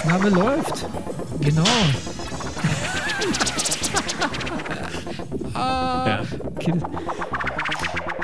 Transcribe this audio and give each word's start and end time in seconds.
Aufnahme 0.00 0.30
läuft. 0.30 0.86
Genau. 1.42 1.64
ah, 5.52 6.22
okay. 6.56 6.72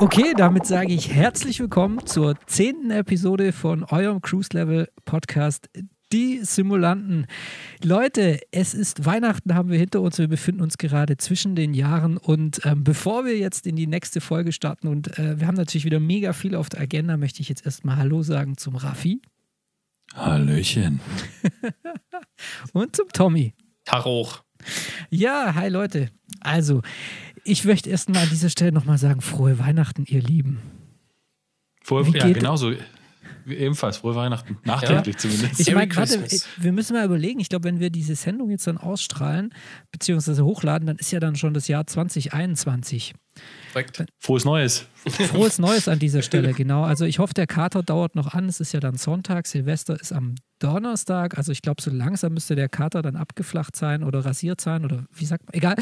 okay, 0.00 0.32
damit 0.39 0.64
sage 0.64 0.95
ich 0.95 1.12
herzlich 1.12 1.61
willkommen 1.61 2.07
zur 2.07 2.34
zehnten 2.46 2.91
Episode 2.91 3.52
von 3.52 3.84
eurem 3.84 4.23
Cruise 4.23 4.48
Level 4.54 4.89
Podcast. 5.04 5.68
Die 6.14 6.39
Simulanten. 6.43 7.27
Leute, 7.84 8.40
es 8.52 8.72
ist 8.72 9.04
Weihnachten, 9.04 9.54
haben 9.54 9.68
wir 9.68 9.79
hinter 9.79 10.00
uns. 10.00 10.16
Wir 10.16 10.29
befinden 10.29 10.62
uns 10.62 10.79
gerade 10.79 11.18
zwischen 11.18 11.56
den 11.56 11.74
Jahren. 11.74 12.16
Und 12.16 12.64
ähm, 12.64 12.84
bevor 12.84 13.27
wir 13.27 13.36
jetzt 13.36 13.66
in 13.66 13.77
die 13.77 13.86
nächste 13.86 14.22
Folge 14.22 14.52
starten, 14.52 14.88
und 14.88 15.18
äh, 15.18 15.38
wir 15.40 15.46
haben 15.46 15.56
natürlich 15.56 15.84
wieder 15.84 16.00
mega 16.00 16.32
viel 16.32 16.54
auf 16.54 16.70
der 16.70 16.80
Agenda, 16.80 17.18
möchte 17.18 17.43
ich 17.43 17.50
jetzt 17.50 17.66
erstmal 17.66 17.97
Hallo 17.97 18.23
sagen 18.23 18.56
zum 18.56 18.77
Raffi 18.77 19.20
Hallöchen. 20.16 21.01
und 22.73 22.97
zum 22.97 23.09
Tommy. 23.12 23.55
Tag 23.84 24.05
hoch. 24.05 24.43
Ja, 25.11 25.55
hi 25.55 25.69
Leute. 25.69 26.11
Also, 26.41 26.83
ich 27.45 27.65
möchte 27.65 27.91
erstmal 27.91 28.23
an 28.23 28.30
dieser 28.30 28.51
Stelle 28.51 28.73
nochmal 28.73 28.98
sagen, 28.98 29.21
frohe 29.21 29.59
Weihnachten, 29.59 30.05
ihr 30.09 30.23
Lieben. 30.23 30.60
Frohe, 31.84 32.07
Wie 32.07 32.19
ja, 32.19 32.29
genauso. 32.30 32.73
Ebenfalls 33.47 33.98
frohe 33.98 34.16
Weihnachten. 34.16 34.59
Nachträglich 34.65 35.19
zumindest. 35.19 35.60
Ich 35.60 35.73
meine, 35.73 35.95
warte, 35.95 36.19
Christmas. 36.19 36.48
wir 36.57 36.73
müssen 36.73 36.95
mal 36.95 37.05
überlegen, 37.05 37.38
ich 37.38 37.48
glaube, 37.48 37.65
wenn 37.65 37.79
wir 37.79 37.91
diese 37.91 38.16
Sendung 38.16 38.51
jetzt 38.51 38.66
dann 38.66 38.79
ausstrahlen, 38.79 39.55
beziehungsweise 39.93 40.45
hochladen, 40.45 40.87
dann 40.87 40.96
ist 40.96 41.12
ja 41.12 41.21
dann 41.21 41.37
schon 41.37 41.55
das 41.55 41.69
Jahr 41.69 41.87
2021. 41.87 43.15
Frohes 44.18 44.45
Neues. 44.45 44.86
Frohes 45.06 45.58
Neues 45.58 45.88
an 45.88 45.98
dieser 45.98 46.22
Stelle, 46.22 46.52
genau. 46.52 46.82
Also 46.82 47.04
ich 47.04 47.18
hoffe, 47.18 47.34
der 47.34 47.46
Kater 47.46 47.82
dauert 47.82 48.14
noch 48.14 48.34
an. 48.34 48.48
Es 48.48 48.60
ist 48.60 48.72
ja 48.72 48.80
dann 48.80 48.96
Sonntag, 48.96 49.46
Silvester 49.46 50.01
ist 50.01 50.12
am 50.12 50.34
Donnerstag. 50.59 51.37
Also 51.37 51.52
ich 51.52 51.62
glaube, 51.62 51.82
so 51.82 51.90
langsam 51.90 52.34
müsste 52.34 52.56
der 52.56 52.68
Kater 52.68 53.02
dann 53.02 53.16
abgeflacht 53.16 53.76
sein 53.76 54.02
oder 54.02 54.24
rasiert 54.24 54.60
sein 54.60 54.84
oder 54.84 55.04
wie 55.12 55.26
sagt 55.26 55.45
man, 55.46 55.54
egal. 55.54 55.76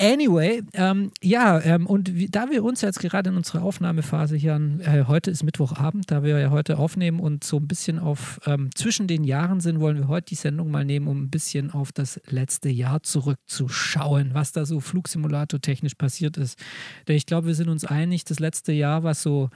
Anyway, 0.00 0.62
ähm, 0.74 1.10
ja, 1.20 1.60
ähm, 1.60 1.84
und 1.84 2.14
wie, 2.14 2.28
da 2.28 2.50
wir 2.50 2.62
uns 2.62 2.82
jetzt 2.82 3.00
gerade 3.00 3.30
in 3.30 3.36
unserer 3.36 3.64
Aufnahmephase 3.64 4.36
hier, 4.36 4.54
an, 4.54 4.80
äh, 4.80 5.06
heute 5.08 5.32
ist 5.32 5.42
Mittwochabend, 5.42 6.08
da 6.12 6.22
wir 6.22 6.38
ja 6.38 6.50
heute 6.50 6.78
aufnehmen 6.78 7.18
und 7.18 7.42
so 7.42 7.56
ein 7.56 7.66
bisschen 7.66 7.98
auf 7.98 8.38
ähm, 8.46 8.70
zwischen 8.76 9.08
den 9.08 9.24
Jahren 9.24 9.58
sind, 9.58 9.80
wollen 9.80 9.96
wir 9.96 10.06
heute 10.06 10.26
die 10.26 10.36
Sendung 10.36 10.70
mal 10.70 10.84
nehmen, 10.84 11.08
um 11.08 11.24
ein 11.24 11.30
bisschen 11.30 11.72
auf 11.72 11.90
das 11.90 12.20
letzte 12.28 12.68
Jahr 12.68 13.02
zurückzuschauen, 13.02 14.34
was 14.34 14.52
da 14.52 14.64
so 14.64 14.78
Flugsimulator 14.78 15.60
technisch 15.60 15.96
passiert 15.96 16.36
ist. 16.36 16.62
Denn 17.06 17.16
ich 17.16 17.26
glaube, 17.26 17.46
wir 17.46 17.54
sind 17.54 17.68
uns 17.68 17.84
einig, 17.84 18.24
das 18.24 18.38
letzte 18.38 18.72
Jahr, 18.72 19.02
was 19.02 19.22
so 19.22 19.50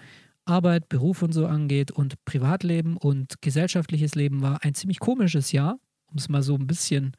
Arbeit, 0.44 0.88
Beruf 0.88 1.22
und 1.22 1.32
so 1.32 1.46
angeht 1.46 1.90
und 1.90 2.22
Privatleben 2.24 2.96
und 2.96 3.40
gesellschaftliches 3.40 4.14
Leben 4.14 4.42
war 4.42 4.64
ein 4.64 4.74
ziemlich 4.74 4.98
komisches 4.98 5.52
Jahr, 5.52 5.78
um 6.06 6.18
es 6.18 6.28
mal 6.28 6.42
so 6.42 6.54
ein 6.54 6.66
bisschen 6.66 7.16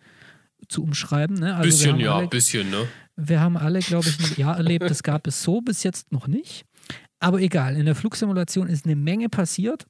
zu 0.68 0.84
umschreiben. 0.84 1.38
Ne? 1.38 1.56
Also 1.56 1.70
bisschen, 1.70 2.00
ja, 2.00 2.16
alle, 2.16 2.28
bisschen, 2.28 2.70
ne? 2.70 2.88
wir 3.16 3.40
haben 3.40 3.58
alle, 3.58 3.80
glaube 3.80 4.08
ich, 4.10 4.20
ein 4.20 4.40
Jahr 4.40 4.58
erlebt, 4.58 4.90
das 4.90 5.04
gab 5.04 5.28
es 5.28 5.44
so 5.44 5.62
bis 5.62 5.84
jetzt 5.84 6.12
noch 6.12 6.28
nicht. 6.28 6.66
Aber 7.20 7.40
egal, 7.40 7.78
in 7.78 7.86
der 7.86 7.96
Flugsimulation 7.96 8.68
ist 8.68 8.86
eine 8.86 8.96
Menge 8.98 9.30
passiert. 9.30 9.86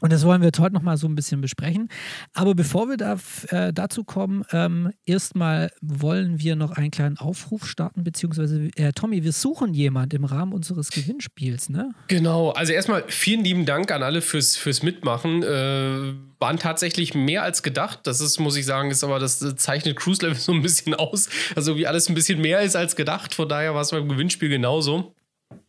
Und 0.00 0.12
das 0.12 0.24
wollen 0.24 0.40
wir 0.40 0.50
heute 0.58 0.74
nochmal 0.74 0.96
so 0.96 1.06
ein 1.06 1.14
bisschen 1.14 1.40
besprechen. 1.40 1.88
Aber 2.32 2.54
bevor 2.54 2.88
wir 2.88 2.96
da, 2.96 3.18
äh, 3.48 3.72
dazu 3.72 4.04
kommen, 4.04 4.44
ähm, 4.50 4.92
erstmal 5.04 5.70
wollen 5.82 6.40
wir 6.40 6.56
noch 6.56 6.72
einen 6.72 6.90
kleinen 6.90 7.18
Aufruf 7.18 7.66
starten, 7.66 8.02
beziehungsweise, 8.02 8.70
äh, 8.76 8.92
Tommy, 8.92 9.22
wir 9.24 9.32
suchen 9.32 9.74
jemand 9.74 10.14
im 10.14 10.24
Rahmen 10.24 10.52
unseres 10.52 10.90
Gewinnspiels, 10.90 11.68
ne? 11.68 11.92
Genau, 12.08 12.50
also 12.50 12.72
erstmal 12.72 13.04
vielen 13.08 13.44
lieben 13.44 13.66
Dank 13.66 13.90
an 13.90 14.02
alle 14.02 14.22
fürs, 14.22 14.56
fürs 14.56 14.82
Mitmachen. 14.82 15.42
Äh, 15.42 16.14
waren 16.40 16.58
tatsächlich 16.58 17.14
mehr 17.14 17.42
als 17.42 17.62
gedacht. 17.62 18.00
Das 18.04 18.22
ist, 18.22 18.40
muss 18.40 18.56
ich 18.56 18.64
sagen, 18.64 18.90
ist 18.90 19.04
aber, 19.04 19.18
das 19.18 19.40
zeichnet 19.56 19.96
Cruise 19.96 20.24
Level 20.24 20.38
so 20.38 20.52
ein 20.52 20.62
bisschen 20.62 20.94
aus. 20.94 21.28
Also 21.54 21.76
wie 21.76 21.86
alles 21.86 22.08
ein 22.08 22.14
bisschen 22.14 22.40
mehr 22.40 22.62
ist 22.62 22.76
als 22.76 22.96
gedacht. 22.96 23.34
Von 23.34 23.48
daher 23.48 23.74
war 23.74 23.82
es 23.82 23.90
beim 23.90 24.08
Gewinnspiel 24.08 24.48
genauso. 24.48 25.14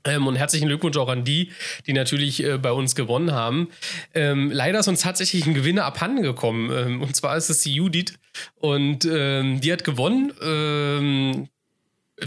Ähm, 0.03 0.27
und 0.27 0.35
herzlichen 0.35 0.67
Glückwunsch 0.67 0.97
auch 0.97 1.09
an 1.09 1.23
die, 1.23 1.51
die 1.85 1.93
natürlich 1.93 2.43
äh, 2.43 2.57
bei 2.57 2.71
uns 2.71 2.95
gewonnen 2.95 3.31
haben. 3.31 3.69
Ähm, 4.13 4.51
leider 4.51 4.79
ist 4.79 4.87
uns 4.87 5.01
tatsächlich 5.01 5.45
ein 5.45 5.53
Gewinner 5.53 5.85
abhanden 5.85 6.23
gekommen. 6.23 6.71
Ähm, 6.71 7.01
und 7.01 7.15
zwar 7.15 7.37
ist 7.37 7.49
es 7.49 7.61
die 7.61 7.73
Judith. 7.73 8.13
Und 8.55 9.05
ähm, 9.05 9.61
die 9.61 9.71
hat 9.71 9.83
gewonnen. 9.83 10.33
Ähm, 10.41 11.47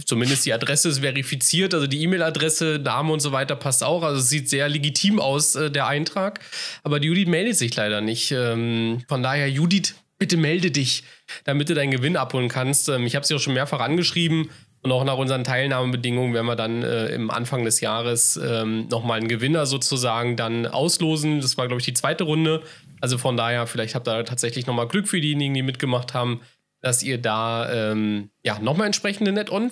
Zumindest 0.06 0.44
die 0.44 0.52
Adresse 0.52 0.88
ist 0.88 0.98
verifiziert, 0.98 1.72
also 1.72 1.86
die 1.86 2.02
E-Mail-Adresse, 2.02 2.80
Name 2.82 3.12
und 3.12 3.20
so 3.20 3.30
weiter 3.30 3.54
passt 3.54 3.84
auch. 3.84 4.02
Also 4.02 4.18
es 4.18 4.28
sieht 4.28 4.48
sehr 4.50 4.68
legitim 4.68 5.20
aus, 5.20 5.54
äh, 5.54 5.70
der 5.70 5.86
Eintrag. 5.86 6.40
Aber 6.82 6.98
die 6.98 7.06
Judith 7.06 7.28
meldet 7.28 7.56
sich 7.56 7.76
leider 7.76 8.00
nicht. 8.00 8.32
Ähm, 8.32 9.04
von 9.06 9.22
daher, 9.22 9.48
Judith, 9.48 9.94
bitte 10.18 10.36
melde 10.36 10.72
dich, 10.72 11.04
damit 11.44 11.68
du 11.68 11.74
deinen 11.74 11.92
Gewinn 11.92 12.16
abholen 12.16 12.48
kannst. 12.48 12.88
Ich 12.88 13.14
habe 13.14 13.24
sie 13.24 13.34
auch 13.34 13.40
schon 13.40 13.54
mehrfach 13.54 13.80
angeschrieben 13.80 14.50
und 14.84 14.92
auch 14.92 15.02
nach 15.04 15.16
unseren 15.16 15.42
Teilnahmebedingungen 15.42 16.34
werden 16.34 16.46
wir 16.46 16.56
dann 16.56 16.82
äh, 16.82 17.08
im 17.08 17.30
Anfang 17.30 17.64
des 17.64 17.80
Jahres 17.80 18.36
ähm, 18.36 18.86
nochmal 18.88 19.18
einen 19.18 19.28
Gewinner 19.28 19.66
sozusagen 19.66 20.36
dann 20.36 20.66
auslosen. 20.66 21.40
Das 21.40 21.56
war, 21.56 21.66
glaube 21.66 21.80
ich, 21.80 21.86
die 21.86 21.94
zweite 21.94 22.24
Runde. 22.24 22.62
Also 23.00 23.18
von 23.18 23.36
daher, 23.36 23.66
vielleicht 23.66 23.94
habt 23.94 24.06
ihr 24.06 24.24
tatsächlich 24.24 24.66
nochmal 24.66 24.86
Glück 24.86 25.08
für 25.08 25.20
diejenigen, 25.20 25.54
die 25.54 25.62
mitgemacht 25.62 26.14
haben 26.14 26.40
dass 26.84 27.02
ihr 27.02 27.16
da 27.16 27.92
ähm, 27.92 28.28
ja 28.44 28.58
nochmal 28.58 28.84
entsprechende 28.86 29.32
Net-On 29.32 29.70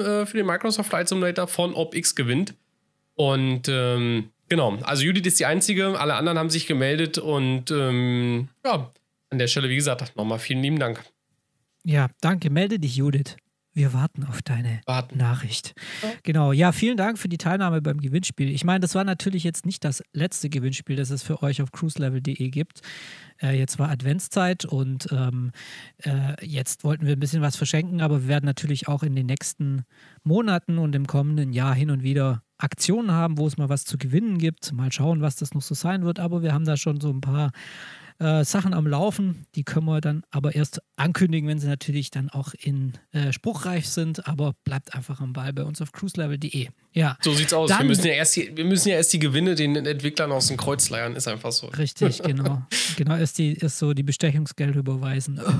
äh, 0.00 0.24
für 0.24 0.36
den 0.38 0.46
Microsoft 0.46 0.88
Flight 0.88 1.10
Simulator 1.10 1.46
von 1.46 1.74
OpX 1.74 2.14
gewinnt. 2.14 2.54
Und 3.12 3.68
ähm, 3.68 4.30
genau, 4.48 4.78
also 4.82 5.04
Judith 5.04 5.26
ist 5.26 5.38
die 5.38 5.44
einzige, 5.44 6.00
alle 6.00 6.14
anderen 6.14 6.38
haben 6.38 6.48
sich 6.48 6.66
gemeldet 6.66 7.18
und 7.18 7.70
ähm, 7.70 8.48
ja, 8.64 8.90
an 9.28 9.38
der 9.38 9.46
Stelle, 9.46 9.68
wie 9.68 9.76
gesagt, 9.76 10.16
nochmal 10.16 10.38
vielen 10.38 10.62
lieben 10.62 10.78
Dank. 10.78 11.04
Ja, 11.84 12.08
danke. 12.22 12.48
Melde 12.48 12.78
dich, 12.78 12.96
Judith. 12.96 13.36
Wir 13.74 13.92
warten 13.92 14.24
auf 14.24 14.40
deine 14.40 14.80
Warten. 14.86 15.18
Nachricht. 15.18 15.74
Genau. 16.22 16.52
Ja, 16.52 16.70
vielen 16.70 16.96
Dank 16.96 17.18
für 17.18 17.28
die 17.28 17.38
Teilnahme 17.38 17.82
beim 17.82 18.00
Gewinnspiel. 18.00 18.48
Ich 18.48 18.64
meine, 18.64 18.78
das 18.78 18.94
war 18.94 19.02
natürlich 19.02 19.42
jetzt 19.42 19.66
nicht 19.66 19.82
das 19.82 20.02
letzte 20.12 20.48
Gewinnspiel, 20.48 20.94
das 20.94 21.10
es 21.10 21.24
für 21.24 21.42
euch 21.42 21.60
auf 21.60 21.72
cruiselevel.de 21.72 22.50
gibt. 22.50 22.82
Äh, 23.42 23.58
jetzt 23.58 23.80
war 23.80 23.90
Adventszeit 23.90 24.64
und 24.64 25.08
ähm, 25.10 25.50
äh, 26.04 26.34
jetzt 26.46 26.84
wollten 26.84 27.04
wir 27.04 27.14
ein 27.14 27.20
bisschen 27.20 27.42
was 27.42 27.56
verschenken, 27.56 28.00
aber 28.00 28.22
wir 28.22 28.28
werden 28.28 28.46
natürlich 28.46 28.86
auch 28.86 29.02
in 29.02 29.16
den 29.16 29.26
nächsten 29.26 29.82
Monaten 30.22 30.78
und 30.78 30.94
im 30.94 31.08
kommenden 31.08 31.52
Jahr 31.52 31.74
hin 31.74 31.90
und 31.90 32.04
wieder 32.04 32.44
Aktionen 32.58 33.10
haben, 33.10 33.38
wo 33.38 33.46
es 33.48 33.56
mal 33.56 33.68
was 33.68 33.84
zu 33.84 33.98
gewinnen 33.98 34.38
gibt. 34.38 34.72
Mal 34.72 34.92
schauen, 34.92 35.20
was 35.20 35.34
das 35.34 35.52
noch 35.52 35.62
so 35.62 35.74
sein 35.74 36.04
wird. 36.04 36.20
Aber 36.20 36.42
wir 36.42 36.54
haben 36.54 36.64
da 36.64 36.76
schon 36.76 37.00
so 37.00 37.10
ein 37.10 37.20
paar 37.20 37.50
äh, 38.18 38.44
Sachen 38.44 38.74
am 38.74 38.86
Laufen. 38.86 39.46
Die 39.54 39.64
können 39.64 39.86
wir 39.86 40.00
dann 40.00 40.22
aber 40.30 40.54
erst 40.54 40.80
ankündigen, 40.96 41.48
wenn 41.48 41.58
sie 41.58 41.66
natürlich 41.66 42.10
dann 42.10 42.30
auch 42.30 42.54
in 42.60 42.92
äh, 43.12 43.32
spruchreif 43.32 43.86
sind. 43.86 44.26
Aber 44.28 44.54
bleibt 44.64 44.94
einfach 44.94 45.20
am 45.20 45.32
Ball 45.32 45.52
bei 45.52 45.64
uns 45.64 45.80
auf 45.82 45.92
cruiselevel.de. 45.92 46.68
Ja, 46.92 47.16
So 47.22 47.32
sieht's 47.34 47.52
aus. 47.52 47.70
Dann- 47.70 47.80
wir, 47.80 47.86
müssen 47.86 48.06
ja 48.06 48.12
erst 48.12 48.36
die, 48.36 48.56
wir 48.56 48.64
müssen 48.64 48.88
ja 48.88 48.96
erst 48.96 49.12
die 49.12 49.18
Gewinne 49.18 49.54
den 49.54 49.74
Entwicklern 49.76 50.30
aus 50.32 50.46
dem 50.46 50.56
Kreuz 50.56 50.88
leiern, 50.90 51.16
ist 51.16 51.26
einfach 51.28 51.52
so. 51.52 51.66
richtig, 51.68 52.22
genau. 52.22 52.62
genau, 52.96 53.16
ist, 53.16 53.38
die, 53.38 53.52
ist 53.52 53.78
so 53.78 53.92
die 53.94 54.02
Bestechungsgeld 54.04 54.76
überweisen. 54.76 55.40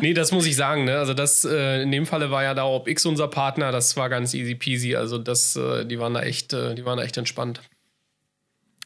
Nee, 0.00 0.14
das 0.14 0.32
muss 0.32 0.46
ich 0.46 0.56
sagen, 0.56 0.84
ne? 0.84 0.98
Also 0.98 1.14
das, 1.14 1.44
äh, 1.44 1.82
in 1.82 1.92
dem 1.92 2.06
Falle 2.06 2.30
war 2.32 2.42
ja 2.42 2.54
da 2.54 2.64
OpX 2.64 3.06
unser 3.06 3.28
Partner, 3.28 3.70
das 3.70 3.96
war 3.96 4.08
ganz 4.08 4.34
easy 4.34 4.56
peasy. 4.56 4.96
Also 4.96 5.16
das, 5.18 5.54
äh, 5.54 5.84
die 5.86 5.98
waren 6.00 6.14
da 6.14 6.22
echt, 6.22 6.52
äh, 6.52 6.74
die 6.74 6.84
waren 6.84 6.96
da 6.98 7.04
echt 7.04 7.16
entspannt. 7.18 7.60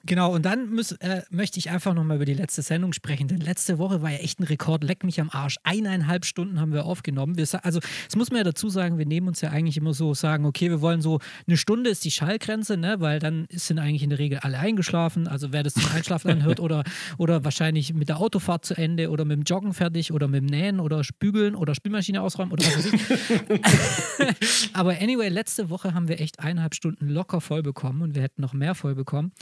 Genau, 0.07 0.33
und 0.33 0.45
dann 0.47 0.73
muss, 0.73 0.93
äh, 0.93 1.23
möchte 1.31 1.59
ich 1.59 1.71
einfach 1.71 1.93
nochmal 1.93 2.17
über 2.17 2.25
die 2.25 2.35
letzte 2.35 2.63
Sendung 2.63 2.93
sprechen, 2.93 3.27
denn 3.27 3.41
letzte 3.41 3.79
Woche 3.79 4.03
war 4.03 4.13
ja 4.13 4.19
echt 4.19 4.39
ein 4.39 4.45
Rekord, 4.45 4.85
leck 4.85 5.03
mich 5.03 5.21
am 5.21 5.31
Arsch. 5.31 5.57
Eineinhalb 5.65 6.25
Stunden 6.25 6.61
haben 6.61 6.73
wir 6.73 6.85
aufgenommen. 6.85 7.37
Wir, 7.37 7.47
also, 7.65 7.81
das 7.81 8.15
muss 8.15 8.31
man 8.31 8.39
ja 8.39 8.45
dazu 8.45 8.69
sagen, 8.69 8.99
wir 8.99 9.07
nehmen 9.07 9.27
uns 9.27 9.41
ja 9.41 9.51
eigentlich 9.51 9.77
immer 9.77 9.95
so, 9.95 10.15
sagen, 10.15 10.47
okay, 10.47 10.71
wir 10.71 10.81
wollen 10.81 11.03
so, 11.03 11.19
eine 11.49 11.57
Stunde 11.57 11.91
ist 11.91 12.05
die 12.05 12.13
Schallgrenze, 12.13 12.77
ne, 12.77 13.01
weil 13.01 13.19
dann 13.19 13.49
sind 13.51 13.81
eigentlich 13.81 14.05
in 14.05 14.11
der 14.11 14.21
Regel 14.21 14.39
alle 14.39 14.59
eingeschlafen. 14.59 15.27
Also, 15.27 15.53
wer 15.53 15.65
das 15.65 15.75
zum 15.75 15.91
Einschlafen 15.93 16.31
anhört 16.31 16.61
oder, 16.61 16.85
oder 17.19 17.45
wahrscheinlich 17.45 17.93
mit 17.93 18.09
der 18.09 18.19
Autofahrt 18.19 18.65
zu 18.65 18.75
Ende 18.75 19.11
oder 19.11 19.25
mit 19.25 19.39
dem 19.39 19.43
Joggen 19.43 19.75
fertig 19.75 20.13
oder 20.13 20.29
mit 20.29 20.41
dem 20.43 20.47
Nähen 20.47 20.79
oder 20.79 21.03
Spügeln 21.03 21.57
oder 21.57 21.75
Spülmaschine 21.75 22.23
ausräumen 22.23 22.53
oder 22.53 22.65
was 22.65 22.77
weiß 22.77 22.93
ich. 22.93 24.71
Aber 24.75 24.93
anyway, 25.01 25.29
letzte 25.29 25.69
Woche 25.69 25.95
haben 25.95 26.07
wir 26.07 26.21
echt 26.21 26.39
eineinhalb 26.39 26.77
Stunden 26.77 27.09
locker 27.09 27.41
voll 27.41 27.63
bekommen 27.63 28.03
und 28.03 28.15
wir 28.15 28.23
hätten 28.23 28.43
noch 28.43 28.53
mehr 28.53 28.77
voll 28.77 28.95
bekommen. 28.95 29.33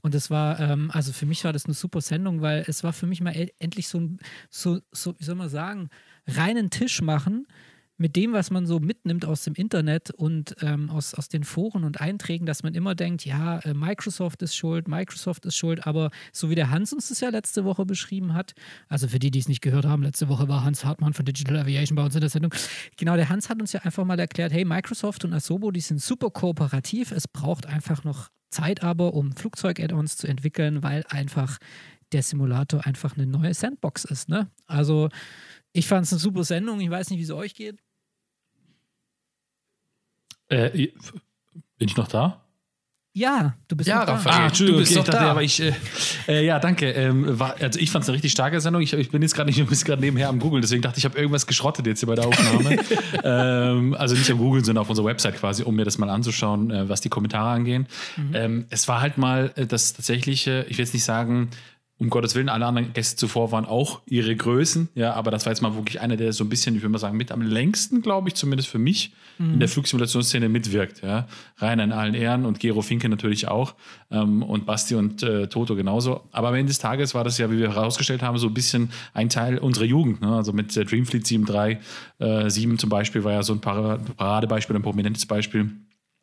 Und 0.00 0.13
das 0.14 0.30
war, 0.30 0.60
ähm, 0.60 0.90
also 0.92 1.12
für 1.12 1.26
mich 1.26 1.44
war 1.44 1.52
das 1.52 1.64
eine 1.66 1.74
super 1.74 2.00
Sendung, 2.00 2.40
weil 2.42 2.64
es 2.68 2.84
war 2.84 2.92
für 2.92 3.06
mich 3.06 3.20
mal 3.20 3.36
e- 3.36 3.52
endlich 3.58 3.88
so 3.88 3.98
ein, 4.00 4.18
so, 4.50 4.80
so, 4.92 5.18
wie 5.18 5.24
soll 5.24 5.34
man 5.36 5.48
sagen, 5.48 5.88
reinen 6.26 6.70
Tisch 6.70 7.02
machen 7.02 7.46
mit 7.96 8.16
dem, 8.16 8.32
was 8.32 8.50
man 8.50 8.66
so 8.66 8.80
mitnimmt 8.80 9.24
aus 9.24 9.44
dem 9.44 9.54
Internet 9.54 10.10
und 10.10 10.56
ähm, 10.60 10.90
aus, 10.90 11.14
aus 11.14 11.28
den 11.28 11.44
Foren 11.44 11.84
und 11.84 12.00
Einträgen, 12.00 12.44
dass 12.44 12.62
man 12.62 12.74
immer 12.74 12.94
denkt, 12.94 13.24
ja, 13.24 13.58
äh, 13.60 13.72
Microsoft 13.72 14.42
ist 14.42 14.56
schuld, 14.56 14.88
Microsoft 14.88 15.46
ist 15.46 15.56
schuld, 15.56 15.86
aber 15.86 16.10
so 16.32 16.50
wie 16.50 16.56
der 16.56 16.70
Hans 16.70 16.92
uns 16.92 17.08
das 17.08 17.20
ja 17.20 17.28
letzte 17.28 17.64
Woche 17.64 17.86
beschrieben 17.86 18.34
hat, 18.34 18.54
also 18.88 19.06
für 19.06 19.18
die, 19.18 19.30
die 19.30 19.38
es 19.38 19.48
nicht 19.48 19.60
gehört 19.60 19.84
haben, 19.84 20.02
letzte 20.02 20.28
Woche 20.28 20.48
war 20.48 20.64
Hans 20.64 20.84
Hartmann 20.84 21.14
von 21.14 21.24
Digital 21.24 21.58
Aviation 21.58 21.94
bei 21.94 22.04
uns 22.04 22.14
in 22.14 22.20
der 22.20 22.30
Sendung. 22.30 22.52
Genau, 22.96 23.14
der 23.16 23.28
Hans 23.28 23.48
hat 23.48 23.60
uns 23.60 23.72
ja 23.72 23.80
einfach 23.80 24.04
mal 24.04 24.18
erklärt, 24.18 24.52
hey, 24.52 24.64
Microsoft 24.64 25.24
und 25.24 25.32
Asobo, 25.32 25.70
die 25.70 25.80
sind 25.80 26.00
super 26.00 26.30
kooperativ, 26.30 27.12
es 27.12 27.28
braucht 27.28 27.66
einfach 27.66 28.02
noch 28.02 28.28
Zeit 28.50 28.82
aber, 28.82 29.14
um 29.14 29.32
Flugzeug-Add-ons 29.32 30.16
zu 30.16 30.28
entwickeln, 30.28 30.82
weil 30.82 31.04
einfach 31.08 31.58
der 32.12 32.22
Simulator 32.22 32.86
einfach 32.86 33.16
eine 33.16 33.26
neue 33.26 33.52
Sandbox 33.52 34.04
ist. 34.04 34.28
Ne? 34.28 34.48
Also 34.66 35.08
ich 35.74 35.86
fand 35.86 36.06
es 36.06 36.12
eine 36.12 36.20
super 36.20 36.44
Sendung. 36.44 36.80
Ich 36.80 36.88
weiß 36.88 37.10
nicht, 37.10 37.18
wie 37.18 37.24
es 37.24 37.30
euch 37.30 37.54
geht. 37.54 37.78
Äh, 40.48 40.88
bin 41.78 41.88
ich 41.88 41.96
noch 41.96 42.08
da? 42.08 42.40
Ja, 43.16 43.54
du 43.68 43.76
bist 43.76 43.88
Ja, 43.88 44.00
noch 44.00 44.06
da. 44.06 44.14
Raphael. 44.14 44.34
Ah, 44.42 44.46
Entschuldigung, 44.46 44.80
du 44.80 44.82
bist 44.82 44.96
okay, 44.96 45.00
ich 45.00 45.06
dachte, 45.06 45.24
da. 45.24 45.30
aber 45.30 45.42
ich, 45.42 45.60
äh, 45.60 45.72
äh, 46.26 46.44
ja, 46.44 46.58
danke. 46.58 46.90
Ähm, 46.90 47.38
war, 47.38 47.54
also 47.60 47.78
ich 47.78 47.90
fand 47.90 48.02
es 48.02 48.08
eine 48.08 48.14
richtig 48.14 48.32
starke 48.32 48.60
Sendung. 48.60 48.82
Ich, 48.82 48.92
ich 48.92 49.10
bin 49.10 49.22
jetzt 49.22 49.34
gerade 49.34 49.48
nicht, 49.48 49.58
ich 49.58 49.66
bin 49.66 49.78
gerade 49.78 50.02
nebenher 50.02 50.28
am 50.28 50.40
Googeln, 50.40 50.62
deswegen 50.62 50.82
dachte 50.82 50.98
ich, 50.98 51.04
ich 51.04 51.10
habe 51.10 51.16
irgendwas 51.18 51.46
geschrottet 51.46 51.86
jetzt 51.86 52.00
hier 52.00 52.08
bei 52.08 52.16
der 52.16 52.26
Aufnahme. 52.26 52.78
ähm, 53.24 53.94
also 53.94 54.16
nicht 54.16 54.30
am 54.30 54.38
Googeln, 54.38 54.64
sondern 54.64 54.82
auf 54.82 54.90
unserer 54.90 55.06
Website 55.06 55.36
quasi, 55.36 55.62
um 55.62 55.76
mir 55.76 55.84
das 55.84 55.98
mal 55.98 56.10
anzuschauen, 56.10 56.70
äh, 56.72 56.88
was 56.88 57.00
die 57.02 57.08
Kommentare 57.08 57.50
angehen. 57.50 57.86
Ähm, 58.32 58.66
es 58.70 58.88
war 58.88 59.00
halt 59.00 59.16
mal 59.16 59.52
äh, 59.54 59.66
das 59.66 59.92
tatsächliche, 59.92 60.66
ich 60.68 60.78
will 60.78 60.84
jetzt 60.84 60.94
nicht 60.94 61.04
sagen, 61.04 61.50
um 62.04 62.10
Gottes 62.10 62.34
Willen, 62.34 62.48
alle 62.48 62.66
anderen 62.66 62.92
Gäste 62.92 63.16
zuvor 63.16 63.50
waren 63.50 63.64
auch 63.64 64.00
ihre 64.06 64.36
Größen, 64.36 64.90
ja, 64.94 65.14
aber 65.14 65.30
das 65.30 65.46
war 65.46 65.52
jetzt 65.52 65.62
mal 65.62 65.74
wirklich 65.74 66.00
einer, 66.00 66.16
der 66.16 66.32
so 66.32 66.44
ein 66.44 66.48
bisschen, 66.48 66.76
ich 66.76 66.82
würde 66.82 66.92
mal 66.92 66.98
sagen, 66.98 67.16
mit 67.16 67.32
am 67.32 67.42
längsten, 67.42 68.02
glaube 68.02 68.28
ich, 68.28 68.34
zumindest 68.34 68.68
für 68.68 68.78
mich, 68.78 69.12
in 69.38 69.58
der 69.58 69.68
Flugsimulationsszene 69.68 70.48
mitwirkt, 70.48 71.02
ja. 71.02 71.26
Rainer 71.58 71.82
in 71.82 71.92
allen 71.92 72.14
Ehren 72.14 72.44
und 72.44 72.60
Gero 72.60 72.82
Finke 72.82 73.08
natürlich 73.08 73.48
auch 73.48 73.74
ähm, 74.12 74.44
und 74.44 74.64
Basti 74.64 74.94
und 74.94 75.24
äh, 75.24 75.48
Toto 75.48 75.74
genauso. 75.74 76.20
Aber 76.30 76.48
am 76.48 76.54
Ende 76.54 76.68
des 76.68 76.78
Tages 76.78 77.14
war 77.14 77.24
das 77.24 77.38
ja, 77.38 77.50
wie 77.50 77.58
wir 77.58 77.74
herausgestellt 77.74 78.22
haben, 78.22 78.38
so 78.38 78.46
ein 78.46 78.54
bisschen 78.54 78.90
ein 79.12 79.28
Teil 79.28 79.58
unserer 79.58 79.86
Jugend, 79.86 80.20
ne? 80.20 80.36
also 80.36 80.52
mit 80.52 80.76
äh, 80.76 80.84
Dreamfleet 80.84 81.24
7.3, 81.24 81.78
äh, 82.20 82.48
7 82.48 82.78
zum 82.78 82.90
Beispiel 82.90 83.24
war 83.24 83.32
ja 83.32 83.42
so 83.42 83.54
ein 83.54 83.60
Para- 83.60 83.98
Paradebeispiel, 84.16 84.76
ein 84.76 84.82
prominentes 84.82 85.26
Beispiel 85.26 85.72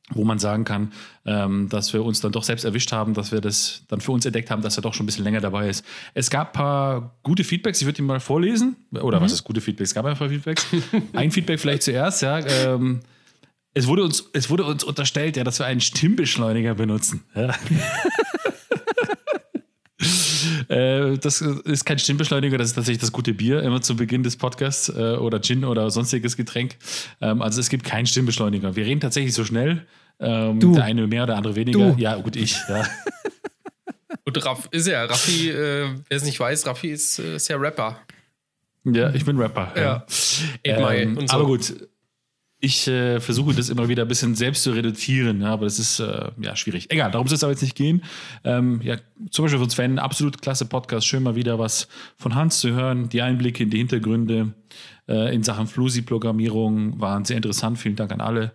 wo 0.09 0.23
man 0.23 0.39
sagen 0.39 0.65
kann, 0.65 0.91
ähm, 1.25 1.69
dass 1.69 1.93
wir 1.93 2.03
uns 2.03 2.21
dann 2.21 2.31
doch 2.31 2.43
selbst 2.43 2.65
erwischt 2.65 2.91
haben, 2.91 3.13
dass 3.13 3.31
wir 3.31 3.41
das 3.41 3.83
dann 3.87 4.01
für 4.01 4.11
uns 4.11 4.25
entdeckt 4.25 4.51
haben, 4.51 4.61
dass 4.61 4.77
er 4.77 4.81
doch 4.81 4.93
schon 4.93 5.03
ein 5.03 5.07
bisschen 5.07 5.23
länger 5.23 5.41
dabei 5.41 5.69
ist. 5.69 5.85
Es 6.13 6.29
gab 6.29 6.49
ein 6.49 6.53
paar 6.53 7.15
gute 7.23 7.43
Feedbacks, 7.43 7.79
ich 7.81 7.87
würde 7.87 7.97
die 7.97 8.01
mal 8.01 8.19
vorlesen. 8.19 8.75
Oder 8.91 9.21
was 9.21 9.31
ist 9.31 9.43
gute 9.43 9.61
Feedbacks? 9.61 9.91
Es 9.91 9.95
gab 9.95 10.05
einfach 10.05 10.27
Feedbacks. 10.27 10.65
ein 11.13 11.31
Feedback 11.31 11.59
vielleicht 11.59 11.83
zuerst, 11.83 12.21
ja. 12.21 12.39
Ähm, 12.39 13.01
es 13.73 13.87
wurde, 13.87 14.03
uns, 14.03 14.29
es 14.33 14.49
wurde 14.49 14.65
uns 14.65 14.83
unterstellt, 14.83 15.37
ja, 15.37 15.45
dass 15.45 15.59
wir 15.59 15.65
einen 15.65 15.79
Stimmbeschleuniger 15.79 16.75
benutzen. 16.75 17.23
Ja. 17.35 17.55
Äh, 20.69 21.17
das 21.17 21.41
ist 21.41 21.85
kein 21.85 21.99
Stimmbeschleuniger, 21.99 22.57
das 22.57 22.69
ist 22.69 22.75
tatsächlich 22.75 23.01
das 23.01 23.11
gute 23.11 23.33
Bier, 23.33 23.61
immer 23.63 23.81
zu 23.81 23.95
Beginn 23.95 24.23
des 24.23 24.37
Podcasts 24.37 24.89
äh, 24.89 25.15
oder 25.17 25.41
Gin 25.41 25.65
oder 25.65 25.89
sonstiges 25.91 26.37
Getränk. 26.37 26.77
Ähm, 27.21 27.41
also 27.41 27.59
es 27.59 27.69
gibt 27.69 27.83
keinen 27.83 28.05
Stimmbeschleuniger. 28.05 28.75
Wir 28.75 28.85
reden 28.85 28.99
tatsächlich 28.99 29.33
so 29.33 29.43
schnell. 29.43 29.85
Ähm, 30.19 30.59
Du. 30.59 30.73
Der 30.73 30.83
eine 30.83 31.07
mehr, 31.07 31.25
der 31.25 31.35
andere 31.37 31.55
weniger. 31.55 31.93
Du. 31.93 31.95
Ja, 31.99 32.15
gut, 32.17 32.35
ich. 32.35 32.55
Ja. 32.69 32.83
Und 34.23 34.45
Raff 34.45 34.67
ist 34.71 34.87
ja, 34.87 35.03
Raffi, 35.05 35.49
äh, 35.49 35.87
wer 36.07 36.17
es 36.17 36.23
nicht 36.23 36.39
weiß, 36.39 36.67
Raffi 36.67 36.89
ist, 36.89 37.19
äh, 37.19 37.35
ist 37.37 37.47
ja 37.47 37.57
Rapper. 37.57 37.99
ja, 38.85 39.13
ich 39.13 39.25
bin 39.25 39.37
Rapper. 39.37 39.73
Ja. 39.75 40.05
Mile 40.63 41.01
Ähm, 41.01 41.17
und 41.17 41.29
so. 41.29 41.35
Aber 41.35 41.45
gut, 41.45 41.73
ich 42.61 42.87
äh, 42.87 43.19
versuche 43.19 43.55
das 43.55 43.69
immer 43.69 43.87
wieder 43.89 44.03
ein 44.03 44.07
bisschen 44.07 44.35
selbst 44.35 44.61
zu 44.61 44.71
reduzieren, 44.71 45.41
ja, 45.41 45.51
aber 45.51 45.65
das 45.65 45.79
ist 45.79 45.99
äh, 45.99 46.29
ja 46.39 46.55
schwierig. 46.55 46.91
Egal, 46.91 47.09
darum 47.09 47.27
soll 47.27 47.35
es 47.35 47.43
aber 47.43 47.51
jetzt 47.51 47.63
nicht 47.63 47.75
gehen. 47.75 48.03
Ähm, 48.43 48.79
ja, 48.83 48.97
zum 49.31 49.43
Beispiel 49.45 49.59
von 49.59 49.69
Sven, 49.69 49.97
absolut 49.97 50.41
klasse 50.41 50.65
Podcast, 50.65 51.07
schön 51.07 51.23
mal 51.23 51.35
wieder 51.35 51.57
was 51.57 51.87
von 52.17 52.35
Hans 52.35 52.59
zu 52.59 52.71
hören. 52.71 53.09
Die 53.09 53.23
Einblicke 53.23 53.63
in 53.63 53.71
die 53.71 53.79
Hintergründe 53.79 54.53
äh, 55.07 55.33
in 55.33 55.41
Sachen 55.41 55.65
Flusi-Programmierung 55.65 57.01
waren 57.01 57.25
sehr 57.25 57.37
interessant. 57.37 57.79
Vielen 57.79 57.95
Dank 57.95 58.11
an 58.11 58.21
alle. 58.21 58.51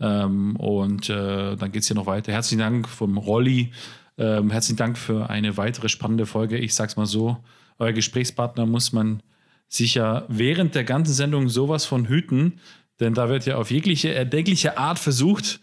Ähm, 0.00 0.56
und 0.56 1.10
äh, 1.10 1.56
dann 1.56 1.70
geht 1.70 1.82
es 1.82 1.88
hier 1.88 1.96
noch 1.96 2.06
weiter. 2.06 2.32
Herzlichen 2.32 2.60
Dank 2.60 2.88
vom 2.88 3.18
Rolli. 3.18 3.72
Ähm, 4.16 4.50
herzlichen 4.50 4.78
Dank 4.78 4.96
für 4.96 5.28
eine 5.28 5.58
weitere 5.58 5.90
spannende 5.90 6.24
Folge. 6.24 6.56
Ich 6.56 6.74
sag's 6.74 6.96
mal 6.96 7.04
so: 7.04 7.36
Euer 7.78 7.92
Gesprächspartner 7.92 8.64
muss 8.64 8.92
man 8.92 9.22
sicher 9.68 10.24
während 10.28 10.74
der 10.74 10.84
ganzen 10.84 11.14
Sendung 11.14 11.48
sowas 11.48 11.84
von 11.84 12.08
hüten, 12.08 12.60
denn 13.00 13.14
da 13.14 13.28
wird 13.28 13.46
ja 13.46 13.56
auf 13.56 13.70
jegliche 13.70 14.14
erdenkliche 14.14 14.78
Art 14.78 14.98
versucht, 14.98 15.60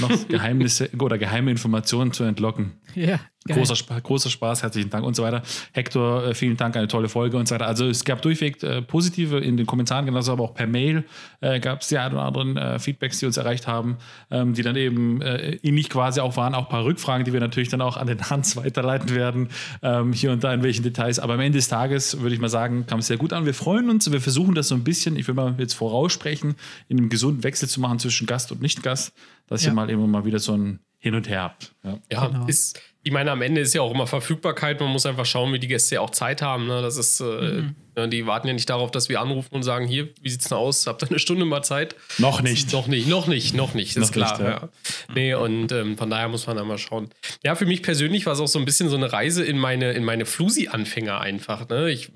noch 0.00 0.10
Geheimnisse 0.28 0.90
oder 0.98 1.18
geheime 1.18 1.50
Informationen 1.50 2.12
zu 2.12 2.24
entlocken. 2.24 2.72
Ja, 2.94 3.20
geil. 3.46 3.56
Großer, 3.58 4.00
großer 4.00 4.30
Spaß, 4.30 4.62
herzlichen 4.62 4.90
Dank 4.90 5.04
und 5.04 5.14
so 5.14 5.22
weiter. 5.22 5.42
Hector, 5.72 6.24
äh, 6.26 6.34
vielen 6.34 6.56
Dank, 6.56 6.76
eine 6.76 6.88
tolle 6.88 7.08
Folge 7.08 7.36
und 7.36 7.48
so 7.48 7.54
weiter. 7.54 7.66
Also 7.66 7.86
es 7.86 8.04
gab 8.04 8.20
durchweg 8.22 8.62
äh, 8.62 8.82
positive 8.82 9.38
in 9.38 9.56
den 9.56 9.64
Kommentaren, 9.66 10.06
genauso 10.06 10.32
aber 10.32 10.44
auch 10.44 10.54
per 10.54 10.66
Mail 10.66 11.04
äh, 11.40 11.60
gab 11.60 11.80
es 11.82 11.88
die 11.88 11.98
ein 11.98 12.12
oder 12.12 12.22
anderen 12.22 12.56
äh, 12.56 12.78
Feedbacks, 12.78 13.18
die 13.20 13.26
uns 13.26 13.36
erreicht 13.36 13.66
haben, 13.66 13.98
ähm, 14.30 14.54
die 14.54 14.62
dann 14.62 14.76
eben 14.76 15.22
äh, 15.22 15.56
ähnlich 15.62 15.88
quasi 15.88 16.20
auch 16.20 16.36
waren, 16.36 16.54
auch 16.54 16.64
ein 16.64 16.68
paar 16.68 16.84
Rückfragen, 16.84 17.24
die 17.24 17.32
wir 17.32 17.40
natürlich 17.40 17.68
dann 17.68 17.80
auch 17.80 17.96
an 17.96 18.06
den 18.06 18.28
Hans 18.28 18.56
weiterleiten 18.56 19.14
werden, 19.14 19.48
ähm, 19.82 20.12
hier 20.12 20.32
und 20.32 20.42
da 20.44 20.52
in 20.52 20.62
welchen 20.62 20.82
Details. 20.82 21.18
Aber 21.18 21.34
am 21.34 21.40
Ende 21.40 21.58
des 21.58 21.68
Tages 21.68 22.20
würde 22.20 22.34
ich 22.34 22.40
mal 22.40 22.48
sagen, 22.48 22.86
kam 22.86 22.98
es 22.98 23.06
sehr 23.06 23.16
gut 23.16 23.32
an. 23.32 23.46
Wir 23.46 23.54
freuen 23.54 23.88
uns, 23.88 24.10
wir 24.10 24.20
versuchen 24.20 24.54
das 24.54 24.68
so 24.68 24.74
ein 24.74 24.84
bisschen, 24.84 25.16
ich 25.16 25.26
will 25.28 25.34
mal 25.34 25.54
jetzt 25.58 25.74
voraussprechen, 25.74 26.54
in 26.88 26.98
einem 26.98 27.08
gesunden 27.08 27.44
Wechsel 27.44 27.68
zu 27.68 27.80
machen 27.80 27.98
zwischen 27.98 28.26
Gast 28.26 28.52
und 28.52 28.60
Nicht-Gast, 28.60 29.12
dass 29.46 29.62
Ja. 29.64 29.70
ihr 29.70 29.74
mal 29.74 29.88
immer 29.90 30.06
mal 30.06 30.24
wieder 30.24 30.38
so 30.38 30.54
ein 30.56 30.80
Hin 30.98 31.14
und 31.14 31.28
Her 31.28 31.42
habt. 31.42 31.74
Ja. 31.84 31.98
Ja, 32.10 32.26
Genau. 32.26 32.46
ist, 32.46 32.80
ich 33.04 33.12
meine, 33.12 33.30
am 33.30 33.42
Ende 33.42 33.60
ist 33.60 33.74
ja 33.74 33.80
auch 33.80 33.92
immer 33.92 34.06
Verfügbarkeit. 34.06 34.80
Man 34.80 34.90
muss 34.90 35.06
einfach 35.06 35.24
schauen, 35.24 35.52
wie 35.52 35.58
die 35.58 35.68
Gäste 35.68 35.96
ja 35.96 36.00
auch 36.00 36.10
Zeit 36.10 36.42
haben. 36.42 36.66
Ne? 36.66 36.82
Das 36.82 36.96
ist, 36.96 37.20
äh, 37.20 37.62
ne, 37.96 38.08
die 38.08 38.26
warten 38.26 38.48
ja 38.48 38.52
nicht 38.52 38.68
darauf, 38.68 38.90
dass 38.90 39.08
wir 39.08 39.20
anrufen 39.20 39.54
und 39.54 39.62
sagen, 39.62 39.86
hier, 39.86 40.08
wie 40.20 40.28
sieht's 40.28 40.48
denn 40.48 40.58
aus? 40.58 40.86
Habt 40.86 41.02
ihr 41.02 41.08
eine 41.08 41.18
Stunde 41.18 41.44
mal 41.44 41.62
Zeit? 41.62 41.94
Noch 42.18 42.42
nicht. 42.42 42.72
Noch 42.72 42.86
nicht, 42.88 43.08
noch 43.08 43.26
nicht, 43.26 43.54
noch 43.54 43.74
nicht, 43.74 43.96
ist 43.96 44.02
Noch 44.02 44.12
klar. 44.12 44.32
nicht, 44.32 44.40
ja. 44.40 44.50
ja. 44.50 44.68
Nee, 45.14 45.34
und 45.34 45.72
ähm, 45.72 45.96
von 45.96 46.10
daher 46.10 46.28
muss 46.28 46.46
man 46.46 46.56
da 46.56 46.64
mal 46.64 46.78
schauen. 46.78 47.08
Ja, 47.44 47.54
für 47.54 47.66
mich 47.66 47.82
persönlich 47.82 48.26
war 48.26 48.32
es 48.32 48.40
auch 48.40 48.48
so 48.48 48.58
ein 48.58 48.64
bisschen 48.64 48.88
so 48.88 48.96
eine 48.96 49.12
Reise 49.12 49.44
in 49.44 49.58
meine, 49.58 49.92
in 49.92 50.04
meine 50.04 50.26
Flusi-Anfänger 50.26 51.20
einfach. 51.20 51.68
Ne? 51.68 51.90
Ich 51.90 52.10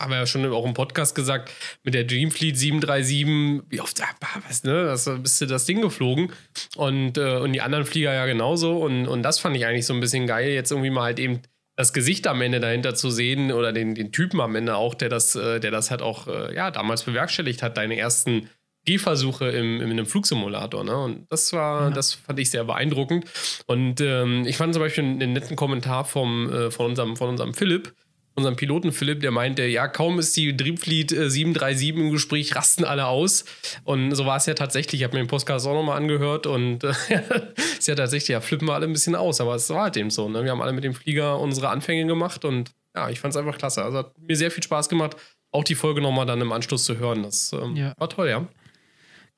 habe 0.00 0.14
ja 0.14 0.26
schon 0.26 0.44
auch 0.52 0.64
im 0.66 0.74
Podcast 0.74 1.14
gesagt, 1.14 1.52
mit 1.84 1.94
der 1.94 2.04
Dreamfleet 2.04 2.56
737, 2.56 3.62
wie 3.68 3.80
oft, 3.80 4.00
ah, 4.02 4.06
was, 4.48 4.64
ne, 4.64 4.84
das 4.84 5.08
bist 5.22 5.40
du 5.40 5.46
das 5.46 5.66
Ding 5.66 5.80
geflogen. 5.82 6.32
Und, 6.76 7.18
äh, 7.18 7.36
und 7.36 7.52
die 7.52 7.60
anderen 7.60 7.84
Flieger 7.84 8.12
ja 8.12 8.26
genauso. 8.26 8.78
Und, 8.78 9.06
und 9.06 9.22
das 9.22 9.38
fand 9.38 9.56
ich 9.56 9.66
eigentlich 9.66 9.86
so 9.86 9.94
ein 9.94 10.00
bisschen 10.00 10.26
geil, 10.26 10.50
jetzt 10.50 10.70
irgendwie 10.72 10.90
mal 10.90 11.02
halt 11.04 11.18
eben 11.20 11.40
das 11.76 11.92
Gesicht 11.92 12.26
am 12.26 12.42
Ende 12.42 12.60
dahinter 12.60 12.94
zu 12.94 13.10
sehen 13.10 13.52
oder 13.52 13.72
den, 13.72 13.94
den 13.94 14.12
Typen 14.12 14.40
am 14.40 14.54
Ende 14.54 14.76
auch, 14.76 14.94
der 14.94 15.08
das, 15.08 15.34
äh, 15.34 15.60
der 15.60 15.70
das 15.70 15.90
halt 15.90 16.02
auch 16.02 16.26
äh, 16.28 16.54
ja, 16.54 16.70
damals 16.70 17.04
bewerkstelligt 17.04 17.62
hat, 17.62 17.76
deine 17.76 17.96
ersten 17.96 18.50
Gehversuche 18.86 19.48
im, 19.50 19.80
in 19.80 19.90
einem 19.90 20.06
Flugsimulator. 20.06 20.84
Ne? 20.84 20.96
Und 20.96 21.26
das 21.30 21.52
war, 21.52 21.88
Ja. 21.88 21.90
das 21.90 22.14
fand 22.14 22.38
ich 22.38 22.50
sehr 22.50 22.64
beeindruckend. 22.64 23.26
Und 23.66 24.00
ähm, 24.00 24.44
ich 24.46 24.56
fand 24.56 24.72
zum 24.74 24.82
Beispiel 24.82 25.04
einen 25.04 25.32
netten 25.32 25.56
Kommentar 25.56 26.04
vom, 26.04 26.50
äh, 26.52 26.70
von, 26.70 26.86
unserem, 26.86 27.16
von 27.16 27.28
unserem 27.28 27.54
Philipp, 27.54 27.94
unserem 28.34 28.56
Piloten 28.56 28.92
Philipp, 28.92 29.20
der 29.20 29.30
meinte, 29.30 29.64
ja, 29.66 29.88
kaum 29.88 30.18
ist 30.18 30.36
die 30.36 30.56
Dreamfleet 30.56 31.12
äh, 31.12 31.28
737 31.30 31.88
im 31.90 32.10
Gespräch, 32.12 32.54
rasten 32.56 32.84
alle 32.84 33.06
aus. 33.06 33.44
Und 33.84 34.14
so 34.14 34.24
war 34.26 34.36
es 34.36 34.46
ja 34.46 34.54
tatsächlich. 34.54 35.00
Ich 35.00 35.04
habe 35.04 35.16
mir 35.16 35.22
den 35.24 35.28
Podcast 35.28 35.66
auch 35.66 35.74
nochmal 35.74 35.96
angehört 35.96 36.46
und 36.46 36.84
äh, 36.84 36.92
ist 37.78 37.88
ja 37.88 37.94
tatsächlich, 37.94 38.28
ja, 38.28 38.40
flippen 38.40 38.66
wir 38.68 38.74
alle 38.74 38.86
ein 38.86 38.92
bisschen 38.92 39.14
aus. 39.16 39.40
Aber 39.40 39.54
es 39.54 39.68
war 39.70 39.82
halt 39.84 39.96
eben 39.96 40.10
so. 40.10 40.28
Ne? 40.28 40.44
Wir 40.44 40.50
haben 40.52 40.62
alle 40.62 40.72
mit 40.72 40.84
dem 40.84 40.94
Flieger 40.94 41.38
unsere 41.38 41.68
Anfänge 41.68 42.06
gemacht 42.06 42.44
und 42.44 42.70
ja, 42.94 43.08
ich 43.10 43.20
fand 43.20 43.34
es 43.34 43.36
einfach 43.36 43.58
klasse. 43.58 43.84
Also 43.84 43.98
hat 43.98 44.18
mir 44.18 44.36
sehr 44.36 44.50
viel 44.50 44.62
Spaß 44.62 44.88
gemacht, 44.88 45.16
auch 45.52 45.64
die 45.64 45.74
Folge 45.74 46.00
nochmal 46.00 46.26
dann 46.26 46.40
im 46.40 46.52
Anschluss 46.52 46.84
zu 46.84 46.98
hören. 46.98 47.22
Das 47.22 47.52
ähm, 47.52 47.76
Ja. 47.76 47.94
war 47.98 48.08
toll, 48.08 48.28
ja. 48.28 48.46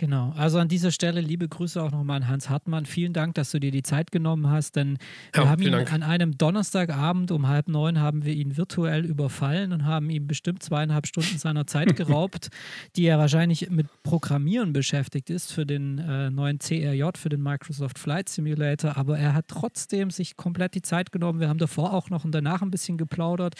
Genau. 0.02 0.32
Also 0.36 0.58
an 0.58 0.66
dieser 0.66 0.90
Stelle 0.90 1.20
liebe 1.20 1.46
Grüße 1.48 1.80
auch 1.80 1.92
nochmal 1.92 2.16
an 2.16 2.26
Hans 2.26 2.50
Hartmann. 2.50 2.86
Vielen 2.86 3.12
Dank, 3.12 3.36
dass 3.36 3.52
du 3.52 3.60
dir 3.60 3.70
die 3.70 3.84
Zeit 3.84 4.10
genommen 4.10 4.50
hast, 4.50 4.74
denn 4.74 4.98
wir 5.32 5.44
Ja, 5.44 5.48
haben 5.48 5.62
ihn 5.62 5.70
Dank. 5.70 5.92
an 5.92 6.02
einem 6.02 6.36
Donnerstagabend 6.36 7.30
um 7.30 7.46
halb 7.46 7.68
neun 7.68 8.00
haben 8.00 8.24
wir 8.24 8.34
ihn 8.34 8.56
virtuell 8.56 9.04
überfallen 9.04 9.72
und 9.72 9.84
haben 9.84 10.10
ihm 10.10 10.26
bestimmt 10.26 10.60
zweieinhalb 10.60 11.06
Stunden 11.06 11.38
seiner 11.38 11.68
Zeit 11.68 11.94
geraubt, 11.96 12.48
die 12.96 13.04
er 13.04 13.20
wahrscheinlich 13.20 13.70
mit 13.70 13.86
Programmieren 14.02 14.72
beschäftigt 14.72 15.30
ist 15.30 15.52
für 15.52 15.64
den 15.64 15.98
äh, 15.98 16.30
neuen 16.30 16.58
CRJ, 16.58 17.10
für 17.16 17.28
den 17.28 17.40
Microsoft 17.40 18.00
Flight 18.00 18.28
Simulator. 18.28 18.96
Aber 18.96 19.16
er 19.20 19.34
hat 19.34 19.46
trotzdem 19.46 20.10
sich 20.10 20.36
komplett 20.36 20.74
die 20.74 20.82
Zeit 20.82 21.12
genommen. 21.12 21.38
Wir 21.38 21.48
haben 21.48 21.58
davor 21.58 21.92
auch 21.92 22.10
noch 22.10 22.24
und 22.24 22.32
danach 22.32 22.60
ein 22.60 22.72
bisschen 22.72 22.98
geplaudert. 22.98 23.54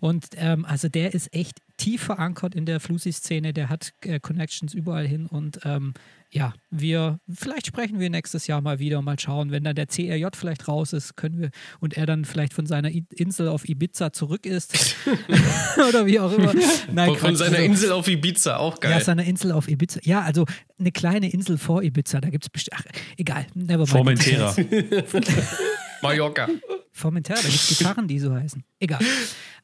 Und 0.00 0.26
ähm, 0.36 0.66
also 0.66 0.90
der 0.90 1.14
ist 1.14 1.32
echt 1.32 1.62
tief 1.78 2.02
verankert 2.02 2.54
in 2.54 2.66
der 2.66 2.80
Flusi-Szene, 2.80 3.52
der 3.54 3.70
hat 3.70 3.94
äh, 4.02 4.20
Connections 4.20 4.74
überall 4.74 5.06
hin 5.06 5.26
und 5.26 5.60
ähm, 5.64 5.94
ja, 6.30 6.52
wir, 6.70 7.20
vielleicht 7.32 7.66
sprechen 7.66 7.98
wir 8.00 8.10
nächstes 8.10 8.46
Jahr 8.46 8.60
mal 8.60 8.78
wieder 8.78 9.00
mal 9.00 9.18
schauen, 9.18 9.50
wenn 9.50 9.64
dann 9.64 9.74
der 9.74 9.86
CRJ 9.86 10.26
vielleicht 10.36 10.68
raus 10.68 10.92
ist, 10.92 11.16
können 11.16 11.40
wir 11.40 11.50
und 11.80 11.96
er 11.96 12.04
dann 12.04 12.26
vielleicht 12.26 12.52
von 12.52 12.66
seiner 12.66 12.90
I 12.90 13.06
Insel 13.14 13.48
auf 13.48 13.66
Ibiza 13.66 14.12
zurück 14.12 14.44
ist 14.44 14.96
oder 15.88 16.04
wie 16.04 16.20
auch 16.20 16.32
immer. 16.32 16.52
Nein, 16.92 17.10
Von, 17.10 17.18
von 17.18 17.36
seiner 17.36 17.60
Insel 17.60 17.92
auf 17.92 18.08
Ibiza, 18.08 18.58
auch 18.58 18.78
geil. 18.80 18.90
ja, 18.90 19.00
seiner 19.00 19.24
Insel 19.24 19.52
auf 19.52 19.68
Ibiza. 19.68 20.00
Ja, 20.02 20.20
also 20.20 20.44
eine 20.78 20.92
kleine 20.92 21.30
Insel 21.32 21.56
vor 21.56 21.82
Ibiza, 21.82 22.20
da 22.20 22.28
gibt 22.28 22.44
es 22.44 22.50
bestimmt. 22.50 22.76
Ach, 22.78 22.84
egal, 23.16 23.46
never 23.54 23.78
mind. 23.78 23.88
Formentera. 23.90 24.54
Mallorca. 26.02 26.48
Formentera, 26.92 27.36
da 27.36 27.42
gibt 27.48 27.54
es 27.54 27.78
Gitarren, 27.78 28.08
die 28.08 28.18
so 28.18 28.34
heißen. 28.34 28.64
Egal. 28.80 29.00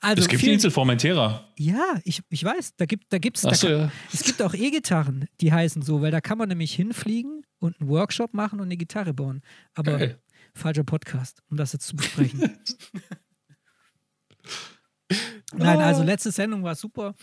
Also, 0.00 0.22
Es 0.22 0.28
gibt 0.28 0.40
die 0.42 0.44
vielen- 0.46 0.54
Insel 0.54 0.70
Formentera. 0.70 1.48
Ja, 1.58 1.98
ich, 2.04 2.20
ich 2.28 2.44
weiß, 2.44 2.76
da 2.76 2.86
gibt 2.86 3.12
da 3.12 3.18
gibt's, 3.18 3.42
da 3.42 3.54
so, 3.54 3.66
kann, 3.66 3.76
ja. 3.78 3.92
es 4.12 4.22
gibt 4.22 4.40
auch 4.42 4.54
E-Gitarren, 4.54 5.26
die 5.40 5.52
heißen 5.52 5.82
so, 5.82 6.00
weil 6.02 6.10
da 6.10 6.20
kann 6.20 6.38
man 6.38 6.48
nämlich 6.48 6.74
hinfliegen 6.74 7.42
und 7.58 7.80
einen 7.80 7.88
Workshop 7.88 8.34
machen 8.34 8.60
und 8.60 8.66
eine 8.66 8.76
Gitarre 8.76 9.14
bauen. 9.14 9.40
Aber 9.74 9.98
Geil. 9.98 10.18
falscher 10.54 10.84
Podcast, 10.84 11.42
um 11.50 11.56
das 11.56 11.72
jetzt 11.72 11.86
zu 11.86 11.96
besprechen. 11.96 12.50
Nein, 15.56 15.78
also 15.78 16.02
letzte 16.02 16.32
Sendung 16.32 16.64
war 16.64 16.74
super 16.74 17.14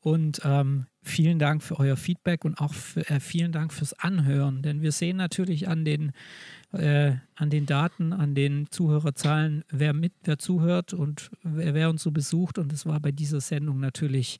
und 0.00 0.40
ähm, 0.44 0.86
vielen 1.02 1.38
Dank 1.40 1.62
für 1.62 1.78
euer 1.80 1.96
Feedback 1.96 2.44
und 2.44 2.60
auch 2.60 2.72
für, 2.72 3.08
äh, 3.10 3.18
vielen 3.18 3.50
Dank 3.50 3.72
fürs 3.72 3.94
Anhören, 3.94 4.62
denn 4.62 4.80
wir 4.80 4.92
sehen 4.92 5.16
natürlich 5.16 5.66
an 5.66 5.84
den, 5.84 6.12
äh, 6.72 7.14
an 7.34 7.50
den 7.50 7.66
Daten, 7.66 8.12
an 8.12 8.34
den 8.34 8.68
Zuhörerzahlen, 8.70 9.64
wer 9.70 9.92
mit, 9.92 10.12
wer 10.24 10.38
zuhört 10.38 10.92
und 10.92 11.30
wer, 11.42 11.74
wer 11.74 11.90
uns 11.90 12.02
so 12.02 12.10
besucht 12.10 12.58
und 12.58 12.72
es 12.72 12.86
war 12.86 13.00
bei 13.00 13.12
dieser 13.12 13.40
Sendung 13.40 13.80
natürlich 13.80 14.38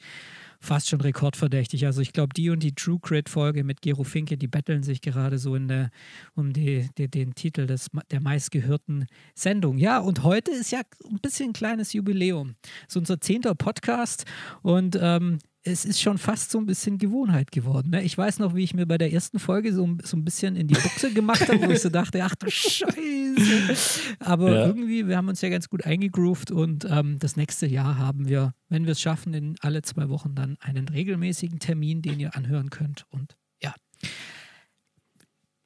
fast 0.60 0.90
schon 0.90 1.00
rekordverdächtig. 1.00 1.86
Also 1.86 2.02
ich 2.02 2.12
glaube, 2.12 2.34
die 2.34 2.50
und 2.50 2.62
die 2.62 2.74
True 2.74 2.98
Crit 3.00 3.28
Folge 3.28 3.64
mit 3.64 3.80
Gero 3.80 4.04
Finke, 4.04 4.36
die 4.36 4.46
betteln 4.46 4.82
sich 4.82 5.00
gerade 5.00 5.38
so 5.38 5.54
in 5.54 5.68
der, 5.68 5.90
um 6.34 6.52
die, 6.52 6.88
die, 6.98 7.08
den 7.08 7.34
Titel 7.34 7.66
des, 7.66 7.88
der 8.10 8.20
meistgehörten 8.20 9.06
Sendung. 9.34 9.78
Ja, 9.78 9.98
und 9.98 10.22
heute 10.22 10.50
ist 10.50 10.70
ja 10.70 10.82
ein 11.08 11.18
bisschen 11.20 11.50
ein 11.50 11.54
kleines 11.54 11.94
Jubiläum. 11.94 12.56
So 12.88 13.00
unser 13.00 13.20
zehnter 13.20 13.54
Podcast 13.54 14.26
und 14.62 14.98
ähm, 15.00 15.38
es 15.62 15.84
ist 15.84 16.00
schon 16.00 16.16
fast 16.16 16.50
so 16.50 16.58
ein 16.58 16.66
bisschen 16.66 16.96
Gewohnheit 16.96 17.52
geworden. 17.52 17.90
Ne? 17.90 18.02
Ich 18.02 18.16
weiß 18.16 18.38
noch, 18.38 18.54
wie 18.54 18.64
ich 18.64 18.72
mir 18.72 18.86
bei 18.86 18.96
der 18.96 19.12
ersten 19.12 19.38
Folge 19.38 19.74
so, 19.74 19.96
so 20.02 20.16
ein 20.16 20.24
bisschen 20.24 20.56
in 20.56 20.68
die 20.68 20.74
Buchse 20.74 21.12
gemacht 21.12 21.46
habe, 21.48 21.60
wo 21.66 21.70
ich 21.70 21.80
so 21.80 21.88
dachte, 21.90 22.22
ach 22.24 22.34
du 22.34 22.50
Scheiße. 22.50 24.00
Aber 24.20 24.52
ja. 24.52 24.66
irgendwie, 24.66 25.06
wir 25.06 25.16
haben 25.16 25.28
uns 25.28 25.42
ja 25.42 25.50
ganz 25.50 25.68
gut 25.68 25.84
eingegroovt 25.84 26.50
und 26.50 26.86
ähm, 26.88 27.18
das 27.18 27.36
nächste 27.36 27.66
Jahr 27.66 27.98
haben 27.98 28.28
wir, 28.28 28.54
wenn 28.68 28.86
wir 28.86 28.92
es 28.92 29.00
schaffen, 29.00 29.34
in 29.34 29.56
alle 29.60 29.82
zwei 29.82 30.08
Wochen 30.08 30.34
dann 30.34 30.56
einen 30.60 30.88
regelmäßigen 30.88 31.58
Termin, 31.58 32.00
den 32.00 32.20
ihr 32.20 32.34
anhören 32.34 32.70
könnt. 32.70 33.04
Und 33.10 33.36
ja. 33.62 33.74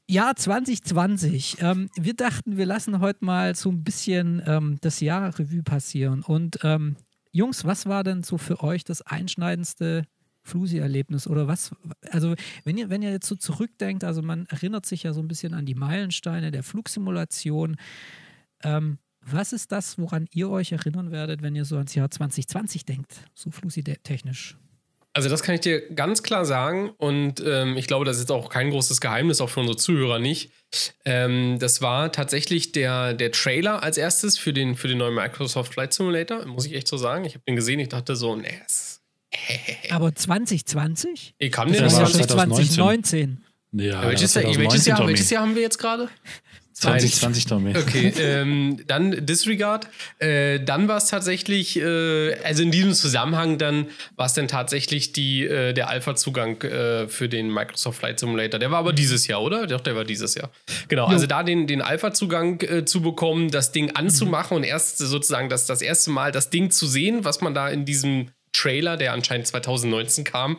Jahr 0.09 0.35
2020. 0.35 1.59
Ähm, 1.61 1.89
wir 1.97 2.15
dachten, 2.15 2.57
wir 2.57 2.67
lassen 2.67 2.99
heute 2.99 3.25
mal 3.25 3.55
so 3.55 3.71
ein 3.71 3.85
bisschen 3.85 4.43
ähm, 4.45 4.79
das 4.81 5.01
Jahr 5.01 5.39
Revue 5.39 5.63
passieren. 5.63 6.23
Und 6.23 6.59
ähm, 6.65 6.97
Jungs, 7.35 7.65
was 7.65 7.87
war 7.87 8.05
denn 8.05 8.23
so 8.23 8.39
für 8.39 8.63
euch 8.63 8.85
das 8.85 9.03
einschneidendste 9.03 10.07
Flusi-Erlebnis 10.45 11.27
oder 11.27 11.49
was? 11.49 11.75
Also, 12.11 12.37
wenn 12.63 12.79
ihr, 12.79 12.91
wenn 12.91 13.03
ihr 13.03 13.11
jetzt 13.11 13.27
so 13.27 13.35
zurückdenkt, 13.35 14.05
also 14.05 14.23
man 14.23 14.47
erinnert 14.47 14.87
sich 14.87 15.03
ja 15.03 15.13
so 15.13 15.21
ein 15.21 15.27
bisschen 15.27 15.53
an 15.53 15.67
die 15.67 15.75
Meilensteine 15.75 16.53
der 16.53 16.63
Flugsimulation. 16.63 17.77
Ähm, 18.63 18.99
was 19.21 19.53
ist 19.53 19.73
das, 19.73 19.99
woran 19.99 20.29
ihr 20.33 20.49
euch 20.49 20.71
erinnern 20.71 21.11
werdet, 21.11 21.43
wenn 21.43 21.57
ihr 21.57 21.65
so 21.65 21.77
ans 21.77 21.95
Jahr 21.97 22.09
2020 22.09 22.85
denkt, 22.85 23.25
so 23.35 23.51
Flusi-technisch? 23.51 24.57
Also 25.15 25.29
das 25.29 25.45
kann 25.45 25.55
ich 25.55 25.61
dir 25.61 25.81
ganz 25.95 26.25
klar 26.25 26.45
sagen 26.45 26.91
und 26.99 27.43
ähm, 27.47 27.77
ich 27.77 27.87
glaube, 27.87 28.05
das 28.05 28.19
ist 28.19 28.33
auch 28.33 28.51
kein 28.51 28.71
großes 28.71 29.01
Geheimnis, 29.01 29.41
auch 29.41 29.49
für 29.49 29.61
unsere 29.61 29.77
Zuhörer 29.77 30.19
nicht. 30.19 30.51
Ähm, 31.05 31.59
das 31.61 31.81
war 31.81 32.11
tatsächlich 32.11 32.73
der, 32.73 33.15
der 33.15 33.31
Trailer 33.31 33.85
als 33.85 33.97
erstes 33.97 34.39
für 34.39 34.53
den, 34.53 34.75
für 34.75 34.89
den 34.89 34.99
neuen 34.99 35.15
Microsoft 35.15 35.73
Flight 35.73 35.93
Simulator, 35.93 36.45
muss 36.47 36.67
ich 36.67 36.75
echt 36.75 36.89
so 36.89 36.97
sagen. 36.97 37.25
Ich 37.25 37.35
habe 37.35 37.45
den 37.47 37.55
gesehen, 37.55 37.79
ich 37.79 37.91
dachte 37.91 38.17
so, 38.17 38.35
nee, 38.35 38.61
es 38.67 39.03
Aber 39.91 40.15
2020? 40.15 41.35
Ich 41.39 41.53
kam 41.53 41.73
den 41.73 41.89
2019. 41.89 42.29
2019. 42.29 43.45
Ja, 43.73 44.07
welches, 44.07 44.35
Jahr, 44.35 44.45
welches, 44.45 44.87
Jahr, 44.87 45.07
welches 45.07 45.31
Jahr 45.31 45.43
haben 45.43 45.55
wir 45.55 45.63
jetzt 45.63 45.79
gerade? 45.79 46.09
2020 46.85 47.47
Tommy. 47.47 47.77
Okay, 47.77 48.13
ähm, 48.19 48.79
dann 48.87 49.27
Disregard. 49.27 49.89
Äh, 50.19 50.61
dann 50.61 50.89
war 50.89 50.99
es 50.99 51.07
tatsächlich, 51.07 51.79
äh, 51.79 52.35
also 52.43 52.63
in 52.63 52.71
diesem 52.71 52.93
Zusammenhang 52.93 53.59
dann 53.59 53.87
war 54.17 54.27
es 54.27 54.35
dann 54.35 54.49
tatsächlich 54.49 55.13
die, 55.13 55.45
äh, 55.45 55.73
der 55.73 55.89
Alpha-Zugang 55.89 56.63
äh, 56.63 57.09
für 57.09 57.29
den 57.29 57.53
Microsoft 57.53 57.99
Flight 57.99 58.21
Simulator. 58.21 58.59
Der 58.59 58.71
war 58.71 58.79
aber 58.79 58.93
dieses 58.93 59.27
Jahr, 59.27 59.43
oder? 59.43 59.67
Doch, 59.67 59.81
der 59.81 59.97
war 59.97 60.05
dieses 60.05 60.35
Jahr. 60.35 60.51
Genau, 60.89 61.07
also 61.07 61.27
da 61.27 61.43
den, 61.43 61.67
den 61.67 61.83
Alpha-Zugang 61.83 62.61
äh, 62.63 62.85
zu 62.85 63.03
bekommen, 63.03 63.51
das 63.51 63.73
Ding 63.73 63.91
anzumachen 63.91 64.57
mhm. 64.57 64.63
und 64.63 64.69
erst 64.69 64.99
sozusagen 64.99 65.49
das, 65.49 65.67
das 65.67 65.83
erste 65.83 66.11
Mal 66.11 66.33
das 66.33 66.51
Ding 66.51 66.71
zu 66.71 66.87
sehen, 66.87 67.25
was 67.25 67.41
man 67.41 67.55
da 67.55 67.69
in 67.69 67.85
diesem 67.85 68.29
Trailer, 68.53 68.97
der 68.97 69.13
anscheinend 69.13 69.47
2019 69.49 70.25
kam, 70.25 70.59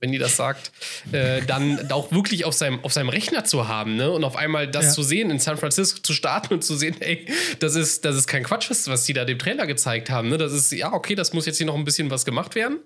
wenn 0.00 0.12
die 0.12 0.18
das 0.18 0.36
sagt, 0.36 0.72
äh, 1.12 1.42
dann 1.42 1.90
auch 1.92 2.10
wirklich 2.10 2.46
auf 2.46 2.54
seinem, 2.54 2.82
auf 2.82 2.92
seinem 2.92 3.10
Rechner 3.10 3.44
zu 3.44 3.68
haben, 3.68 3.96
ne? 3.96 4.10
Und 4.10 4.24
auf 4.24 4.34
einmal 4.34 4.66
das 4.66 4.86
ja. 4.86 4.90
zu 4.92 5.02
sehen, 5.02 5.30
in 5.30 5.38
San 5.38 5.58
Francisco 5.58 6.00
zu 6.00 6.14
starten 6.14 6.54
und 6.54 6.64
zu 6.64 6.74
sehen, 6.74 6.96
ey, 7.00 7.26
das 7.58 7.74
ist, 7.74 8.04
das 8.04 8.16
ist 8.16 8.26
kein 8.26 8.42
Quatsch, 8.42 8.70
was, 8.70 9.04
die 9.04 9.12
da 9.12 9.24
dem 9.24 9.38
Trailer 9.38 9.66
gezeigt 9.66 10.08
haben. 10.10 10.30
Ne? 10.30 10.38
Das 10.38 10.52
ist, 10.52 10.72
ja, 10.72 10.92
okay, 10.92 11.14
das 11.14 11.32
muss 11.32 11.46
jetzt 11.46 11.58
hier 11.58 11.66
noch 11.66 11.76
ein 11.76 11.84
bisschen 11.84 12.10
was 12.10 12.24
gemacht 12.24 12.54
werden. 12.54 12.78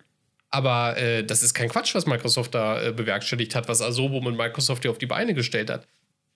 Aber 0.51 0.97
äh, 0.97 1.25
das 1.25 1.43
ist 1.43 1.55
kein 1.55 1.69
Quatsch, 1.69 1.95
was 1.95 2.07
Microsoft 2.07 2.55
da 2.55 2.81
äh, 2.81 2.93
bewerkstelligt 2.93 3.55
hat, 3.55 3.69
was 3.69 3.81
Asobo 3.81 4.21
mit 4.21 4.37
Microsoft 4.37 4.83
hier 4.83 4.91
auf 4.91 4.99
die 4.99 5.07
Beine 5.07 5.35
gestellt 5.35 5.71
hat. 5.71 5.87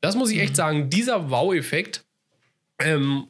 Das 0.01 0.15
muss 0.15 0.31
ich 0.31 0.39
echt 0.39 0.53
mhm. 0.53 0.57
sagen, 0.57 0.91
dieser 0.91 1.31
Wow-Effekt, 1.31 2.05
ähm, 2.81 3.29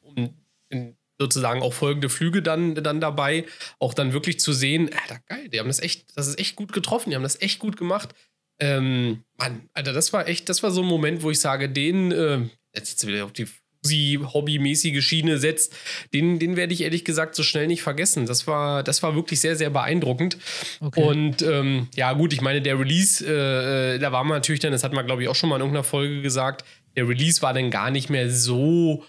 sozusagen 1.18 1.62
auch 1.62 1.72
folgende 1.72 2.08
Flüge 2.08 2.42
dann, 2.42 2.74
dann 2.76 3.00
dabei, 3.00 3.44
auch 3.78 3.94
dann 3.94 4.12
wirklich 4.12 4.40
zu 4.40 4.52
sehen, 4.52 4.90
Alter, 5.02 5.20
geil, 5.26 5.48
die 5.48 5.58
haben 5.58 5.68
das 5.68 5.80
echt, 5.80 6.16
das 6.16 6.28
ist 6.28 6.38
echt 6.38 6.56
gut 6.56 6.72
getroffen, 6.72 7.10
die 7.10 7.16
haben 7.16 7.22
das 7.22 7.40
echt 7.40 7.58
gut 7.58 7.76
gemacht. 7.76 8.14
Ähm, 8.60 9.24
Mann, 9.36 9.68
Alter, 9.72 9.92
das 9.92 10.12
war 10.12 10.28
echt, 10.28 10.48
das 10.48 10.62
war 10.62 10.70
so 10.70 10.82
ein 10.82 10.88
Moment, 10.88 11.22
wo 11.22 11.30
ich 11.30 11.40
sage, 11.40 11.68
den, 11.68 12.12
äh, 12.12 12.40
jetzt 12.74 13.06
wieder 13.06 13.24
auf 13.24 13.32
die 13.32 13.46
sie 13.80 14.18
hobbymäßige 14.18 15.04
Schiene 15.04 15.38
setzt, 15.38 15.74
den, 16.12 16.38
den 16.38 16.56
werde 16.56 16.74
ich 16.74 16.82
ehrlich 16.82 17.04
gesagt 17.04 17.34
so 17.34 17.42
schnell 17.42 17.68
nicht 17.68 17.82
vergessen. 17.82 18.26
Das 18.26 18.46
war, 18.46 18.82
das 18.82 19.02
war 19.02 19.14
wirklich 19.14 19.40
sehr, 19.40 19.56
sehr 19.56 19.70
beeindruckend. 19.70 20.36
Okay. 20.80 21.02
Und 21.02 21.42
ähm, 21.42 21.88
ja, 21.94 22.12
gut, 22.12 22.32
ich 22.32 22.40
meine, 22.40 22.60
der 22.60 22.78
Release, 22.78 23.24
äh, 23.24 23.94
äh 23.94 23.98
da 23.98 24.12
war 24.12 24.24
man 24.24 24.38
natürlich 24.38 24.60
dann, 24.60 24.72
das 24.72 24.84
hat 24.84 24.92
man, 24.92 25.06
glaube 25.06 25.22
ich, 25.22 25.28
auch 25.28 25.36
schon 25.36 25.48
mal 25.48 25.56
in 25.56 25.62
irgendeiner 25.62 25.84
Folge 25.84 26.22
gesagt, 26.22 26.64
der 26.96 27.08
Release 27.08 27.42
war 27.42 27.54
dann 27.54 27.70
gar 27.70 27.90
nicht 27.90 28.10
mehr 28.10 28.30
so 28.30 29.04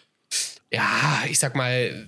ja, 0.71 1.23
ich 1.29 1.39
sag 1.39 1.55
mal, 1.55 2.07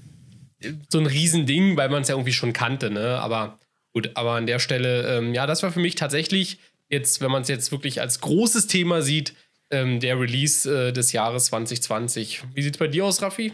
so 0.90 1.00
ein 1.00 1.06
Riesending, 1.06 1.78
weil 1.78 1.90
man 1.90 2.04
es 2.04 2.08
ja 2.08 2.16
irgendwie 2.16 2.34
schon 2.34 2.54
kannte, 2.54 2.92
ne? 2.92 3.20
Aber 3.20 3.60
gut, 3.94 4.12
aber 4.16 4.34
an 4.34 4.46
der 4.46 4.60
Stelle, 4.60 5.18
ähm, 5.18 5.34
ja, 5.34 5.48
das 5.48 5.64
war 5.64 5.72
für 5.72 5.80
mich 5.80 5.96
tatsächlich 5.96 6.60
jetzt, 6.90 7.22
wenn 7.22 7.32
man 7.32 7.42
es 7.42 7.48
jetzt 7.48 7.72
wirklich 7.72 8.02
als 8.02 8.22
großes 8.22 8.68
Thema 8.68 9.02
sieht, 9.02 9.34
ähm, 9.72 10.00
der 10.00 10.20
Release 10.20 10.70
äh, 10.70 10.94
des 10.94 11.12
Jahres 11.14 11.46
2020. 11.46 12.44
Wie 12.54 12.62
sieht 12.62 12.76
es 12.76 12.80
bei 12.80 12.88
dir 12.88 13.06
aus, 13.06 13.22
Raffi? 13.22 13.54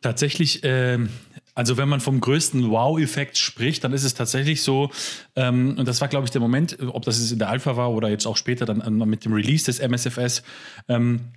Tatsächlich, 0.00 0.60
ähm, 0.62 1.08
also 1.54 1.76
wenn 1.76 1.88
man 1.88 2.00
vom 2.00 2.20
größten 2.20 2.70
Wow-Effekt 2.70 3.36
spricht, 3.36 3.82
dann 3.82 3.92
ist 3.92 4.04
es 4.04 4.14
tatsächlich 4.14 4.62
so, 4.62 4.90
ähm, 5.34 5.76
und 5.76 5.88
das 5.88 6.00
war, 6.00 6.06
glaube 6.06 6.24
ich, 6.24 6.30
der 6.30 6.40
Moment, 6.40 6.78
ob 6.80 7.04
das 7.04 7.18
jetzt 7.18 7.32
in 7.32 7.40
der 7.40 7.48
Alpha 7.48 7.76
war 7.76 7.90
oder 7.90 8.08
jetzt 8.08 8.26
auch 8.26 8.36
später 8.36 8.64
dann 8.64 8.80
äh, 8.80 9.06
mit 9.06 9.24
dem 9.24 9.32
Release 9.32 9.64
des 9.64 9.80
MSFS, 9.80 10.44
ähm, 10.88 11.32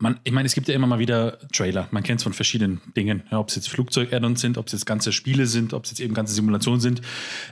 man, 0.00 0.20
ich 0.22 0.32
meine, 0.32 0.46
es 0.46 0.54
gibt 0.54 0.68
ja 0.68 0.74
immer 0.74 0.86
mal 0.86 1.00
wieder 1.00 1.38
Trailer. 1.52 1.88
Man 1.90 2.04
kennt 2.04 2.20
es 2.20 2.22
von 2.22 2.32
verschiedenen 2.32 2.80
Dingen. 2.96 3.24
Ja, 3.32 3.40
ob 3.40 3.48
es 3.48 3.56
jetzt 3.56 3.68
Flugzeug-Add-ons 3.68 4.40
sind, 4.40 4.56
ob 4.56 4.66
es 4.66 4.72
jetzt 4.72 4.86
ganze 4.86 5.10
Spiele 5.10 5.46
sind, 5.46 5.74
ob 5.74 5.84
es 5.84 5.90
jetzt 5.90 6.00
eben 6.00 6.14
ganze 6.14 6.34
Simulationen 6.34 6.80
sind. 6.80 7.02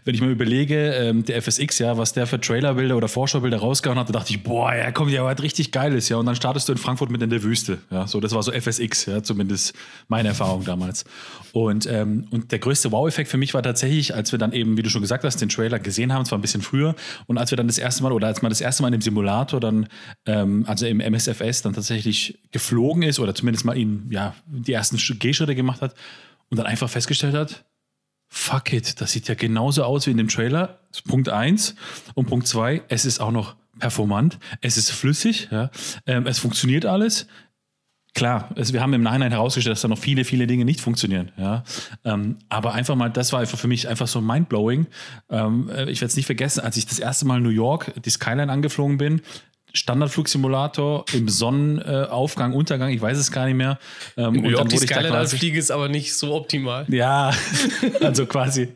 Wenn 0.05 0.15
ich 0.15 0.21
mir 0.21 0.29
überlege, 0.29 0.93
ähm, 0.93 1.25
der 1.25 1.43
FSX, 1.43 1.81
ja, 1.81 1.99
was 1.99 2.12
der 2.12 2.29
für 2.29 2.41
Trailerbilder 2.41 2.97
oder 2.97 3.09
Vorschaubilder 3.09 3.59
rausgehauen 3.59 3.99
hat, 3.99 4.09
da 4.09 4.12
dachte 4.12 4.33
ich, 4.33 4.45
boah, 4.45 4.73
ja, 4.73 4.93
kommt 4.93 5.11
ja 5.11 5.25
was 5.25 5.43
richtig 5.43 5.73
Geiles, 5.73 6.09
ja. 6.09 6.19
Und 6.19 6.26
dann 6.26 6.37
startest 6.37 6.69
du 6.69 6.73
in 6.73 6.79
Frankfurt 6.79 7.11
mit 7.11 7.21
in 7.21 7.31
der 7.31 7.43
Wüste. 7.43 7.79
Ja, 7.91 8.07
so, 8.07 8.21
das 8.21 8.33
war 8.33 8.45
so 8.45 8.53
FSX, 8.53 9.07
ja, 9.07 9.23
zumindest 9.25 9.75
meine 10.07 10.29
Erfahrung 10.29 10.65
damals. 10.65 11.05
Und, 11.50 11.87
ähm, 11.87 12.29
und 12.31 12.53
der 12.53 12.61
größte 12.61 12.93
Wow-Effekt 12.93 13.29
für 13.29 13.38
mich 13.38 13.55
war 13.55 13.62
tatsächlich, 13.65 14.15
als 14.15 14.31
wir 14.31 14.38
dann 14.38 14.53
eben, 14.53 14.76
wie 14.76 14.83
du 14.83 14.91
schon 14.91 15.03
gesagt 15.03 15.25
hast, 15.25 15.41
den 15.41 15.49
Trailer 15.49 15.81
gesehen 15.81 16.12
haben, 16.12 16.25
zwar 16.25 16.38
ein 16.38 16.43
bisschen 16.43 16.62
früher, 16.62 16.95
und 17.26 17.38
als 17.38 17.50
wir 17.50 17.57
dann 17.57 17.67
das 17.67 17.79
erste 17.79 18.05
Mal, 18.05 18.12
oder 18.12 18.29
als 18.29 18.41
man 18.41 18.50
das 18.50 18.61
erste 18.61 18.85
Mal 18.85 18.88
in 18.88 18.93
dem 18.93 19.00
Simulator 19.00 19.59
dann, 19.59 19.88
ähm, 20.26 20.65
also 20.69 20.87
im 20.87 21.00
MSFS, 21.00 21.62
dann 21.62 21.73
tatsächlich 21.73 22.36
geflogen 22.52 23.02
ist 23.02 23.19
oder 23.19 23.35
zumindest 23.35 23.64
mal 23.64 23.76
ihn, 23.76 24.09
ja, 24.11 24.35
die 24.47 24.73
ersten 24.73 24.99
Gehschritte 25.19 25.55
gemacht 25.55 25.83
hat 25.83 25.95
und 26.50 26.59
dann 26.59 26.66
einfach 26.66 26.88
festgestellt 26.88 27.35
hat, 27.35 27.64
fuck 28.28 28.73
it, 28.73 29.00
das 29.00 29.12
sieht 29.12 29.28
ja 29.28 29.35
genauso 29.35 29.85
aus 29.85 30.07
wie 30.07 30.11
in 30.11 30.16
dem 30.16 30.28
Trailer. 30.28 30.81
Punkt 31.07 31.28
eins 31.28 31.75
Und 32.14 32.26
Punkt 32.26 32.47
zwei 32.47 32.83
es 32.88 33.05
ist 33.05 33.21
auch 33.21 33.31
noch 33.31 33.57
performant, 33.78 34.38
es 34.62 34.76
ist 34.76 34.90
flüssig, 34.90 35.49
ja, 35.50 35.71
ähm, 36.07 36.26
es 36.26 36.38
funktioniert 36.38 36.87
alles. 36.87 37.26
Klar, 38.14 38.49
es, 38.57 38.73
wir 38.73 38.81
haben 38.81 38.95
im 38.95 39.02
Nachhinein 39.02 39.31
herausgestellt, 39.31 39.75
dass 39.75 39.83
da 39.83 39.88
noch 39.88 39.99
viele, 39.99 40.25
viele 40.25 40.47
Dinge 40.47 40.64
nicht 40.64 40.81
funktionieren. 40.81 41.33
Ja? 41.37 41.64
Ähm, 42.02 42.38
aber 42.49 42.73
einfach 42.73 42.95
mal, 42.95 43.11
das 43.11 43.35
war 43.35 43.40
einfach 43.40 43.59
für 43.59 43.69
mich 43.69 43.88
einfach 43.88 44.09
so 44.09 44.23
mindblowing. 44.23 44.87
Ähm, 45.28 45.69
äh, 45.69 45.90
ich 45.90 46.00
werde 46.00 46.07
es 46.07 46.16
nicht 46.16 46.25
vergessen, 46.25 46.61
als 46.61 46.78
ich 46.78 46.87
das 46.87 46.99
erste 46.99 47.26
Mal 47.26 47.37
in 47.37 47.43
New 47.43 47.50
York 47.50 47.93
die 48.02 48.09
Skyline 48.09 48.50
angeflogen 48.50 48.97
bin, 48.97 49.21
Standardflugsimulator 49.76 51.04
im 51.12 51.28
Sonnenaufgang, 51.28 52.52
Untergang, 52.52 52.90
ich 52.90 53.00
weiß 53.00 53.18
es 53.18 53.30
gar 53.30 53.47
nicht 53.47 53.56
mehr. 53.56 53.78
Ähm, 54.16 54.35
New 54.35 54.50
York 54.50 54.68
die 54.68 54.78
Skyline 54.78 55.16
als 55.16 55.35
Fliege 55.35 55.59
ist 55.59 55.71
aber 55.71 55.88
nicht 55.88 56.14
so 56.14 56.35
optimal. 56.35 56.87
Ja, 56.88 57.33
also 58.00 58.26
quasi 58.26 58.68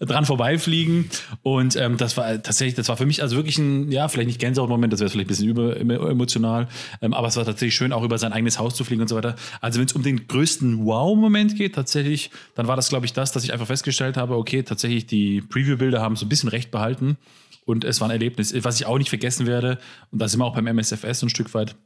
dran 0.00 0.24
vorbeifliegen. 0.24 1.08
Und 1.42 1.76
ähm, 1.76 1.96
das 1.96 2.16
war 2.16 2.42
tatsächlich, 2.42 2.74
das 2.74 2.88
war 2.88 2.96
für 2.96 3.06
mich 3.06 3.22
also 3.22 3.36
wirklich 3.36 3.58
ein, 3.58 3.90
ja, 3.90 4.08
vielleicht 4.08 4.26
nicht 4.26 4.40
Gänsehaut-Moment, 4.40 4.92
das 4.92 5.00
wäre 5.00 5.10
vielleicht 5.10 5.26
ein 5.26 5.28
bisschen 5.28 5.48
über, 5.48 5.76
emotional, 6.10 6.68
ähm, 7.00 7.14
aber 7.14 7.28
es 7.28 7.36
war 7.36 7.44
tatsächlich 7.44 7.74
schön, 7.74 7.92
auch 7.92 8.02
über 8.02 8.18
sein 8.18 8.32
eigenes 8.32 8.58
Haus 8.58 8.74
zu 8.74 8.84
fliegen 8.84 9.02
und 9.02 9.08
so 9.08 9.16
weiter. 9.16 9.36
Also 9.60 9.78
wenn 9.78 9.86
es 9.86 9.92
um 9.92 10.02
den 10.02 10.26
größten 10.26 10.84
Wow-Moment 10.84 11.56
geht, 11.56 11.74
tatsächlich, 11.74 12.30
dann 12.54 12.66
war 12.66 12.76
das, 12.76 12.88
glaube 12.88 13.06
ich, 13.06 13.12
das, 13.12 13.32
dass 13.32 13.44
ich 13.44 13.52
einfach 13.52 13.66
festgestellt 13.66 14.16
habe, 14.16 14.36
okay, 14.36 14.62
tatsächlich 14.62 15.06
die 15.06 15.40
Preview-Bilder 15.42 16.00
haben 16.00 16.16
so 16.16 16.26
ein 16.26 16.28
bisschen 16.28 16.48
recht 16.48 16.70
behalten. 16.70 17.16
Und 17.64 17.84
es 17.84 18.00
war 18.00 18.08
ein 18.08 18.12
Erlebnis, 18.12 18.52
was 18.64 18.80
ich 18.80 18.86
auch 18.86 18.98
nicht 18.98 19.08
vergessen 19.08 19.46
werde. 19.46 19.78
Und 20.10 20.20
da 20.20 20.28
sind 20.28 20.40
wir 20.40 20.44
auch 20.44 20.54
beim 20.54 20.66
MSFS 20.66 21.22
ein 21.22 21.28
Stück 21.28 21.54
weit. 21.54 21.76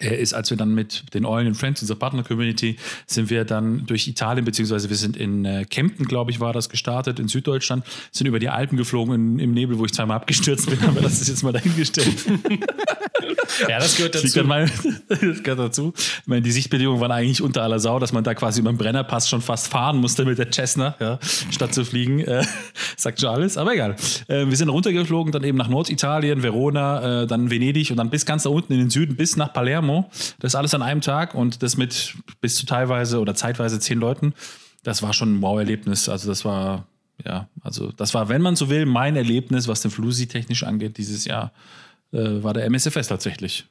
Ist, 0.00 0.34
als 0.34 0.50
wir 0.50 0.56
dann 0.56 0.74
mit 0.74 1.04
den 1.14 1.24
Eulen 1.24 1.46
and 1.48 1.56
Friends, 1.56 1.80
unserer 1.82 1.98
Partner-Community, 1.98 2.76
sind 3.06 3.30
wir 3.30 3.44
dann 3.44 3.86
durch 3.86 4.06
Italien, 4.08 4.44
beziehungsweise 4.44 4.88
wir 4.90 4.96
sind 4.96 5.16
in 5.16 5.44
äh, 5.44 5.64
Kempten, 5.64 6.06
glaube 6.06 6.30
ich, 6.30 6.40
war 6.40 6.52
das 6.52 6.68
gestartet, 6.68 7.18
in 7.18 7.28
Süddeutschland, 7.28 7.84
sind 8.12 8.26
über 8.26 8.38
die 8.38 8.48
Alpen 8.48 8.76
geflogen 8.76 9.14
in, 9.14 9.38
im 9.38 9.52
Nebel, 9.52 9.78
wo 9.78 9.84
ich 9.84 9.92
zweimal 9.92 10.16
abgestürzt 10.18 10.68
bin, 10.68 10.78
aber 10.86 11.00
das 11.00 11.20
ist 11.20 11.28
jetzt 11.28 11.42
mal 11.42 11.52
dahingestellt. 11.52 12.14
ja, 13.68 13.78
das 13.78 13.96
gehört 13.96 14.14
dazu. 14.14 14.44
meinem- 14.44 14.70
das 15.08 15.42
gehört 15.42 15.58
dazu. 15.60 15.92
Ich 15.96 16.26
meine, 16.26 16.42
die 16.42 16.52
Sichtbedingungen 16.52 17.00
waren 17.00 17.12
eigentlich 17.12 17.42
unter 17.42 17.62
aller 17.62 17.78
Sau, 17.78 17.98
dass 17.98 18.12
man 18.12 18.24
da 18.24 18.34
quasi 18.34 18.60
über 18.60 18.70
den 18.72 18.78
Brennerpass 18.78 19.28
schon 19.28 19.40
fast 19.42 19.68
fahren 19.68 19.96
musste 19.98 20.24
mit 20.24 20.38
der 20.38 20.50
Cessna, 20.52 20.94
ja, 21.00 21.18
statt 21.50 21.74
zu 21.74 21.84
fliegen. 21.84 22.20
Äh, 22.20 22.44
sagt 22.96 23.20
schon 23.20 23.30
alles, 23.30 23.56
aber 23.56 23.74
egal. 23.74 23.96
Äh, 24.28 24.46
wir 24.46 24.56
sind 24.56 24.68
runtergeflogen, 24.68 25.32
dann 25.32 25.44
eben 25.44 25.58
nach 25.58 25.68
Norditalien, 25.68 26.42
Verona, 26.42 27.22
äh, 27.22 27.26
dann 27.26 27.50
Venedig 27.50 27.90
und 27.90 27.96
dann 27.96 28.10
bis 28.10 28.26
ganz 28.26 28.42
da 28.42 28.50
unten 28.50 28.72
in 28.72 28.78
den 28.80 28.90
Süden, 28.90 29.16
bis 29.16 29.36
nach 29.36 29.52
Palermo. 29.52 29.85
Das 30.38 30.54
alles 30.54 30.74
an 30.74 30.82
einem 30.82 31.00
Tag 31.00 31.34
und 31.34 31.62
das 31.62 31.76
mit 31.76 32.14
bis 32.40 32.56
zu 32.56 32.66
teilweise 32.66 33.20
oder 33.20 33.34
zeitweise 33.34 33.78
zehn 33.80 33.98
Leuten. 33.98 34.34
Das 34.82 35.02
war 35.02 35.12
schon 35.12 35.36
ein 35.38 35.42
Wow-Erlebnis. 35.42 36.08
Also 36.08 36.28
das 36.28 36.44
war, 36.44 36.86
ja, 37.24 37.48
also 37.62 37.90
das 37.92 38.14
war, 38.14 38.28
wenn 38.28 38.42
man 38.42 38.56
so 38.56 38.70
will, 38.70 38.86
mein 38.86 39.16
Erlebnis, 39.16 39.66
was 39.68 39.80
den 39.82 39.90
Flusi 39.90 40.26
technisch 40.26 40.62
angeht, 40.62 40.96
dieses 40.98 41.24
Jahr, 41.24 41.52
äh, 42.12 42.18
war 42.42 42.54
der 42.54 42.64
MSFS 42.66 43.08
tatsächlich. 43.08 43.66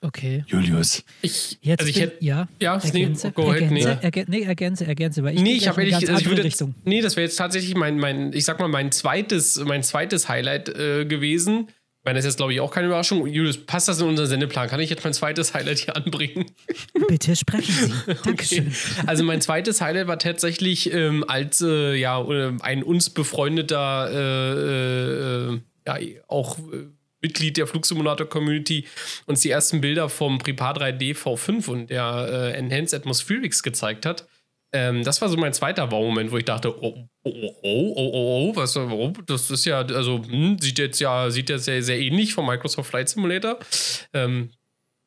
Okay. 0.00 0.44
Julius. 0.48 1.02
Ich, 1.22 1.58
Jetzt 1.62 1.80
also 1.80 1.88
ich 1.88 1.94
bin- 1.96 2.02
hätte. 2.10 2.24
ja, 2.24 2.46
Ja, 2.60 2.76
nee, 2.76 2.84
ergänze, 2.84 3.32
go 3.32 3.50
ahead, 3.50 3.62
ergänze, 3.62 3.74
nee. 3.74 3.98
ergänze, 4.02 4.30
nee, 4.30 4.42
ergänze, 4.42 4.86
ergänze, 4.86 5.22
weil 5.24 5.34
ich 5.36 5.40
Nee, 5.42 5.54
ich 5.54 5.66
habe 5.68 5.80
ehrlich, 5.80 5.94
also 5.96 6.12
ich 6.20 6.28
würde 6.28 6.44
Richtung. 6.44 6.74
Nee, 6.84 7.00
das 7.00 7.16
wäre 7.16 7.24
jetzt 7.26 7.36
tatsächlich 7.36 7.74
mein, 7.74 7.98
mein, 7.98 8.32
ich 8.34 8.44
sag 8.44 8.60
mal, 8.60 8.68
mein 8.68 8.92
zweites, 8.92 9.58
mein 9.64 9.82
zweites 9.82 10.28
Highlight 10.28 10.68
äh, 10.68 11.06
gewesen. 11.06 11.68
Meine, 12.04 12.18
das 12.18 12.26
ist 12.26 12.32
jetzt, 12.32 12.36
glaube 12.36 12.52
ich, 12.52 12.60
auch 12.60 12.70
keine 12.70 12.88
Überraschung. 12.88 13.26
Julius, 13.26 13.64
passt 13.64 13.88
das 13.88 13.98
in 13.98 14.06
unseren 14.06 14.26
Sendeplan? 14.26 14.68
Kann 14.68 14.78
ich 14.78 14.90
jetzt 14.90 15.02
mein 15.04 15.14
zweites 15.14 15.54
Highlight 15.54 15.78
hier 15.78 15.96
anbringen? 15.96 16.50
Bitte 17.08 17.34
sprechen 17.34 17.72
Sie. 17.72 18.14
Dankeschön. 18.24 18.74
Also 19.06 19.24
mein 19.24 19.40
zweites 19.40 19.80
Highlight 19.80 20.06
war 20.06 20.18
tatsächlich 20.18 20.92
ähm, 20.92 21.24
als 21.26 21.62
äh, 21.62 21.94
ja, 21.94 22.20
äh, 22.20 22.52
ein 22.60 22.82
uns 22.82 23.08
befreundeter 23.08 24.10
äh, 24.12 25.54
äh, 25.54 25.60
ja, 25.86 25.98
auch 26.28 26.58
äh, 26.58 26.88
Mitglied 27.22 27.56
der 27.56 27.66
Flugsimulator-Community 27.66 28.84
uns 29.24 29.40
die 29.40 29.48
ersten 29.48 29.80
Bilder 29.80 30.10
vom 30.10 30.38
Prepar 30.38 30.76
3D 30.76 31.16
V5 31.16 31.70
und 31.70 31.88
der 31.88 32.28
äh, 32.30 32.58
Enhanced 32.58 32.92
Atmospherics 32.92 33.62
gezeigt 33.62 34.04
hat. 34.04 34.26
Ähm, 34.74 35.04
das 35.04 35.22
war 35.22 35.28
so 35.28 35.36
mein 35.36 35.52
zweiter 35.52 35.92
Wow-Moment, 35.92 36.32
wo 36.32 36.36
ich 36.36 36.44
dachte, 36.44 36.76
oh, 36.82 37.08
oh, 37.22 37.30
oh, 37.30 37.54
oh, 37.62 37.92
oh, 37.94 38.10
oh, 38.12 38.50
oh, 38.50 38.56
was, 38.56 38.76
oh, 38.76 39.12
das 39.24 39.48
ist 39.50 39.64
ja, 39.66 39.82
also 39.82 40.20
hm, 40.24 40.58
sieht 40.58 40.80
jetzt 40.80 40.98
ja, 40.98 41.30
sieht 41.30 41.48
jetzt 41.48 41.66
sehr, 41.66 41.80
sehr 41.80 42.00
ähnlich 42.00 42.34
vom 42.34 42.44
Microsoft 42.46 42.90
Flight 42.90 43.08
Simulator. 43.08 43.58
Ähm, 44.12 44.50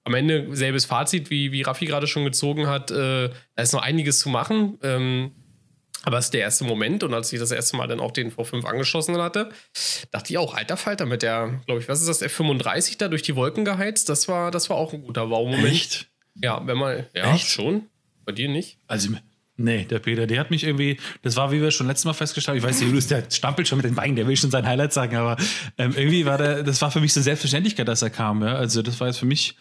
am 0.06 0.14
Ende 0.14 0.56
selbes 0.56 0.86
Fazit, 0.86 1.30
wie, 1.30 1.52
wie 1.52 1.64
Raffi 1.64 1.86
gerade 1.86 2.08
schon 2.08 2.24
gezogen 2.24 2.68
hat. 2.68 2.92
Äh, 2.92 3.30
da 3.56 3.62
ist 3.62 3.74
noch 3.74 3.82
einiges 3.82 4.20
zu 4.20 4.30
machen. 4.30 4.80
Ähm, 4.82 5.32
aber 6.04 6.18
es 6.18 6.26
ist 6.26 6.34
der 6.34 6.40
erste 6.40 6.64
Moment. 6.64 7.04
Und 7.04 7.14
als 7.14 7.34
ich 7.34 7.40
das 7.40 7.52
erste 7.52 7.76
Mal 7.76 7.88
dann 7.88 8.00
auch 8.00 8.12
den 8.12 8.32
V5 8.32 8.64
angeschossen 8.64 9.18
hatte, 9.18 9.50
dachte 10.12 10.32
ich 10.32 10.38
auch, 10.38 10.54
alter 10.54 10.78
Falter, 10.78 11.06
mit 11.06 11.24
der, 11.24 11.60
glaube 11.66 11.82
ich, 11.82 11.90
was 11.90 12.00
ist 12.00 12.08
das, 12.08 12.22
F35 12.22 12.98
da 12.98 13.10
durch 13.10 13.24
die 13.24 13.36
Wolken 13.36 13.66
geheizt? 13.66 14.08
Das 14.08 14.30
war, 14.30 14.50
das 14.50 14.70
war 14.70 14.78
auch 14.78 14.94
ein 14.94 15.02
guter 15.02 15.30
Wow-Moment. 15.30 15.74
Echt? 15.74 16.08
Ja, 16.36 16.66
wenn 16.66 16.78
man, 16.78 17.06
ja, 17.14 17.34
Echt? 17.34 17.50
schon. 17.50 17.88
Bei 18.24 18.32
dir 18.32 18.48
nicht? 18.48 18.78
Also, 18.88 19.10
nee, 19.58 19.86
der 19.86 20.00
Peter, 20.00 20.26
der 20.28 20.40
hat 20.40 20.52
mich 20.52 20.64
irgendwie, 20.64 20.98
das 21.24 21.36
war, 21.36 21.52
wie 21.52 21.62
wir 21.62 21.72
schon 21.72 21.88
letztes 21.88 22.06
Mal 22.06 22.14
festgestellt 22.14 22.54
haben, 22.54 22.64
ich 22.64 22.70
weiß, 22.70 22.80
der 22.80 22.88
Julius, 22.88 23.08
der 23.08 23.24
stampelt 23.30 23.68
schon 23.68 23.78
mit 23.78 23.86
den 23.86 23.96
Beinen, 23.96 24.16
der 24.16 24.28
will 24.28 24.38
schon 24.38 24.52
sein 24.52 24.66
Highlight 24.66 24.94
sagen, 24.94 25.16
aber 25.18 25.38
ähm, 25.78 25.94
irgendwie 25.96 26.26
war 26.26 26.38
der, 26.38 26.64
das 26.64 26.82
war 26.82 26.92
für 26.92 27.00
mich 27.02 27.14
so 27.14 27.20
eine 27.20 27.26
Selbstverständlichkeit, 27.26 27.88
dass 27.88 28.02
er 28.02 28.10
kam, 28.10 28.42
ja. 28.44 28.56
Also, 28.56 28.82
das 28.82 29.00
war 29.00 29.08
jetzt 29.08 29.18
für 29.20 29.26
mich. 29.26 29.56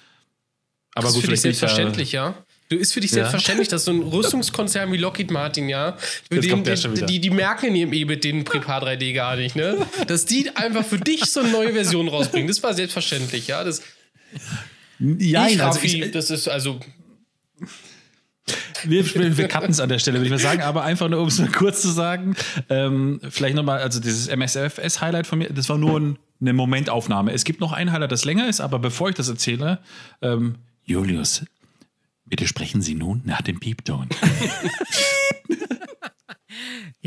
Aber 0.95 1.05
Das 1.05 1.11
ist 1.11 1.17
gut, 1.17 1.25
für 1.25 1.31
dich 1.33 1.41
selbstverständlich, 1.41 2.13
ja. 2.13 2.35
Du 2.69 2.77
ist 2.77 2.93
für 2.93 3.01
dich 3.01 3.11
Ja. 3.11 3.17
selbstverständlich, 3.17 3.69
dass 3.69 3.85
so 3.85 3.93
ein 3.93 4.03
Rüstungskonzern 4.03 4.91
wie 4.93 4.97
Lockheed 4.97 5.31
Martin, 5.31 5.69
ja, 5.69 5.97
den, 6.33 6.41
die, 6.65 7.05
die, 7.07 7.21
die 7.21 7.31
merken 7.31 7.67
in 7.67 7.77
ihrem 7.77 7.93
EBIT 7.93 8.25
den 8.25 8.45
Prepar 8.45 8.83
3D 8.83 9.13
gar 9.13 9.37
nicht, 9.37 9.55
ne? 9.57 9.77
Dass 10.09 10.25
die 10.25 10.51
einfach 10.57 10.85
für 10.85 10.99
dich 10.99 11.25
so 11.27 11.41
eine 11.41 11.51
neue 11.51 11.73
Version 11.75 12.09
rausbringen. 12.09 12.49
Das 12.49 12.63
war 12.63 12.75
selbstverständlich, 12.75 13.47
ja. 13.47 13.63
Das, 13.63 13.83
Ja, 14.99 15.47
ich, 15.47 15.63
also 15.63 15.79
Raffi, 15.79 16.05
ich, 16.05 16.11
das 16.11 16.31
ist 16.31 16.49
also. 16.49 16.81
Wir, 18.85 19.37
wir, 19.37 19.49
cutten 19.49 19.71
es 19.71 19.81
an 19.81 19.89
der 19.89 19.99
Stelle, 19.99 20.19
würde 20.19 20.27
ich 20.27 20.33
mal 20.33 20.39
sagen, 20.39 20.63
aber 20.63 20.83
einfach 20.83 21.09
nur, 21.09 21.21
um 21.21 21.29
es 21.29 21.39
mal 21.39 21.49
kurz 21.49 21.83
zu 21.83 21.89
sagen, 21.89 22.37
ähm, 22.69 23.21
vielleicht 23.29 23.57
nochmal, 23.57 23.81
also 23.81 24.01
dieses 24.01 24.29
MSFS-Highlight 24.29 25.27
von 25.27 25.39
mir, 25.39 25.51
das 25.51 25.69
war 25.69 25.79
nur 25.79 26.01
ein, 26.01 26.19
eine 26.41 26.53
Momentaufnahme. 26.53 27.33
Es 27.33 27.45
gibt 27.45 27.61
noch 27.61 27.73
ein 27.73 27.93
Highlight, 27.93 28.13
das 28.13 28.25
länger 28.25 28.49
ist, 28.49 28.61
aber 28.61 28.79
bevor 28.79 29.09
ich 29.09 29.15
das 29.15 29.29
erzähle, 29.29 29.79
ähm, 30.23 30.57
Julius, 30.85 31.45
bitte 32.27 32.47
sprechen 32.47 32.83
Sie 32.83 32.95
nun 32.95 33.23
nach 33.25 33.43
dem 33.43 33.61
Piepton. 33.61 34.09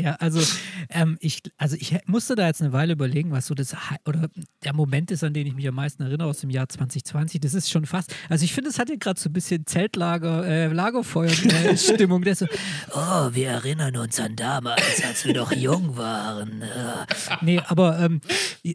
Ja, 0.02 0.14
also, 0.14 0.40
ähm, 0.88 1.18
ich, 1.20 1.42
also 1.58 1.76
ich 1.78 1.96
musste 2.06 2.34
da 2.34 2.46
jetzt 2.46 2.62
eine 2.62 2.72
Weile 2.72 2.92
überlegen, 2.92 3.30
was 3.32 3.46
so 3.46 3.54
das 3.54 3.76
oder 4.06 4.28
der 4.64 4.72
Moment 4.72 5.10
ist, 5.10 5.22
an 5.24 5.34
den 5.34 5.46
ich 5.46 5.54
mich 5.54 5.68
am 5.68 5.74
meisten 5.74 6.02
erinnere 6.02 6.28
aus 6.28 6.40
dem 6.40 6.50
Jahr 6.50 6.68
2020. 6.68 7.40
Das 7.40 7.54
ist 7.54 7.70
schon 7.70 7.86
fast, 7.86 8.14
also 8.28 8.44
ich 8.44 8.52
finde, 8.52 8.70
es 8.70 8.78
hat 8.78 8.88
ja 8.88 8.96
gerade 8.96 9.20
so 9.20 9.28
ein 9.28 9.32
bisschen 9.32 9.66
Zeltlager, 9.66 10.46
äh, 10.46 10.66
Lagerfeuer-Stimmung. 10.68 12.24
so, 12.34 12.46
oh, 12.94 13.28
wir 13.32 13.48
erinnern 13.48 13.96
uns 13.96 14.18
an 14.20 14.36
damals, 14.36 15.02
als 15.04 15.24
wir 15.24 15.34
noch 15.34 15.52
jung 15.52 15.96
waren. 15.96 16.62
Äh. 16.62 17.06
Nee, 17.42 17.60
aber 17.66 17.98
ähm, 17.98 18.20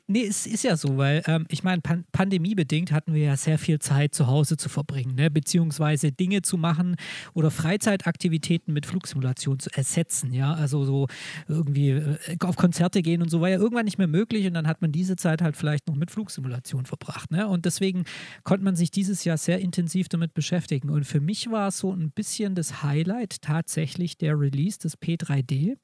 nee, 0.08 0.26
es 0.26 0.46
ist 0.46 0.64
ja 0.64 0.78
so, 0.78 0.98
weil 0.98 1.24
ähm, 1.28 1.46
ich 1.50 1.64
meine, 1.64 1.82
pan 1.82 2.06
pandemiebedingt 2.12 2.92
hatten 2.92 3.14
wir 3.14 3.24
ja 3.24 3.38
sehr 3.38 3.58
viel 3.58 3.80
Zeit 3.80 4.14
zu 4.14 4.28
Hause 4.28 4.58
zu 4.58 4.70
verbringen, 4.70 5.16
ne? 5.16 5.32
beziehungsweise 5.32 6.12
Dinge 6.12 6.42
zu 6.42 6.58
machen 6.58 6.96
oder 7.34 7.52
Freizeitaktivitäten 7.52 8.74
mit 8.74 8.86
Flugsimulation 8.86 9.60
zu 9.60 9.70
ersetzen, 9.74 10.34
ja, 10.34 10.54
also 10.54 10.84
so 10.86 11.08
irgendwie 11.47 11.91
äh, 11.91 12.38
auf 12.41 12.56
Konzerte 12.56 13.01
gehen 13.01 13.21
und 13.21 13.30
so 13.30 13.41
war 13.41 13.49
ja 13.49 13.58
irgendwann 13.58 13.86
nicht 13.86 13.97
mehr 13.97 14.08
möglich 14.08 14.45
und 14.47 14.54
dann 14.54 14.67
hat 14.67 14.82
man 14.82 14.91
diese 14.91 15.15
Zeit 15.15 15.41
halt 15.41 15.58
vielleicht 15.58 15.88
noch 15.88 15.95
mit 15.95 16.12
Flugsimulation 16.12 16.86
verbracht, 16.86 17.32
ne? 17.32 17.47
Und 17.47 17.65
deswegen 17.65 18.06
konnte 18.43 18.63
man 18.63 18.75
sich 18.75 18.91
dieses 18.91 19.23
Jahr 19.23 19.38
sehr 19.38 19.60
intensiv 19.60 20.10
damit 20.10 20.34
beschäftigen 20.34 20.89
und 20.89 21.06
für 21.06 21.21
mich 21.21 21.49
war 21.51 21.71
so 21.71 21.91
ein 21.93 22.12
bisschen 22.12 22.56
das 22.56 22.84
Highlight 22.84 23.41
tatsächlich 23.41 24.17
der 24.17 24.39
Release 24.39 24.80
des 24.80 24.99
P3D. 24.99 25.78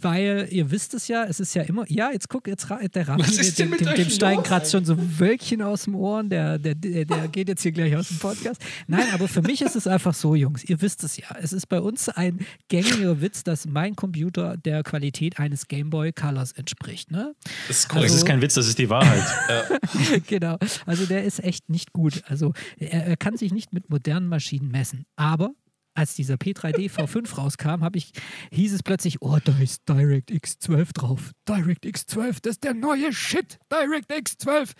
Weil 0.00 0.48
ihr 0.50 0.70
wisst 0.70 0.94
es 0.94 1.08
ja, 1.08 1.24
es 1.24 1.40
ist 1.40 1.54
ja 1.54 1.62
immer, 1.62 1.84
ja, 1.88 2.10
jetzt 2.12 2.28
guck, 2.28 2.46
jetzt 2.46 2.68
der 2.70 3.08
Raffi, 3.08 3.20
Was 3.22 3.36
ist 3.38 3.58
denn 3.58 3.66
dem, 3.66 3.70
mit 3.70 3.80
dem, 3.80 3.88
euch 3.88 3.94
dem 3.94 4.10
steigen 4.10 4.42
gerade 4.42 4.64
schon 4.66 4.84
so 4.84 4.96
Wölkchen 5.18 5.60
aus 5.60 5.84
dem 5.84 5.96
Ohren, 5.96 6.30
der, 6.30 6.58
der, 6.58 6.74
der, 6.74 7.04
der 7.04 7.28
geht 7.28 7.48
jetzt 7.48 7.62
hier 7.62 7.72
gleich 7.72 7.96
aus 7.96 8.08
dem 8.08 8.18
Podcast. 8.18 8.62
Nein, 8.86 9.06
aber 9.12 9.26
für 9.26 9.42
mich 9.42 9.60
ist 9.62 9.74
es 9.74 9.86
einfach 9.86 10.14
so, 10.14 10.34
Jungs, 10.34 10.62
ihr 10.64 10.80
wisst 10.80 11.02
es 11.02 11.16
ja, 11.16 11.34
es 11.40 11.52
ist 11.52 11.68
bei 11.68 11.80
uns 11.80 12.08
ein 12.08 12.46
gängiger 12.68 13.20
Witz, 13.20 13.42
dass 13.42 13.66
mein 13.66 13.96
Computer 13.96 14.56
der 14.56 14.82
Qualität 14.84 15.38
eines 15.40 15.66
Gameboy 15.66 16.12
Colors 16.12 16.52
entspricht, 16.52 17.10
ne? 17.10 17.34
Das 17.66 17.78
ist 17.78 17.84
Das 17.84 17.88
korrekt. 17.88 18.14
ist 18.14 18.24
kein 18.24 18.40
Witz, 18.40 18.54
das 18.54 18.68
ist 18.68 18.78
die 18.78 18.88
Wahrheit. 18.88 19.24
genau. 20.28 20.58
Also 20.86 21.06
der 21.06 21.24
ist 21.24 21.42
echt 21.42 21.68
nicht 21.68 21.92
gut. 21.92 22.22
Also 22.28 22.52
er, 22.78 23.06
er 23.06 23.16
kann 23.16 23.36
sich 23.36 23.52
nicht 23.52 23.72
mit 23.72 23.90
modernen 23.90 24.28
Maschinen 24.28 24.68
messen. 24.70 25.06
Aber 25.16 25.50
als 25.94 26.14
dieser 26.14 26.34
P3D 26.34 26.90
V5 26.90 27.34
rauskam, 27.34 27.82
habe 27.82 27.98
ich, 27.98 28.12
hieß 28.50 28.72
es 28.72 28.82
plötzlich, 28.82 29.20
oh, 29.20 29.38
da 29.44 29.56
ist 29.58 29.88
DirectX 29.88 30.58
12 30.58 30.92
drauf. 30.92 31.32
DirectX 31.48 32.06
12, 32.06 32.40
das 32.40 32.52
ist 32.52 32.64
der 32.64 32.74
neue 32.74 33.12
Shit. 33.12 33.58
DirectX 33.70 34.38
12. 34.38 34.72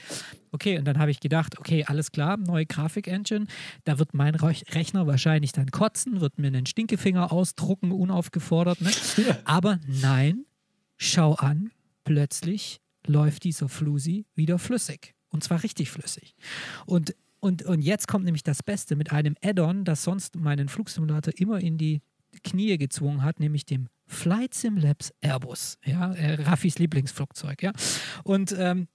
Okay, 0.53 0.79
und 0.79 0.85
dann 0.85 0.99
habe 0.99 1.11
ich 1.11 1.21
gedacht, 1.21 1.59
okay, 1.59 1.85
alles 1.87 2.13
klar, 2.13 2.37
neue 2.37 2.67
Grafik-Engine. 2.67 3.47
Da 3.85 3.99
wird 3.99 4.15
mein 4.15 4.35
Rech- 4.37 4.75
Rechner 4.75 5.07
wahrscheinlich 5.07 5.53
dann 5.53 5.71
kotzen, 5.71 6.21
wird 6.21 6.39
mir 6.39 6.49
einen 6.49 6.67
Stinkefinger 6.67 7.33
ausdrucken, 7.33 7.93
unaufgefordert. 7.93 8.81
Ne? 8.81 8.91
Aber 9.45 9.79
nein, 9.87 10.45
schau 10.97 11.35
an, 11.35 11.71
plötzlich 12.05 12.81
läuft 13.07 13.45
dieser 13.45 13.69
Flusi 13.69 14.27
wieder 14.35 14.59
flüssig. 14.59 15.15
Und 15.29 15.43
zwar 15.43 15.63
richtig 15.63 15.91
flüssig. 15.91 16.35
Und, 16.87 17.15
und, 17.43 17.65
und 17.65 17.83
jetzt 17.83 18.07
kommt 18.07 18.25
nämlich 18.25 18.45
das 18.45 18.63
Beste 18.63 18.95
mit 18.95 19.11
einem 19.11 19.35
Add-on, 19.43 19.85
das 19.85 20.05
sonst 20.05 20.37
meinen 20.37 20.69
Flugsimulator 20.69 21.35
immer 21.37 21.59
in 21.59 21.77
die 21.77 22.01
Knie 22.45 22.79
gezwungen 22.79 23.25
hat, 23.25 23.41
nämlich 23.41 23.67
dem 23.67 23.89
Flight 24.07 24.55
Sim 24.55 24.77
Labs 24.77 25.13
Airbus. 25.21 25.77
Ja, 25.85 26.13
äh, 26.13 26.35
Raffis 26.45 26.79
Lieblingsflugzeug. 26.79 27.61
Ja. 27.65 27.73
Und 28.23 28.55
ähm, 28.57 28.87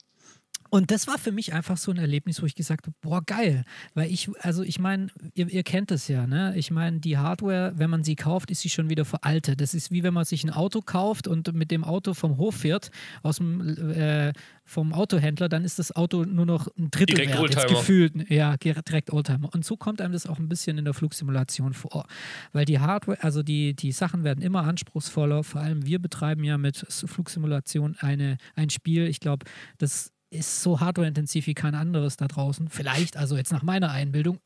und 0.70 0.92
das 0.92 1.08
war 1.08 1.18
für 1.18 1.32
mich 1.32 1.54
einfach 1.54 1.78
so 1.78 1.92
ein 1.92 1.98
Erlebnis, 1.98 2.42
wo 2.42 2.46
ich 2.46 2.56
gesagt 2.56 2.88
habe, 2.88 2.96
boah, 3.02 3.22
geil. 3.26 3.64
Weil 3.94 4.12
ich, 4.12 4.30
also 4.42 4.64
ich 4.64 4.80
meine, 4.80 5.08
ihr, 5.34 5.50
ihr 5.50 5.64
kennt 5.64 5.92
es 5.92 6.08
ja, 6.08 6.28
ne? 6.28 6.54
Ich 6.58 6.72
meine, 6.72 7.00
die 7.00 7.18
Hardware, 7.18 7.74
wenn 7.76 7.90
man 7.90 8.04
sie 8.04 8.16
kauft, 8.16 8.52
ist 8.52 8.62
sie 8.62 8.70
schon 8.70 8.90
wieder 8.90 9.06
veraltet. 9.06 9.62
Das 9.62 9.74
ist 9.74 9.92
wie 9.92 10.04
wenn 10.04 10.14
man 10.14 10.26
sich 10.26 10.44
ein 10.44 10.50
Auto 10.50 10.82
kauft 10.82 11.28
und 11.28 11.54
mit 11.54 11.72
dem 11.72 11.84
Auto 11.84 12.14
vom 12.14 12.38
Hof 12.38 12.56
fährt, 12.56 12.92
aus 13.24 13.38
dem, 13.38 13.62
äh, 13.92 14.34
vom 14.66 14.94
Autohändler, 14.94 15.48
dann 15.48 15.64
ist 15.64 15.80
das 15.80 15.96
Auto 15.96 16.26
nur 16.26 16.46
noch 16.46 16.68
ein 16.78 16.92
Drittel 16.92 17.16
Direkt 17.16 17.34
wert, 17.34 17.50
jetzt 17.50 17.58
Oldtimer. 17.60 17.80
gefühlt. 17.80 18.30
Ja, 18.30 18.58
direkt 18.58 19.12
Oldtimer. 19.14 19.50
Und 19.54 19.64
so 19.64 19.78
kommt 19.78 20.02
einem 20.02 20.14
das 20.14 20.28
auch 20.28 20.40
ein 20.40 20.50
bisschen 20.50 20.78
in 20.78 20.86
der 20.86 20.94
Flugsimulation 20.94 21.74
vor. 21.74 22.06
Weil 22.52 22.66
die 22.66 22.80
Hardware, 22.80 23.18
also 23.24 23.44
die, 23.44 23.74
die 23.74 23.92
Sachen 23.92 24.24
werden 24.24 24.44
immer 24.44 24.64
anspruchsvoller. 24.64 25.44
Vor 25.44 25.62
allem 25.62 25.86
wir 25.86 26.00
betreiben 26.00 26.44
ja 26.44 26.58
mit 26.58 26.86
Flugsimulation 26.90 27.96
eine, 28.00 28.38
ein 28.56 28.70
Spiel, 28.70 29.08
ich 29.08 29.20
glaube, 29.20 29.46
das 29.78 30.12
ist 30.30 30.62
so 30.62 30.80
hardwareintensiv 30.80 31.48
wie 31.48 31.54
kein 31.54 31.76
anderes 31.76 32.18
da 32.18 32.28
draußen. 32.28 32.70
Vielleicht, 32.70 33.18
also 33.18 33.38
jetzt 33.38 33.52
nach 33.52 33.64
meiner 33.64 33.92
Einbildung. 33.92 34.40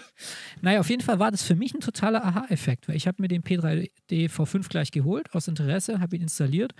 naja, 0.60 0.80
auf 0.80 0.90
jeden 0.90 1.02
Fall 1.02 1.18
war 1.18 1.30
das 1.30 1.42
für 1.42 1.54
mich 1.54 1.74
ein 1.74 1.80
totaler 1.80 2.24
Aha-Effekt, 2.24 2.88
weil 2.88 2.96
ich 2.96 3.06
habe 3.06 3.22
mir 3.22 3.28
den 3.28 3.42
P3D 3.42 4.30
V5 4.30 4.68
gleich 4.68 4.90
geholt, 4.90 5.34
aus 5.34 5.48
Interesse, 5.48 6.00
habe 6.00 6.16
ihn 6.16 6.22
installiert, 6.22 6.74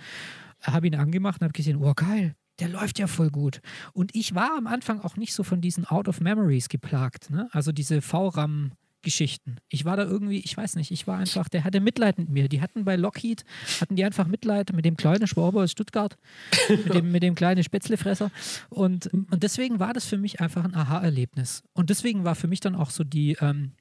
habe 0.61 0.87
ihn 0.87 0.95
angemacht 0.95 1.41
und 1.41 1.45
habe 1.45 1.53
gesehen, 1.53 1.77
oh 1.77 1.93
geil, 1.95 2.35
der 2.59 2.69
läuft 2.69 2.99
ja 2.99 3.07
voll 3.07 3.29
gut. 3.29 3.61
Und 3.93 4.15
ich 4.15 4.35
war 4.35 4.55
am 4.57 4.67
Anfang 4.67 5.01
auch 5.01 5.17
nicht 5.17 5.33
so 5.33 5.43
von 5.43 5.61
diesen 5.61 5.85
Out-of-Memories 5.85 6.69
geplagt, 6.69 7.29
ne? 7.29 7.49
also 7.51 7.71
diese 7.71 8.01
VRAM- 8.01 8.71
Geschichten. 9.05 9.57
Ich 9.69 9.85
war 9.85 9.95
da 9.95 10.03
irgendwie, 10.03 10.39
ich 10.39 10.57
weiß 10.57 10.75
nicht, 10.75 10.91
ich 10.91 11.07
war 11.07 11.17
einfach, 11.17 11.47
der 11.47 11.63
hatte 11.63 11.79
Mitleid 11.79 12.17
mit 12.17 12.27
mir. 12.27 12.49
Die 12.49 12.59
hatten 12.59 12.83
bei 12.83 12.97
Lockheed, 12.97 13.45
hatten 13.79 13.95
die 13.95 14.03
einfach 14.03 14.27
Mitleid 14.27 14.73
mit 14.73 14.83
dem 14.83 14.97
kleinen 14.97 15.27
Schwaber 15.27 15.63
aus 15.63 15.71
Stuttgart, 15.71 16.17
mit 16.67 16.93
dem, 16.93 17.11
mit 17.11 17.23
dem 17.23 17.35
kleinen 17.35 17.63
Spätzlefresser. 17.63 18.31
Und, 18.69 19.07
und 19.13 19.43
deswegen 19.43 19.79
war 19.79 19.93
das 19.93 20.03
für 20.05 20.17
mich 20.17 20.41
einfach 20.41 20.65
ein 20.65 20.75
Aha-Erlebnis. 20.75 21.63
Und 21.71 21.89
deswegen 21.89 22.25
war 22.25 22.35
für 22.35 22.47
mich 22.47 22.59
dann 22.59 22.75
auch 22.75 22.89
so 22.89 23.05
die, 23.05 23.37
ähm, 23.39 23.71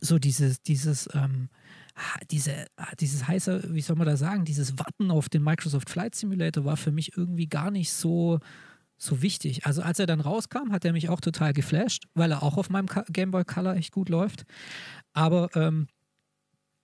so 0.00 0.18
dieses, 0.18 0.62
dieses, 0.62 1.08
ähm, 1.12 1.50
diese, 2.30 2.66
dieses 3.00 3.28
heiße, 3.28 3.74
wie 3.74 3.80
soll 3.80 3.96
man 3.96 4.06
da 4.06 4.16
sagen, 4.16 4.44
dieses 4.44 4.78
Warten 4.78 5.10
auf 5.10 5.28
den 5.28 5.42
Microsoft 5.42 5.90
Flight 5.90 6.14
Simulator 6.14 6.64
war 6.64 6.76
für 6.76 6.92
mich 6.92 7.16
irgendwie 7.16 7.46
gar 7.46 7.70
nicht 7.70 7.92
so, 7.92 8.40
so 9.04 9.22
wichtig. 9.22 9.66
Also 9.66 9.82
als 9.82 9.98
er 9.98 10.06
dann 10.06 10.20
rauskam, 10.20 10.72
hat 10.72 10.84
er 10.84 10.92
mich 10.92 11.08
auch 11.08 11.20
total 11.20 11.52
geflasht, 11.52 12.04
weil 12.14 12.32
er 12.32 12.42
auch 12.42 12.56
auf 12.56 12.70
meinem 12.70 12.86
Game 13.10 13.30
Boy 13.30 13.44
Color 13.44 13.76
echt 13.76 13.92
gut 13.92 14.08
läuft. 14.08 14.44
Aber 15.12 15.50
ähm, 15.54 15.88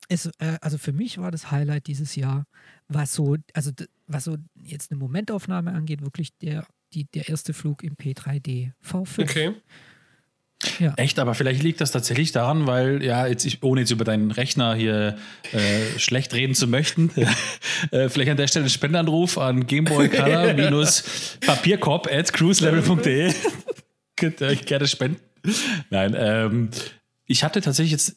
es, 0.09 0.27
äh, 0.39 0.59
also 0.61 0.79
für 0.79 0.93
mich 0.93 1.19
war 1.19 1.31
das 1.31 1.51
Highlight 1.51 1.87
dieses 1.87 2.17
Jahr, 2.17 2.47
was 2.89 3.15
so, 3.15 3.37
also 3.55 3.71
was 4.07 4.25
so 4.25 4.37
jetzt 4.55 4.91
eine 4.91 4.99
Momentaufnahme 4.99 5.73
angeht, 5.73 6.03
wirklich 6.03 6.37
der, 6.39 6.67
die, 6.93 7.05
der 7.05 7.29
erste 7.29 7.55
Flug 7.55 7.83
im 7.83 7.95
P3D 7.95 8.73
V5. 8.85 9.23
Okay. 9.23 9.55
Ja. 10.81 10.95
Echt, 10.97 11.19
aber 11.19 11.35
vielleicht 11.35 11.63
liegt 11.63 11.81
das 11.83 11.93
tatsächlich 11.93 12.33
daran, 12.33 12.67
weil, 12.67 13.03
ja, 13.03 13.27
jetzt 13.27 13.45
ich, 13.45 13.63
ohne 13.63 13.83
jetzt 13.83 13.91
über 13.91 14.05
deinen 14.05 14.31
Rechner 14.31 14.75
hier 14.75 15.19
äh, 15.53 15.99
schlecht 15.99 16.33
reden 16.33 16.55
zu 16.55 16.67
möchten, 16.67 17.11
äh, 17.91 18.09
vielleicht 18.09 18.31
an 18.31 18.39
der 18.39 18.49
Stelle 18.49 18.71
Spendenanruf 18.71 19.37
an 19.37 19.67
Gameboy 19.67 20.09
minus 20.57 21.37
Papierkorb 21.47 22.09
at 22.11 22.33
cruiselevel.de. 22.33 23.33
Könnt 24.17 24.41
ihr 24.41 24.49
euch 24.49 24.65
gerne 24.65 24.89
spenden. 24.89 25.21
Nein, 25.91 26.17
ähm, 26.19 26.71
ich 27.27 27.45
hatte 27.45 27.61
tatsächlich 27.61 27.93
jetzt 27.93 28.17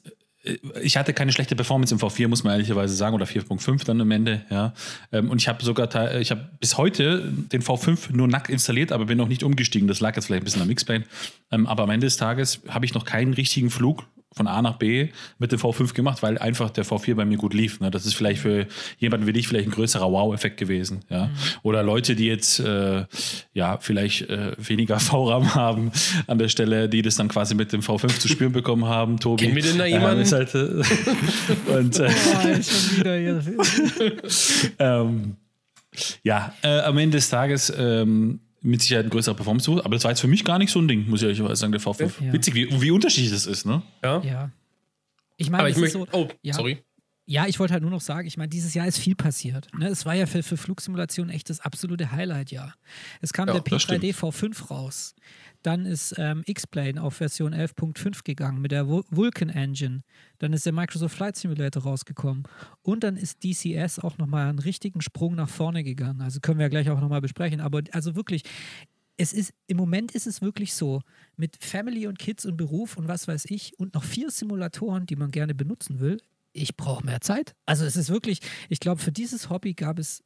ich 0.82 0.97
hatte 0.97 1.13
keine 1.13 1.32
schlechte 1.32 1.56
Performance 1.56 1.93
im 1.93 1.99
V4, 1.99 2.27
muss 2.27 2.43
man 2.43 2.53
ehrlicherweise 2.53 2.95
sagen, 2.95 3.15
oder 3.15 3.25
4.5 3.25 3.86
dann 3.86 4.01
am 4.01 4.12
Ende, 4.12 4.45
ja. 4.49 4.73
Ähm, 5.12 5.29
und 5.29 5.41
ich 5.41 5.47
habe 5.47 5.63
sogar, 5.63 6.15
ich 6.19 6.32
habe 6.32 6.49
bis 6.60 6.77
heute 6.77 7.32
den 7.51 7.62
V5 7.62 8.13
nur 8.13 8.27
nackt 8.27 8.49
installiert, 8.49 8.91
aber 8.91 9.06
bin 9.06 9.17
noch 9.17 9.29
nicht 9.29 9.43
umgestiegen. 9.43 9.88
Das 9.88 10.01
lag 10.01 10.15
jetzt 10.15 10.25
vielleicht 10.25 10.41
ein 10.41 10.45
bisschen 10.45 10.62
am 10.62 10.69
X-Plane. 10.69 11.06
Ähm, 11.51 11.65
aber 11.65 11.84
am 11.84 11.89
Ende 11.89 12.08
des 12.08 12.17
Tages 12.17 12.62
habe 12.67 12.86
ich 12.86 12.93
noch 12.93 13.06
keinen 13.06 13.34
richtigen 13.34 13.69
Flug 13.69 14.06
von 14.34 14.48
A 14.48 14.62
nach 14.62 14.78
B 14.78 15.10
mit 15.39 15.52
dem 15.52 15.60
V5 15.60 15.93
gemacht, 15.93 16.24
weil 16.24 16.38
einfach 16.38 16.69
der 16.69 16.86
V4 16.86 17.15
bei 17.15 17.26
mir 17.26 17.38
gut 17.38 17.54
lief. 17.54 17.80
Ne? 17.80 17.91
Das 17.91 18.06
ist 18.06 18.15
vielleicht 18.15 18.41
für 18.41 18.67
jemanden 18.98 19.28
wie 19.28 19.34
dich 19.34 19.48
vielleicht 19.48 19.67
ein 19.67 19.72
größerer 19.72 20.12
Wow-Effekt 20.12 20.58
gewesen. 20.58 21.02
Ja? 21.10 21.28
Mhm. 21.28 21.32
Oder 21.63 21.84
Leute, 21.84 22.15
die 22.15 22.26
jetzt 22.26 22.60
äh, 22.60 23.06
ja 23.54 23.78
vielleicht 23.80 24.30
äh, 24.30 24.54
weniger 24.58 25.00
V-RAM 25.00 25.56
haben 25.56 25.91
an 26.28 26.38
der 26.38 26.50
Stelle, 26.50 26.89
die 26.89 27.02
das 27.02 27.15
dann 27.15 27.28
quasi 27.28 27.56
mit 27.56 27.72
dem 27.72 27.82
V5 27.82 28.19
zu 28.19 28.28
spüren 28.28 28.54
bekommen 28.54 28.86
haben. 28.86 29.19
Tobi. 29.19 29.43
Kennen 29.43 29.56
wir 29.56 29.63
denn 29.63 29.78
da 29.78 29.86
jemanden? 29.86 30.24
Äh, 30.24 30.32
halt, 30.32 30.56
und, 30.56 32.00
äh, 32.00 32.10
oh, 32.10 32.62
schon 32.62 32.98
wieder 32.98 33.17
hier. 33.17 33.41
ähm, 34.80 35.36
ja, 36.24 36.54
äh, 36.63 36.80
am 36.82 36.98
Ende 36.98 37.17
des 37.17 37.30
Tages 37.30 37.72
ähm, 37.76 38.39
mit 38.63 38.82
Sicherheit 38.82 39.06
ein 39.06 39.10
größerer 39.10 39.36
Performance 39.36 39.69
aber 39.71 39.95
das 39.95 40.04
war 40.04 40.12
jetzt 40.12 40.21
für 40.21 40.28
mich 40.28 40.43
gar 40.43 40.58
nicht 40.58 40.71
so 40.71 40.80
ein 40.80 40.88
Ding, 40.88 41.10
muss 41.10 41.21
ich 41.21 41.28
ehrlich 41.28 41.60
sagen, 41.60 41.71
der 41.71 41.82
V5. 41.82 42.23
Ja. 42.23 42.34
Witzig, 42.34 42.56
wie, 42.56 42.82
wie 42.82 42.91
unterschiedlich 42.91 43.32
das 43.32 43.45
ist, 43.45 43.65
ne? 43.65 43.84
Ja. 44.04 44.21
ja. 44.21 44.52
Ich 45.38 45.49
meine, 45.49 45.69
ich 45.69 45.78
möchte. 45.78 45.99
So, 45.99 46.08
oh, 46.12 46.28
ja, 46.41 46.54
sorry. 46.54 46.84
Ja, 47.26 47.47
ich 47.47 47.58
wollte 47.60 47.73
halt 47.73 47.84
nur 47.84 47.91
noch 47.91 48.02
sagen, 48.02 48.28
ich 48.28 48.36
meine, 48.36 48.49
dieses 48.49 48.73
Jahr 48.73 48.86
ist 48.86 48.97
viel 48.97 49.15
passiert. 49.15 49.67
Ne? 49.78 49.88
Es 49.88 50.06
war 50.06 50.13
ja 50.13 50.26
für, 50.26 50.43
für 50.43 50.58
Flugsimulation 50.58 51.30
echt 51.30 51.49
das 51.49 51.62
absolute 51.62 52.12
Highlight-Jahr. 52.12 52.76
Es 53.21 53.32
kam 53.32 53.47
ja, 53.47 53.54
der 53.54 53.63
P3D 53.63 54.13
V5 54.13 54.67
raus. 54.67 55.15
Dann 55.63 55.86
ist 55.86 56.15
ähm, 56.17 56.43
X-Plane 56.45 57.02
auf 57.02 57.15
Version 57.15 57.54
11.5 57.54 58.23
gegangen 58.23 58.62
mit 58.62 58.71
der 58.71 58.88
Vulcan 58.88 59.49
Engine. 59.49 60.04
Dann 60.38 60.54
ist 60.54 60.65
der 60.65 60.73
Microsoft 60.73 61.15
Flight 61.15 61.38
Simulator 61.38 61.84
rausgekommen. 61.84 62.43
Und 62.82 63.04
dann 63.04 63.15
ist 63.15 63.43
DCS 63.43 63.99
auch 63.99 64.17
nochmal 64.17 64.49
einen 64.49 64.60
richtigen 64.60 65.02
Sprung 65.02 65.36
nach 65.36 65.49
vorne 65.49 65.84
gegangen. 65.84 66.21
Also 66.21 66.39
können 66.41 66.60
wir 66.60 66.65
ja 66.65 66.69
gleich 66.69 66.89
auch 66.89 66.99
nochmal 66.99 67.21
besprechen. 67.21 67.62
Aber 67.62 67.82
also 67.91 68.15
wirklich, 68.15 68.43
es 69.17 69.34
ist, 69.34 69.54
im 69.67 69.78
Moment 69.78 70.12
ist 70.12 70.28
es 70.28 70.41
wirklich 70.41 70.73
so, 70.73 71.02
mit 71.38 71.58
Family 71.63 72.08
und 72.08 72.19
Kids 72.19 72.45
und 72.45 72.58
Beruf 72.58 72.97
und 72.97 73.08
was 73.08 73.28
weiß 73.28 73.45
ich 73.45 73.80
und 73.80 73.93
noch 73.93 74.04
vier 74.04 74.32
Simulatoren, 74.32 75.06
die 75.06 75.15
man 75.15 75.32
gerne 75.32 75.56
benutzen 75.56 75.99
will, 75.99 76.19
ich 76.52 76.78
brauche 76.78 77.06
mehr 77.06 77.21
Zeit. 77.21 77.56
Also 77.65 77.86
es 77.86 77.95
ist 77.95 78.10
wirklich, 78.10 78.39
ich 78.69 78.80
glaube, 78.80 79.02
für 79.02 79.12
dieses 79.12 79.49
Hobby 79.49 79.73
gab 79.73 79.97
es 79.97 80.23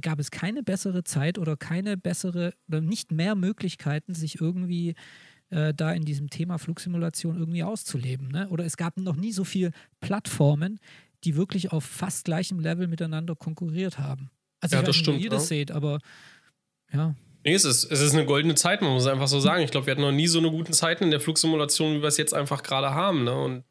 gab 0.00 0.18
es 0.18 0.30
keine 0.30 0.62
bessere 0.62 1.04
Zeit 1.04 1.38
oder 1.38 1.56
keine 1.56 1.96
bessere 1.96 2.52
oder 2.68 2.80
nicht 2.80 3.12
mehr 3.12 3.34
Möglichkeiten, 3.34 4.14
sich 4.14 4.40
irgendwie 4.40 4.94
äh, 5.50 5.74
da 5.74 5.92
in 5.92 6.04
diesem 6.04 6.30
Thema 6.30 6.58
Flugsimulation 6.58 7.36
irgendwie 7.36 7.62
auszuleben. 7.62 8.28
Ne? 8.28 8.48
Oder 8.48 8.64
es 8.64 8.76
gab 8.76 8.96
noch 8.96 9.16
nie 9.16 9.32
so 9.32 9.44
viele 9.44 9.70
Plattformen, 10.00 10.80
die 11.24 11.36
wirklich 11.36 11.72
auf 11.72 11.84
fast 11.84 12.24
gleichem 12.24 12.58
Level 12.58 12.88
miteinander 12.88 13.36
konkurriert 13.36 13.98
haben. 13.98 14.30
Also 14.60 14.76
ja, 14.76 14.82
ich 14.82 14.88
weiß 14.88 14.96
stimmt, 14.96 15.16
nicht, 15.16 15.22
wie 15.22 15.26
ihr 15.26 15.30
das 15.30 15.48
seht, 15.48 15.70
aber 15.70 15.98
ja. 16.92 17.14
Nee, 17.44 17.54
es 17.54 17.64
ist, 17.64 17.84
es 17.90 18.00
ist 18.00 18.14
eine 18.14 18.24
goldene 18.24 18.54
Zeit, 18.54 18.82
man 18.82 18.92
muss 18.92 19.06
einfach 19.06 19.26
so 19.26 19.40
sagen. 19.40 19.62
Ich 19.62 19.70
glaube, 19.70 19.86
wir 19.86 19.92
hatten 19.92 20.02
noch 20.02 20.12
nie 20.12 20.28
so 20.28 20.38
eine 20.38 20.50
gute 20.50 20.72
Zeit 20.72 21.00
in 21.00 21.10
der 21.10 21.20
Flugsimulation, 21.20 21.96
wie 21.96 22.00
wir 22.00 22.08
es 22.08 22.16
jetzt 22.16 22.34
einfach 22.34 22.62
gerade 22.62 22.90
haben. 22.94 23.24
Ne? 23.24 23.34
Und 23.34 23.64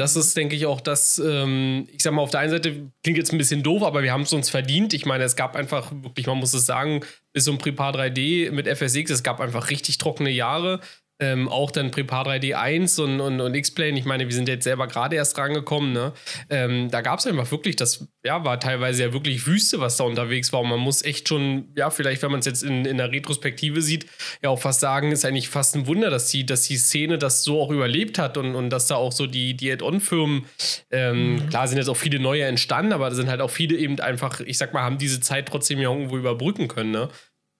das 0.00 0.16
ist, 0.16 0.36
denke 0.36 0.56
ich, 0.56 0.66
auch 0.66 0.80
das, 0.80 1.18
ähm, 1.18 1.88
ich 1.92 2.02
sag 2.02 2.12
mal, 2.12 2.22
auf 2.22 2.30
der 2.30 2.40
einen 2.40 2.50
Seite 2.50 2.90
klingt 3.02 3.18
jetzt 3.18 3.32
ein 3.32 3.38
bisschen 3.38 3.62
doof, 3.62 3.82
aber 3.82 4.02
wir 4.02 4.12
haben 4.12 4.22
es 4.22 4.32
uns 4.32 4.50
verdient. 4.50 4.92
Ich 4.92 5.06
meine, 5.06 5.24
es 5.24 5.36
gab 5.36 5.54
einfach 5.56 5.92
wirklich, 6.02 6.26
man 6.26 6.38
muss 6.38 6.52
es 6.52 6.66
sagen, 6.66 7.00
bis 7.32 7.44
zum 7.44 7.58
Prepar 7.58 7.94
3D 7.94 8.50
mit 8.50 8.66
FSX, 8.66 9.10
es 9.10 9.22
gab 9.22 9.40
einfach 9.40 9.70
richtig 9.70 9.98
trockene 9.98 10.30
Jahre. 10.30 10.80
Ähm, 11.20 11.48
auch 11.48 11.70
dann 11.70 11.92
Prepar 11.92 12.26
3D 12.26 12.54
1 12.54 12.98
und, 12.98 13.20
und, 13.20 13.40
und 13.40 13.54
X-Plane, 13.54 13.96
ich 13.96 14.04
meine, 14.04 14.26
wir 14.26 14.34
sind 14.34 14.48
jetzt 14.48 14.64
selber 14.64 14.88
gerade 14.88 15.14
erst 15.14 15.38
rangekommen, 15.38 15.92
ne? 15.92 16.12
Ähm, 16.50 16.90
da 16.90 17.02
gab 17.02 17.20
es 17.20 17.26
einfach 17.26 17.48
wirklich, 17.52 17.76
das 17.76 18.08
ja, 18.24 18.44
war 18.44 18.58
teilweise 18.58 19.04
ja 19.04 19.12
wirklich 19.12 19.46
Wüste, 19.46 19.78
was 19.78 19.96
da 19.96 20.04
unterwegs 20.04 20.52
war. 20.52 20.60
Und 20.60 20.70
man 20.70 20.80
muss 20.80 21.04
echt 21.04 21.28
schon, 21.28 21.68
ja, 21.76 21.90
vielleicht, 21.90 22.22
wenn 22.22 22.32
man 22.32 22.40
es 22.40 22.46
jetzt 22.46 22.64
in, 22.64 22.84
in 22.84 22.96
der 22.96 23.12
Retrospektive 23.12 23.80
sieht, 23.80 24.06
ja 24.42 24.50
auch 24.50 24.58
fast 24.58 24.80
sagen, 24.80 25.12
ist 25.12 25.24
eigentlich 25.24 25.48
fast 25.48 25.76
ein 25.76 25.86
Wunder, 25.86 26.10
dass 26.10 26.28
die, 26.28 26.44
dass 26.44 26.62
die 26.62 26.78
Szene 26.78 27.16
das 27.16 27.44
so 27.44 27.60
auch 27.60 27.70
überlebt 27.70 28.18
hat 28.18 28.36
und, 28.36 28.56
und 28.56 28.70
dass 28.70 28.88
da 28.88 28.96
auch 28.96 29.12
so 29.12 29.28
die, 29.28 29.54
die 29.54 29.70
Add-on-Firmen, 29.70 30.46
ähm, 30.90 31.34
mhm. 31.34 31.48
klar 31.48 31.68
sind 31.68 31.78
jetzt 31.78 31.88
auch 31.88 31.96
viele 31.96 32.18
neue 32.18 32.42
entstanden, 32.42 32.92
aber 32.92 33.10
da 33.10 33.14
sind 33.14 33.28
halt 33.28 33.40
auch 33.40 33.50
viele 33.50 33.76
eben 33.76 34.00
einfach, 34.00 34.40
ich 34.40 34.58
sag 34.58 34.74
mal, 34.74 34.82
haben 34.82 34.98
diese 34.98 35.20
Zeit 35.20 35.46
trotzdem 35.46 35.78
ja 35.80 35.90
irgendwo 35.90 36.16
überbrücken 36.16 36.66
können, 36.66 36.90
ne? 36.90 37.08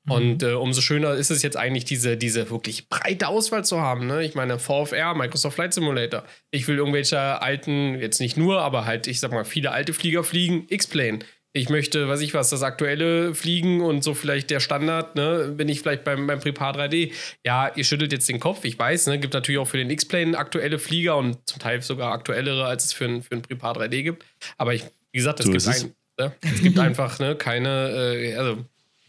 Und 0.08 0.42
mhm. 0.42 0.48
äh, 0.48 0.52
umso 0.52 0.82
schöner 0.82 1.14
ist 1.14 1.30
es 1.30 1.42
jetzt 1.42 1.56
eigentlich, 1.56 1.84
diese, 1.84 2.16
diese 2.16 2.50
wirklich 2.50 2.88
breite 2.88 3.28
Auswahl 3.28 3.64
zu 3.64 3.80
haben. 3.80 4.06
Ne? 4.06 4.22
Ich 4.22 4.34
meine, 4.34 4.58
VFR, 4.58 5.14
Microsoft 5.14 5.54
Flight 5.54 5.72
Simulator. 5.72 6.24
Ich 6.50 6.68
will 6.68 6.76
irgendwelche 6.76 7.18
alten, 7.40 7.98
jetzt 7.98 8.20
nicht 8.20 8.36
nur, 8.36 8.60
aber 8.60 8.84
halt, 8.84 9.06
ich 9.06 9.20
sag 9.20 9.32
mal, 9.32 9.44
viele 9.44 9.70
alte 9.70 9.94
Flieger 9.94 10.22
fliegen. 10.22 10.66
X-Plane. 10.68 11.20
Ich 11.56 11.68
möchte, 11.68 12.08
weiß 12.08 12.20
ich 12.20 12.34
was, 12.34 12.50
das 12.50 12.64
aktuelle 12.64 13.32
Fliegen 13.32 13.80
und 13.80 14.02
so 14.02 14.12
vielleicht 14.12 14.50
der 14.50 14.58
Standard, 14.58 15.14
ne, 15.14 15.54
bin 15.56 15.68
ich 15.68 15.80
vielleicht 15.80 16.02
beim, 16.02 16.26
beim 16.26 16.40
Prepar 16.40 16.76
3D. 16.76 17.12
Ja, 17.46 17.70
ihr 17.76 17.84
schüttelt 17.84 18.10
jetzt 18.10 18.28
den 18.28 18.40
Kopf, 18.40 18.64
ich 18.64 18.76
weiß, 18.76 19.06
ne, 19.06 19.20
gibt 19.20 19.34
natürlich 19.34 19.60
auch 19.60 19.68
für 19.68 19.76
den 19.76 19.88
X-Plane 19.88 20.36
aktuelle 20.36 20.80
Flieger 20.80 21.16
und 21.16 21.48
zum 21.48 21.60
Teil 21.60 21.80
sogar 21.80 22.12
aktuellere, 22.12 22.66
als 22.66 22.86
es 22.86 22.92
für 22.92 23.04
ein, 23.04 23.22
für 23.22 23.36
ein 23.36 23.42
Prepar 23.42 23.76
3D 23.76 24.02
gibt. 24.02 24.24
Aber 24.58 24.74
ich, 24.74 24.82
wie 25.12 25.18
gesagt, 25.18 25.38
es, 25.38 25.46
so 25.46 25.52
gibt, 25.52 25.68
ein, 25.68 25.94
ne, 26.18 26.34
es 26.42 26.60
gibt 26.60 26.76
einfach 26.80 27.20
ne, 27.20 27.36
keine, 27.36 28.16
äh, 28.16 28.34
also 28.34 28.64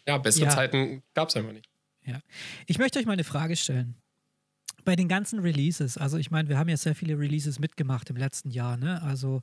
ja, 0.07 0.17
bessere 0.17 0.45
ja. 0.45 0.51
Zeiten 0.51 1.03
gab 1.13 1.29
es 1.29 1.35
einfach 1.35 1.53
nicht. 1.53 1.69
Ja. 2.03 2.19
Ich 2.67 2.77
möchte 2.77 2.99
euch 2.99 3.05
mal 3.05 3.13
eine 3.13 3.23
Frage 3.23 3.55
stellen. 3.55 3.95
Bei 4.83 4.95
den 4.95 5.07
ganzen 5.07 5.39
Releases, 5.39 5.97
also 5.97 6.17
ich 6.17 6.29
meine, 6.29 6.47
wir 6.49 6.59
haben 6.59 6.69
ja 6.69 6.77
sehr 6.77 6.93
viele 6.93 7.17
Releases 7.17 7.59
mitgemacht 7.59 8.09
im 8.11 8.17
letzten 8.17 8.51
Jahr, 8.51 8.77
ne? 8.77 9.01
Also, 9.01 9.41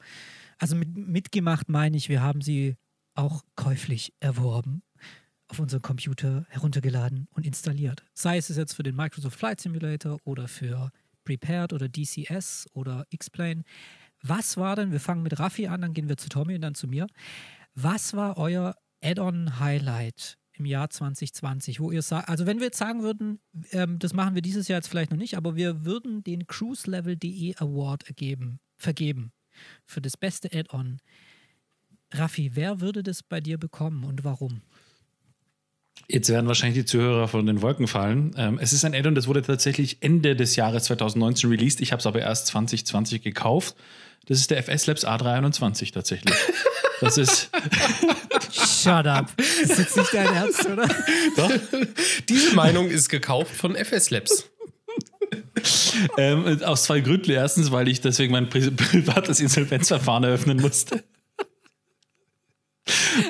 also 0.59 0.77
mit, 0.77 0.96
mitgemacht 0.96 1.68
meine 1.68 1.96
ich, 1.96 2.09
wir 2.09 2.22
haben 2.22 2.40
sie 2.40 2.77
auch 3.14 3.42
käuflich 3.57 4.14
erworben, 4.20 4.83
auf 5.48 5.59
unseren 5.59 5.83
Computer 5.83 6.46
heruntergeladen 6.48 7.27
und 7.33 7.44
installiert. 7.44 8.05
Sei 8.14 8.37
es 8.37 8.48
jetzt 8.48 8.75
für 8.75 8.85
den 8.85 8.94
Microsoft 8.94 9.38
Flight 9.38 9.61
Simulator 9.61 10.18
oder 10.25 10.46
für 10.46 10.92
Prepared 11.25 11.72
oder 11.72 11.88
DCS 11.88 12.68
oder 12.72 13.05
X-Plane. 13.11 13.64
Was 14.22 14.57
war 14.57 14.77
denn, 14.77 14.92
wir 14.92 15.01
fangen 15.01 15.22
mit 15.22 15.38
Raffi 15.40 15.66
an, 15.66 15.83
dann 15.83 15.92
gehen 15.92 16.09
wir 16.09 16.16
zu 16.16 16.29
Tommy 16.29 16.55
und 16.55 16.62
dann 16.62 16.75
zu 16.77 16.87
mir. 16.87 17.07
Was 17.75 18.14
war 18.14 18.38
euer 18.38 18.77
Add-on-Highlight 19.03 20.38
im 20.62 20.66
Jahr 20.66 20.88
2020, 20.88 21.81
wo 21.81 21.90
ihr 21.90 22.03
sagt, 22.03 22.29
also 22.29 22.46
wenn 22.46 22.59
wir 22.59 22.66
jetzt 22.66 22.79
sagen 22.79 23.03
würden, 23.03 23.40
ähm, 23.72 23.98
das 23.98 24.14
machen 24.14 24.35
wir 24.35 24.42
dieses 24.42 24.68
Jahr 24.68 24.79
jetzt 24.79 24.88
vielleicht 24.88 25.11
noch 25.11 25.18
nicht, 25.18 25.37
aber 25.37 25.57
wir 25.57 25.85
würden 25.85 26.22
den 26.22 26.46
cruiselevel.de 26.46 27.57
Award 27.57 28.07
ergeben, 28.07 28.61
vergeben 28.77 29.33
für 29.85 30.01
das 30.01 30.16
beste 30.16 30.48
Add-on. 30.53 30.98
Raffi, 32.12 32.53
wer 32.55 32.81
würde 32.81 33.03
das 33.03 33.22
bei 33.22 33.40
dir 33.40 33.59
bekommen 33.59 34.05
und 34.05 34.22
warum? 34.22 34.62
Jetzt 36.09 36.29
werden 36.29 36.46
wahrscheinlich 36.46 36.79
die 36.79 36.87
Zuhörer 36.87 37.27
von 37.27 37.44
den 37.46 37.61
Wolken 37.61 37.88
fallen. 37.88 38.33
Ähm, 38.37 38.59
es 38.61 38.72
ist 38.72 38.85
ein 38.85 38.94
Add-on, 38.94 39.14
das 39.14 39.27
wurde 39.27 39.42
tatsächlich 39.42 40.03
Ende 40.03 40.37
des 40.37 40.57
Jahres 40.57 40.85
2019 40.85 41.51
released. 41.51 41.81
Ich 41.81 41.92
habe 41.92 42.01
es 42.01 42.07
aber 42.07 42.20
erst 42.20 42.46
2020 42.48 43.22
gekauft. 43.22 43.75
Das 44.27 44.38
ist 44.38 44.51
der 44.51 44.59
FS 44.59 44.87
Labs 44.87 45.07
A321 45.07 45.92
tatsächlich. 45.92 46.35
Das 47.02 47.18
ist. 47.18 47.50
Shut 48.52 49.08
up. 49.08 49.32
Das 49.36 49.70
ist 49.70 49.78
jetzt 49.78 49.96
nicht 49.96 50.14
dein 50.14 50.32
Ernst, 50.32 50.64
oder? 50.66 50.88
Doch. 51.36 51.50
Diese 52.28 52.54
Meinung 52.54 52.88
ist 52.88 53.08
gekauft 53.08 53.56
von 53.56 53.74
FS 53.74 54.10
Labs. 54.10 54.48
ähm, 56.16 56.62
aus 56.62 56.84
zwei 56.84 57.00
Gründen. 57.00 57.32
Erstens, 57.32 57.72
weil 57.72 57.88
ich 57.88 58.00
deswegen 58.00 58.30
mein 58.30 58.48
pri 58.48 58.70
privates 58.70 59.40
Insolvenzverfahren 59.40 60.22
eröffnen 60.22 60.60
musste. 60.60 61.02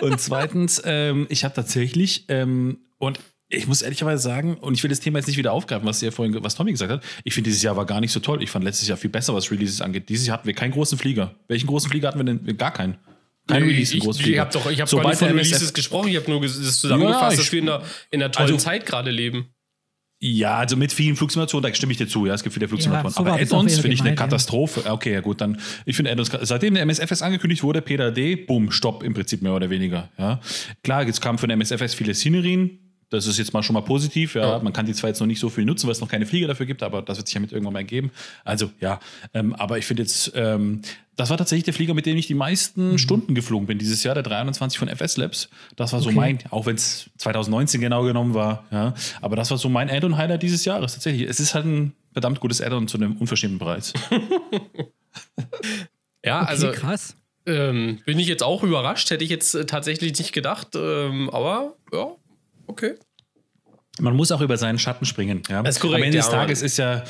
Und 0.02 0.20
zweitens, 0.20 0.82
ähm, 0.84 1.26
ich 1.30 1.44
habe 1.44 1.54
tatsächlich, 1.54 2.26
ähm, 2.28 2.78
und 2.98 3.20
ich 3.48 3.66
muss 3.66 3.80
ehrlicherweise 3.80 4.22
sagen, 4.22 4.56
und 4.56 4.74
ich 4.74 4.82
will 4.82 4.90
das 4.90 5.00
Thema 5.00 5.18
jetzt 5.18 5.28
nicht 5.28 5.38
wieder 5.38 5.52
aufgreifen, 5.52 5.88
was 5.88 6.02
ihr 6.02 6.12
vorhin, 6.12 6.36
was 6.44 6.56
Tommy 6.56 6.72
gesagt 6.72 6.92
hat. 6.92 7.02
Ich 7.24 7.32
finde, 7.32 7.48
dieses 7.48 7.62
Jahr 7.62 7.76
war 7.76 7.86
gar 7.86 8.02
nicht 8.02 8.12
so 8.12 8.20
toll. 8.20 8.42
Ich 8.42 8.50
fand 8.50 8.66
letztes 8.66 8.86
Jahr 8.86 8.98
viel 8.98 9.10
besser, 9.10 9.32
was 9.32 9.50
Releases 9.50 9.80
angeht. 9.80 10.10
Dieses 10.10 10.26
Jahr 10.26 10.36
hatten 10.36 10.46
wir 10.46 10.54
keinen 10.54 10.72
großen 10.72 10.98
Flieger. 10.98 11.34
Welchen 11.48 11.68
großen 11.68 11.88
Flieger 11.90 12.08
hatten 12.08 12.18
wir 12.18 12.24
denn? 12.24 12.56
Gar 12.58 12.72
keinen. 12.72 12.98
Kein 13.48 13.64
Release, 13.64 13.96
ich, 13.96 14.04
ich, 14.04 14.26
ich 14.26 14.38
habe 14.38 14.52
doch, 14.52 14.70
ich 14.70 14.80
habe 14.80 14.96
gar 14.96 15.08
nicht 15.08 15.18
von 15.18 15.28
Releases 15.28 15.72
gesprochen. 15.74 16.08
Ich 16.08 16.16
habe 16.16 16.30
nur 16.30 16.40
das 16.40 16.80
zusammengefasst, 16.80 17.36
ja, 17.36 17.42
dass 17.42 17.52
wir 17.52 17.58
in 17.58 17.68
einer, 17.68 17.82
in 18.10 18.22
einer 18.22 18.32
tollen 18.32 18.52
also, 18.52 18.64
Zeit 18.64 18.86
gerade 18.86 19.10
leben. 19.10 19.48
Ja, 20.24 20.58
also 20.58 20.76
mit 20.76 20.92
vielen 20.92 21.16
Flugsimulationen, 21.16 21.68
da 21.68 21.74
stimme 21.74 21.90
ich 21.90 21.98
dir 21.98 22.06
zu, 22.06 22.26
ja, 22.26 22.34
es 22.34 22.44
gibt 22.44 22.54
viele 22.54 22.68
Flugsimulatoren. 22.68 23.12
Ja, 23.12 23.32
aber 23.32 23.42
Add-ons 23.42 23.80
finde 23.80 23.94
ich 23.94 24.02
eine 24.02 24.14
Katastrophe. 24.14 24.82
Ja. 24.84 24.92
Okay, 24.92 25.12
ja 25.12 25.20
gut, 25.20 25.40
dann, 25.40 25.60
ich 25.84 25.96
finde 25.96 26.12
Add-ons, 26.12 26.30
seitdem 26.42 26.74
der 26.74 26.84
MSFS 26.84 27.22
angekündigt 27.22 27.64
wurde, 27.64 27.82
PDD, 27.82 28.36
bumm, 28.36 28.70
Stopp 28.70 29.02
im 29.02 29.14
Prinzip 29.14 29.42
mehr 29.42 29.52
oder 29.52 29.68
weniger. 29.68 30.10
Ja. 30.16 30.38
Klar, 30.84 31.04
jetzt 31.04 31.20
kamen 31.20 31.38
von 31.38 31.48
der 31.48 31.56
MSFS 31.56 31.94
viele 31.94 32.14
Szenerien, 32.14 32.78
das 33.12 33.26
ist 33.26 33.38
jetzt 33.38 33.52
mal 33.52 33.62
schon 33.62 33.74
mal 33.74 33.82
positiv. 33.82 34.34
Ja. 34.34 34.52
ja. 34.52 34.58
Man 34.58 34.72
kann 34.72 34.86
die 34.86 34.94
zwar 34.94 35.08
jetzt 35.08 35.20
noch 35.20 35.26
nicht 35.26 35.38
so 35.38 35.50
viel 35.50 35.64
nutzen, 35.64 35.86
weil 35.86 35.92
es 35.92 36.00
noch 36.00 36.08
keine 36.08 36.24
Flieger 36.24 36.48
dafür 36.48 36.64
gibt, 36.64 36.82
aber 36.82 37.02
das 37.02 37.18
wird 37.18 37.26
sich 37.26 37.34
ja 37.34 37.40
mit 37.40 37.52
irgendwann 37.52 37.74
mal 37.74 37.84
geben. 37.84 38.10
Also 38.44 38.70
ja, 38.80 39.00
ähm, 39.34 39.54
aber 39.54 39.76
ich 39.76 39.84
finde 39.84 40.02
jetzt, 40.02 40.32
ähm, 40.34 40.80
das 41.16 41.28
war 41.28 41.36
tatsächlich 41.36 41.64
der 41.64 41.74
Flieger, 41.74 41.92
mit 41.92 42.06
dem 42.06 42.16
ich 42.16 42.26
die 42.26 42.34
meisten 42.34 42.92
mhm. 42.92 42.98
Stunden 42.98 43.34
geflogen 43.34 43.66
bin 43.66 43.78
dieses 43.78 44.02
Jahr, 44.02 44.14
der 44.14 44.22
23 44.22 44.78
von 44.78 44.88
FS 44.88 45.18
Labs. 45.18 45.50
Das 45.76 45.92
war 45.92 46.00
so 46.00 46.08
okay. 46.08 46.16
mein, 46.16 46.38
auch 46.50 46.64
wenn 46.64 46.76
es 46.76 47.10
2019 47.18 47.82
genau 47.82 48.02
genommen 48.04 48.32
war, 48.32 48.64
ja, 48.70 48.94
aber 49.20 49.36
das 49.36 49.50
war 49.50 49.58
so 49.58 49.68
mein 49.68 49.90
Add-on-Highlight 49.90 50.42
dieses 50.42 50.64
Jahres 50.64 50.94
tatsächlich. 50.94 51.28
Es 51.28 51.38
ist 51.38 51.54
halt 51.54 51.66
ein 51.66 51.92
verdammt 52.12 52.40
gutes 52.40 52.62
Add-on 52.62 52.88
zu 52.88 52.96
einem 52.96 53.18
unverschämten 53.18 53.58
Preis. 53.58 53.92
ja, 56.24 56.42
okay, 56.42 56.50
also 56.50 56.72
krass. 56.72 57.16
Ähm, 57.44 57.98
bin 58.06 58.20
ich 58.20 58.28
jetzt 58.28 58.42
auch 58.42 58.62
überrascht, 58.62 59.10
hätte 59.10 59.24
ich 59.24 59.30
jetzt 59.30 59.54
äh, 59.54 59.66
tatsächlich 59.66 60.16
nicht 60.16 60.32
gedacht, 60.32 60.68
ähm, 60.76 61.28
aber 61.30 61.74
ja, 61.92 62.12
Okay. 62.66 62.94
Man 64.00 64.16
muss 64.16 64.32
auch 64.32 64.40
über 64.40 64.56
seinen 64.56 64.78
Schatten 64.78 65.04
springen. 65.04 65.42
Ja? 65.48 65.62
Das 65.62 65.76
ist 65.76 65.80
korrekt, 65.80 66.02
Am 66.02 66.04
Ende 66.04 66.18
ja, 66.18 66.22
des 66.22 66.30
Tages 66.30 66.62
ist 66.62 66.78
ja, 66.78 67.04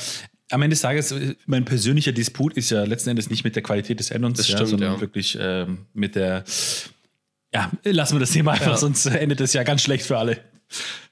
am 0.51 0.63
Ende 0.63 0.75
des 0.75 0.83
Tages, 0.83 1.15
mein 1.47 1.65
persönlicher 1.65 2.13
Disput 2.13 2.55
ist 2.55 2.71
ja 2.71 2.85
letzten 2.85 3.11
Endes 3.11 3.31
nicht 3.31 3.45
mit 3.45 3.55
der 3.55 3.63
Qualität 3.63 4.01
des 4.01 4.13
Add-ons, 4.13 4.47
ja, 4.49 4.67
sondern 4.67 4.95
ja. 4.95 5.01
wirklich 5.01 5.39
ähm, 5.41 5.87
mit 5.95 6.15
der. 6.15 6.45
Ja, 7.55 7.71
lassen 7.85 8.17
wir 8.17 8.21
das 8.21 8.33
Thema 8.33 8.53
einfach, 8.53 8.77
sonst 8.77 9.07
endet 9.07 9.41
es 9.41 9.53
ja 9.53 9.63
ganz 9.63 9.83
schlecht 9.83 10.07
für 10.07 10.19
alle. 10.19 10.39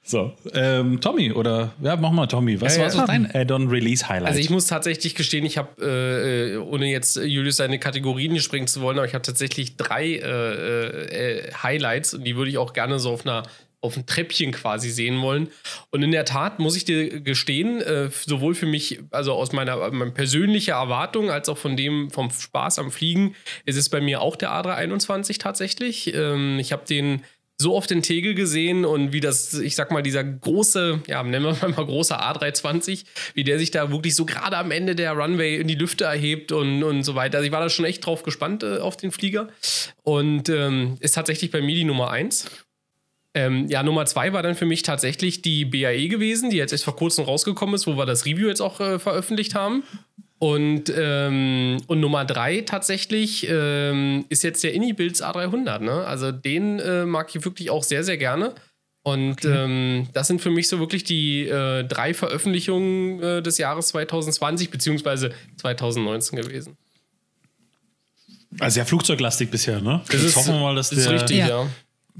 So, 0.03 0.33
ähm, 0.53 0.99
Tommy 0.99 1.31
oder 1.31 1.73
ja, 1.81 1.95
mach 1.95 2.11
mal 2.11 2.25
Tommy. 2.25 2.59
Was 2.59 2.77
ja, 2.77 2.83
war 2.83 2.89
so 2.89 3.05
dein 3.05 3.29
Add-on-Release-Highlight? 3.33 4.27
Also 4.27 4.39
ich 4.39 4.49
muss 4.49 4.65
tatsächlich 4.65 5.13
gestehen, 5.13 5.45
ich 5.45 5.57
habe, 5.57 5.81
äh, 5.83 6.57
ohne 6.57 6.87
jetzt 6.87 7.17
Julius 7.17 7.57
seine 7.57 7.77
Kategorien 7.77 8.39
springen 8.39 8.67
zu 8.67 8.81
wollen, 8.81 8.97
aber 8.97 9.05
ich 9.05 9.13
habe 9.13 9.21
tatsächlich 9.21 9.77
drei 9.77 10.15
äh, 10.15 10.17
äh, 10.17 11.53
Highlights 11.53 12.15
und 12.15 12.23
die 12.23 12.35
würde 12.35 12.49
ich 12.49 12.57
auch 12.57 12.73
gerne 12.73 12.99
so 12.99 13.11
auf 13.11 13.25
einer 13.25 13.43
auf 13.81 13.97
ein 13.97 14.05
Treppchen 14.05 14.51
quasi 14.51 14.89
sehen 14.89 15.21
wollen. 15.21 15.49
Und 15.89 16.03
in 16.03 16.11
der 16.11 16.25
Tat 16.25 16.59
muss 16.59 16.75
ich 16.75 16.85
dir 16.85 17.19
gestehen, 17.21 17.81
äh, 17.81 18.09
sowohl 18.11 18.53
für 18.53 18.67
mich, 18.67 18.99
also 19.09 19.33
aus 19.33 19.51
meiner, 19.51 19.91
meiner 19.91 20.11
persönlichen 20.11 20.71
Erwartung, 20.71 21.31
als 21.31 21.49
auch 21.49 21.57
von 21.57 21.75
dem 21.75 22.11
vom 22.11 22.29
Spaß 22.29 22.79
am 22.79 22.91
Fliegen, 22.91 23.35
ist 23.65 23.77
es 23.77 23.89
bei 23.89 23.99
mir 23.99 24.21
auch 24.21 24.35
der 24.35 24.51
A321 24.51 25.39
tatsächlich. 25.39 26.13
Ähm, 26.13 26.59
ich 26.59 26.71
habe 26.71 26.85
den 26.85 27.23
so 27.61 27.75
oft 27.75 27.91
in 27.91 28.01
Tegel 28.01 28.33
gesehen 28.33 28.83
und 28.85 29.13
wie 29.13 29.19
das, 29.19 29.53
ich 29.53 29.75
sag 29.75 29.91
mal, 29.91 30.01
dieser 30.01 30.23
große, 30.23 31.01
ja, 31.07 31.23
nennen 31.23 31.45
wir 31.45 31.69
mal 31.69 31.85
großer 31.85 32.19
A320, 32.19 33.05
wie 33.35 33.43
der 33.43 33.59
sich 33.59 33.71
da 33.71 33.91
wirklich 33.91 34.15
so 34.15 34.25
gerade 34.25 34.57
am 34.57 34.71
Ende 34.71 34.95
der 34.95 35.13
Runway 35.13 35.57
in 35.57 35.67
die 35.67 35.75
Lüfte 35.75 36.05
erhebt 36.05 36.51
und, 36.51 36.83
und 36.83 37.03
so 37.03 37.15
weiter. 37.15 37.37
Also 37.37 37.45
ich 37.45 37.51
war 37.51 37.61
da 37.61 37.69
schon 37.69 37.85
echt 37.85 38.05
drauf 38.05 38.23
gespannt 38.23 38.63
äh, 38.63 38.79
auf 38.79 38.97
den 38.97 39.11
Flieger 39.11 39.47
und 40.03 40.49
ähm, 40.49 40.97
ist 40.99 41.15
tatsächlich 41.15 41.51
bei 41.51 41.61
mir 41.61 41.75
die 41.75 41.85
Nummer 41.85 42.09
eins. 42.09 42.49
Ähm, 43.33 43.67
ja, 43.69 43.81
Nummer 43.81 44.05
zwei 44.05 44.33
war 44.33 44.43
dann 44.43 44.55
für 44.55 44.65
mich 44.65 44.83
tatsächlich 44.83 45.41
die 45.41 45.63
BAE 45.65 46.09
gewesen, 46.09 46.49
die 46.49 46.57
jetzt 46.57 46.73
erst 46.73 46.83
vor 46.83 46.95
kurzem 46.95 47.25
rausgekommen 47.25 47.75
ist, 47.75 47.87
wo 47.87 47.97
wir 47.97 48.05
das 48.05 48.25
Review 48.25 48.47
jetzt 48.47 48.61
auch 48.61 48.79
äh, 48.79 48.99
veröffentlicht 48.99 49.55
haben. 49.55 49.83
Und, 50.37 50.91
ähm, 50.95 51.77
und 51.87 51.99
Nummer 51.99 52.25
drei 52.25 52.61
tatsächlich 52.61 53.47
ähm, 53.47 54.25
ist 54.29 54.43
jetzt 54.43 54.63
der 54.63 54.73
Inibilds 54.73 55.23
A300. 55.23 55.79
Ne? 55.79 55.91
Also 55.91 56.31
den 56.31 56.79
äh, 56.79 57.05
mag 57.05 57.33
ich 57.33 57.45
wirklich 57.45 57.69
auch 57.69 57.83
sehr, 57.83 58.03
sehr 58.03 58.17
gerne. 58.17 58.55
Und 59.03 59.45
okay. 59.45 59.63
ähm, 59.63 60.07
das 60.13 60.27
sind 60.27 60.41
für 60.41 60.51
mich 60.51 60.67
so 60.67 60.79
wirklich 60.79 61.03
die 61.03 61.47
äh, 61.47 61.83
drei 61.83 62.13
Veröffentlichungen 62.13 63.21
äh, 63.21 63.41
des 63.41 63.57
Jahres 63.57 63.87
2020 63.89 64.69
beziehungsweise 64.69 65.31
2019 65.57 66.41
gewesen. 66.41 66.77
Also 68.59 68.79
ja, 68.79 68.85
flugzeuglastig 68.85 69.49
bisher, 69.49 69.79
ne? 69.79 70.01
Das 70.11 70.21
ist, 70.21 70.35
hoffen 70.35 70.55
wir 70.55 70.59
mal, 70.59 70.75
dass 70.75 70.89
das 70.89 70.99
ist 70.99 71.09
richtig, 71.09 71.37
ja. 71.37 71.47
ja. 71.47 71.67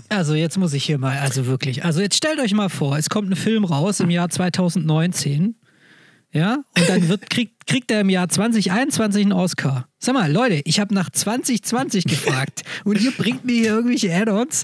Also 0.09 0.33
jetzt 0.33 0.57
muss 0.57 0.73
ich 0.73 0.83
hier 0.83 0.97
mal, 0.97 1.17
also 1.19 1.45
wirklich, 1.45 1.83
also 1.85 2.01
jetzt 2.01 2.15
stellt 2.15 2.39
euch 2.39 2.53
mal 2.53 2.69
vor, 2.69 2.97
es 2.97 3.09
kommt 3.09 3.29
ein 3.29 3.35
Film 3.35 3.65
raus 3.65 3.99
im 3.99 4.09
Jahr 4.09 4.29
2019, 4.29 5.55
ja, 6.33 6.63
und 6.77 6.89
dann 6.89 7.09
wird, 7.09 7.29
kriegt, 7.29 7.67
kriegt 7.67 7.91
er 7.91 8.01
im 8.01 8.09
Jahr 8.09 8.29
2021 8.29 9.23
einen 9.23 9.33
Oscar. 9.33 9.87
Sag 9.99 10.15
mal, 10.15 10.31
Leute, 10.31 10.61
ich 10.63 10.79
habe 10.79 10.93
nach 10.93 11.09
2020 11.09 12.05
gefragt 12.05 12.63
und 12.85 13.01
ihr 13.01 13.11
bringt 13.11 13.43
mir 13.43 13.55
hier 13.55 13.71
irgendwelche 13.73 14.15
Add-ons. 14.15 14.63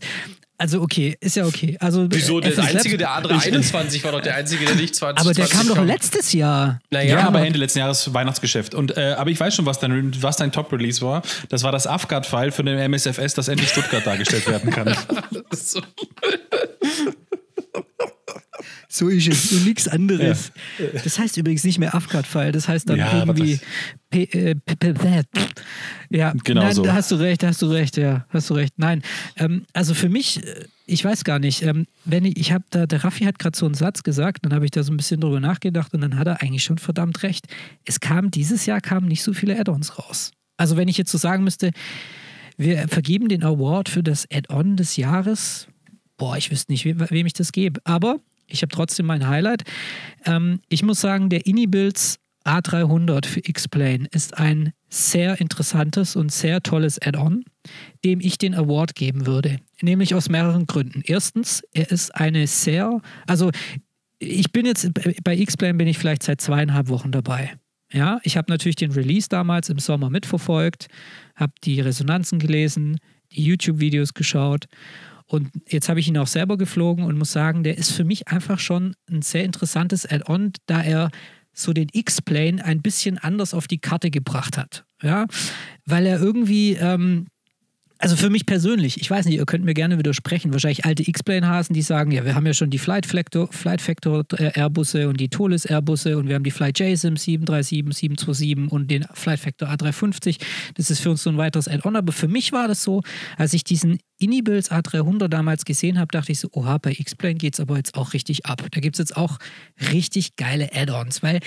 Also 0.60 0.82
okay, 0.82 1.16
ist 1.20 1.36
ja 1.36 1.46
okay. 1.46 1.78
Also, 1.80 2.08
Wieso? 2.10 2.40
Der 2.40 2.58
einzige, 2.58 2.98
der 2.98 3.12
andere 3.12 3.40
21 3.40 4.04
war 4.04 4.12
doch 4.12 4.22
der 4.22 4.36
einzige, 4.36 4.66
der 4.66 4.74
nicht 4.74 4.96
20 4.96 5.24
Aber 5.24 5.34
der 5.34 5.48
kam 5.48 5.68
doch 5.68 5.84
letztes 5.84 6.34
Jahr. 6.34 6.80
Naja, 6.90 7.20
ja, 7.20 7.28
aber 7.28 7.46
Ende 7.46 7.60
letzten 7.60 7.80
Jahres 7.80 8.12
Weihnachtsgeschäft. 8.12 8.74
Und, 8.74 8.98
äh, 8.98 9.16
aber 9.18 9.30
ich 9.30 9.40
weiß 9.40 9.54
schon, 9.54 9.68
was 9.68 9.80
dein, 9.80 10.12
was 10.20 10.38
dein 10.38 10.52
Top-Release 10.52 11.02
war. 11.02 11.22
Das 11.50 11.62
war 11.62 11.72
das 11.72 11.86
Afgard-File 11.86 12.52
von 12.52 12.66
dem 12.66 12.80
MSFS, 12.80 13.36
das 13.36 13.50
endlich 13.50 13.70
Stuttgart 13.70 14.06
dargestellt 14.06 14.48
werden 14.48 14.72
kann. 14.72 14.96
so. 15.52 15.80
So 18.98 19.10
ist 19.10 19.28
es 19.28 19.52
und 19.52 19.66
nichts 19.66 19.88
anderes. 19.88 20.52
Ja. 20.80 21.00
Das 21.04 21.20
heißt 21.20 21.38
übrigens 21.38 21.64
nicht 21.64 21.78
mehr 21.78 21.94
Afghat-File, 21.94 22.52
das 22.52 22.68
heißt 22.68 22.90
dann 22.90 22.98
ja, 22.98 23.20
irgendwie. 23.20 23.60
Äh, 24.12 24.56
ja, 26.10 26.34
genau 26.44 26.62
nein, 26.62 26.74
so. 26.74 26.82
da 26.82 26.94
hast 26.94 27.12
du 27.12 27.16
recht, 27.16 27.44
da 27.44 27.48
hast 27.48 27.62
du 27.62 27.68
recht, 27.68 27.98
ja, 27.98 28.26
hast 28.30 28.50
du 28.50 28.56
recht. 28.56 28.74
Nein, 28.78 29.04
ähm, 29.36 29.66
also 29.74 29.94
für 29.94 30.10
mich, 30.10 30.44
äh, 30.44 30.66
ich 30.86 31.04
weiß 31.04 31.24
gar 31.26 31.38
nicht, 31.40 31.62
ähm, 31.62 31.86
wenn 32.06 32.26
ich, 32.26 32.38
ich 32.38 32.52
habe 32.52 32.64
da, 32.72 32.88
der 32.88 33.04
Raffi 33.04 33.26
hat 33.26 33.38
gerade 33.38 33.58
so 33.58 33.66
einen 33.66 33.76
Satz 33.76 34.02
gesagt, 34.04 34.40
dann 34.46 34.54
habe 34.54 34.66
ich 34.66 34.72
da 34.72 34.82
so 34.82 34.92
ein 34.92 34.98
bisschen 34.98 35.20
drüber 35.20 35.40
nachgedacht 35.40 35.94
und 35.94 36.02
dann 36.02 36.18
hat 36.18 36.26
er 36.26 36.42
eigentlich 36.42 36.64
schon 36.64 36.78
verdammt 36.78 37.22
recht. 37.22 37.46
Es 37.86 38.00
kam, 38.00 38.32
dieses 38.32 38.66
Jahr 38.66 38.82
kamen 38.82 39.08
nicht 39.08 39.22
so 39.22 39.34
viele 39.34 39.60
Add-ons 39.60 40.00
raus. 40.00 40.32
Also 40.56 40.76
wenn 40.78 40.88
ich 40.88 40.98
jetzt 40.98 41.12
so 41.12 41.18
sagen 41.18 41.44
müsste, 41.44 41.72
wir 42.58 42.88
vergeben 42.88 43.28
den 43.28 43.44
Award 43.44 43.90
für 43.90 44.02
das 44.02 44.26
Add-on 44.32 44.76
des 44.76 44.98
Jahres, 44.98 45.68
boah, 46.18 46.38
ich 46.38 46.50
wüsste 46.50 46.72
nicht, 46.72 46.86
wem, 46.86 47.00
wem 47.10 47.26
ich 47.28 47.34
das 47.34 47.52
gebe. 47.52 47.80
Aber 47.84 48.20
ich 48.48 48.62
habe 48.62 48.74
trotzdem 48.74 49.06
mein 49.06 49.28
Highlight. 49.28 49.64
Ähm, 50.26 50.62
ich 50.70 50.84
muss 50.84 51.02
sagen, 51.02 51.30
der 51.30 51.46
Inibilds 51.46 52.18
A300 52.46 53.26
für 53.26 53.42
X-Plane 53.42 54.08
ist 54.12 54.38
ein 54.38 54.72
sehr 54.90 55.42
interessantes 55.42 56.16
und 56.16 56.32
sehr 56.32 56.64
tolles 56.64 57.00
Add-on, 57.02 57.44
dem 58.06 58.22
ich 58.22 58.38
den 58.38 58.56
Award 58.56 58.96
geben 58.96 59.28
würde. 59.28 59.58
Nämlich 59.82 60.16
aus 60.16 60.30
mehreren 60.30 60.66
Gründen. 60.66 61.02
Erstens, 61.06 61.62
er 61.74 61.92
ist 61.92 62.16
eine 62.16 62.48
sehr, 62.48 63.02
also 63.28 63.52
ich 64.20 64.52
bin 64.52 64.66
jetzt, 64.66 64.90
bei 65.24 65.38
X-Plane 65.38 65.76
bin 65.76 65.88
ich 65.88 65.98
vielleicht 65.98 66.24
seit 66.24 66.40
zweieinhalb 66.40 66.88
Wochen 66.88 67.12
dabei. 67.12 67.58
Ja, 67.92 68.20
ich 68.24 68.38
habe 68.38 68.52
natürlich 68.52 68.76
den 68.76 68.92
Release 68.92 69.30
damals 69.30 69.70
im 69.70 69.80
Sommer 69.80 70.10
mitverfolgt, 70.10 70.88
habe 71.36 71.54
die 71.64 71.80
Resonanzen 71.80 72.40
gelesen, 72.40 72.98
die 73.32 73.44
YouTube-Videos 73.44 74.14
geschaut 74.14 74.66
und 75.28 75.50
jetzt 75.68 75.90
habe 75.90 76.00
ich 76.00 76.08
ihn 76.08 76.18
auch 76.18 76.28
selber 76.28 76.58
geflogen 76.58 77.04
und 77.04 77.18
muss 77.18 77.32
sagen, 77.32 77.64
der 77.64 77.78
ist 77.78 77.92
für 77.92 78.06
mich 78.06 78.28
einfach 78.30 78.60
schon 78.60 78.96
ein 79.10 79.22
sehr 79.22 79.44
interessantes 79.44 80.06
Add-on, 80.06 80.54
da 80.66 80.82
er 80.82 81.10
so 81.54 81.74
den 81.74 81.90
X-Plane 81.92 82.64
ein 82.64 82.82
bisschen 82.82 83.18
anders 83.18 83.54
auf 83.54 83.68
die 83.68 83.80
Karte 83.80 84.10
gebracht 84.10 84.58
hat. 84.58 84.86
Ja, 85.02 85.28
weil 85.86 86.06
er 86.06 86.20
irgendwie, 86.20 86.74
ähm, 86.74 87.28
also 88.00 88.16
für 88.16 88.30
mich 88.30 88.46
persönlich, 88.46 89.02
ich 89.02 89.10
weiß 89.10 89.26
nicht, 89.26 89.36
ihr 89.38 89.46
könnt 89.46 89.66
mir 89.66 89.74
gerne 89.74 89.98
widersprechen. 89.98 90.52
Wahrscheinlich 90.54 90.86
alte 90.86 91.08
X-Plane-Hasen, 91.08 91.74
die 91.74 91.82
sagen, 91.82 92.12
ja, 92.12 92.26
wir 92.26 92.36
haben 92.36 92.46
ja 92.46 92.54
schon 92.54 92.70
die 92.70 92.78
Flight 92.78 93.06
Factor, 93.06 93.52
Flight 93.52 93.82
Factor 93.82 94.24
äh, 94.38 94.52
Airbusse 94.60 95.10
und 95.10 95.20
die 95.20 95.30
Tolis 95.30 95.66
Airbusse 95.66 96.18
und 96.18 96.28
wir 96.28 96.36
haben 96.36 96.44
die 96.44 96.52
Flight 96.52 96.80
JSIM 96.80 97.18
737, 97.18 97.98
727 97.98 98.72
und 98.72 98.92
den 98.92 99.06
Flight 99.14 99.40
Factor 99.40 99.70
A350. 99.70 100.38
Das 100.76 100.92
ist 100.92 101.00
für 101.00 101.10
uns 101.12 101.24
so 101.24 101.30
ein 101.30 101.38
weiteres 101.38 101.68
Add-on. 101.68 101.96
Aber 101.96 102.12
für 102.12 102.28
mich 102.28 102.52
war 102.52 102.68
das 102.68 102.84
so, 102.84 103.02
als 103.38 103.54
ich 103.54 103.64
diesen 103.64 104.00
Inibills 104.20 104.72
A300 104.72 105.28
damals 105.28 105.66
gesehen 105.66 106.00
habe, 106.00 106.08
dachte 106.12 106.32
ich 106.32 106.40
so, 106.40 106.50
oha, 106.52 106.78
bei 106.78 106.92
X-Plane 106.92 107.36
geht 107.36 107.56
es 107.56 107.60
aber 107.60 107.78
jetzt 107.78 107.96
auch 107.96 108.14
richtig 108.14 108.46
ab. 108.46 108.64
Da 108.72 108.80
gibt 108.80 108.96
es 108.96 109.00
jetzt 109.00 109.18
auch 109.18 109.38
richtig 109.92 110.36
geile 110.36 110.70
Add-ons, 110.74 111.24
weil 111.24 111.40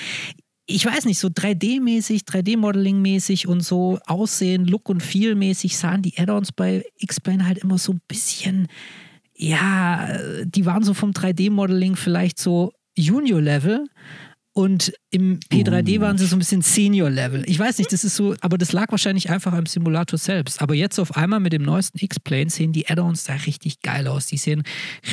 ich 0.70 0.87
weiß 0.87 1.04
nicht, 1.04 1.18
so 1.18 1.28
3D-mäßig, 1.28 2.22
3D-Modeling-mäßig 2.24 3.48
und 3.48 3.61
so 3.61 3.98
Aussehen, 4.06 4.66
Look 4.66 4.88
und 4.88 5.02
Feel-mäßig 5.02 5.76
sahen 5.76 6.02
die 6.02 6.16
Add-ons 6.16 6.52
bei 6.52 6.85
X-Plane 6.98 7.46
halt 7.46 7.59
immer 7.59 7.78
so 7.78 7.92
ein 7.92 8.00
bisschen, 8.06 8.68
ja, 9.35 10.16
die 10.44 10.66
waren 10.66 10.85
so 10.85 10.94
vom 10.94 11.11
3D-Modeling 11.11 11.96
vielleicht 11.96 12.38
so 12.38 12.72
Junior-Level. 12.96 13.87
Und 14.61 14.92
im 15.11 15.40
P3D 15.40 15.96
uh. 15.96 16.01
waren 16.03 16.18
sie 16.18 16.27
so 16.27 16.37
ein 16.37 16.38
bisschen 16.38 16.61
Senior-Level. 16.61 17.44
Ich 17.46 17.59
weiß 17.59 17.79
nicht, 17.79 17.90
das 17.94 18.05
ist 18.05 18.14
so, 18.14 18.35
aber 18.42 18.59
das 18.59 18.73
lag 18.73 18.90
wahrscheinlich 18.90 19.31
einfach 19.31 19.55
am 19.55 19.64
Simulator 19.64 20.18
selbst. 20.18 20.61
Aber 20.61 20.75
jetzt 20.75 20.99
auf 20.99 21.16
einmal 21.16 21.40
mit 21.40 21.55
dem 21.55 21.62
neuesten 21.62 21.99
X-Plane 21.99 22.51
sehen 22.51 22.75
die 22.75 22.87
Add-ons 22.87 23.25
da 23.25 23.33
richtig 23.33 23.81
geil 23.81 24.07
aus. 24.07 24.27
Die 24.27 24.37
sehen 24.37 24.62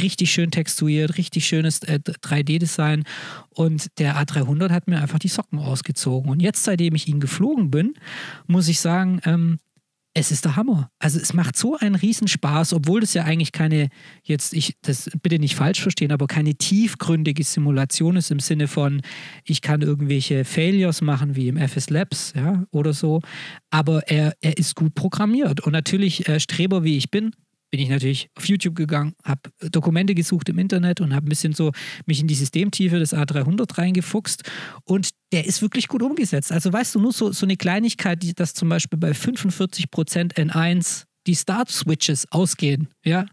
richtig 0.01 0.33
schön 0.33 0.51
texturiert, 0.51 1.17
richtig 1.17 1.47
schönes 1.47 1.79
äh, 1.83 1.99
3D-Design. 2.03 3.05
Und 3.51 3.87
der 3.99 4.17
A300 4.17 4.69
hat 4.71 4.89
mir 4.89 4.99
einfach 4.99 5.19
die 5.19 5.29
Socken 5.29 5.59
ausgezogen. 5.59 6.29
Und 6.29 6.41
jetzt, 6.41 6.65
seitdem 6.65 6.95
ich 6.95 7.07
ihn 7.07 7.21
geflogen 7.21 7.71
bin, 7.71 7.93
muss 8.47 8.67
ich 8.67 8.81
sagen, 8.81 9.21
ähm, 9.23 9.59
es 10.17 10.31
ist 10.31 10.45
der 10.45 10.55
Hammer. 10.55 10.89
Also 10.97 11.19
es 11.19 11.33
macht 11.33 11.55
so 11.55 11.77
einen 11.77 11.93
Riesenspaß, 11.93 12.73
obwohl 12.73 13.01
das 13.01 13.13
ja 13.13 13.23
eigentlich 13.23 13.51
keine, 13.51 13.89
jetzt 14.23 14.53
ich 14.53 14.75
das 14.81 15.11
bitte 15.21 15.37
nicht 15.37 15.55
falsch 15.55 15.79
verstehen, 15.79 16.11
aber 16.11 16.25
keine 16.25 16.55
tiefgründige 16.55 17.43
Simulation 17.43 18.15
ist 18.15 18.31
im 18.31 18.39
Sinne 18.39 18.67
von, 18.67 19.01
ich 19.43 19.61
kann 19.61 19.83
irgendwelche 19.83 20.43
Failures 20.43 21.01
machen 21.01 21.35
wie 21.35 21.49
im 21.49 21.57
FS 21.57 21.91
Labs, 21.91 22.33
ja, 22.35 22.65
oder 22.71 22.93
so. 22.93 23.21
Aber 23.69 24.07
er, 24.07 24.33
er 24.41 24.57
ist 24.57 24.75
gut 24.75 24.95
programmiert. 24.95 25.61
Und 25.61 25.73
natürlich, 25.73 26.27
äh, 26.27 26.39
Streber 26.39 26.83
wie 26.83 26.97
ich 26.97 27.11
bin, 27.11 27.31
bin 27.69 27.79
ich 27.79 27.89
natürlich 27.89 28.29
auf 28.35 28.47
YouTube 28.47 28.75
gegangen, 28.75 29.13
habe 29.23 29.41
Dokumente 29.71 30.15
gesucht 30.15 30.49
im 30.49 30.57
Internet 30.57 31.01
und 31.01 31.13
habe 31.13 31.27
ein 31.27 31.29
bisschen 31.29 31.53
so 31.53 31.71
mich 32.05 32.21
in 32.21 32.27
die 32.27 32.35
Systemtiefe 32.35 32.99
des 32.99 33.13
A300 33.13 33.77
reingefuchst 33.77 34.43
und 34.83 35.09
der 35.31 35.45
ist 35.45 35.61
wirklich 35.61 35.87
gut 35.87 36.01
umgesetzt. 36.01 36.51
Also 36.51 36.71
weißt 36.71 36.95
du, 36.95 36.99
nur 36.99 37.11
so, 37.11 37.31
so 37.31 37.45
eine 37.45 37.57
Kleinigkeit, 37.57 38.39
dass 38.39 38.53
zum 38.53 38.69
Beispiel 38.69 38.97
bei 38.97 39.11
45% 39.11 40.35
N1 40.35 41.03
die 41.27 41.35
Start-Switches 41.35 42.31
ausgehen, 42.31 42.87
ja, 43.03 43.25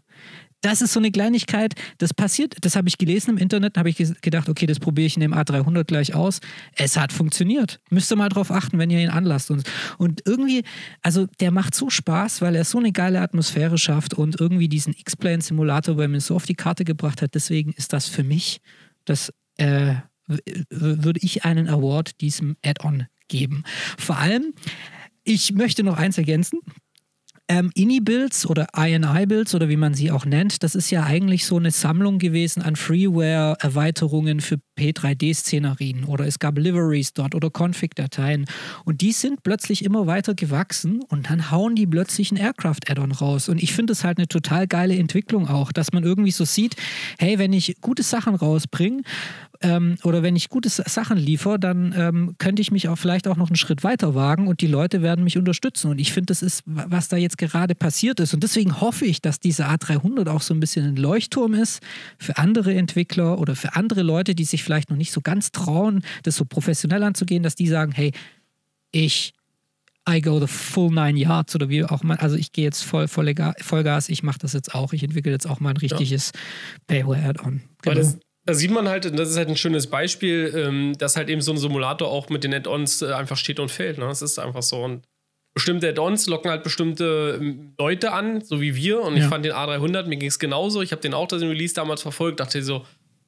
das 0.65 0.81
ist 0.81 0.93
so 0.93 0.99
eine 0.99 1.11
Kleinigkeit, 1.11 1.75
das 1.99 2.11
passiert, 2.11 2.55
das 2.61 2.75
habe 2.75 2.87
ich 2.87 2.97
gelesen 2.97 3.31
im 3.31 3.37
Internet, 3.37 3.77
habe 3.77 3.87
ich 3.89 3.97
gedacht, 4.21 4.49
okay, 4.49 4.65
das 4.65 4.79
probiere 4.79 5.05
ich 5.05 5.15
in 5.15 5.21
dem 5.21 5.31
A300 5.31 5.83
gleich 5.83 6.15
aus. 6.15 6.39
Es 6.73 6.97
hat 6.97 7.13
funktioniert. 7.13 7.79
Müsst 7.91 8.11
ihr 8.11 8.15
mal 8.15 8.29
drauf 8.29 8.49
achten, 8.49 8.79
wenn 8.79 8.89
ihr 8.89 8.99
ihn 8.99 9.11
anlasst. 9.11 9.51
Und, 9.51 9.69
und 9.99 10.23
irgendwie, 10.25 10.63
also 11.03 11.27
der 11.39 11.51
macht 11.51 11.75
so 11.75 11.91
Spaß, 11.91 12.41
weil 12.41 12.55
er 12.55 12.65
so 12.65 12.79
eine 12.79 12.91
geile 12.91 13.21
Atmosphäre 13.21 13.77
schafft 13.77 14.15
und 14.15 14.41
irgendwie 14.41 14.67
diesen 14.67 14.93
X-Plane-Simulator 14.93 15.95
bei 15.97 16.07
mir 16.07 16.19
so 16.19 16.35
auf 16.35 16.47
die 16.47 16.55
Karte 16.55 16.83
gebracht 16.83 17.21
hat. 17.21 17.35
Deswegen 17.35 17.71
ist 17.73 17.93
das 17.93 18.07
für 18.07 18.23
mich, 18.23 18.59
das 19.05 19.31
äh, 19.57 19.93
würde 20.71 21.19
ich 21.21 21.45
einen 21.45 21.69
Award 21.69 22.21
diesem 22.21 22.57
Add-on 22.65 23.05
geben. 23.27 23.63
Vor 23.99 24.17
allem, 24.17 24.55
ich 25.23 25.53
möchte 25.53 25.83
noch 25.83 25.97
eins 25.97 26.17
ergänzen. 26.17 26.59
Ähm, 27.47 27.69
INI-Builds 27.75 28.47
oder 28.47 28.67
INI-Builds 28.75 29.53
oder 29.53 29.69
wie 29.69 29.77
man 29.77 29.93
sie 29.93 30.09
auch 30.09 30.25
nennt, 30.25 30.63
das 30.63 30.73
ist 30.73 30.89
ja 30.89 31.03
eigentlich 31.03 31.45
so 31.45 31.57
eine 31.57 31.69
Sammlung 31.69 32.17
gewesen 32.17 32.63
an 32.63 32.75
Freeware-Erweiterungen 32.75 34.39
für 34.39 34.57
P3D-Szenarien 34.79 36.05
oder 36.05 36.25
es 36.25 36.39
gab 36.39 36.57
Liveries 36.57 37.13
dort 37.13 37.35
oder 37.35 37.51
Config-Dateien. 37.51 38.45
Und 38.83 39.01
die 39.01 39.11
sind 39.11 39.43
plötzlich 39.43 39.85
immer 39.85 40.07
weiter 40.07 40.33
gewachsen 40.33 41.03
und 41.03 41.29
dann 41.29 41.51
hauen 41.51 41.75
die 41.75 41.85
plötzlich 41.85 42.31
ein 42.31 42.37
Aircraft-Add-on 42.37 43.11
raus. 43.11 43.47
Und 43.47 43.61
ich 43.61 43.73
finde 43.73 43.93
es 43.93 44.03
halt 44.03 44.17
eine 44.17 44.27
total 44.27 44.65
geile 44.65 44.95
Entwicklung 44.97 45.47
auch, 45.47 45.71
dass 45.71 45.93
man 45.93 46.03
irgendwie 46.03 46.31
so 46.31 46.45
sieht, 46.45 46.75
hey, 47.19 47.37
wenn 47.37 47.53
ich 47.53 47.75
gute 47.79 48.01
Sachen 48.01 48.33
rausbringe, 48.33 49.03
ähm, 49.61 49.95
oder 50.03 50.23
wenn 50.23 50.35
ich 50.35 50.49
gute 50.49 50.69
Sachen 50.69 51.17
liefere, 51.17 51.59
dann 51.59 51.93
ähm, 51.97 52.35
könnte 52.37 52.61
ich 52.61 52.71
mich 52.71 52.87
auch 52.89 52.97
vielleicht 52.97 53.27
auch 53.27 53.37
noch 53.37 53.49
einen 53.49 53.55
Schritt 53.55 53.83
weiter 53.83 54.15
wagen 54.15 54.47
und 54.47 54.61
die 54.61 54.67
Leute 54.67 55.01
werden 55.01 55.23
mich 55.23 55.37
unterstützen. 55.37 55.91
Und 55.91 55.99
ich 55.99 56.13
finde, 56.13 56.27
das 56.27 56.41
ist, 56.41 56.63
was 56.65 57.07
da 57.07 57.17
jetzt 57.17 57.37
gerade 57.37 57.75
passiert 57.75 58.19
ist. 58.19 58.33
Und 58.33 58.43
deswegen 58.43 58.81
hoffe 58.81 59.05
ich, 59.05 59.21
dass 59.21 59.39
diese 59.39 59.67
A300 59.67 60.29
auch 60.29 60.41
so 60.41 60.53
ein 60.53 60.59
bisschen 60.59 60.85
ein 60.85 60.95
Leuchtturm 60.95 61.53
ist 61.53 61.81
für 62.17 62.37
andere 62.37 62.73
Entwickler 62.73 63.39
oder 63.39 63.55
für 63.55 63.75
andere 63.75 64.03
Leute, 64.03 64.35
die 64.35 64.45
sich 64.45 64.63
vielleicht 64.63 64.89
noch 64.89 64.97
nicht 64.97 65.11
so 65.11 65.21
ganz 65.21 65.51
trauen, 65.51 66.03
das 66.23 66.35
so 66.35 66.45
professionell 66.45 67.03
anzugehen, 67.03 67.43
dass 67.43 67.55
die 67.55 67.67
sagen, 67.67 67.91
hey, 67.91 68.11
ich 68.91 69.33
I 70.07 70.21
go 70.21 70.39
the 70.39 70.47
full 70.47 70.91
nine 70.91 71.17
yards 71.17 71.55
oder 71.55 71.67
wie 71.69 71.83
auch 71.83 72.03
mal. 72.03 72.17
Also 72.17 72.35
ich 72.35 72.51
gehe 72.51 72.63
jetzt 72.63 72.83
voll, 72.83 73.07
voll 73.07 73.33
Vollgas, 73.59 74.09
ich 74.09 74.21
mache 74.21 74.37
das 74.37 74.53
jetzt 74.53 74.75
auch. 74.75 74.93
Ich 74.93 75.03
entwickle 75.03 75.31
jetzt 75.31 75.47
auch 75.47 75.59
mal 75.59 75.71
ein 75.71 75.77
richtiges 75.77 76.31
ja. 76.33 76.41
Payware-Add-on. 76.87 77.61
Genau. 77.81 78.13
Da 78.45 78.53
sieht 78.53 78.71
man 78.71 78.87
halt, 78.87 79.05
das 79.17 79.29
ist 79.29 79.37
halt 79.37 79.49
ein 79.49 79.57
schönes 79.57 79.87
Beispiel, 79.87 80.53
ähm, 80.55 80.93
dass 80.97 81.15
halt 81.15 81.29
eben 81.29 81.41
so 81.41 81.51
ein 81.51 81.57
Simulator 81.57 82.09
auch 82.09 82.29
mit 82.29 82.43
den 82.43 82.53
Add-ons 82.53 83.01
äh, 83.01 83.11
einfach 83.13 83.37
steht 83.37 83.59
und 83.59 83.71
fällt. 83.71 83.97
Ne? 83.97 84.05
Das 84.05 84.21
ist 84.21 84.37
einfach 84.37 84.61
so. 84.61 84.83
Und 84.83 85.03
bestimmte 85.55 85.89
Add-ons 85.89 86.27
locken 86.27 86.51
halt 86.51 86.63
bestimmte 86.63 87.39
ähm, 87.41 87.73
Leute 87.79 88.11
an, 88.11 88.41
so 88.41 88.61
wie 88.61 88.75
wir. 88.75 89.01
Und 89.01 89.17
ja. 89.17 89.23
ich 89.23 89.29
fand 89.29 89.45
den 89.45 89.53
A300, 89.53 90.05
mir 90.05 90.17
ging 90.17 90.29
es 90.29 90.37
genauso. 90.37 90.81
Ich 90.81 90.91
habe 90.91 91.01
den 91.01 91.13
auch 91.13 91.27
das 91.27 91.41
Release 91.41 91.73
damals 91.73 92.03
verfolgt, 92.03 92.39
dachte 92.39 92.61
so, 92.61 92.85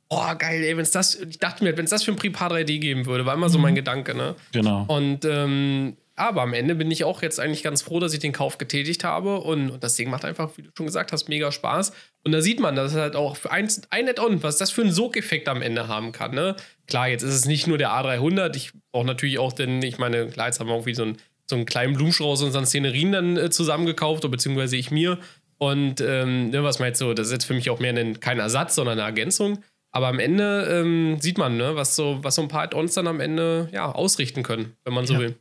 oh 0.09 0.35
geil, 0.37 0.63
ey, 0.63 0.75
wenn 0.75 0.83
es 0.83 0.91
das, 0.91 1.15
ich 1.15 1.39
dachte 1.39 1.63
mir, 1.63 1.75
wenn 1.77 1.85
es 1.85 1.91
das 1.91 2.03
für 2.03 2.11
ein 2.11 2.17
Prepar 2.17 2.51
3D 2.51 2.79
geben 2.79 3.05
würde, 3.05 3.25
war 3.25 3.33
immer 3.33 3.49
so 3.49 3.57
mein 3.57 3.73
mhm. 3.73 3.77
Gedanke, 3.77 4.15
ne? 4.15 4.35
Genau. 4.51 4.85
Und 4.87 5.25
ähm, 5.25 5.97
aber 6.17 6.41
am 6.41 6.53
Ende 6.53 6.73
bin 6.73 6.89
ich 6.89 7.03
auch 7.03 7.21
jetzt 7.21 7.39
eigentlich 7.39 7.61
ganz 7.61 7.83
froh, 7.83 7.99
dass 7.99 8.11
ich 8.11 8.19
den 8.19 8.31
Kauf 8.31 8.57
getätigt 8.57 9.03
habe. 9.03 9.37
Und, 9.39 9.69
und 9.69 9.83
das 9.83 9.95
Ding 9.95 10.09
macht 10.09 10.25
einfach, 10.25 10.49
wie 10.57 10.63
du 10.63 10.69
schon 10.75 10.87
gesagt 10.87 11.11
hast, 11.11 11.29
mega 11.29 11.51
Spaß. 11.51 11.93
Und 12.23 12.31
da 12.31 12.41
sieht 12.41 12.59
man, 12.59 12.75
dass 12.75 12.93
es 12.93 12.97
halt 12.97 13.15
auch 13.15 13.37
ein, 13.45 13.69
ein 13.91 14.09
Add-on, 14.09 14.41
was 14.41 14.57
das 14.57 14.71
für 14.71 14.81
einen 14.81 14.91
Sogeffekt 14.91 15.47
am 15.47 15.61
Ende 15.61 15.87
haben 15.87 16.11
kann. 16.11 16.33
Ne? 16.33 16.55
Klar, 16.87 17.07
jetzt 17.07 17.21
ist 17.21 17.35
es 17.35 17.45
nicht 17.45 17.67
nur 17.67 17.77
der 17.77 17.91
A300. 17.91 18.55
Ich 18.55 18.71
brauche 18.91 19.05
natürlich 19.05 19.37
auch 19.37 19.53
den, 19.53 19.83
ich 19.83 19.99
meine, 19.99 20.27
klar, 20.27 20.47
jetzt 20.47 20.59
haben 20.59 20.67
wir 20.67 20.73
irgendwie 20.73 20.95
so 20.95 21.03
einen, 21.03 21.17
so 21.45 21.55
einen 21.55 21.67
kleinen 21.67 21.93
Blumenstrauß 21.93 22.41
und 22.41 22.65
Szenerien 22.65 23.11
dann 23.11 23.37
äh, 23.37 23.51
zusammengekauft, 23.51 24.25
oder 24.25 24.31
beziehungsweise 24.31 24.75
ich 24.75 24.89
mir. 24.89 25.19
Und 25.59 26.01
ähm, 26.01 26.49
ne, 26.49 26.63
was 26.63 26.79
man 26.79 26.87
jetzt 26.87 26.99
so, 26.99 27.13
das 27.13 27.27
ist 27.27 27.33
jetzt 27.33 27.45
für 27.45 27.53
mich 27.53 27.69
auch 27.69 27.79
mehr 27.79 27.95
ein, 27.95 28.19
kein 28.19 28.39
Ersatz, 28.39 28.73
sondern 28.73 28.97
eine 28.97 29.07
Ergänzung. 29.07 29.59
Aber 29.91 30.07
am 30.07 30.19
Ende 30.19 30.67
ähm, 30.69 31.17
sieht 31.21 31.37
man, 31.37 31.57
ne, 31.57 31.75
was 31.75 31.95
so, 31.95 32.19
was 32.23 32.35
so 32.35 32.41
ein 32.41 32.47
paar 32.47 32.63
Add-ons 32.63 32.95
dann 32.95 33.07
am 33.07 33.19
Ende 33.19 33.69
ja, 33.71 33.91
ausrichten 33.91 34.41
können, 34.41 34.73
wenn 34.83 34.93
man 34.93 35.05
so 35.05 35.13
ja. 35.13 35.19
will. 35.19 35.35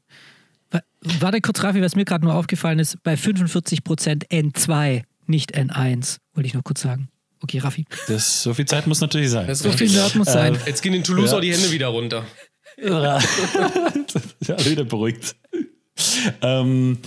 Warte 1.20 1.40
kurz, 1.40 1.62
Raffi, 1.62 1.82
was 1.82 1.94
mir 1.94 2.04
gerade 2.04 2.24
nur 2.24 2.34
aufgefallen 2.34 2.78
ist, 2.78 3.02
bei 3.02 3.14
45% 3.14 4.28
N2, 4.30 5.02
nicht 5.26 5.56
N1, 5.56 6.18
wollte 6.34 6.46
ich 6.46 6.54
nur 6.54 6.62
kurz 6.62 6.82
sagen. 6.82 7.08
Okay, 7.42 7.58
Raffi. 7.58 7.84
Das, 8.08 8.42
so 8.42 8.54
viel 8.54 8.64
Zeit 8.64 8.86
muss 8.86 9.00
natürlich 9.00 9.30
sein. 9.30 9.52
so 9.54 9.70
viel 9.70 9.90
Nerd 9.90 10.14
muss 10.14 10.32
sein. 10.32 10.54
Äh, 10.54 10.58
jetzt 10.66 10.82
gehen 10.82 10.94
in 10.94 11.04
Toulouse 11.04 11.30
ja. 11.30 11.36
auch 11.36 11.40
die 11.40 11.52
Hände 11.52 11.70
wieder 11.70 11.88
runter. 11.88 12.24
ja, 12.78 13.18
wieder 14.66 14.84
beruhigt. 14.84 15.36
Ähm, 16.42 16.98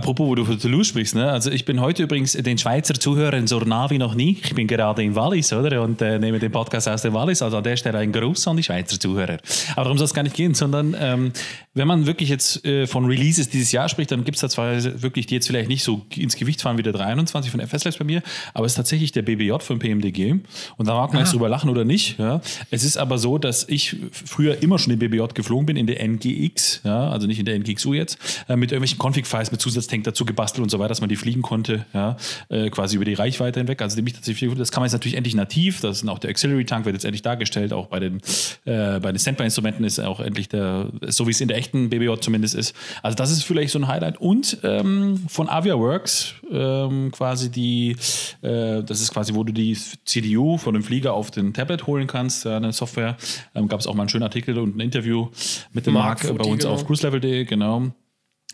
Apropos, 0.00 0.28
wo 0.28 0.34
du 0.34 0.46
von 0.46 0.58
Toulouse 0.58 0.86
sprichst, 0.86 1.14
ne? 1.14 1.30
also 1.30 1.50
ich 1.50 1.66
bin 1.66 1.78
heute 1.78 2.04
übrigens 2.04 2.32
den 2.32 2.56
Schweizer 2.56 2.94
Zuhörern 2.94 3.46
so 3.46 3.60
nah 3.60 3.90
wie 3.90 3.98
noch 3.98 4.14
nie. 4.14 4.38
Ich 4.42 4.54
bin 4.54 4.66
gerade 4.66 5.02
in 5.02 5.14
Wallis, 5.14 5.52
oder? 5.52 5.82
Und 5.82 6.00
äh, 6.00 6.18
nehme 6.18 6.38
den 6.38 6.50
Podcast 6.50 6.88
aus 6.88 7.02
der 7.02 7.12
Wallis. 7.12 7.42
Also 7.42 7.58
an 7.58 7.64
der 7.64 7.76
Stelle 7.76 7.98
ein 7.98 8.10
Gruß 8.10 8.48
an 8.48 8.56
die 8.56 8.62
Schweizer 8.62 8.98
Zuhörer. 8.98 9.36
Aber 9.72 9.84
darum 9.84 9.98
soll 9.98 10.06
es 10.06 10.14
gar 10.14 10.22
nicht 10.22 10.34
gehen, 10.34 10.54
sondern 10.54 10.96
ähm, 10.98 11.32
wenn 11.74 11.86
man 11.86 12.06
wirklich 12.06 12.30
jetzt 12.30 12.64
äh, 12.64 12.86
von 12.86 13.04
Releases 13.04 13.50
dieses 13.50 13.72
Jahr 13.72 13.90
spricht, 13.90 14.10
dann 14.10 14.24
gibt 14.24 14.36
es 14.36 14.40
da 14.40 14.48
zwar 14.48 14.82
wirklich, 15.02 15.26
die 15.26 15.34
jetzt 15.34 15.46
vielleicht 15.46 15.68
nicht 15.68 15.84
so 15.84 16.06
ins 16.16 16.34
Gewicht 16.36 16.62
fahren 16.62 16.78
wie 16.78 16.82
der 16.82 16.94
23 16.94 17.50
von 17.50 17.60
FS 17.60 17.98
bei 17.98 18.04
mir, 18.04 18.22
aber 18.54 18.64
es 18.64 18.72
ist 18.72 18.76
tatsächlich 18.76 19.12
der 19.12 19.20
BBJ 19.20 19.58
von 19.60 19.78
PMDG. 19.78 20.32
Und 20.78 20.88
da 20.88 20.94
mag 20.94 21.12
man 21.12 21.22
jetzt 21.22 21.34
drüber 21.34 21.50
lachen 21.50 21.68
oder 21.68 21.84
nicht. 21.84 22.18
Ja? 22.18 22.40
Es 22.70 22.84
ist 22.84 22.96
aber 22.96 23.18
so, 23.18 23.36
dass 23.36 23.68
ich 23.68 23.96
früher 24.10 24.62
immer 24.62 24.78
schon 24.78 24.94
in 24.94 24.98
BBJ 24.98 25.26
geflogen 25.34 25.66
bin, 25.66 25.76
in 25.76 25.86
der 25.86 26.02
NGX, 26.02 26.80
ja? 26.84 27.10
also 27.10 27.26
nicht 27.26 27.38
in 27.38 27.44
der 27.44 27.58
NGXU 27.58 27.92
jetzt, 27.92 28.18
äh, 28.48 28.56
mit 28.56 28.72
irgendwelchen 28.72 28.98
Config-Files, 28.98 29.52
mit 29.52 29.60
Zusatz 29.60 29.86
Zusatztank 29.90 30.04
dazu 30.04 30.24
gebastelt 30.24 30.62
und 30.62 30.70
so 30.70 30.78
weiter, 30.78 30.88
dass 30.88 31.00
man 31.00 31.08
die 31.08 31.16
fliegen 31.16 31.42
konnte, 31.42 31.84
ja, 31.92 32.16
äh, 32.48 32.70
quasi 32.70 32.96
über 32.96 33.04
die 33.04 33.14
Reichweite 33.14 33.60
hinweg. 33.60 33.82
Also 33.82 34.00
mich 34.02 34.14
tatsächlich, 34.14 34.54
das 34.54 34.70
kann 34.70 34.82
man 34.82 34.86
jetzt 34.86 34.92
natürlich 34.92 35.16
endlich 35.16 35.34
nativ, 35.34 35.80
das 35.80 36.02
ist 36.02 36.08
auch 36.08 36.18
der 36.18 36.30
Auxiliary 36.30 36.64
Tank 36.64 36.84
wird 36.84 36.94
jetzt 36.94 37.04
endlich 37.04 37.22
dargestellt, 37.22 37.72
auch 37.72 37.86
bei 37.86 38.00
den, 38.00 38.20
äh, 38.64 39.00
bei 39.00 39.12
den 39.12 39.18
Standby-Instrumenten 39.18 39.84
ist 39.84 39.98
auch 39.98 40.20
endlich 40.20 40.48
der, 40.48 40.88
so 41.08 41.26
wie 41.26 41.32
es 41.32 41.40
in 41.40 41.48
der 41.48 41.56
echten 41.56 41.90
BBJ 41.90 42.20
zumindest 42.20 42.54
ist. 42.54 42.74
Also 43.02 43.16
das 43.16 43.30
ist 43.30 43.42
vielleicht 43.44 43.72
so 43.72 43.78
ein 43.78 43.88
Highlight. 43.88 44.20
Und 44.20 44.58
ähm, 44.62 45.24
von 45.28 45.48
AviaWorks 45.48 46.34
ähm, 46.50 47.10
quasi 47.12 47.50
die, 47.50 47.96
äh, 48.42 48.82
das 48.82 49.00
ist 49.00 49.12
quasi, 49.12 49.34
wo 49.34 49.44
du 49.44 49.52
die 49.52 49.76
CDU 50.04 50.56
von 50.56 50.74
dem 50.74 50.82
Flieger 50.82 51.14
auf 51.14 51.30
den 51.30 51.52
Tablet 51.52 51.86
holen 51.86 52.06
kannst, 52.06 52.46
eine 52.46 52.72
Software. 52.72 53.16
Ähm, 53.54 53.68
Gab 53.68 53.80
es 53.80 53.86
auch 53.86 53.94
mal 53.94 54.02
einen 54.02 54.08
schönen 54.08 54.24
Artikel 54.24 54.58
und 54.58 54.76
ein 54.76 54.80
Interview 54.80 55.28
mit 55.72 55.86
dem 55.86 55.94
Marc, 55.94 56.24
Marc 56.24 56.38
bei 56.38 56.44
uns 56.44 56.62
genau. 56.62 56.74
auf 56.74 56.86
cruiselevel.de, 56.86 57.44
genau. 57.44 57.92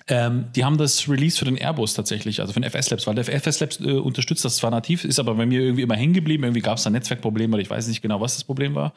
Ähm, 0.09 0.46
die 0.54 0.64
haben 0.64 0.78
das 0.78 1.09
Release 1.09 1.36
für 1.36 1.46
den 1.46 1.57
Airbus 1.57 1.94
tatsächlich, 1.94 2.40
also 2.40 2.52
für 2.52 2.61
den 2.61 2.70
FS 2.70 2.90
Labs, 2.90 3.07
weil 3.07 3.16
der 3.16 3.24
FS 3.26 3.59
Labs 3.59 3.80
äh, 3.80 3.92
unterstützt 3.92 4.44
das 4.44 4.57
zwar 4.57 4.70
nativ, 4.70 5.04
ist 5.04 5.18
aber 5.18 5.34
bei 5.34 5.46
mir 5.46 5.61
irgendwie 5.61 5.82
immer 5.82 5.96
hängen 5.96 6.14
geblieben. 6.14 6.44
Irgendwie 6.44 6.61
gab 6.61 6.78
es 6.78 6.84
da 6.84 6.90
Netzwerkprobleme 6.90 7.54
oder 7.54 7.62
ich 7.62 7.70
weiß 7.70 7.88
nicht 7.88 8.02
genau, 8.02 8.20
was 8.20 8.34
das 8.34 8.44
Problem 8.44 8.74
war. 8.76 8.92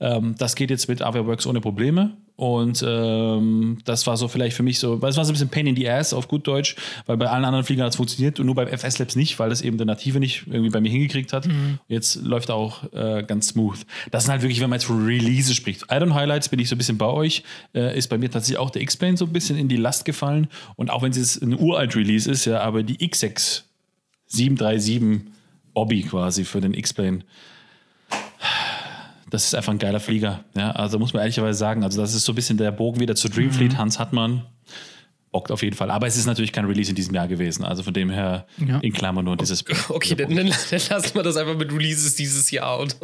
Ähm, 0.00 0.34
das 0.38 0.56
geht 0.56 0.70
jetzt 0.70 0.88
mit 0.88 1.02
AWWorks 1.02 1.46
ohne 1.46 1.60
Probleme. 1.60 2.16
Und 2.40 2.82
ähm, 2.88 3.76
das 3.84 4.06
war 4.06 4.16
so 4.16 4.26
vielleicht 4.26 4.56
für 4.56 4.62
mich 4.62 4.78
so, 4.78 5.02
weil 5.02 5.10
es 5.10 5.18
war 5.18 5.26
so 5.26 5.30
ein 5.30 5.34
bisschen 5.34 5.50
Pain 5.50 5.66
in 5.66 5.76
the 5.76 5.90
Ass 5.90 6.14
auf 6.14 6.26
gut 6.26 6.46
Deutsch, 6.46 6.74
weil 7.04 7.18
bei 7.18 7.26
allen 7.26 7.44
anderen 7.44 7.66
Fliegern 7.66 7.84
hat 7.84 7.92
es 7.92 7.96
funktioniert 7.96 8.40
und 8.40 8.46
nur 8.46 8.54
beim 8.54 8.66
FS 8.66 8.98
Labs 8.98 9.14
nicht, 9.14 9.38
weil 9.38 9.50
das 9.50 9.60
eben 9.60 9.76
der 9.76 9.84
Native 9.84 10.18
nicht 10.20 10.46
irgendwie 10.46 10.70
bei 10.70 10.80
mir 10.80 10.90
hingekriegt 10.90 11.34
hat. 11.34 11.46
Mhm. 11.46 11.80
Jetzt 11.86 12.22
läuft 12.22 12.48
er 12.48 12.54
auch 12.54 12.90
äh, 12.94 13.24
ganz 13.24 13.48
smooth. 13.48 13.78
Das 14.10 14.24
sind 14.24 14.32
halt 14.32 14.40
wirklich, 14.40 14.62
wenn 14.62 14.70
man 14.70 14.78
jetzt 14.78 14.86
von 14.86 15.04
Release 15.04 15.54
spricht. 15.54 15.84
Iron 15.90 16.14
Highlights 16.14 16.48
bin 16.48 16.58
ich 16.60 16.70
so 16.70 16.76
ein 16.76 16.78
bisschen 16.78 16.96
bei 16.96 17.08
euch, 17.08 17.42
äh, 17.74 17.96
ist 17.98 18.08
bei 18.08 18.16
mir 18.16 18.30
tatsächlich 18.30 18.58
auch 18.58 18.70
der 18.70 18.80
X-Plane 18.80 19.18
so 19.18 19.26
ein 19.26 19.34
bisschen 19.34 19.58
in 19.58 19.68
die 19.68 19.76
Last 19.76 20.06
gefallen. 20.06 20.48
Und 20.76 20.88
auch 20.88 21.02
wenn 21.02 21.12
es 21.12 21.38
ein 21.42 21.60
uralt 21.60 21.94
Release 21.94 22.30
ist, 22.30 22.46
ja, 22.46 22.62
aber 22.62 22.82
die 22.82 22.96
X6 23.06 23.64
737 24.28 25.30
Bobby 25.74 26.04
quasi 26.04 26.46
für 26.46 26.62
den 26.62 26.72
X-Plane 26.72 27.20
das 29.30 29.44
ist 29.44 29.54
einfach 29.54 29.72
ein 29.72 29.78
geiler 29.78 30.00
Flieger. 30.00 30.44
Ja, 30.56 30.72
also 30.72 30.98
muss 30.98 31.12
man 31.12 31.22
ehrlicherweise 31.22 31.58
sagen, 31.58 31.84
also 31.84 32.00
das 32.00 32.14
ist 32.14 32.24
so 32.24 32.32
ein 32.32 32.34
bisschen 32.34 32.58
der 32.58 32.72
Bogen 32.72 33.00
wieder 33.00 33.14
zu 33.14 33.28
Dreamfleet. 33.28 33.72
Mhm. 33.72 33.78
Hans 33.78 33.98
Hartmann 33.98 34.42
bockt 35.30 35.52
auf 35.52 35.62
jeden 35.62 35.76
Fall. 35.76 35.90
Aber 35.90 36.06
es 36.06 36.16
ist 36.16 36.26
natürlich 36.26 36.52
kein 36.52 36.64
Release 36.64 36.90
in 36.90 36.96
diesem 36.96 37.14
Jahr 37.14 37.28
gewesen. 37.28 37.64
Also 37.64 37.82
von 37.82 37.94
dem 37.94 38.10
her 38.10 38.46
ja. 38.66 38.78
in 38.80 38.92
Klammern 38.92 39.24
nur 39.24 39.36
dieses. 39.36 39.64
Okay, 39.88 40.14
dann, 40.16 40.34
dann, 40.34 40.48
lassen 40.48 41.14
wir 41.14 41.22
das 41.22 41.36
einfach 41.36 41.56
mit 41.56 41.72
Releases 41.72 42.16
dieses 42.16 42.50
Jahr 42.50 42.80
und, 42.80 42.96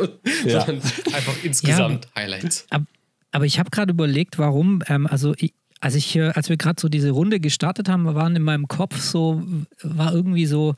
ja. 0.45 0.65
einfach 0.65 1.35
insgesamt 1.43 2.07
ja, 2.07 2.23
Highlights. 2.23 2.67
Aber, 2.71 2.85
aber 3.33 3.45
ich 3.45 3.59
habe 3.59 3.71
gerade 3.71 3.93
überlegt, 3.93 4.39
warum, 4.39 4.83
ähm, 4.89 5.07
also 5.07 5.35
ich, 5.39 5.55
als 5.81 5.95
ich, 5.95 6.21
als 6.21 6.49
wir 6.49 6.57
gerade 6.57 6.81
so 6.81 6.89
diese 6.89 7.11
Runde 7.11 7.39
gestartet 7.39 7.89
haben, 7.89 8.07
waren 8.15 8.35
in 8.35 8.43
meinem 8.43 8.67
Kopf 8.67 8.99
so, 8.99 9.43
war 9.83 10.13
irgendwie 10.13 10.47
so, 10.47 10.75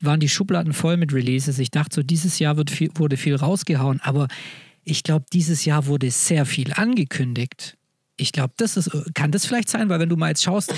waren 0.00 0.20
die 0.20 0.28
Schubladen 0.28 0.72
voll 0.72 0.96
mit 0.96 1.12
Releases. 1.12 1.58
Ich 1.58 1.70
dachte 1.70 1.96
so, 1.96 2.02
dieses 2.02 2.38
Jahr 2.38 2.56
wird 2.56 2.70
viel, 2.70 2.90
wurde 2.94 3.16
viel 3.16 3.34
rausgehauen, 3.34 4.00
aber 4.02 4.28
ich 4.84 5.02
glaube, 5.02 5.26
dieses 5.32 5.64
Jahr 5.64 5.86
wurde 5.86 6.10
sehr 6.10 6.46
viel 6.46 6.72
angekündigt. 6.72 7.76
Ich 8.20 8.32
glaube, 8.32 8.52
das 8.58 8.76
ist, 8.76 8.90
kann 9.14 9.30
das 9.30 9.46
vielleicht 9.46 9.70
sein, 9.70 9.88
weil 9.88 9.98
wenn 9.98 10.10
du 10.10 10.16
mal 10.16 10.28
jetzt 10.28 10.42
schaust, 10.42 10.74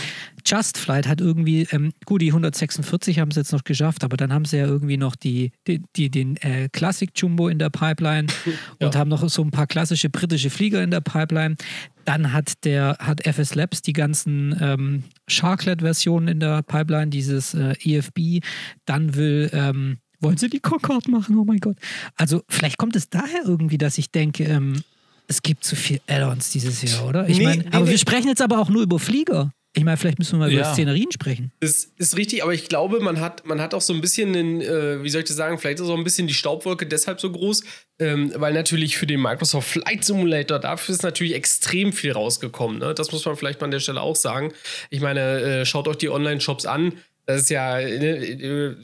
Just 0.46 0.78
Flight 0.78 1.08
hat 1.08 1.20
irgendwie, 1.20 1.66
ähm, 1.72 1.92
gut, 2.04 2.22
die 2.22 2.28
146 2.28 3.18
haben 3.18 3.30
es 3.30 3.36
jetzt 3.36 3.52
noch 3.52 3.64
geschafft, 3.64 4.04
aber 4.04 4.16
dann 4.16 4.32
haben 4.32 4.44
sie 4.44 4.58
ja 4.58 4.66
irgendwie 4.66 4.96
noch 4.96 5.16
die, 5.16 5.50
die, 5.66 5.82
die 5.96 6.08
den 6.08 6.36
äh, 6.36 6.68
Classic 6.70 7.10
Jumbo 7.14 7.48
in 7.48 7.58
der 7.58 7.70
Pipeline 7.70 8.28
ja. 8.80 8.86
und 8.86 8.94
haben 8.94 9.10
noch 9.10 9.28
so 9.28 9.42
ein 9.42 9.50
paar 9.50 9.66
klassische 9.66 10.08
britische 10.08 10.50
Flieger 10.50 10.84
in 10.84 10.92
der 10.92 11.00
Pipeline. 11.00 11.56
Dann 12.04 12.32
hat 12.32 12.64
der 12.64 12.96
hat 13.00 13.26
FS 13.26 13.56
Labs 13.56 13.82
die 13.82 13.92
ganzen 13.92 14.56
ähm, 14.60 15.04
Sharklet-Versionen 15.26 16.28
in 16.28 16.40
der 16.40 16.62
Pipeline, 16.62 17.10
dieses 17.10 17.54
äh, 17.54 17.74
EFB. 17.82 18.44
Dann 18.84 19.16
will 19.16 19.50
ähm, 19.52 19.98
wollen 20.22 20.36
sie 20.36 20.48
die 20.48 20.60
Concorde 20.60 21.10
machen? 21.10 21.36
Oh 21.38 21.44
mein 21.44 21.58
Gott. 21.58 21.76
Also 22.16 22.42
vielleicht 22.48 22.78
kommt 22.78 22.96
es 22.96 23.08
daher 23.08 23.42
irgendwie, 23.44 23.78
dass 23.78 23.98
ich 23.98 24.10
denke, 24.10 24.44
ähm, 24.44 24.82
es 25.28 25.42
gibt 25.42 25.64
zu 25.64 25.76
viel 25.76 26.00
Add-ons 26.06 26.50
dieses 26.50 26.82
Jahr, 26.82 27.08
oder? 27.08 27.28
Ich 27.28 27.38
nee, 27.38 27.44
meine, 27.44 27.62
nee, 27.62 27.68
aber 27.72 27.84
nee. 27.84 27.92
wir 27.92 27.98
sprechen 27.98 28.28
jetzt 28.28 28.42
aber 28.42 28.58
auch 28.58 28.68
nur 28.68 28.82
über 28.82 28.98
Flieger. 28.98 29.52
Ich 29.74 29.84
meine, 29.84 29.96
vielleicht 29.96 30.18
müssen 30.18 30.32
wir 30.32 30.40
mal 30.40 30.52
ja. 30.52 30.60
über 30.60 30.72
Szenerien 30.72 31.10
sprechen. 31.10 31.50
Das 31.60 31.90
ist 31.96 32.16
richtig, 32.18 32.42
aber 32.42 32.52
ich 32.52 32.68
glaube, 32.68 33.00
man 33.00 33.20
hat, 33.20 33.46
man 33.46 33.58
hat 33.58 33.72
auch 33.72 33.80
so 33.80 33.94
ein 33.94 34.02
bisschen, 34.02 34.36
einen, 34.36 34.60
äh, 34.60 35.02
wie 35.02 35.08
soll 35.08 35.22
ich 35.22 35.28
das 35.28 35.36
sagen, 35.36 35.58
vielleicht 35.58 35.80
ist 35.80 35.88
auch 35.88 35.96
ein 35.96 36.04
bisschen 36.04 36.26
die 36.26 36.34
Staubwolke 36.34 36.84
deshalb 36.84 37.22
so 37.22 37.32
groß, 37.32 37.64
ähm, 37.98 38.32
weil 38.36 38.52
natürlich 38.52 38.98
für 38.98 39.06
den 39.06 39.22
Microsoft 39.22 39.70
Flight 39.70 40.04
Simulator, 40.04 40.58
dafür 40.58 40.94
ist 40.94 41.02
natürlich 41.02 41.34
extrem 41.34 41.94
viel 41.94 42.12
rausgekommen. 42.12 42.80
Ne? 42.80 42.92
Das 42.92 43.12
muss 43.12 43.24
man 43.24 43.34
vielleicht 43.36 43.60
mal 43.60 43.66
an 43.66 43.70
der 43.70 43.80
Stelle 43.80 44.02
auch 44.02 44.16
sagen. 44.16 44.52
Ich 44.90 45.00
meine, 45.00 45.40
äh, 45.40 45.64
schaut 45.64 45.88
euch 45.88 45.96
die 45.96 46.10
Online-Shops 46.10 46.66
an. 46.66 46.92
Das 47.24 47.42
ist 47.42 47.50
ja, 47.50 47.76
ne, 47.76 48.16
äh, 48.18 48.76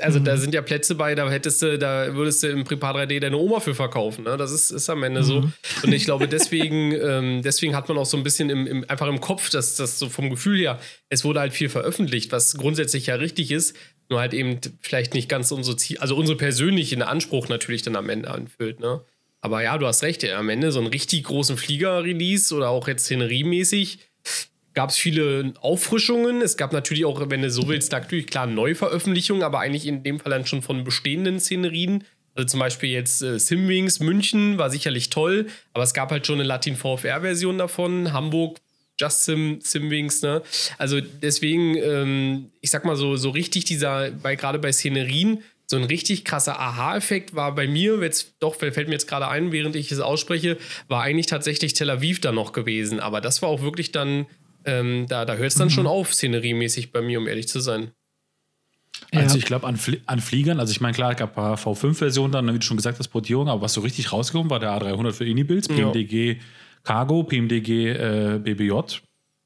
also 0.00 0.20
mhm. 0.20 0.24
da 0.24 0.36
sind 0.36 0.54
ja 0.54 0.62
Plätze 0.62 0.94
bei, 0.94 1.14
da 1.14 1.28
hättest 1.30 1.62
du, 1.62 1.78
da 1.78 2.14
würdest 2.14 2.42
du 2.42 2.48
im 2.48 2.64
Prepar 2.64 2.94
3D 2.96 3.20
deine 3.20 3.36
Oma 3.36 3.60
für 3.60 3.74
verkaufen. 3.74 4.24
Ne? 4.24 4.36
Das 4.36 4.52
ist, 4.52 4.70
ist 4.70 4.88
am 4.90 5.02
Ende 5.02 5.20
mhm. 5.20 5.24
so. 5.24 5.52
Und 5.82 5.92
ich 5.92 6.04
glaube, 6.04 6.28
deswegen, 6.28 6.92
ähm, 7.02 7.42
deswegen 7.42 7.74
hat 7.74 7.88
man 7.88 7.98
auch 7.98 8.06
so 8.06 8.16
ein 8.16 8.22
bisschen 8.22 8.50
im, 8.50 8.66
im, 8.66 8.84
einfach 8.88 9.08
im 9.08 9.20
Kopf, 9.20 9.50
dass 9.50 9.76
das 9.76 9.98
so 9.98 10.08
vom 10.08 10.30
Gefühl 10.30 10.58
her, 10.58 10.78
es 11.08 11.24
wurde 11.24 11.40
halt 11.40 11.52
viel 11.52 11.68
veröffentlicht, 11.68 12.32
was 12.32 12.54
grundsätzlich 12.54 13.06
ja 13.06 13.16
richtig 13.16 13.50
ist, 13.50 13.76
nur 14.08 14.20
halt 14.20 14.34
eben 14.34 14.58
vielleicht 14.80 15.14
nicht 15.14 15.28
ganz 15.28 15.52
unsere 15.52 15.76
Ziel, 15.76 15.98
also 15.98 16.16
unsere 16.16 16.36
persönlichen 16.36 17.02
Anspruch 17.02 17.48
natürlich 17.48 17.82
dann 17.82 17.96
am 17.96 18.08
Ende 18.08 18.30
anfüllt. 18.30 18.80
Ne? 18.80 19.00
Aber 19.40 19.62
ja, 19.62 19.78
du 19.78 19.86
hast 19.86 20.02
recht, 20.02 20.22
ja, 20.22 20.38
am 20.38 20.48
Ende 20.48 20.72
so 20.72 20.80
einen 20.80 20.88
richtig 20.88 21.24
großen 21.24 21.56
Flieger-Release 21.56 22.54
oder 22.54 22.70
auch 22.70 22.88
jetzt 22.88 23.04
Szenerie-mäßig 23.04 23.98
gab 24.74 24.90
es 24.90 24.96
viele 24.96 25.52
Auffrischungen. 25.60 26.42
Es 26.42 26.56
gab 26.56 26.72
natürlich 26.72 27.04
auch, 27.04 27.28
wenn 27.28 27.42
du 27.42 27.50
so 27.50 27.68
willst, 27.68 27.92
natürlich 27.92 28.26
klar 28.26 28.46
Neuveröffentlichungen, 28.46 29.42
aber 29.42 29.60
eigentlich 29.60 29.86
in 29.86 30.02
dem 30.02 30.20
Fall 30.20 30.30
dann 30.30 30.46
schon 30.46 30.62
von 30.62 30.84
bestehenden 30.84 31.40
Szenerien. 31.40 32.04
Also 32.34 32.46
zum 32.46 32.60
Beispiel 32.60 32.90
jetzt 32.90 33.22
äh, 33.22 33.38
Simwings 33.38 34.00
München 34.00 34.56
war 34.56 34.70
sicherlich 34.70 35.10
toll, 35.10 35.48
aber 35.72 35.82
es 35.82 35.94
gab 35.94 36.10
halt 36.10 36.26
schon 36.26 36.36
eine 36.36 36.44
Latin 36.44 36.76
VFR-Version 36.76 37.58
davon. 37.58 38.12
Hamburg 38.12 38.58
Just 39.00 39.24
Sim, 39.24 39.60
Simwings, 39.62 40.20
ne? 40.22 40.42
Also 40.76 41.00
deswegen, 41.00 41.74
ähm, 41.76 42.50
ich 42.60 42.70
sag 42.70 42.84
mal 42.84 42.96
so, 42.96 43.16
so 43.16 43.30
richtig 43.30 43.64
dieser, 43.64 44.10
bei, 44.10 44.36
gerade 44.36 44.58
bei 44.58 44.72
Szenerien, 44.72 45.42
so 45.66 45.76
ein 45.76 45.84
richtig 45.84 46.24
krasser 46.24 46.58
Aha-Effekt 46.58 47.34
war 47.34 47.54
bei 47.54 47.66
mir, 47.66 48.02
jetzt 48.02 48.34
doch, 48.40 48.56
fällt 48.56 48.88
mir 48.88 48.92
jetzt 48.92 49.06
gerade 49.06 49.28
ein, 49.28 49.52
während 49.52 49.76
ich 49.76 49.90
es 49.90 50.00
ausspreche, 50.00 50.58
war 50.88 51.02
eigentlich 51.02 51.26
tatsächlich 51.26 51.74
Tel 51.74 51.88
Aviv 51.88 52.20
dann 52.20 52.34
noch 52.34 52.52
gewesen. 52.52 53.00
Aber 53.00 53.20
das 53.20 53.40
war 53.40 53.48
auch 53.48 53.62
wirklich 53.62 53.92
dann 53.92 54.26
ähm, 54.64 55.06
da 55.08 55.24
da 55.24 55.34
hört 55.34 55.48
es 55.48 55.54
dann 55.56 55.68
mhm. 55.68 55.72
schon 55.72 55.86
auf, 55.86 56.14
szeneriemäßig 56.14 56.92
bei 56.92 57.00
mir, 57.02 57.18
um 57.18 57.28
ehrlich 57.28 57.48
zu 57.48 57.60
sein. 57.60 57.92
Also 59.12 59.38
ich 59.38 59.44
glaube 59.44 59.66
an, 59.66 59.76
Flie 59.76 60.00
an, 60.06 60.20
Fliegern, 60.20 60.60
also 60.60 60.70
ich 60.70 60.80
meine, 60.80 60.94
klar, 60.94 61.12
es 61.12 61.16
gab 61.16 61.30
ein 61.30 61.34
paar 61.34 61.56
V5-Versionen 61.56 62.32
dann, 62.32 62.46
wie 62.52 62.58
du 62.58 62.64
schon 62.64 62.76
gesagt 62.76 62.98
hast, 62.98 63.08
Portierung, 63.08 63.48
aber 63.48 63.62
was 63.62 63.72
so 63.72 63.80
richtig 63.80 64.12
rausgekommen 64.12 64.50
war 64.50 64.60
der 64.60 64.70
A300 64.70 65.12
für 65.12 65.26
Inibilds, 65.26 65.68
PMDG 65.68 66.32
ja. 66.32 66.38
Cargo, 66.84 67.22
PMDG 67.24 67.88
äh, 67.88 68.38
BBJ. 68.42 68.72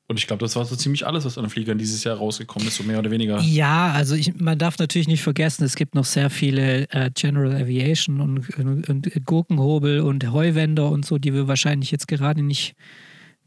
Und 0.07 0.19
ich 0.19 0.27
glaube, 0.27 0.41
das 0.41 0.55
war 0.55 0.67
so 0.67 0.77
ziemlich 0.77 1.07
alles, 1.07 1.25
was 1.25 1.39
an 1.39 1.49
Fliegern 1.49 1.79
dieses 1.79 2.05
Jahr 2.05 2.19
rausgekommen 2.19 2.69
ist, 2.69 2.77
so 2.77 2.85
mehr 2.85 2.99
oder 2.99 3.11
weniger. 3.11 3.41
Ja, 3.41 3.91
also 3.93 4.15
ich, 4.15 4.39
man 4.39 4.59
darf 4.59 4.79
natürlich 4.79 5.09
nicht 5.09 5.23
vergessen, 5.23 5.65
es 5.65 5.77
gibt 5.77 5.95
noch 5.95 6.05
sehr 6.05 6.29
viele 6.29 6.91
äh, 6.91 7.11
General 7.15 7.55
Aviation 7.55 8.21
und, 8.21 8.51
und, 8.59 8.89
und 8.89 9.25
Gurkenhobel 9.25 10.01
und 10.01 10.31
Heuwender 10.31 10.91
und 10.91 11.07
so, 11.07 11.17
die 11.17 11.33
wir 11.33 11.49
wahrscheinlich 11.49 11.91
jetzt 11.91 12.07
gerade 12.07 12.43
nicht, 12.43 12.75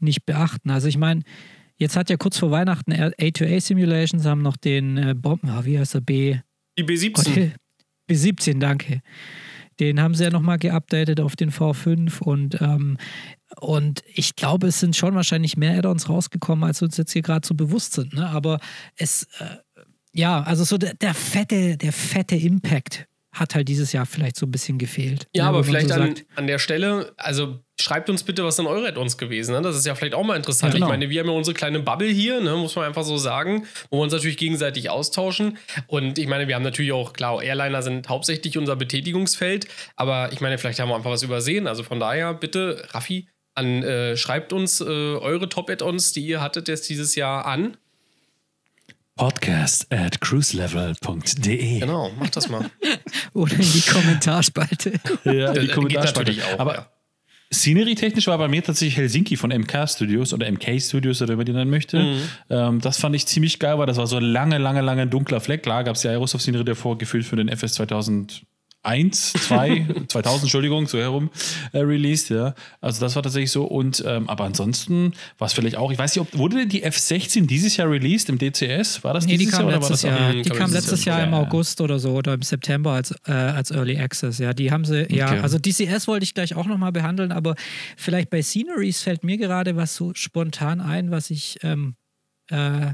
nicht 0.00 0.26
beachten. 0.26 0.70
Also 0.70 0.88
ich 0.88 0.98
meine, 0.98 1.22
Jetzt 1.78 1.96
hat 1.96 2.10
ja 2.10 2.16
kurz 2.16 2.38
vor 2.38 2.50
Weihnachten 2.50 2.92
A2A 2.92 3.60
Simulations 3.60 4.24
haben 4.24 4.42
noch 4.42 4.56
den 4.56 4.96
äh, 4.96 5.14
Bomben, 5.14 5.50
oh, 5.50 5.64
wie 5.64 5.78
heißt 5.78 5.94
er, 5.94 6.00
B? 6.00 6.38
Die 6.76 6.84
B17. 6.84 7.52
B17, 8.10 8.58
danke. 8.58 9.00
Den 9.78 10.00
haben 10.00 10.14
sie 10.14 10.24
ja 10.24 10.30
nochmal 10.30 10.58
geupdatet 10.58 11.20
auf 11.20 11.36
den 11.36 11.52
V5 11.52 12.20
und, 12.20 12.60
ähm, 12.60 12.98
und 13.60 14.02
ich 14.12 14.34
glaube, 14.34 14.66
es 14.66 14.80
sind 14.80 14.96
schon 14.96 15.14
wahrscheinlich 15.14 15.56
mehr 15.56 15.78
Add-ons 15.78 16.08
rausgekommen, 16.08 16.64
als 16.64 16.82
uns 16.82 16.96
jetzt 16.96 17.12
hier 17.12 17.22
gerade 17.22 17.46
so 17.46 17.54
bewusst 17.54 17.92
sind. 17.92 18.12
Ne? 18.14 18.28
Aber 18.28 18.58
es, 18.96 19.28
äh, 19.38 19.84
ja, 20.12 20.42
also 20.42 20.64
so 20.64 20.78
der, 20.78 20.94
der, 20.94 21.14
fette, 21.14 21.76
der 21.76 21.92
fette 21.92 22.34
Impact 22.34 23.07
hat 23.32 23.54
halt 23.54 23.68
dieses 23.68 23.92
Jahr 23.92 24.06
vielleicht 24.06 24.36
so 24.36 24.46
ein 24.46 24.50
bisschen 24.50 24.78
gefehlt. 24.78 25.26
Ja, 25.34 25.44
ne, 25.44 25.48
aber 25.50 25.64
vielleicht 25.64 25.88
so 25.88 25.94
an, 25.94 26.14
an 26.34 26.46
der 26.46 26.58
Stelle, 26.58 27.12
also 27.16 27.58
schreibt 27.80 28.10
uns 28.10 28.22
bitte, 28.22 28.44
was 28.44 28.56
sind 28.56 28.66
eure 28.66 28.88
Add-ons 28.88 29.18
gewesen. 29.18 29.54
Ne? 29.54 29.62
Das 29.62 29.76
ist 29.76 29.86
ja 29.86 29.94
vielleicht 29.94 30.14
auch 30.14 30.24
mal 30.24 30.36
interessant. 30.36 30.72
Ja, 30.72 30.78
genau. 30.78 30.86
Ich 30.86 30.90
meine, 30.90 31.10
wir 31.10 31.20
haben 31.20 31.28
ja 31.28 31.34
unsere 31.34 31.54
kleine 31.54 31.80
Bubble 31.80 32.08
hier, 32.08 32.40
ne? 32.40 32.56
muss 32.56 32.74
man 32.74 32.86
einfach 32.86 33.04
so 33.04 33.16
sagen, 33.16 33.66
wo 33.90 33.98
wir 33.98 34.02
uns 34.02 34.12
natürlich 34.12 34.38
gegenseitig 34.38 34.90
austauschen. 34.90 35.58
Und 35.86 36.18
ich 36.18 36.26
meine, 36.26 36.48
wir 36.48 36.54
haben 36.54 36.62
natürlich 36.62 36.92
auch, 36.92 37.12
klar, 37.12 37.42
Airliner 37.42 37.82
sind 37.82 38.08
hauptsächlich 38.08 38.58
unser 38.58 38.76
Betätigungsfeld, 38.76 39.68
aber 39.96 40.32
ich 40.32 40.40
meine, 40.40 40.58
vielleicht 40.58 40.80
haben 40.80 40.88
wir 40.88 40.96
einfach 40.96 41.10
was 41.10 41.22
übersehen. 41.22 41.66
Also 41.66 41.82
von 41.82 42.00
daher, 42.00 42.34
bitte, 42.34 42.84
Raffi, 42.90 43.28
an, 43.54 43.82
äh, 43.82 44.16
schreibt 44.16 44.52
uns 44.52 44.80
äh, 44.80 44.84
eure 44.84 45.48
Top-Add-ons, 45.48 46.12
die 46.12 46.24
ihr 46.24 46.40
hattet 46.40 46.68
jetzt 46.68 46.88
dieses 46.88 47.14
Jahr 47.14 47.44
an 47.44 47.76
podcast 49.18 49.92
at 49.92 50.20
cruiselevel.de. 50.20 51.80
Genau, 51.80 52.10
mach 52.18 52.30
das 52.30 52.48
mal. 52.48 52.70
Oder 53.34 53.54
in 53.54 53.60
die 53.60 53.82
Kommentarspalte. 53.82 54.92
ja, 55.24 55.52
in 55.52 55.60
die 55.62 55.68
Kommentarspalte. 55.68 56.32
Auch, 56.54 56.60
Aber 56.60 56.74
ja. 56.74 56.88
Scenery-technisch 57.52 58.26
war 58.28 58.38
bei 58.38 58.48
mir 58.48 58.62
tatsächlich 58.62 58.96
Helsinki 58.96 59.36
von 59.36 59.50
MK 59.50 59.88
Studios 59.88 60.32
oder 60.32 60.50
MK 60.50 60.80
Studios 60.80 61.20
oder 61.20 61.32
wie 61.32 61.36
man 61.36 61.46
die 61.46 61.52
nennen 61.52 61.70
möchte. 61.70 61.98
Mhm. 61.98 62.22
Ähm, 62.48 62.80
das 62.80 62.98
fand 62.98 63.16
ich 63.16 63.26
ziemlich 63.26 63.58
geil, 63.58 63.78
weil 63.78 63.86
das 63.86 63.96
war 63.96 64.06
so 64.06 64.16
ein 64.16 64.22
lange, 64.22 64.58
lange, 64.58 64.82
lange 64.82 65.06
dunkler 65.06 65.40
Fleck. 65.40 65.62
Klar 65.62 65.82
gab 65.82 65.96
es 65.96 66.04
ja 66.04 66.12
Aerosoft-Scenery 66.12 66.64
davor, 66.64 66.96
gefühlt 66.96 67.26
für 67.26 67.36
den 67.36 67.48
FS 67.48 67.74
2000 67.74 68.44
1, 68.82 69.32
2, 69.32 69.86
2000, 70.08 70.44
Entschuldigung, 70.44 70.86
so 70.86 70.98
herum 70.98 71.30
äh, 71.72 71.78
released, 71.78 72.30
ja. 72.30 72.54
Also 72.80 73.00
das 73.00 73.16
war 73.16 73.22
tatsächlich 73.22 73.50
so. 73.50 73.64
Und 73.64 74.02
ähm, 74.06 74.28
aber 74.28 74.44
ansonsten 74.44 75.14
war 75.36 75.46
es 75.46 75.52
vielleicht 75.52 75.76
auch, 75.76 75.90
ich 75.90 75.98
weiß 75.98 76.14
nicht, 76.14 76.20
ob 76.20 76.38
wurde 76.38 76.66
die 76.66 76.84
F16 76.84 77.46
dieses 77.46 77.76
Jahr 77.76 77.90
released 77.90 78.28
im 78.28 78.38
DCS? 78.38 79.02
War 79.04 79.14
das 79.14 79.26
nee, 79.26 79.36
dieses 79.36 79.56
die 79.56 79.62
Jahr 79.62 79.72
letztes 79.72 80.02
das 80.02 80.02
Jahr. 80.02 80.32
Die 80.32 80.50
kam 80.50 80.72
letztes 80.72 81.04
Jahr 81.04 81.24
im 81.24 81.34
August 81.34 81.80
oder 81.80 81.98
so 81.98 82.12
oder 82.12 82.34
im 82.34 82.42
September 82.42 82.92
als, 82.92 83.14
äh, 83.26 83.32
als 83.32 83.70
Early 83.70 83.98
Access. 83.98 84.38
Ja, 84.38 84.54
die 84.54 84.70
haben 84.70 84.84
sie, 84.84 85.12
ja, 85.12 85.26
okay. 85.26 85.40
also 85.40 85.58
DCS 85.58 86.06
wollte 86.06 86.24
ich 86.24 86.34
gleich 86.34 86.54
auch 86.54 86.66
nochmal 86.66 86.92
behandeln, 86.92 87.32
aber 87.32 87.56
vielleicht 87.96 88.30
bei 88.30 88.42
Sceneries 88.42 89.02
fällt 89.02 89.24
mir 89.24 89.38
gerade 89.38 89.76
was 89.76 89.96
so 89.96 90.12
spontan 90.14 90.80
ein, 90.80 91.10
was 91.10 91.30
ich 91.30 91.58
ähm, 91.62 91.96
äh, 92.48 92.92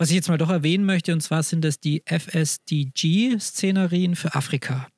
was 0.00 0.08
ich 0.08 0.16
jetzt 0.16 0.28
mal 0.28 0.38
doch 0.38 0.48
erwähnen 0.48 0.86
möchte, 0.86 1.12
und 1.12 1.20
zwar 1.20 1.42
sind 1.42 1.62
das 1.62 1.78
die 1.78 2.02
FSDG-Szenerien 2.06 4.16
für 4.16 4.34
Afrika. 4.34 4.88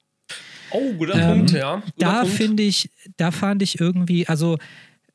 Oh, 0.73 0.93
guter 0.95 1.15
ähm, 1.15 1.39
Punkt, 1.39 1.53
ja. 1.53 1.77
Guter 1.77 1.93
da 1.97 2.25
finde 2.25 2.63
ich, 2.63 2.91
da 3.17 3.31
fand 3.31 3.63
ich 3.63 3.81
irgendwie, 3.81 4.27
also 4.27 4.59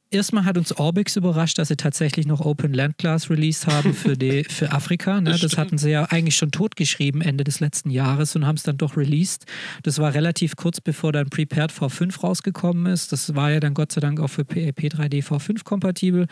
Erstmal 0.10 0.45
hat 0.45 0.58
uns 0.58 0.72
Orbix 0.72 1.18
überrascht, 1.18 1.58
dass 1.58 1.68
sie 1.68 1.76
tatsächlich 1.76 2.26
noch 2.26 2.39
Open 2.39 2.74
Land 2.74 2.97
Class 2.97 3.30
released 3.30 3.68
haben 3.68 3.93
für, 3.93 4.16
die, 4.16 4.43
für 4.49 4.72
Afrika. 4.72 5.20
Ne? 5.20 5.32
Das, 5.32 5.41
das 5.41 5.58
hatten 5.58 5.78
sie 5.78 5.89
ja 5.89 6.05
eigentlich 6.05 6.38
schon 6.38 6.51
totgeschrieben 6.51 7.22
Ende 7.22 7.43
des 7.43 7.60
letzten 7.60 7.89
Jahres 7.89 8.34
und 8.38 8.45
haben 8.45 8.55
es 8.55 8.64
dann 8.64 8.78
doch 8.78 8.95
released. 8.95 9.45
Das 9.84 9.99
war 9.99 10.14
relativ 10.14 10.55
kurz 10.55 10.80
bevor 10.80 11.12
dann 11.12 11.30
Prepared 11.30 11.74
V5 11.74 12.22
rausgekommen 12.22 12.86
ist. 12.86 13.12
Das 13.12 13.36
war 13.36 13.51
ja 13.51 13.60
dann 13.60 13.74
Gott 13.74 13.91
sei 13.91 13.99
Dank 13.99 14.22
auch 14.22 14.30
für 14.30 14.43
P3D 14.43 15.26
V5 15.26 15.66
kompatibel. 15.66 16.28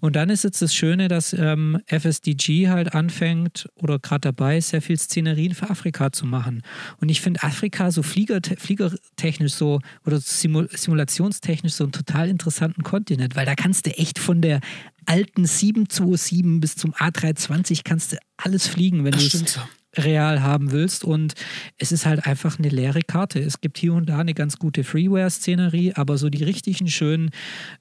Und 0.00 0.16
dann 0.16 0.30
ist 0.30 0.44
jetzt 0.44 0.62
das 0.62 0.74
Schöne, 0.74 1.08
dass 1.08 1.34
ähm, 1.34 1.78
FSDG 1.88 2.70
halt 2.70 2.94
anfängt 2.94 3.68
oder 3.74 3.98
gerade 3.98 4.20
dabei 4.20 4.56
ist, 4.56 4.70
sehr 4.70 4.80
viel 4.80 4.98
Szenerien 4.98 5.54
für 5.54 5.68
Afrika 5.68 6.10
zu 6.10 6.24
machen. 6.24 6.62
Und 7.02 7.10
ich 7.10 7.20
finde 7.20 7.42
Afrika 7.42 7.90
so 7.90 8.02
Flieger, 8.02 8.40
fliegertechnisch 8.56 9.52
so 9.52 9.80
oder 10.06 10.20
simul 10.20 10.70
simulationstechnisch 10.72 11.74
so 11.74 11.84
einen 11.84 11.92
total 11.92 12.30
interessanten 12.30 12.82
Kontinent 12.82 13.09
Kontinent, 13.10 13.36
weil 13.36 13.46
da 13.46 13.54
kannst 13.54 13.86
du 13.86 13.90
echt 13.90 14.18
von 14.18 14.40
der 14.40 14.60
alten 15.06 15.44
727 15.44 16.60
bis 16.60 16.76
zum 16.76 16.94
A320 16.94 17.80
kannst 17.84 18.12
du 18.12 18.16
alles 18.36 18.68
fliegen, 18.68 19.04
wenn 19.04 19.12
du 19.12 19.18
es 19.18 19.32
so. 19.32 19.60
real 19.96 20.42
haben 20.42 20.70
willst. 20.70 21.02
Und 21.02 21.34
es 21.76 21.90
ist 21.90 22.06
halt 22.06 22.26
einfach 22.26 22.58
eine 22.58 22.68
leere 22.68 23.00
Karte. 23.00 23.40
Es 23.40 23.60
gibt 23.60 23.78
hier 23.78 23.94
und 23.94 24.08
da 24.08 24.18
eine 24.18 24.34
ganz 24.34 24.58
gute 24.58 24.84
Freeware-Szenerie, 24.84 25.94
aber 25.94 26.18
so 26.18 26.28
die 26.30 26.44
richtigen 26.44 26.86
schönen 26.86 27.30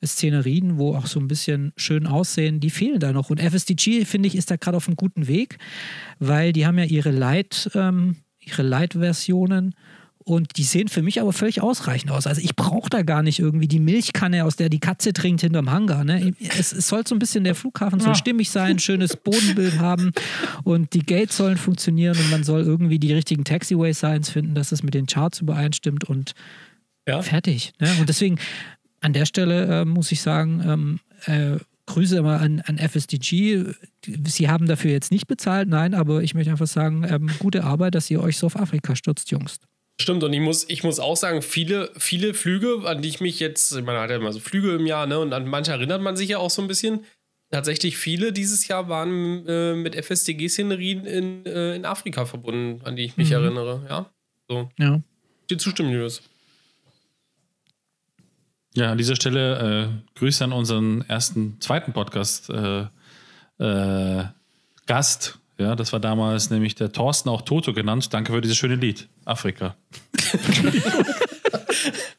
Szenerien, 0.03 0.77
wo 0.77 0.95
auch 0.95 1.05
so 1.05 1.19
ein 1.19 1.27
bisschen 1.27 1.73
schön 1.77 2.07
aussehen, 2.07 2.59
die 2.59 2.71
fehlen 2.71 2.99
da 2.99 3.13
noch. 3.13 3.29
Und 3.29 3.39
FSDG, 3.39 4.05
finde 4.05 4.27
ich, 4.27 4.35
ist 4.35 4.49
da 4.49 4.55
gerade 4.55 4.77
auf 4.77 4.87
einem 4.87 4.97
guten 4.97 5.27
Weg, 5.27 5.59
weil 6.17 6.53
die 6.53 6.65
haben 6.65 6.79
ja 6.79 6.85
ihre 6.85 7.11
Light, 7.11 7.69
ähm, 7.75 8.15
ihre 8.39 8.63
Light-Versionen 8.63 9.75
und 10.29 10.57
die 10.57 10.63
sehen 10.63 10.89
für 10.89 11.01
mich 11.01 11.19
aber 11.19 11.33
völlig 11.33 11.61
ausreichend 11.61 12.11
aus. 12.11 12.27
Also 12.27 12.39
ich 12.41 12.55
brauche 12.55 12.87
da 12.87 13.01
gar 13.01 13.23
nicht 13.23 13.39
irgendwie 13.39 13.67
die 13.67 13.79
Milchkanne, 13.79 14.45
aus 14.45 14.55
der 14.55 14.69
die 14.69 14.79
Katze 14.79 15.11
trinkt 15.11 15.41
hinterm 15.41 15.71
Hangar. 15.71 16.03
Ne? 16.03 16.33
Es, 16.57 16.71
es, 16.71 16.87
soll 16.87 17.05
so 17.07 17.15
ein 17.15 17.19
bisschen, 17.19 17.43
der 17.43 17.55
Flughafen 17.55 17.99
soll 17.99 18.09
ja. 18.09 18.15
stimmig 18.15 18.51
sein, 18.51 18.77
schönes 18.77 19.17
Bodenbild 19.17 19.79
haben 19.79 20.11
und 20.63 20.93
die 20.93 21.03
Gates 21.03 21.35
sollen 21.35 21.57
funktionieren 21.57 22.15
und 22.15 22.29
man 22.29 22.43
soll 22.43 22.61
irgendwie 22.61 22.99
die 22.99 23.11
richtigen 23.11 23.43
Taxiway-Signs 23.43 24.29
finden, 24.29 24.53
dass 24.53 24.71
es 24.71 24.83
mit 24.83 24.93
den 24.93 25.07
Charts 25.07 25.41
übereinstimmt 25.41 26.03
und 26.03 26.33
ja. 27.07 27.23
fertig. 27.23 27.73
Ne? 27.79 27.89
Und 27.99 28.07
deswegen 28.07 28.37
an 29.01 29.13
der 29.13 29.25
Stelle 29.25 29.81
äh, 29.81 29.85
muss 29.85 30.11
ich 30.11 30.21
sagen, 30.21 30.61
ähm, 30.63 30.99
äh, 31.25 31.57
Grüße 31.87 32.21
mal 32.21 32.37
an, 32.37 32.61
an 32.67 32.77
FSDG. 32.77 33.63
Sie 34.25 34.47
haben 34.47 34.67
dafür 34.67 34.91
jetzt 34.91 35.11
nicht 35.11 35.25
bezahlt, 35.25 35.67
nein, 35.67 35.95
aber 35.95 36.21
ich 36.21 36.35
möchte 36.35 36.51
einfach 36.51 36.67
sagen, 36.67 37.03
ähm, 37.09 37.31
gute 37.39 37.63
Arbeit, 37.63 37.95
dass 37.95 38.11
ihr 38.11 38.21
euch 38.21 38.37
so 38.37 38.45
auf 38.45 38.55
Afrika 38.55 38.95
stürzt, 38.95 39.31
Jungs. 39.31 39.59
Stimmt, 40.01 40.23
und 40.23 40.31
ich 40.31 40.39
muss, 40.39 40.65
ich 40.69 40.83
muss 40.83 40.99
auch 40.99 41.17
sagen, 41.17 41.41
viele, 41.41 41.91
viele 41.97 42.33
Flüge, 42.33 42.83
an 42.85 43.01
die 43.01 43.09
ich 43.09 43.19
mich 43.19 43.39
jetzt, 43.39 43.73
man 43.81 43.97
hat 43.97 44.09
ja 44.09 44.15
immer 44.15 44.31
so 44.31 44.39
Flüge 44.39 44.75
im 44.75 44.85
Jahr, 44.85 45.07
ne? 45.07 45.19
Und 45.19 45.33
an 45.33 45.45
manche 45.45 45.71
erinnert 45.71 46.01
man 46.01 46.15
sich 46.15 46.29
ja 46.29 46.37
auch 46.37 46.49
so 46.49 46.61
ein 46.61 46.67
bisschen. 46.67 47.05
Tatsächlich 47.51 47.97
viele 47.97 48.31
dieses 48.31 48.67
Jahr 48.67 48.87
waren 48.87 49.45
äh, 49.47 49.73
mit 49.73 49.95
FSDG-Szenerien 49.95 51.05
in, 51.05 51.45
äh, 51.45 51.75
in 51.75 51.85
Afrika 51.85 52.25
verbunden, 52.25 52.85
an 52.85 52.95
die 52.95 53.03
ich 53.03 53.17
mich 53.17 53.29
mhm. 53.29 53.35
erinnere, 53.35 53.85
ja. 53.89 54.09
So. 54.47 54.69
Ja. 54.77 55.01
Die 55.49 55.57
zustimmen, 55.57 55.91
Julius. 55.91 56.21
Ja, 58.75 58.91
an 58.91 58.97
dieser 58.97 59.15
Stelle 59.15 59.91
äh, 60.15 60.19
Grüße 60.19 60.43
an 60.43 60.53
unseren 60.53 61.01
ersten, 61.09 61.59
zweiten 61.59 61.91
Podcast. 61.91 62.49
Äh, 62.49 62.85
äh, 63.57 64.25
Gast, 64.85 65.38
ja, 65.59 65.75
das 65.75 65.91
war 65.93 65.99
damals 65.99 66.49
nämlich 66.49 66.75
der 66.75 66.91
Thorsten, 66.91 67.29
auch 67.29 67.41
Toto 67.41 67.73
genannt. 67.73 68.13
Danke 68.13 68.31
für 68.31 68.41
dieses 68.41 68.57
schöne 68.57 68.75
Lied. 68.75 69.09
Afrika. 69.25 69.75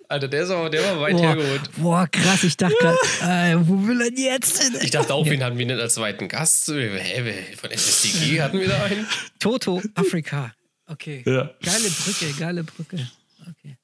Alter, 0.09 0.29
der, 0.29 0.43
ist 0.43 0.51
aber, 0.51 0.69
der 0.69 0.83
war 0.83 1.01
weit 1.01 1.13
boah, 1.13 1.23
hergeholt. 1.23 1.71
Boah, 1.77 2.07
krass, 2.07 2.43
ich 2.43 2.57
dachte 2.57 2.75
gerade, 2.81 2.99
äh, 3.23 3.57
wo 3.61 3.87
will 3.87 4.01
er 4.01 4.11
jetzt 4.13 4.63
hin? 4.63 4.77
Ich 4.83 4.91
dachte 4.91 5.15
auch, 5.15 5.25
wen 5.25 5.43
hatten 5.43 5.57
wir 5.57 5.65
nicht 5.67 5.81
als 5.81 5.95
zweiten 5.95 6.29
Gast? 6.29 6.69
Hä, 6.69 7.57
von 7.57 7.71
SSDG 7.71 8.43
hatten 8.43 8.59
wir 8.59 8.69
da 8.69 8.83
einen? 8.83 9.07
Toto, 9.39 9.81
Afrika. 9.95 10.53
Okay. 10.87 11.23
Ja. 11.25 11.51
Geile 11.65 11.91
Brücke, 11.91 12.35
geile 12.39 12.65
Brücke. 12.65 13.09
Okay. 13.49 13.77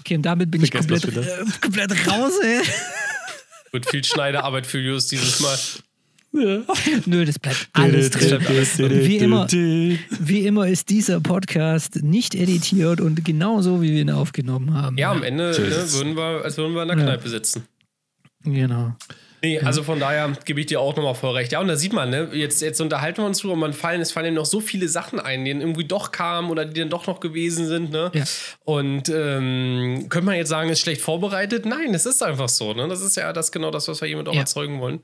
Okay, 0.00 0.16
und 0.16 0.22
damit 0.22 0.50
bin 0.50 0.60
Vergesst 0.60 0.92
ich 0.92 1.02
komplett, 1.02 1.26
äh, 1.26 1.44
komplett 1.60 2.06
raus, 2.08 2.32
ey. 2.42 2.60
Wird 3.72 3.88
viel 3.88 4.04
Schneiderarbeit 4.04 4.66
für 4.66 4.78
Just 4.78 5.12
dieses 5.12 5.40
Mal. 5.40 5.56
Ja. 6.34 6.62
Nö, 7.06 7.24
das 7.24 7.38
bleibt 7.38 7.68
alles 7.74 8.10
drin. 8.10 8.42
Wie 9.06 9.18
immer, 9.18 9.46
wie 9.48 10.46
immer 10.46 10.66
ist 10.66 10.90
dieser 10.90 11.20
Podcast 11.20 12.02
nicht 12.02 12.34
editiert 12.34 13.00
und 13.00 13.24
genauso, 13.24 13.80
wie 13.80 13.92
wir 13.92 14.00
ihn 14.00 14.10
aufgenommen 14.10 14.74
haben. 14.74 14.98
Ja, 14.98 15.12
am 15.12 15.22
Ende 15.22 15.52
ne, 15.52 15.92
würden 15.92 16.16
wir, 16.16 16.42
als 16.42 16.56
würden 16.56 16.74
wir 16.74 16.82
in 16.82 16.88
der 16.88 16.96
Kneipe 16.96 17.28
sitzen. 17.28 17.68
Genau. 18.42 18.96
Nee, 19.42 19.60
also 19.60 19.82
von 19.82 20.00
daher 20.00 20.32
gebe 20.46 20.60
ich 20.60 20.66
dir 20.66 20.80
auch 20.80 20.96
nochmal 20.96 21.14
voll 21.14 21.32
recht. 21.32 21.52
Ja, 21.52 21.60
und 21.60 21.68
da 21.68 21.76
sieht 21.76 21.92
man, 21.92 22.08
ne, 22.08 22.30
jetzt, 22.32 22.62
jetzt 22.62 22.80
unterhalten 22.80 23.18
wir 23.18 23.26
uns 23.26 23.40
drüber 23.40 23.52
und 23.52 23.60
man 23.60 23.74
fallen, 23.74 24.00
es 24.00 24.10
fallen 24.10 24.32
noch 24.32 24.46
so 24.46 24.60
viele 24.60 24.88
Sachen 24.88 25.20
ein, 25.20 25.44
die 25.44 25.52
dann 25.52 25.60
irgendwie 25.60 25.84
doch 25.84 26.12
kamen 26.12 26.50
oder 26.50 26.64
die 26.64 26.80
dann 26.80 26.88
doch 26.88 27.06
noch 27.06 27.20
gewesen 27.20 27.66
sind, 27.66 27.90
ne? 27.90 28.10
Ja. 28.14 28.24
Und 28.64 29.10
ähm, 29.10 30.06
könnte 30.08 30.24
man 30.24 30.36
jetzt 30.36 30.48
sagen, 30.48 30.70
ist 30.70 30.80
schlecht 30.80 31.02
vorbereitet? 31.02 31.66
Nein, 31.66 31.92
es 31.92 32.06
ist 32.06 32.22
einfach 32.22 32.48
so, 32.48 32.72
ne? 32.72 32.88
Das 32.88 33.02
ist 33.02 33.18
ja 33.18 33.34
das 33.34 33.52
genau 33.52 33.70
das, 33.70 33.86
was 33.86 34.00
wir 34.00 34.08
hiermit 34.08 34.28
auch 34.28 34.34
ja. 34.34 34.40
erzeugen 34.40 34.80
wollen. 34.80 35.00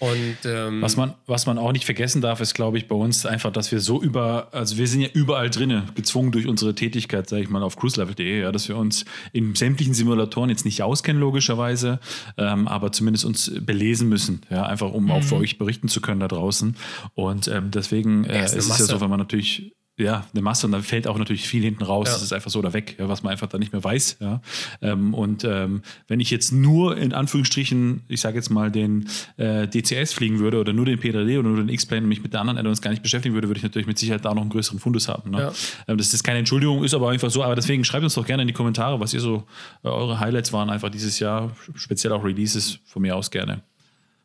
Und, 0.00 0.38
ähm 0.44 0.82
was, 0.82 0.96
man, 0.96 1.14
was 1.26 1.46
man 1.46 1.56
auch 1.56 1.72
nicht 1.72 1.84
vergessen 1.84 2.20
darf, 2.20 2.40
ist, 2.40 2.54
glaube 2.54 2.78
ich, 2.78 2.88
bei 2.88 2.96
uns 2.96 3.26
einfach, 3.26 3.52
dass 3.52 3.70
wir 3.70 3.80
so 3.80 4.02
über, 4.02 4.48
also 4.52 4.76
wir 4.76 4.86
sind 4.86 5.02
ja 5.02 5.08
überall 5.12 5.50
drinne, 5.50 5.86
gezwungen 5.94 6.32
durch 6.32 6.46
unsere 6.46 6.74
Tätigkeit, 6.74 7.28
sage 7.28 7.42
ich 7.42 7.48
mal, 7.48 7.62
auf 7.62 7.76
cruiselevel.de, 7.76 8.40
ja, 8.40 8.52
dass 8.52 8.68
wir 8.68 8.76
uns 8.76 9.04
in 9.32 9.54
sämtlichen 9.54 9.94
Simulatoren 9.94 10.50
jetzt 10.50 10.64
nicht 10.64 10.82
auskennen, 10.82 11.20
logischerweise, 11.20 12.00
ähm, 12.36 12.66
aber 12.66 12.92
zumindest 12.92 13.24
uns 13.24 13.52
belesen 13.60 14.08
müssen, 14.08 14.42
ja, 14.50 14.66
einfach 14.66 14.92
um 14.92 15.04
mhm. 15.04 15.10
auch 15.12 15.22
für 15.22 15.36
euch 15.36 15.58
berichten 15.58 15.88
zu 15.88 16.00
können 16.00 16.20
da 16.20 16.28
draußen. 16.28 16.76
Und 17.14 17.48
ähm, 17.48 17.70
deswegen 17.70 18.24
äh, 18.24 18.38
ja, 18.38 18.44
ist 18.44 18.56
es 18.56 18.78
ja 18.78 18.84
so, 18.86 19.00
wenn 19.00 19.10
man 19.10 19.20
natürlich 19.20 19.72
ja, 19.96 20.26
eine 20.32 20.42
Masse 20.42 20.66
und 20.66 20.72
dann 20.72 20.82
fällt 20.82 21.06
auch 21.06 21.18
natürlich 21.18 21.46
viel 21.46 21.62
hinten 21.62 21.84
raus. 21.84 22.08
Ja. 22.08 22.14
Das 22.14 22.22
ist 22.22 22.32
einfach 22.32 22.50
so 22.50 22.58
oder 22.58 22.72
weg, 22.72 22.96
ja, 22.98 23.08
was 23.08 23.22
man 23.22 23.30
einfach 23.30 23.46
da 23.46 23.58
nicht 23.58 23.72
mehr 23.72 23.84
weiß. 23.84 24.16
Ja. 24.20 24.40
Ähm, 24.82 25.14
und 25.14 25.44
ähm, 25.44 25.82
wenn 26.08 26.18
ich 26.18 26.30
jetzt 26.32 26.50
nur 26.50 26.96
in 26.96 27.12
Anführungsstrichen, 27.12 28.02
ich 28.08 28.20
sage 28.20 28.36
jetzt 28.36 28.50
mal, 28.50 28.72
den 28.72 29.08
äh, 29.36 29.68
DCS 29.68 30.12
fliegen 30.12 30.40
würde 30.40 30.58
oder 30.58 30.72
nur 30.72 30.84
den 30.84 30.98
P3D 30.98 31.38
oder 31.38 31.48
nur 31.48 31.58
den 31.58 31.68
X-Plane 31.68 32.02
und 32.02 32.08
mich 32.08 32.22
mit 32.22 32.32
den 32.32 32.40
anderen 32.40 32.58
Add-ons 32.58 32.82
gar 32.82 32.90
nicht 32.90 33.02
beschäftigen 33.02 33.34
würde, 33.34 33.48
würde 33.48 33.58
ich 33.58 33.64
natürlich 33.64 33.86
mit 33.86 33.98
Sicherheit 33.98 34.24
da 34.24 34.34
noch 34.34 34.42
einen 34.42 34.50
größeren 34.50 34.80
Fundus 34.80 35.06
haben. 35.06 35.30
Ne? 35.30 35.40
Ja. 35.40 35.52
Ähm, 35.86 35.96
das 35.96 36.12
ist 36.12 36.24
keine 36.24 36.40
Entschuldigung, 36.40 36.82
ist 36.82 36.94
aber 36.94 37.10
einfach 37.10 37.30
so. 37.30 37.44
Aber 37.44 37.54
deswegen 37.54 37.84
schreibt 37.84 38.02
uns 38.02 38.14
doch 38.14 38.26
gerne 38.26 38.42
in 38.42 38.48
die 38.48 38.54
Kommentare, 38.54 38.98
was 38.98 39.14
ihr 39.14 39.20
so 39.20 39.44
äh, 39.84 39.88
eure 39.88 40.18
Highlights 40.18 40.52
waren, 40.52 40.70
einfach 40.70 40.90
dieses 40.90 41.20
Jahr, 41.20 41.56
speziell 41.76 42.12
auch 42.12 42.24
Releases 42.24 42.80
von 42.84 43.02
mir 43.02 43.14
aus 43.14 43.30
gerne. 43.30 43.62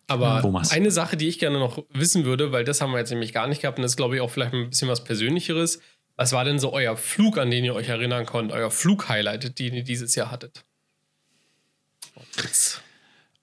Aber 0.10 0.42
Thomas. 0.42 0.72
eine 0.72 0.92
Sache, 0.92 1.18
die 1.18 1.28
ich 1.28 1.40
gerne 1.40 1.60
noch 1.60 1.84
wissen 1.94 2.26
würde, 2.26 2.52
weil 2.52 2.64
das 2.64 2.82
haben 2.82 2.92
wir 2.92 3.00
jetzt 3.00 3.12
nämlich 3.12 3.34
gar 3.34 3.48
nicht 3.48 3.62
gehabt 3.62 3.78
und 3.78 3.84
das 3.84 3.94
ist, 3.94 3.98
glaube 3.98 4.16
ich, 4.16 4.22
auch 4.22 4.32
vielleicht 4.32 4.54
ein 4.54 4.70
bisschen 4.70 4.90
was 4.90 5.04
Persönlicheres. 5.04 5.80
Was 6.16 6.34
war 6.34 6.44
denn 6.44 6.60
so 6.60 6.74
euer 6.74 6.98
Flug, 6.98 7.38
an 7.38 7.50
den 7.50 7.64
ihr 7.64 7.74
euch 7.76 7.88
erinnern 7.88 8.26
konnt, 8.26 8.52
euer 8.52 8.72
Flug-Highlight, 8.72 9.58
den 9.58 9.74
ihr 9.74 9.84
dieses 9.84 10.16
Jahr 10.16 10.32
hattet? 10.32 10.66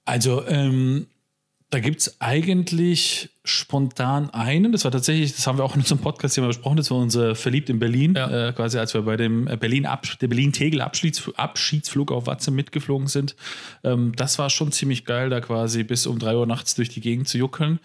Also, 0.04 0.46
ähm, 0.46 1.06
da 1.70 1.80
gibt 1.80 2.00
es 2.00 2.20
eigentlich 2.20 3.30
spontan 3.42 4.30
einen. 4.30 4.70
Das 4.72 4.84
war 4.84 4.92
tatsächlich, 4.92 5.34
das 5.34 5.46
haben 5.46 5.58
wir 5.58 5.64
auch 5.64 5.74
in 5.74 5.80
unserem 5.80 6.00
Podcast 6.00 6.34
hier 6.34 6.42
mal 6.42 6.48
besprochen, 6.48 6.76
das 6.76 6.90
war 6.90 6.98
unser 6.98 7.34
Verliebt 7.34 7.68
in 7.68 7.78
Berlin, 7.78 8.14
ja. 8.14 8.48
äh, 8.48 8.52
quasi 8.52 8.78
als 8.78 8.94
wir 8.94 9.02
bei 9.02 9.16
dem 9.16 9.48
äh, 9.48 9.56
Berlin 9.56 9.88
der 10.20 10.28
Berlin-Tegel-Abschiedsflug 10.28 12.12
auf 12.12 12.26
Watze 12.26 12.50
mitgeflogen 12.52 13.08
sind. 13.08 13.34
Ähm, 13.82 14.12
das 14.16 14.38
war 14.38 14.48
schon 14.50 14.70
ziemlich 14.70 15.04
geil, 15.04 15.28
da 15.28 15.40
quasi 15.40 15.82
bis 15.82 16.06
um 16.06 16.18
drei 16.18 16.36
Uhr 16.36 16.46
nachts 16.46 16.76
durch 16.76 16.88
die 16.88 17.00
Gegend 17.00 17.28
zu 17.28 17.38
juckeln. 17.38 17.80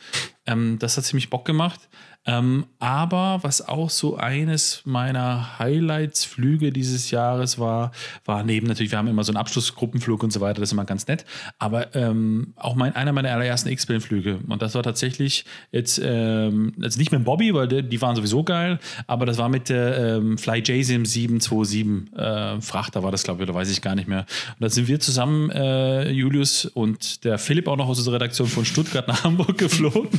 Ähm, 0.46 0.78
das 0.80 0.98
hat 0.98 1.06
ziemlich 1.06 1.30
Bock 1.30 1.46
gemacht. 1.46 1.90
Ähm, 2.26 2.68
aber 2.78 3.40
was 3.42 3.68
auch 3.68 3.90
so 3.90 4.16
eines 4.16 4.84
meiner 4.86 5.58
Highlights-Flüge 5.58 6.72
dieses 6.72 7.10
Jahres 7.10 7.58
war, 7.58 7.92
war 8.26 8.44
neben 8.44 8.68
natürlich, 8.68 8.92
wir 8.92 9.00
haben 9.00 9.08
immer 9.08 9.24
so 9.24 9.32
einen 9.32 9.38
Abschlussgruppenflug 9.38 10.22
und 10.22 10.32
so 10.32 10.40
weiter, 10.40 10.62
das 10.62 10.70
ist 10.70 10.74
immer 10.74 10.86
ganz 10.86 11.08
nett, 11.08 11.26
aber 11.58 11.96
ähm, 11.96 12.54
auch 12.58 12.76
mein, 12.76 12.96
einer 12.96 13.12
meiner 13.12 13.32
allerersten 13.32 13.70
X-Plane-Flüge. 13.70 14.40
Und 14.48 14.62
das 14.62 14.76
war 14.76 14.84
tatsächlich 14.84 15.46
jetzt, 15.72 16.00
ähm, 16.04 16.74
also 16.82 17.00
nicht 17.00 17.12
mit 17.12 17.24
Bobby, 17.24 17.56
weil 17.56 17.68
die, 17.68 17.82
die, 17.82 18.02
waren 18.02 18.16
sowieso 18.16 18.44
geil, 18.44 18.80
aber 19.08 19.26
das 19.26 19.40
war 19.40 19.50
mit 19.50 19.70
der 19.70 20.18
ähm, 20.18 20.38
Fly 20.38 20.60
JSIM 20.60 21.06
727 21.06 22.14
äh, 22.18 22.62
Frachter, 22.62 23.02
war 23.02 23.12
das, 23.12 23.24
glaube 23.24 23.42
ich, 23.42 23.50
oder 23.50 23.58
weiß 23.58 23.72
ich 23.72 23.82
gar 23.82 23.96
nicht 23.96 24.08
mehr. 24.08 24.26
Und 24.52 24.62
da 24.62 24.70
sind 24.70 24.88
wir 24.88 25.00
zusammen, 25.00 25.50
äh, 25.50 26.12
Julius 26.12 26.66
und 26.66 27.24
der 27.24 27.40
Philipp 27.40 27.68
auch 27.68 27.78
noch 27.78 27.88
aus 27.88 27.98
unserer 27.98 28.16
Redaktion 28.16 28.48
von 28.48 28.64
Stuttgart 28.64 29.08
nach 29.08 29.24
Hamburg 29.24 29.58
geflogen. 29.58 30.10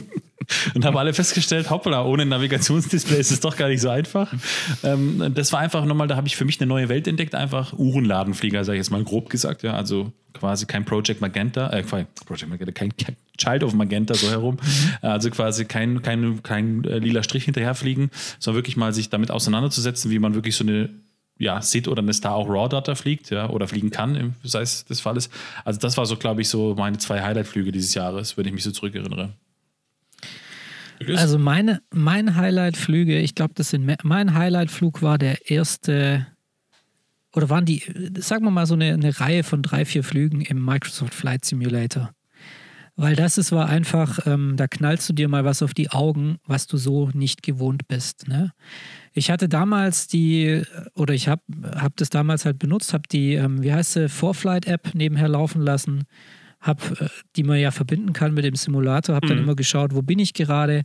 und 0.74 0.84
haben 0.84 0.97
alle 0.97 1.14
festgestellt, 1.14 1.70
hoppla, 1.70 2.05
ohne 2.05 2.26
Navigationsdisplay 2.26 3.18
ist 3.18 3.30
es 3.30 3.40
doch 3.40 3.57
gar 3.57 3.68
nicht 3.68 3.80
so 3.80 3.88
einfach. 3.88 4.32
Ähm, 4.82 5.32
das 5.34 5.53
war 5.53 5.61
einfach 5.61 5.84
nochmal, 5.84 6.09
da 6.09 6.16
habe 6.16 6.26
ich 6.26 6.36
für 6.36 6.45
mich 6.45 6.61
eine 6.61 6.68
neue 6.68 6.88
Welt 6.88 7.07
entdeckt, 7.07 7.34
einfach 7.34 7.72
Uhrenladenflieger, 7.72 8.64
sage 8.64 8.78
ich 8.78 8.80
jetzt 8.80 8.90
mal 8.90 9.03
grob 9.05 9.30
gesagt, 9.30 9.62
ja, 9.62 9.74
also 9.74 10.12
quasi 10.34 10.66
kein 10.66 10.84
Project 10.84 11.20
Magenta, 11.20 11.70
äh, 11.70 11.82
Project 11.82 12.49
Magenta, 12.49 12.72
kein 12.72 12.93
Child 13.38 13.64
of 13.64 13.74
Magenta 13.74 14.14
so 14.14 14.30
herum, 14.30 14.57
mhm. 14.57 15.09
also 15.09 15.30
quasi 15.30 15.64
kein, 15.64 16.03
kein, 16.03 16.43
kein 16.43 16.84
äh, 16.84 16.99
lila 16.99 17.22
Strich 17.22 17.45
hinterherfliegen, 17.45 18.11
sondern 18.38 18.59
wirklich 18.59 18.76
mal 18.76 18.93
sich 18.93 19.11
damit 19.11 19.30
auseinanderzusetzen, 19.30 20.11
wie 20.11 20.18
man 20.18 20.34
wirklich 20.34 20.57
so 20.57 20.64
eine 20.64 20.90
ja, 21.38 21.61
SID 21.61 21.88
oder 21.88 22.03
eine 22.03 22.12
Star 22.12 22.34
auch 22.34 22.49
RAW-Data 22.49 22.95
fliegt, 22.95 23.30
ja, 23.30 23.51
oder 23.51 23.66
fliegen 23.66 23.90
kann, 23.90 24.36
sei 24.45 24.62
es 24.62 24.84
des 24.84 25.01
Falles. 25.01 25.28
Also 25.64 25.80
das 25.80 25.97
war 25.97 26.07
so, 26.07 26.16
glaube 26.16 26.40
ich, 26.40 26.49
so 26.49 26.74
meine 26.76 26.99
zwei 26.99 27.20
Highlight-Flüge 27.20 27.72
dieses 27.72 27.95
Jahres, 27.95 28.36
wenn 28.36 28.47
ich 28.47 28.53
mich 28.53 28.62
so 28.62 28.70
zurückerinnere. 28.70 29.30
Also 31.18 31.38
meine, 31.38 31.82
mein 31.90 32.36
Highlight-Flüge, 32.36 33.18
ich 33.18 33.34
glaube, 33.34 33.55
das 33.55 33.70
sind 33.70 33.86
mein 34.05 34.34
Highlight-Flug 34.34 35.03
war 35.03 35.18
der 35.18 35.50
erste 35.50 36.26
oder 37.34 37.48
waren 37.48 37.64
die, 37.64 37.82
sagen 38.18 38.44
wir 38.44 38.50
mal, 38.50 38.66
so 38.66 38.74
eine, 38.74 38.92
eine 38.92 39.18
Reihe 39.18 39.42
von 39.42 39.62
drei, 39.62 39.84
vier 39.84 40.05
Flügen 40.05 40.42
im 40.42 40.64
Microsoft 40.64 41.14
Flight 41.14 41.44
Simulator. 41.44 42.11
Weil 42.94 43.16
das 43.16 43.38
ist, 43.38 43.53
war 43.53 43.70
einfach, 43.70 44.26
ähm, 44.26 44.55
da 44.57 44.68
knallst 44.68 45.09
du 45.09 45.14
dir 45.14 45.28
mal 45.28 45.46
was 45.46 45.62
auf 45.62 45.72
die 45.72 45.90
Augen, 45.90 46.36
was 46.46 46.66
du 46.66 46.76
so 46.76 47.09
nicht 47.14 47.42
gewohnt 47.42 47.88
bist. 47.88 48.28
Ne? 48.28 48.53
Ich 49.14 49.30
hatte 49.30 49.48
damals 49.48 50.09
die, 50.09 50.62
oder 50.94 51.14
ich 51.14 51.26
habe 51.26 51.42
hab 51.74 51.96
das 51.96 52.11
damals 52.11 52.44
halt 52.44 52.59
benutzt, 52.59 52.92
habe 52.92 53.09
die, 53.11 53.32
ähm, 53.32 53.62
wie 53.62 53.72
heißt 53.72 53.94
sie, 53.94 54.09
Vorflight-App 54.11 54.94
nebenher 54.94 55.28
laufen 55.28 55.62
lassen 55.62 56.05
hab, 56.62 57.00
äh, 57.00 57.08
die 57.36 57.42
man 57.42 57.58
ja 57.58 57.70
verbinden 57.70 58.12
kann 58.12 58.32
mit 58.32 58.44
dem 58.44 58.54
Simulator, 58.54 59.16
habe 59.16 59.26
dann 59.26 59.36
mhm. 59.36 59.44
immer 59.44 59.56
geschaut, 59.56 59.94
wo 59.94 60.00
bin 60.00 60.18
ich 60.18 60.32
gerade 60.32 60.84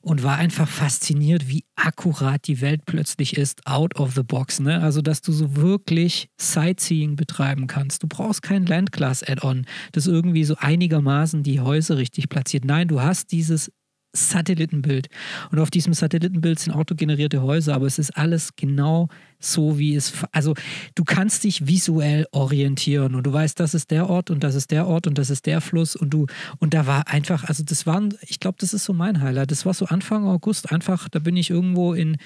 und 0.00 0.22
war 0.22 0.36
einfach 0.36 0.68
fasziniert, 0.68 1.48
wie 1.48 1.64
akkurat 1.74 2.46
die 2.46 2.60
Welt 2.60 2.82
plötzlich 2.86 3.36
ist, 3.36 3.66
out 3.66 3.96
of 3.96 4.14
the 4.14 4.22
box. 4.22 4.60
Ne? 4.60 4.80
Also, 4.80 5.02
dass 5.02 5.20
du 5.20 5.32
so 5.32 5.56
wirklich 5.56 6.30
Sightseeing 6.40 7.16
betreiben 7.16 7.66
kannst. 7.66 8.04
Du 8.04 8.06
brauchst 8.06 8.42
kein 8.42 8.66
Landclass-Add-on, 8.66 9.66
das 9.92 10.06
irgendwie 10.06 10.44
so 10.44 10.54
einigermaßen 10.58 11.42
die 11.42 11.60
Häuser 11.60 11.98
richtig 11.98 12.28
platziert. 12.28 12.64
Nein, 12.64 12.86
du 12.86 13.02
hast 13.02 13.32
dieses 13.32 13.72
Satellitenbild. 14.16 15.08
Und 15.50 15.58
auf 15.58 15.70
diesem 15.70 15.94
Satellitenbild 15.94 16.58
sind 16.58 16.72
autogenerierte 16.72 17.42
Häuser, 17.42 17.74
aber 17.74 17.86
es 17.86 17.98
ist 17.98 18.16
alles 18.16 18.56
genau 18.56 19.08
so, 19.38 19.78
wie 19.78 19.94
es. 19.94 20.12
Also, 20.32 20.54
du 20.94 21.04
kannst 21.04 21.44
dich 21.44 21.66
visuell 21.66 22.26
orientieren 22.32 23.14
und 23.14 23.24
du 23.24 23.32
weißt, 23.32 23.60
das 23.60 23.74
ist 23.74 23.90
der 23.90 24.08
Ort 24.08 24.30
und 24.30 24.42
das 24.42 24.54
ist 24.54 24.70
der 24.70 24.86
Ort 24.86 25.06
und 25.06 25.18
das 25.18 25.30
ist 25.30 25.46
der 25.46 25.60
Fluss 25.60 25.94
und 25.96 26.10
du. 26.10 26.26
Und 26.58 26.74
da 26.74 26.86
war 26.86 27.08
einfach, 27.08 27.44
also, 27.44 27.62
das 27.62 27.86
waren, 27.86 28.14
ich 28.22 28.40
glaube, 28.40 28.56
das 28.60 28.74
ist 28.74 28.84
so 28.84 28.92
mein 28.92 29.20
Highlight. 29.20 29.50
Das 29.50 29.66
war 29.66 29.74
so 29.74 29.86
Anfang 29.86 30.26
August 30.26 30.72
einfach, 30.72 31.08
da 31.08 31.18
bin 31.18 31.36
ich 31.36 31.50
irgendwo 31.50 31.92
in. 31.92 32.16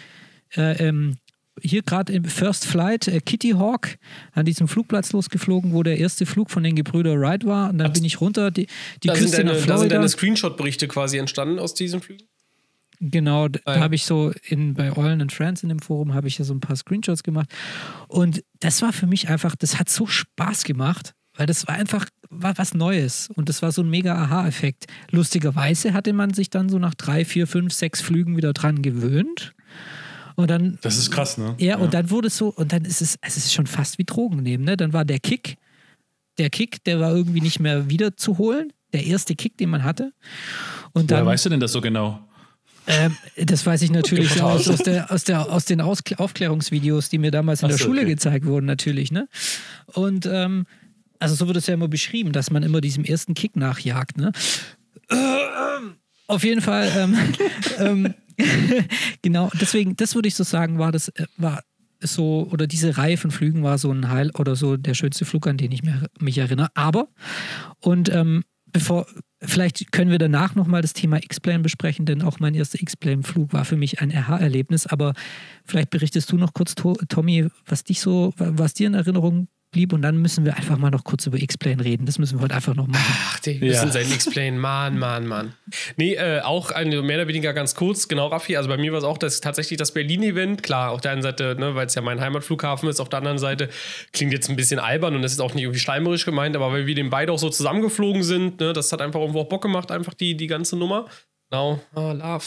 Äh, 0.57 0.89
ähm, 0.89 1.17
hier 1.63 1.83
gerade 1.83 2.13
im 2.13 2.25
First 2.25 2.67
Flight 2.67 3.09
äh, 3.09 3.21
Kitty 3.21 3.51
Hawk 3.51 3.97
an 4.33 4.45
diesem 4.45 4.69
Flugplatz 4.69 5.13
losgeflogen, 5.13 5.73
wo 5.73 5.83
der 5.83 5.99
erste 5.99 6.27
Flug 6.27 6.51
von 6.51 6.63
den 6.63 6.77
Gebrüder 6.77 7.19
Wright 7.19 7.45
war. 7.45 7.71
Und 7.71 7.79
dann 7.79 7.93
bin 7.93 8.05
ich 8.05 8.21
runter, 8.21 8.51
die, 8.51 8.67
die 9.03 9.09
da 9.09 9.15
Küste 9.15 9.29
sind 9.29 9.47
deine, 9.47 9.51
nach 9.51 9.65
Florida. 9.65 9.75
Da 9.75 9.79
sind 9.81 9.93
deine 9.93 10.09
Screenshot-Berichte 10.09 10.89
quasi 10.89 11.19
entstanden 11.19 11.59
aus 11.59 11.75
diesen 11.75 12.01
Flügen? 12.01 12.25
Genau, 13.01 13.49
da 13.49 13.61
ah, 13.65 13.77
ja. 13.77 13.81
habe 13.81 13.95
ich 13.95 14.05
so 14.05 14.33
in, 14.47 14.75
bei 14.75 14.95
Eulen 14.95 15.23
and 15.23 15.33
Friends 15.33 15.63
in 15.63 15.71
dem 15.71 15.79
Forum 15.79 16.13
habe 16.13 16.29
ich 16.29 16.37
ja 16.37 16.45
so 16.45 16.53
ein 16.53 16.61
paar 16.61 16.77
Screenshots 16.77 17.23
gemacht. 17.23 17.49
Und 18.09 18.45
das 18.61 18.83
war 18.83 18.93
für 18.93 19.07
mich 19.07 19.31
einfach, 19.31 19.57
das 19.57 19.79
hat 19.79 19.89
so 19.89 20.07
Spaß 20.07 20.65
gemacht, 20.65 21.15
weil 21.35 21.47
das 21.47 21.67
war 21.67 21.77
einfach 21.77 22.07
war 22.29 22.57
was 22.59 22.75
Neues 22.75 23.29
und 23.35 23.49
das 23.49 23.63
war 23.63 23.73
so 23.73 23.83
ein 23.83 23.91
mega 23.91 24.15
Aha-Effekt. 24.15 24.87
Lustigerweise 25.11 25.95
hatte 25.95 26.13
man 26.13 26.33
sich 26.35 26.51
dann 26.51 26.69
so 26.69 26.79
nach 26.79 26.95
drei, 26.95 27.25
vier, 27.25 27.47
fünf, 27.47 27.73
sechs 27.73 28.01
Flügen 28.01 28.37
wieder 28.37 28.53
dran 28.53 28.83
gewöhnt. 28.83 29.55
Und 30.41 30.51
dann, 30.51 30.79
das 30.81 30.97
ist 30.97 31.11
krass, 31.11 31.37
ne? 31.37 31.55
Ja, 31.59 31.67
ja, 31.67 31.77
und 31.77 31.93
dann 31.93 32.09
wurde 32.09 32.29
es 32.29 32.37
so, 32.39 32.49
und 32.49 32.73
dann 32.73 32.87
ist 32.87 33.03
es, 33.03 33.19
es 33.21 33.37
ist 33.37 33.53
schon 33.53 33.67
fast 33.67 33.99
wie 33.99 34.05
Drogen 34.05 34.43
nehmen, 34.43 34.65
ne? 34.65 34.77
Dann 34.77 34.95
war 34.95 35.05
der 35.05 35.19
Kick, 35.19 35.59
der 36.39 36.49
Kick, 36.49 36.83
der 36.85 36.99
war 36.99 37.15
irgendwie 37.15 37.43
nicht 37.43 37.61
mehr 37.61 37.91
wiederzuholen. 37.91 38.73
Der 38.95 39.05
erste 39.05 39.37
Kick, 39.37 39.59
den 39.59 39.69
man 39.69 39.85
hatte. 39.85 40.13
Und 40.93 41.11
dann, 41.11 41.19
Woher 41.19 41.33
weißt 41.33 41.45
du 41.45 41.51
denn 41.51 41.61
das 41.61 41.73
so 41.73 41.81
genau? 41.83 42.27
Ähm, 42.87 43.17
das 43.37 43.65
weiß 43.67 43.83
ich 43.83 43.91
natürlich 43.91 44.43
aus, 44.43 44.67
aus, 44.69 44.79
der, 44.79 45.13
aus, 45.13 45.25
der, 45.25 45.53
aus 45.53 45.67
den 45.67 45.81
Auskl 45.81 46.15
Aufklärungsvideos, 46.17 47.11
die 47.11 47.19
mir 47.19 47.31
damals 47.31 47.63
in 47.63 47.69
der 47.69 47.77
so, 47.77 47.85
Schule 47.85 48.01
okay. 48.01 48.11
gezeigt 48.11 48.47
wurden, 48.47 48.65
natürlich. 48.65 49.13
Ne? 49.13 49.29
Und 49.87 50.27
ähm, 50.27 50.67
also 51.19 51.35
so 51.35 51.47
wird 51.47 51.59
es 51.59 51.67
ja 51.67 51.75
immer 51.75 51.89
beschrieben, 51.89 52.33
dass 52.33 52.51
man 52.51 52.63
immer 52.63 52.81
diesem 52.81 53.05
ersten 53.05 53.35
Kick 53.35 53.55
nachjagt. 53.55 54.17
Ne? 54.17 54.33
Auf 56.27 56.43
jeden 56.43 56.63
Fall 56.63 56.91
ähm, 56.97 57.19
ähm, 57.79 58.15
genau, 59.23 59.51
deswegen, 59.61 59.97
das 59.97 60.15
würde 60.15 60.29
ich 60.29 60.35
so 60.35 60.45
sagen, 60.45 60.79
war 60.79 60.93
das, 60.93 61.09
äh, 61.09 61.27
war 61.37 61.63
so, 62.03 62.49
oder 62.51 62.67
diese 62.67 62.97
Reihe 62.97 63.17
von 63.17 63.31
Flügen 63.31 63.63
war 63.63 63.79
so 63.79 63.91
ein 63.91 64.09
Heil 64.09 64.31
oder 64.39 64.57
so 64.57 64.77
der 64.77 64.95
schönste 64.95 65.25
Flug, 65.25 65.47
an 65.47 65.59
den 65.59 65.73
ich 65.73 65.83
mich 66.19 66.39
erinnere. 66.39 66.69
Aber, 66.75 67.09
und 67.81 68.09
ähm, 68.09 68.43
bevor, 68.73 69.07
vielleicht 69.43 69.93
können 69.93 70.11
wir 70.11 70.19
danach 70.19 70.55
nochmal 70.55 70.83
das 70.83 70.93
Thema 70.93 71.19
X-Plane 71.19 71.61
besprechen, 71.61 72.07
denn 72.07 72.23
auch 72.23 72.41
mein 72.41 72.55
erster 72.55 72.81
X-Plane-Flug 72.81 73.53
war 73.53 73.65
für 73.65 73.77
mich 73.77 74.01
ein 74.01 74.11
RH-Erlebnis. 74.11 74.87
Aber 74.87 75.15
vielleicht 75.65 75.91
berichtest 75.91 76.31
du 76.33 76.37
noch 76.37 76.55
kurz, 76.55 76.75
Tommy, 76.75 77.49
was 77.67 77.85
dich 77.85 78.01
so, 78.01 78.33
was 78.37 78.75
dir 78.75 78.87
in 78.87 78.95
Erinnerung 78.95 79.49
blieb. 79.71 79.93
Und 79.93 80.03
dann 80.03 80.19
müssen 80.19 80.45
wir 80.45 80.57
einfach 80.57 80.79
mal 80.79 80.91
noch 80.91 81.05
kurz 81.05 81.27
über 81.27 81.39
X-Plane 81.39 81.85
reden. 81.85 82.07
Das 82.07 82.19
müssen 82.19 82.39
wir 82.39 82.43
heute 82.43 82.55
einfach 82.55 82.75
noch 82.75 82.87
machen. 82.87 83.03
Ach, 83.07 83.39
die 83.41 83.55
müssen 83.59 83.87
ja. 83.87 83.93
sein 83.93 84.11
X-Plane. 84.11 84.59
Mann, 84.59 84.99
Mann, 84.99 85.27
Mann. 85.27 85.55
Nee, 85.97 86.15
äh, 86.15 86.41
auch 86.41 86.71
eine, 86.71 87.03
mehr 87.03 87.19
oder 87.19 87.29
weniger 87.29 87.53
ganz 87.53 87.75
kurz. 87.75 88.09
Genau, 88.09 88.29
Raffi. 88.29 88.57
Also 88.57 88.69
bei 88.69 88.77
mir 88.77 88.93
war 88.93 88.99
es 88.99 89.05
auch 89.05 89.19
das, 89.19 89.41
tatsächlich 89.41 89.79
das 89.79 89.93
Berlin-Event. 89.93 90.63
Klar, 90.63 90.91
auf 90.91 91.01
der 91.01 91.13
einen 91.13 91.23
Seite, 91.23 91.57
ne, 91.59 91.75
weil 91.75 91.87
es 91.87 91.95
ja 91.95 92.03
mein 92.03 92.21
Heimatflughafen 92.21 92.89
ist, 92.89 93.01
auf 93.01 93.09
der 93.09 93.19
anderen 93.19 93.39
Seite 93.39 93.69
klingt 94.13 94.33
jetzt 94.33 94.49
ein 94.49 94.57
bisschen 94.57 94.79
albern 94.79 95.15
und 95.15 95.23
das 95.23 95.33
ist 95.33 95.41
auch 95.41 95.55
nicht 95.55 95.65
irgendwie 95.65 95.81
schleimerisch 95.81 96.25
gemeint, 96.25 96.57
aber 96.57 96.73
weil 96.73 96.87
wir 96.87 96.95
den 96.95 97.11
beide 97.11 97.33
auch 97.33 97.39
so 97.39 97.51
zusammengeflogen 97.51 98.23
sind, 98.23 98.61
ne, 98.61 98.73
das 98.73 98.93
hat 98.93 99.01
einfach 99.01 99.21
irgendwo 99.21 99.41
auch 99.41 99.49
Bock 99.49 99.63
gemacht, 99.63 99.91
einfach 99.91 100.15
die, 100.15 100.37
die 100.37 100.47
ganze 100.47 100.77
Nummer. 100.77 101.07
Genau, 101.51 101.81
oh, 101.97 102.13
Love. 102.13 102.45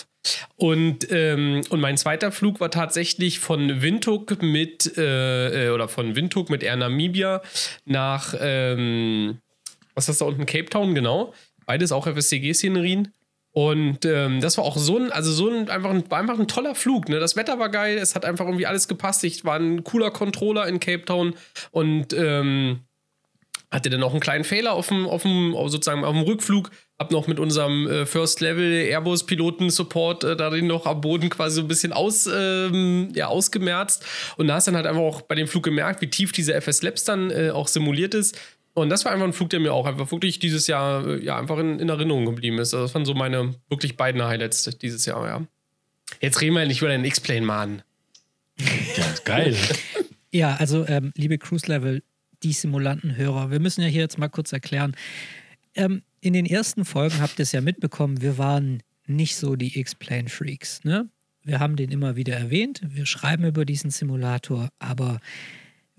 Und, 0.55 1.11
ähm, 1.11 1.61
und 1.69 1.81
mein 1.81 1.97
zweiter 1.97 2.31
Flug 2.31 2.61
war 2.61 2.71
tatsächlich 2.71 3.39
von 3.39 3.81
Windhoek 3.81 4.41
mit, 4.41 4.97
äh, 4.97 5.67
äh, 5.67 5.69
oder 5.71 5.89
von 5.89 6.15
Windhoek 6.15 6.49
mit 6.49 6.63
Air 6.63 6.77
Namibia 6.77 7.41
nach, 7.83 8.33
ähm, 8.39 9.39
was 9.93 10.07
ist 10.07 10.21
da 10.21 10.25
unten, 10.25 10.45
Cape 10.45 10.69
Town, 10.69 10.95
genau. 10.95 11.33
Beides 11.65 11.91
auch 11.91 12.07
FSCG-Szenerien. 12.07 13.11
Und 13.51 14.05
ähm, 14.05 14.39
das 14.39 14.57
war 14.57 14.63
auch 14.63 14.77
so 14.77 14.97
ein, 14.97 15.11
also 15.11 15.31
so 15.31 15.49
ein 15.49 15.69
einfach, 15.69 15.91
ein, 15.91 16.11
einfach 16.11 16.39
ein 16.39 16.47
toller 16.47 16.73
Flug. 16.73 17.09
Ne? 17.09 17.19
Das 17.19 17.35
Wetter 17.35 17.59
war 17.59 17.69
geil, 17.69 17.97
es 17.97 18.15
hat 18.15 18.25
einfach 18.25 18.45
irgendwie 18.45 18.65
alles 18.65 18.87
gepasst. 18.87 19.23
Ich 19.25 19.43
war 19.45 19.59
ein 19.59 19.83
cooler 19.83 20.11
Controller 20.11 20.67
in 20.67 20.79
Cape 20.79 21.05
Town 21.05 21.35
und 21.71 22.13
ähm, 22.13 22.79
hatte 23.73 23.89
dann 23.89 24.03
auch 24.03 24.11
einen 24.11 24.19
kleinen 24.19 24.43
Fehler 24.43 24.73
auf 24.73 24.89
dem, 24.89 25.07
auf 25.07 25.23
dem, 25.23 25.53
sozusagen 25.53 26.05
auf 26.05 26.13
dem 26.13 26.21
Rückflug. 26.21 26.69
Hab 26.99 27.11
noch 27.11 27.25
mit 27.25 27.39
unserem 27.39 27.87
äh, 27.87 28.05
First 28.05 28.39
Level 28.39 28.71
Airbus 28.71 29.25
Piloten 29.25 29.71
Support 29.71 30.23
äh, 30.23 30.35
darin 30.35 30.67
noch 30.67 30.85
am 30.85 31.01
Boden 31.01 31.31
quasi 31.31 31.55
so 31.55 31.61
ein 31.61 31.67
bisschen 31.67 31.91
aus, 31.91 32.29
ähm, 32.31 33.09
ja, 33.15 33.27
ausgemerzt. 33.27 34.05
Und 34.37 34.47
da 34.47 34.55
hast 34.55 34.67
dann 34.67 34.75
halt 34.75 34.85
einfach 34.85 35.01
auch 35.01 35.21
bei 35.21 35.33
dem 35.33 35.47
Flug 35.47 35.63
gemerkt, 35.63 36.01
wie 36.01 36.09
tief 36.09 36.31
diese 36.31 36.53
FS 36.53 36.83
Labs 36.83 37.03
dann 37.03 37.31
äh, 37.31 37.49
auch 37.49 37.67
simuliert 37.67 38.13
ist. 38.13 38.39
Und 38.75 38.89
das 38.89 39.05
war 39.05 39.11
einfach 39.11 39.25
ein 39.25 39.33
Flug, 39.33 39.49
der 39.49 39.59
mir 39.59 39.73
auch 39.73 39.87
einfach 39.87 40.11
wirklich 40.11 40.37
dieses 40.37 40.67
Jahr 40.67 41.07
äh, 41.07 41.23
ja 41.23 41.39
einfach 41.39 41.57
in, 41.57 41.79
in 41.79 41.89
Erinnerung 41.89 42.25
geblieben 42.25 42.59
ist. 42.59 42.75
Also 42.75 42.85
das 42.85 42.93
waren 42.93 43.05
so 43.05 43.15
meine 43.15 43.55
wirklich 43.69 43.97
beiden 43.97 44.23
Highlights 44.23 44.65
dieses 44.77 45.07
Jahr, 45.07 45.25
ja. 45.25 45.47
Jetzt 46.21 46.41
reden 46.41 46.55
wir 46.55 46.65
nicht 46.67 46.81
über 46.81 46.89
den 46.89 47.05
X-Plane, 47.05 47.41
Mann. 47.41 47.81
Ja, 48.59 49.05
geil. 49.25 49.55
ja, 50.31 50.55
also 50.57 50.85
ähm, 50.87 51.11
liebe 51.15 51.39
Cruise 51.39 51.65
Level 51.65 52.03
die 52.43 52.53
Simulantenhörer, 52.53 53.51
wir 53.51 53.59
müssen 53.59 53.81
ja 53.81 53.87
hier 53.87 54.01
jetzt 54.01 54.17
mal 54.17 54.29
kurz 54.29 54.51
erklären. 54.53 54.95
Ähm, 55.75 56.03
in 56.21 56.33
den 56.33 56.45
ersten 56.45 56.85
Folgen 56.85 57.19
habt 57.19 57.39
ihr 57.39 57.43
es 57.43 57.51
ja 57.51 57.61
mitbekommen, 57.61 58.21
wir 58.21 58.37
waren 58.37 58.81
nicht 59.07 59.35
so 59.35 59.55
die 59.55 59.79
X-Plane-Freaks. 59.79 60.83
Ne? 60.83 61.09
Wir 61.43 61.59
haben 61.59 61.75
den 61.75 61.91
immer 61.91 62.15
wieder 62.15 62.35
erwähnt, 62.35 62.81
wir 62.85 63.05
schreiben 63.05 63.45
über 63.45 63.65
diesen 63.65 63.89
Simulator, 63.89 64.69
aber 64.79 65.19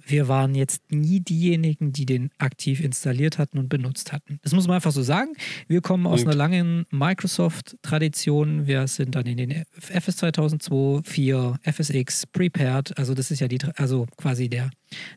wir 0.07 0.29
waren 0.29 0.55
jetzt 0.55 0.91
nie 0.91 1.21
diejenigen, 1.21 1.93
die 1.93 2.07
den 2.07 2.31
aktiv 2.39 2.81
installiert 2.81 3.39
hatten 3.39 3.59
und 3.59 3.69
benutzt 3.69 4.13
hatten. 4.13 4.39
Das 4.43 4.53
muss 4.53 4.67
man 4.67 4.77
einfach 4.77 4.93
so 4.93 5.03
sagen. 5.03 5.33
Wir 5.67 5.81
kommen 5.81 6.07
aus 6.07 6.23
und? 6.23 6.29
einer 6.29 6.37
langen 6.37 6.87
Microsoft-Tradition. 6.91 8.67
Wir 8.67 8.87
sind 8.87 9.15
dann 9.15 9.27
in 9.27 9.37
den 9.37 9.65
FS 9.79 10.19
2002, 10.19 11.03
4, 11.05 11.59
FSX, 11.63 12.27
Prepared. 12.27 12.97
Also 12.99 13.15
das 13.15 13.31
ist 13.31 13.41
ja 13.41 13.49
die, 13.49 13.59
also 13.77 14.07
quasi 14.17 14.49
der 14.49 14.71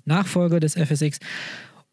Nachfolger 0.06 0.60
des 0.60 0.76
FSX. 0.76 1.20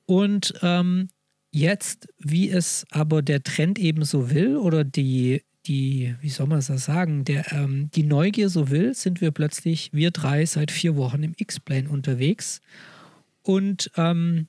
Und 0.07 0.55
ähm, 0.63 1.09
jetzt, 1.51 2.09
wie 2.19 2.51
es 2.51 2.87
aber 2.91 3.23
der 3.23 3.43
Trend 3.43 3.79
eben 3.79 4.05
so 4.05 4.31
will 4.31 4.57
oder 4.57 4.85
die 4.85 5.43
die, 5.67 6.15
wie 6.21 6.29
soll 6.29 6.47
man 6.47 6.63
das 6.67 6.85
sagen, 6.85 7.25
der, 7.25 7.53
ähm, 7.53 7.91
die 7.95 8.03
Neugier 8.03 8.49
so 8.49 8.71
will, 8.71 8.95
sind 8.95 9.21
wir 9.21 9.31
plötzlich, 9.31 9.91
wir 9.93 10.11
drei, 10.11 10.45
seit 10.47 10.71
vier 10.71 10.97
Wochen 10.97 11.23
im 11.23 11.35
X-Plane 11.37 11.89
unterwegs. 11.89 12.61
Und 13.43 13.91
ähm, 13.97 14.49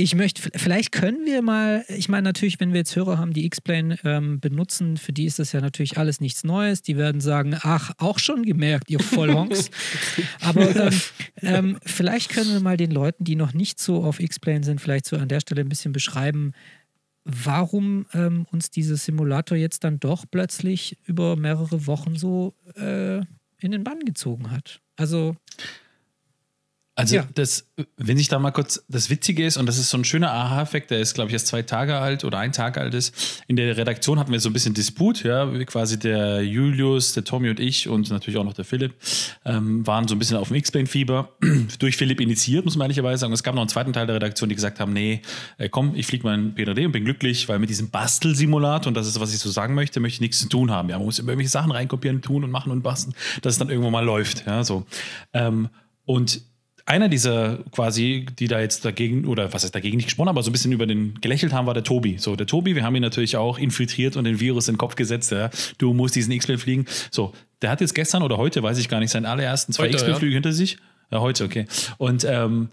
ich 0.00 0.14
möchte, 0.14 0.48
vielleicht 0.56 0.92
können 0.92 1.26
wir 1.26 1.42
mal, 1.42 1.84
ich 1.88 2.08
meine 2.08 2.22
natürlich, 2.22 2.60
wenn 2.60 2.72
wir 2.72 2.78
jetzt 2.78 2.94
Hörer 2.94 3.18
haben, 3.18 3.32
die 3.32 3.44
X-Plane 3.46 3.98
ähm, 4.04 4.38
benutzen, 4.38 4.96
für 4.96 5.12
die 5.12 5.24
ist 5.24 5.40
das 5.40 5.50
ja 5.50 5.60
natürlich 5.60 5.98
alles 5.98 6.20
nichts 6.20 6.44
Neues. 6.44 6.82
Die 6.82 6.96
werden 6.96 7.20
sagen, 7.20 7.58
ach, 7.62 7.90
auch 7.98 8.20
schon 8.20 8.44
gemerkt, 8.44 8.90
ihr 8.90 9.00
Vollhonks. 9.00 9.70
Aber 10.40 10.76
ähm, 10.76 11.00
ähm, 11.42 11.78
vielleicht 11.84 12.30
können 12.30 12.52
wir 12.52 12.60
mal 12.60 12.76
den 12.76 12.92
Leuten, 12.92 13.24
die 13.24 13.34
noch 13.34 13.54
nicht 13.54 13.80
so 13.80 14.04
auf 14.04 14.20
X-Plane 14.20 14.62
sind, 14.62 14.80
vielleicht 14.80 15.04
so 15.04 15.16
an 15.16 15.26
der 15.26 15.40
Stelle 15.40 15.62
ein 15.62 15.68
bisschen 15.68 15.92
beschreiben, 15.92 16.52
warum 17.28 18.06
ähm, 18.14 18.46
uns 18.50 18.70
dieser 18.70 18.96
Simulator 18.96 19.56
jetzt 19.56 19.84
dann 19.84 20.00
doch 20.00 20.24
plötzlich 20.30 20.98
über 21.04 21.36
mehrere 21.36 21.86
Wochen 21.86 22.16
so 22.16 22.54
äh, 22.74 23.18
in 23.58 23.72
den 23.72 23.84
Bann 23.84 24.00
gezogen 24.00 24.50
hat. 24.50 24.80
Also 24.96 25.36
also 26.98 27.14
Ja. 27.14 27.28
das, 27.34 27.68
wenn 27.96 28.18
ich 28.18 28.26
da 28.26 28.40
mal 28.40 28.50
kurz, 28.50 28.84
das 28.88 29.08
Witzige 29.08 29.46
ist, 29.46 29.56
und 29.56 29.66
das 29.66 29.78
ist 29.78 29.88
so 29.88 29.96
ein 29.96 30.04
schöner 30.04 30.32
Aha-Effekt, 30.32 30.90
der 30.90 30.98
ist, 30.98 31.14
glaube 31.14 31.28
ich, 31.28 31.32
erst 31.32 31.46
zwei 31.46 31.62
Tage 31.62 31.96
alt 31.96 32.24
oder 32.24 32.38
ein 32.38 32.50
Tag 32.50 32.76
alt 32.76 32.92
ist. 32.92 33.40
In 33.46 33.54
der 33.54 33.76
Redaktion 33.76 34.18
hatten 34.18 34.32
wir 34.32 34.40
so 34.40 34.50
ein 34.50 34.52
bisschen 34.52 34.74
Disput, 34.74 35.22
ja, 35.22 35.46
quasi 35.64 35.96
der 35.98 36.42
Julius, 36.42 37.12
der 37.12 37.22
Tommy 37.22 37.50
und 37.50 37.60
ich 37.60 37.88
und 37.88 38.10
natürlich 38.10 38.36
auch 38.36 38.42
noch 38.44 38.52
der 38.52 38.64
Philipp 38.64 38.94
ähm, 39.44 39.86
waren 39.86 40.08
so 40.08 40.16
ein 40.16 40.18
bisschen 40.18 40.38
auf 40.38 40.48
dem 40.48 40.56
X-Plane-Fieber. 40.56 41.28
Durch 41.78 41.96
Philipp 41.96 42.20
initiiert, 42.20 42.64
muss 42.64 42.74
man 42.74 42.86
ehrlicherweise 42.86 43.20
sagen. 43.20 43.32
Es 43.32 43.44
gab 43.44 43.54
noch 43.54 43.62
einen 43.62 43.68
zweiten 43.68 43.92
Teil 43.92 44.06
der 44.06 44.16
Redaktion, 44.16 44.48
die 44.48 44.56
gesagt 44.56 44.80
haben, 44.80 44.92
nee, 44.92 45.22
äh, 45.58 45.68
komm, 45.68 45.94
ich 45.94 46.06
fliege 46.06 46.24
mal 46.24 46.34
in 46.34 46.54
PDD 46.56 46.84
und 46.84 46.90
bin 46.90 47.04
glücklich, 47.04 47.48
weil 47.48 47.60
mit 47.60 47.70
diesem 47.70 47.90
Bastelsimulator, 47.90 48.88
und 48.88 48.94
das 48.94 49.06
ist, 49.06 49.20
was 49.20 49.32
ich 49.32 49.38
so 49.38 49.50
sagen 49.50 49.74
möchte, 49.74 50.00
möchte 50.00 50.16
ich 50.16 50.20
nichts 50.20 50.40
zu 50.40 50.48
tun 50.48 50.72
haben. 50.72 50.88
Ja, 50.88 50.96
man 50.98 51.06
muss 51.06 51.20
immer 51.20 51.28
irgendwelche 51.30 51.50
Sachen 51.52 51.70
reinkopieren, 51.70 52.22
tun 52.22 52.42
und 52.42 52.50
machen 52.50 52.72
und 52.72 52.82
basteln, 52.82 53.14
dass 53.42 53.52
es 53.54 53.58
dann 53.60 53.68
irgendwo 53.70 53.90
mal 53.90 54.04
läuft, 54.04 54.46
ja, 54.48 54.64
so. 54.64 54.84
Ähm, 55.32 55.68
und 56.04 56.40
einer 56.88 57.08
dieser 57.08 57.58
quasi, 57.70 58.26
die 58.38 58.48
da 58.48 58.60
jetzt 58.60 58.84
dagegen, 58.84 59.26
oder 59.26 59.52
was 59.52 59.62
heißt 59.62 59.74
dagegen 59.74 59.96
nicht 59.96 60.06
gesprochen, 60.06 60.28
aber 60.28 60.42
so 60.42 60.50
ein 60.50 60.52
bisschen 60.52 60.72
über 60.72 60.86
den 60.86 61.20
gelächelt 61.20 61.52
haben, 61.52 61.66
war 61.66 61.74
der 61.74 61.84
Tobi. 61.84 62.16
So, 62.18 62.34
der 62.34 62.46
Tobi, 62.46 62.74
wir 62.74 62.82
haben 62.82 62.96
ihn 62.96 63.02
natürlich 63.02 63.36
auch 63.36 63.58
infiltriert 63.58 64.16
und 64.16 64.24
den 64.24 64.40
Virus 64.40 64.68
in 64.68 64.74
den 64.74 64.78
Kopf 64.78 64.96
gesetzt. 64.96 65.30
Ja. 65.30 65.50
Du 65.76 65.92
musst 65.92 66.16
diesen 66.16 66.32
X-Plane 66.32 66.58
fliegen. 66.58 66.86
So, 67.10 67.32
der 67.60 67.70
hat 67.70 67.80
jetzt 67.80 67.94
gestern 67.94 68.22
oder 68.22 68.38
heute, 68.38 68.62
weiß 68.62 68.78
ich 68.78 68.88
gar 68.88 69.00
nicht, 69.00 69.10
seinen 69.10 69.26
allerersten 69.26 69.72
zwei 69.72 69.84
Heute, 69.84 69.94
X-Plane-Flüge 69.94 70.34
hinter 70.34 70.52
sich. 70.52 70.78
Ja, 71.10 71.20
heute, 71.20 71.44
okay. 71.44 71.66
Und 71.98 72.24
ähm, 72.24 72.68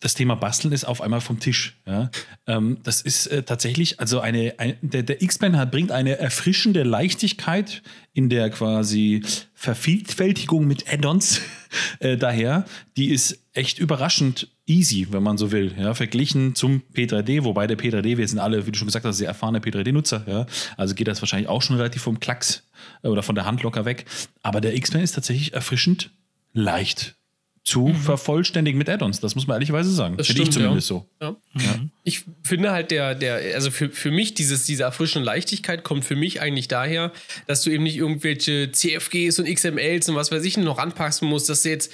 das 0.00 0.12
Thema 0.12 0.34
Basteln 0.34 0.74
ist 0.74 0.84
auf 0.84 1.00
einmal 1.00 1.22
vom 1.22 1.40
Tisch. 1.40 1.78
Ja. 1.86 2.10
Ähm, 2.46 2.78
das 2.82 3.00
ist 3.00 3.26
äh, 3.28 3.42
tatsächlich, 3.42 4.00
also 4.00 4.20
eine, 4.20 4.54
ein, 4.58 4.76
der, 4.82 5.02
der 5.02 5.22
X-Men 5.22 5.56
hat, 5.56 5.70
bringt 5.70 5.90
eine 5.90 6.18
erfrischende 6.18 6.82
Leichtigkeit 6.82 7.82
in 8.12 8.28
der 8.28 8.50
quasi 8.50 9.22
Vervielfältigung 9.54 10.66
mit 10.66 10.92
Add-ons 10.92 11.40
äh, 12.00 12.18
daher. 12.18 12.66
Die 12.98 13.10
ist 13.10 13.43
echt 13.54 13.78
überraschend 13.78 14.48
easy, 14.66 15.06
wenn 15.10 15.22
man 15.22 15.38
so 15.38 15.52
will, 15.52 15.74
ja, 15.78 15.94
verglichen 15.94 16.54
zum 16.54 16.82
P3D, 16.92 17.44
wobei 17.44 17.66
der 17.66 17.78
P3D, 17.78 18.16
wir 18.16 18.28
sind 18.28 18.40
alle, 18.40 18.66
wie 18.66 18.72
du 18.72 18.78
schon 18.78 18.88
gesagt 18.88 19.04
hast, 19.04 19.16
sehr 19.16 19.28
erfahrene 19.28 19.60
P3D-Nutzer, 19.60 20.24
ja, 20.26 20.46
also 20.76 20.94
geht 20.94 21.08
das 21.08 21.22
wahrscheinlich 21.22 21.48
auch 21.48 21.62
schon 21.62 21.76
relativ 21.76 22.02
vom 22.02 22.20
Klacks 22.20 22.68
äh, 23.02 23.08
oder 23.08 23.22
von 23.22 23.34
der 23.34 23.46
Hand 23.46 23.62
locker 23.62 23.84
weg, 23.84 24.06
aber 24.42 24.60
der 24.60 24.74
X-Men 24.74 25.02
ist 25.02 25.12
tatsächlich 25.12 25.54
erfrischend 25.54 26.10
leicht 26.52 27.16
zu 27.64 27.94
vervollständigen 27.94 28.76
mit 28.76 28.90
Add-ons. 28.90 29.20
Das 29.20 29.34
muss 29.34 29.46
man 29.46 29.54
ehrlicherweise 29.54 29.90
sagen. 29.90 30.18
Das 30.18 30.26
Finde 30.26 30.42
ich 30.42 30.48
stimmt, 30.48 30.64
zumindest 30.64 30.90
ja. 30.90 30.96
so. 30.96 31.40
Ja. 31.58 31.80
Ich 32.02 32.24
finde 32.42 32.72
halt 32.72 32.90
der, 32.90 33.14
der, 33.14 33.54
also 33.54 33.70
für, 33.70 33.88
für 33.88 34.10
mich 34.10 34.34
dieses, 34.34 34.66
diese 34.66 34.82
erfrischende 34.82 35.24
Leichtigkeit 35.24 35.82
kommt 35.82 36.04
für 36.04 36.14
mich 36.14 36.42
eigentlich 36.42 36.68
daher, 36.68 37.10
dass 37.46 37.62
du 37.62 37.70
eben 37.70 37.84
nicht 37.84 37.96
irgendwelche 37.96 38.70
CFGs 38.70 39.38
und 39.38 39.46
XMLs 39.46 40.10
und 40.10 40.14
was 40.14 40.30
weiß 40.30 40.44
ich 40.44 40.58
noch 40.58 40.78
anpassen 40.78 41.26
musst, 41.26 41.48
dass 41.48 41.62
du 41.62 41.70
jetzt 41.70 41.90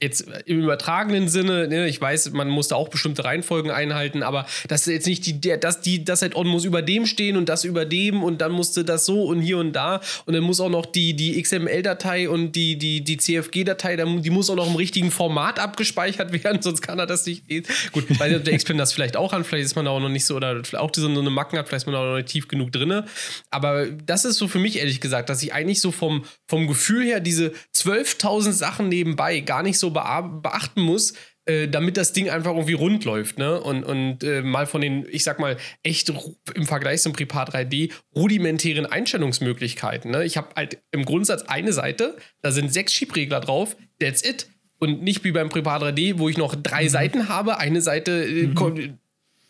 Jetzt 0.00 0.26
im 0.46 0.60
übertragenen 0.60 1.28
Sinne, 1.28 1.68
ne, 1.68 1.88
ich 1.88 2.00
weiß, 2.00 2.32
man 2.32 2.48
muss 2.48 2.68
da 2.68 2.76
auch 2.76 2.88
bestimmte 2.88 3.24
Reihenfolgen 3.24 3.70
einhalten, 3.70 4.22
aber 4.22 4.46
dass 4.68 4.86
jetzt 4.86 5.06
nicht 5.06 5.24
die, 5.26 5.40
der, 5.40 5.56
dass 5.56 5.80
die, 5.80 6.04
das 6.04 6.22
Add-on 6.22 6.46
muss 6.46 6.64
über 6.64 6.82
dem 6.82 7.06
stehen 7.06 7.36
und 7.36 7.48
das 7.48 7.64
über 7.64 7.84
dem 7.84 8.22
und 8.22 8.40
dann 8.40 8.52
musste 8.52 8.84
das 8.84 9.06
so 9.06 9.24
und 9.24 9.40
hier 9.40 9.58
und 9.58 9.72
da 9.72 10.00
und 10.26 10.34
dann 10.34 10.42
muss 10.42 10.60
auch 10.60 10.68
noch 10.68 10.86
die, 10.86 11.14
die 11.14 11.40
XML-Datei 11.40 12.28
und 12.28 12.52
die, 12.52 12.76
die, 12.76 13.02
die 13.02 13.16
CFG-Datei, 13.16 13.96
die 13.96 14.30
muss 14.30 14.50
auch 14.50 14.56
noch 14.56 14.68
im 14.68 14.76
richtigen 14.76 15.10
Format 15.10 15.58
abgespeichert 15.58 16.32
werden, 16.44 16.60
sonst 16.60 16.82
kann 16.82 16.98
er 16.98 17.06
das 17.06 17.26
nicht. 17.26 17.44
Gut, 17.92 18.04
weil 18.18 18.40
der 18.40 18.54
X-Plane 18.54 18.78
das 18.78 18.92
vielleicht 18.92 19.16
auch 19.16 19.32
an, 19.32 19.44
vielleicht 19.44 19.64
ist 19.64 19.76
man 19.76 19.84
da 19.84 19.92
auch 19.92 20.00
noch 20.00 20.08
nicht 20.08 20.26
so, 20.26 20.36
oder 20.36 20.62
auch 20.74 20.90
so 20.94 21.06
eine 21.06 21.30
Macken 21.30 21.58
hat, 21.58 21.68
vielleicht 21.68 21.82
ist 21.82 21.86
man 21.86 21.94
da 21.94 22.00
auch 22.00 22.10
noch 22.10 22.16
nicht 22.16 22.28
tief 22.28 22.48
genug 22.48 22.72
drin. 22.72 23.04
Aber 23.50 23.86
das 23.86 24.24
ist 24.24 24.36
so 24.36 24.48
für 24.48 24.58
mich 24.58 24.78
ehrlich 24.78 25.00
gesagt, 25.00 25.28
dass 25.28 25.42
ich 25.42 25.52
eigentlich 25.52 25.80
so 25.80 25.92
vom, 25.92 26.24
vom 26.46 26.66
Gefühl 26.66 27.04
her 27.04 27.20
diese 27.20 27.52
12.000 27.74 28.52
Sachen 28.52 28.88
nebenbei 28.88 29.40
gar 29.40 29.62
nicht 29.62 29.78
so 29.78 29.83
bea- 29.90 30.40
beachten 30.42 30.80
muss, 30.82 31.14
äh, 31.46 31.68
damit 31.68 31.96
das 31.96 32.12
Ding 32.12 32.30
einfach 32.30 32.52
irgendwie 32.52 32.72
rund 32.72 33.04
läuft, 33.04 33.38
ne? 33.38 33.60
Und, 33.60 33.84
und 33.84 34.24
äh, 34.24 34.40
mal 34.42 34.66
von 34.66 34.80
den, 34.80 35.06
ich 35.10 35.24
sag 35.24 35.38
mal, 35.38 35.56
echt 35.82 36.10
im 36.54 36.64
Vergleich 36.66 37.02
zum 37.02 37.12
Prepar 37.12 37.48
3D 37.48 37.92
rudimentären 38.16 38.86
Einstellungsmöglichkeiten. 38.86 40.10
Ne? 40.10 40.24
Ich 40.24 40.36
habe 40.36 40.48
halt 40.56 40.78
im 40.92 41.04
Grundsatz 41.04 41.42
eine 41.42 41.72
Seite, 41.72 42.16
da 42.42 42.50
sind 42.52 42.72
sechs 42.72 42.92
Schiebregler 42.94 43.40
drauf, 43.40 43.76
that's 43.98 44.22
it. 44.22 44.48
Und 44.78 45.02
nicht 45.02 45.24
wie 45.24 45.32
beim 45.32 45.48
Prepar 45.48 45.80
3D, 45.82 46.18
wo 46.18 46.28
ich 46.28 46.36
noch 46.36 46.54
drei 46.54 46.88
Seiten 46.88 47.28
habe. 47.28 47.58
Eine 47.58 47.80
Seite 47.80 48.24
äh, 48.24 48.48
kon- 48.54 48.98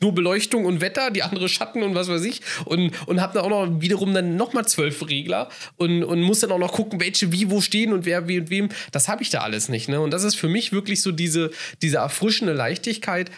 nur 0.05 0.15
Beleuchtung 0.15 0.67
und 0.67 0.81
Wetter, 0.81 1.11
die 1.11 1.23
andere 1.23 1.49
Schatten 1.49 1.83
und 1.83 1.95
was 1.95 2.09
weiß 2.09 2.25
ich. 2.25 2.43
Und, 2.67 2.93
und 3.09 3.21
habe 3.21 3.35
dann 3.35 3.45
auch 3.45 3.49
noch 3.67 3.81
wiederum 3.81 4.13
dann 4.15 4.37
nochmal 4.37 4.67
zwölf 4.67 5.09
Regler 5.09 5.49
und, 5.77 6.05
und 6.05 6.21
muss 6.21 6.41
dann 6.41 6.53
auch 6.53 6.59
noch 6.59 6.73
gucken, 6.73 7.01
welche 7.01 7.33
wie 7.33 7.51
wo 7.51 7.61
stehen 7.61 7.93
und 7.93 8.05
wer 8.05 8.29
wie 8.29 8.39
und 8.39 8.51
wem. 8.51 8.69
Das 8.93 9.09
habe 9.09 9.23
ich 9.23 9.31
da 9.31 9.41
alles 9.41 9.69
nicht. 9.69 9.89
Ne? 9.89 10.01
Und 10.01 10.11
das 10.13 10.23
ist 10.25 10.35
für 10.37 10.49
mich 10.49 10.73
wirklich 10.73 11.01
so 11.03 11.11
diese, 11.11 11.51
diese 11.83 11.97
erfrischende 11.97 12.53
Leichtigkeit. 12.53 13.31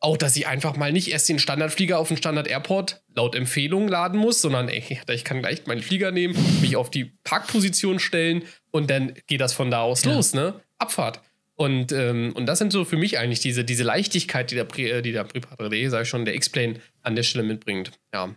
Auch, 0.00 0.16
dass 0.16 0.36
ich 0.36 0.46
einfach 0.46 0.76
mal 0.76 0.92
nicht 0.92 1.10
erst 1.10 1.28
den 1.28 1.40
Standardflieger 1.40 1.98
auf 1.98 2.06
den 2.08 2.16
Standard-Airport 2.16 3.02
laut 3.16 3.34
Empfehlung 3.34 3.88
laden 3.88 4.18
muss, 4.18 4.40
sondern 4.40 4.68
ey, 4.68 4.84
ich 5.10 5.24
kann 5.24 5.40
gleich 5.42 5.66
meinen 5.66 5.82
Flieger 5.82 6.12
nehmen, 6.12 6.36
mich 6.60 6.76
auf 6.76 6.88
die 6.88 7.06
Parkposition 7.24 7.98
stellen 7.98 8.44
und 8.70 8.90
dann 8.90 9.14
geht 9.26 9.40
das 9.40 9.52
von 9.52 9.72
da 9.72 9.80
aus 9.80 10.04
Ja. 10.04 10.14
los, 10.14 10.34
ne? 10.34 10.54
Abfahrt. 10.78 11.20
Und, 11.58 11.90
ähm, 11.90 12.32
und 12.36 12.46
das 12.46 12.58
sind 12.60 12.72
so 12.72 12.84
für 12.84 12.96
mich 12.96 13.18
eigentlich 13.18 13.40
diese, 13.40 13.64
diese 13.64 13.82
Leichtigkeit, 13.82 14.48
die 14.52 14.54
der, 14.54 14.68
Pri- 14.68 14.92
äh, 14.92 15.02
die 15.02 15.10
der 15.10 15.24
Prepar 15.24 15.58
3D, 15.58 15.90
sag 15.90 16.02
ich 16.02 16.08
schon, 16.08 16.24
der 16.24 16.36
X-Plane 16.36 16.74
an 17.02 17.16
der 17.16 17.24
Stelle 17.24 17.44
mitbringt. 17.44 17.90
Ja. 18.14 18.32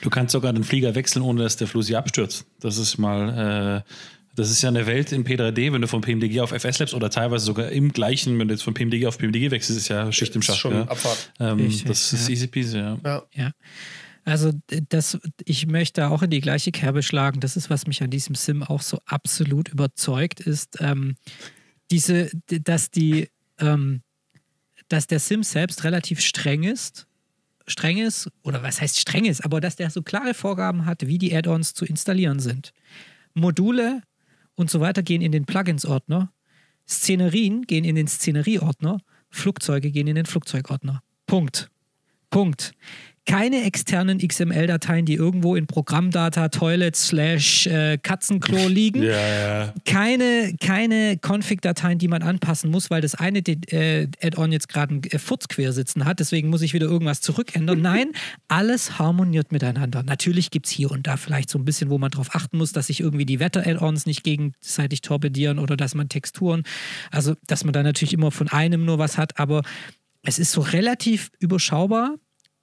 Du 0.00 0.10
kannst 0.10 0.30
sogar 0.30 0.52
den 0.52 0.62
Flieger 0.62 0.94
wechseln, 0.94 1.22
ohne 1.22 1.42
dass 1.42 1.56
der 1.56 1.66
Flussi 1.66 1.96
abstürzt. 1.96 2.46
Das 2.60 2.78
ist 2.78 2.98
mal, 2.98 3.82
äh, 3.84 3.90
das 4.36 4.48
ist 4.52 4.62
ja 4.62 4.68
eine 4.68 4.86
Welt 4.86 5.10
in 5.10 5.24
P3D, 5.24 5.72
wenn 5.72 5.80
du 5.80 5.88
von 5.88 6.02
PMDG 6.02 6.40
auf 6.40 6.52
FS 6.52 6.78
Labs 6.78 6.94
oder 6.94 7.10
teilweise 7.10 7.44
sogar 7.44 7.68
im 7.70 7.92
gleichen, 7.92 8.38
wenn 8.38 8.46
du 8.46 8.54
jetzt 8.54 8.62
von 8.62 8.74
PMDG 8.74 9.08
auf 9.08 9.18
PMDG 9.18 9.50
wechselst, 9.50 9.80
ist 9.80 9.88
ja 9.88 10.12
Schicht 10.12 10.32
im 10.36 10.40
Ist 10.40 10.46
Schacht. 10.46 10.58
schon 10.58 10.72
ja. 10.74 10.82
Abfahrt. 10.82 11.32
Ähm, 11.40 11.58
Richtig, 11.58 11.86
das 11.88 12.12
ist 12.12 12.28
ja. 12.28 12.32
easy 12.32 12.46
peasy, 12.46 12.78
ja. 12.78 12.96
Ja. 13.04 13.22
Ja. 13.34 13.50
Also 14.24 14.52
das, 14.88 15.18
ich 15.44 15.66
möchte 15.66 16.08
auch 16.08 16.22
in 16.22 16.30
die 16.30 16.40
gleiche 16.40 16.70
Kerbe 16.70 17.02
schlagen. 17.02 17.40
Das 17.40 17.56
ist, 17.56 17.70
was 17.70 17.88
mich 17.88 18.04
an 18.04 18.10
diesem 18.10 18.36
Sim 18.36 18.62
auch 18.62 18.82
so 18.82 19.00
absolut 19.04 19.68
überzeugt, 19.68 20.38
ist 20.38 20.76
ähm, 20.80 21.16
diese, 21.92 22.30
dass 22.46 22.90
die, 22.90 23.28
ähm, 23.58 24.02
dass 24.88 25.06
der 25.06 25.20
Sim 25.20 25.42
selbst 25.42 25.84
relativ 25.84 26.20
streng 26.20 26.64
ist. 26.64 27.06
Streng 27.68 27.98
ist, 27.98 28.28
oder 28.42 28.62
was 28.62 28.80
heißt 28.80 28.98
streng 28.98 29.24
ist, 29.24 29.44
aber 29.44 29.60
dass 29.60 29.76
der 29.76 29.90
so 29.90 30.02
klare 30.02 30.34
Vorgaben 30.34 30.84
hat, 30.84 31.06
wie 31.06 31.18
die 31.18 31.34
Add-ons 31.36 31.74
zu 31.74 31.84
installieren 31.84 32.40
sind. 32.40 32.72
Module 33.34 34.02
und 34.56 34.70
so 34.70 34.80
weiter 34.80 35.02
gehen 35.02 35.22
in 35.22 35.30
den 35.30 35.44
Plugins-Ordner. 35.44 36.32
Szenerien 36.88 37.62
gehen 37.62 37.84
in 37.84 37.94
den 37.94 38.08
Szenerie-Ordner. 38.08 38.98
Flugzeuge 39.30 39.92
gehen 39.92 40.08
in 40.08 40.16
den 40.16 40.26
Flugzeugordner. 40.26 41.02
Punkt. 41.26 41.70
Punkt. 42.30 42.72
Keine 43.24 43.62
externen 43.64 44.18
XML-Dateien, 44.18 45.06
die 45.06 45.14
irgendwo 45.14 45.54
in 45.54 45.68
Programmdata, 45.68 46.48
Toilet, 46.48 46.96
slash 46.96 47.68
äh, 47.68 47.96
Katzenklo 47.96 48.66
liegen. 48.68 49.04
Ja, 49.04 49.10
ja. 49.12 49.74
Keine, 49.84 50.56
keine 50.60 51.18
Config-Dateien, 51.24 51.98
die 51.98 52.08
man 52.08 52.22
anpassen 52.22 52.68
muss, 52.68 52.90
weil 52.90 53.00
das 53.00 53.14
eine 53.14 53.38
äh, 53.38 54.08
Add-on 54.20 54.50
jetzt 54.50 54.68
gerade 54.68 54.94
einen 54.94 55.04
äh, 55.04 55.18
Furz 55.20 55.46
quer 55.46 55.72
sitzen 55.72 56.04
hat. 56.04 56.18
Deswegen 56.18 56.48
muss 56.48 56.62
ich 56.62 56.74
wieder 56.74 56.86
irgendwas 56.86 57.20
zurückändern. 57.20 57.80
Nein, 57.82 58.10
alles 58.48 58.98
harmoniert 58.98 59.52
miteinander. 59.52 60.02
Natürlich 60.02 60.50
gibt 60.50 60.66
es 60.66 60.72
hier 60.72 60.90
und 60.90 61.06
da 61.06 61.16
vielleicht 61.16 61.48
so 61.48 61.60
ein 61.60 61.64
bisschen, 61.64 61.90
wo 61.90 61.98
man 61.98 62.10
darauf 62.10 62.34
achten 62.34 62.58
muss, 62.58 62.72
dass 62.72 62.88
sich 62.88 62.98
irgendwie 62.98 63.24
die 63.24 63.38
Wetter-Add-ons 63.38 64.04
nicht 64.04 64.24
gegenseitig 64.24 65.00
torpedieren 65.00 65.60
oder 65.60 65.76
dass 65.76 65.94
man 65.94 66.08
Texturen, 66.08 66.64
also 67.12 67.36
dass 67.46 67.62
man 67.62 67.72
da 67.72 67.84
natürlich 67.84 68.14
immer 68.14 68.32
von 68.32 68.48
einem 68.48 68.84
nur 68.84 68.98
was 68.98 69.16
hat. 69.16 69.38
Aber 69.38 69.62
es 70.24 70.40
ist 70.40 70.50
so 70.50 70.60
relativ 70.60 71.30
überschaubar 71.38 72.16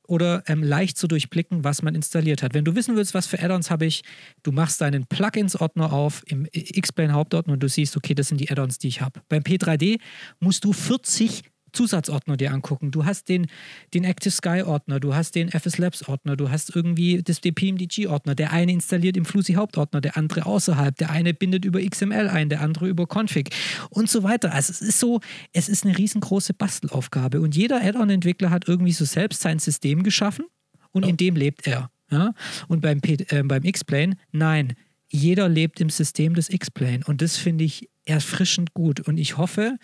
oder 0.10 0.44
ähm, 0.48 0.64
leicht 0.64 0.98
zu 0.98 1.08
durchblicken, 1.08 1.64
was 1.64 1.82
man 1.82 1.96
installiert 1.96 2.42
hat. 2.42 2.54
Wenn 2.54 2.66
du 2.66 2.76
wissen 2.76 2.96
willst, 2.96 3.14
was 3.14 3.28
für 3.28 3.40
Add-ons 3.40 3.70
habe 3.70 3.86
ich, 3.86 4.04
du 4.44 4.52
machst 4.52 4.82
deinen 4.82 5.06
Plugins-Ordner 5.06 5.94
auf 5.94 6.24
im 6.26 6.48
X-Plane 6.52 7.14
Hauptordner 7.14 7.54
und 7.54 7.62
du 7.62 7.70
siehst, 7.70 7.96
okay, 7.96 8.16
das 8.16 8.28
sind 8.28 8.42
die 8.42 8.50
Add-ons, 8.50 8.80
die 8.80 8.88
ich 8.88 9.02
habe. 9.02 9.22
Beim 9.30 9.44
P3D 9.44 10.00
musst 10.40 10.66
du 10.66 10.74
40 10.74 11.44
Zusatzordner 11.80 12.36
dir 12.36 12.52
angucken. 12.52 12.92
Du 12.92 13.06
hast 13.06 13.30
den, 13.30 13.48
den 13.94 14.04
Active 14.04 14.32
Sky 14.32 14.64
Ordner, 14.64 15.00
du 15.00 15.16
hast 15.16 15.36
den 15.36 15.50
FS 15.50 15.78
Labs 15.78 16.10
Ordner, 16.10 16.36
du 16.36 16.50
hast 16.50 16.76
irgendwie 16.76 17.24
das 17.24 17.40
DPMDG 17.40 18.08
Ordner. 18.08 18.36
Der 18.36 18.52
eine 18.52 18.74
installiert 18.74 19.16
im 19.16 19.24
Flusi 19.24 19.54
Hauptordner, 19.54 20.02
der 20.02 20.18
andere 20.18 20.46
außerhalb, 20.46 20.94
der 20.98 21.10
eine 21.10 21.34
bindet 21.34 21.64
über 21.64 21.82
XML 21.82 22.28
ein, 22.28 22.50
der 22.50 22.60
andere 22.60 22.90
über 22.90 23.08
Config 23.08 23.56
und 23.92 24.10
so 24.10 24.24
weiter. 24.24 24.54
Also 24.54 24.72
es 24.72 24.82
ist 24.82 25.00
so, 25.00 25.22
es 25.54 25.70
ist 25.70 25.86
eine 25.86 25.98
riesengroße 25.98 26.54
Bastelaufgabe 26.54 27.40
und 27.40 27.56
jeder 27.56 27.82
Add-on-Entwickler 27.82 28.50
hat 28.50 28.68
irgendwie 28.68 28.92
so 28.92 29.06
selbst 29.06 29.40
sein 29.40 29.60
System 29.60 30.04
geschaffen 30.04 30.48
und 30.92 31.06
in 31.06 31.16
dem 31.16 31.38
lebt 31.38 31.66
er. 31.66 31.90
Ja? 32.12 32.34
Und 32.68 32.82
beim, 32.82 33.00
P 33.00 33.14
äh, 33.30 33.44
beim 33.44 33.64
X-Plane, 33.64 34.18
nein, 34.34 34.74
jeder 35.08 35.48
lebt 35.48 35.80
im 35.80 35.90
System 35.90 36.34
des 36.34 36.50
X-Plane 36.50 37.06
und 37.06 37.22
das 37.22 37.38
finde 37.38 37.64
ich 37.64 37.88
erfrischend 38.04 38.74
gut 38.74 39.00
und 39.00 39.18
ich 39.18 39.38
hoffe, 39.38 39.78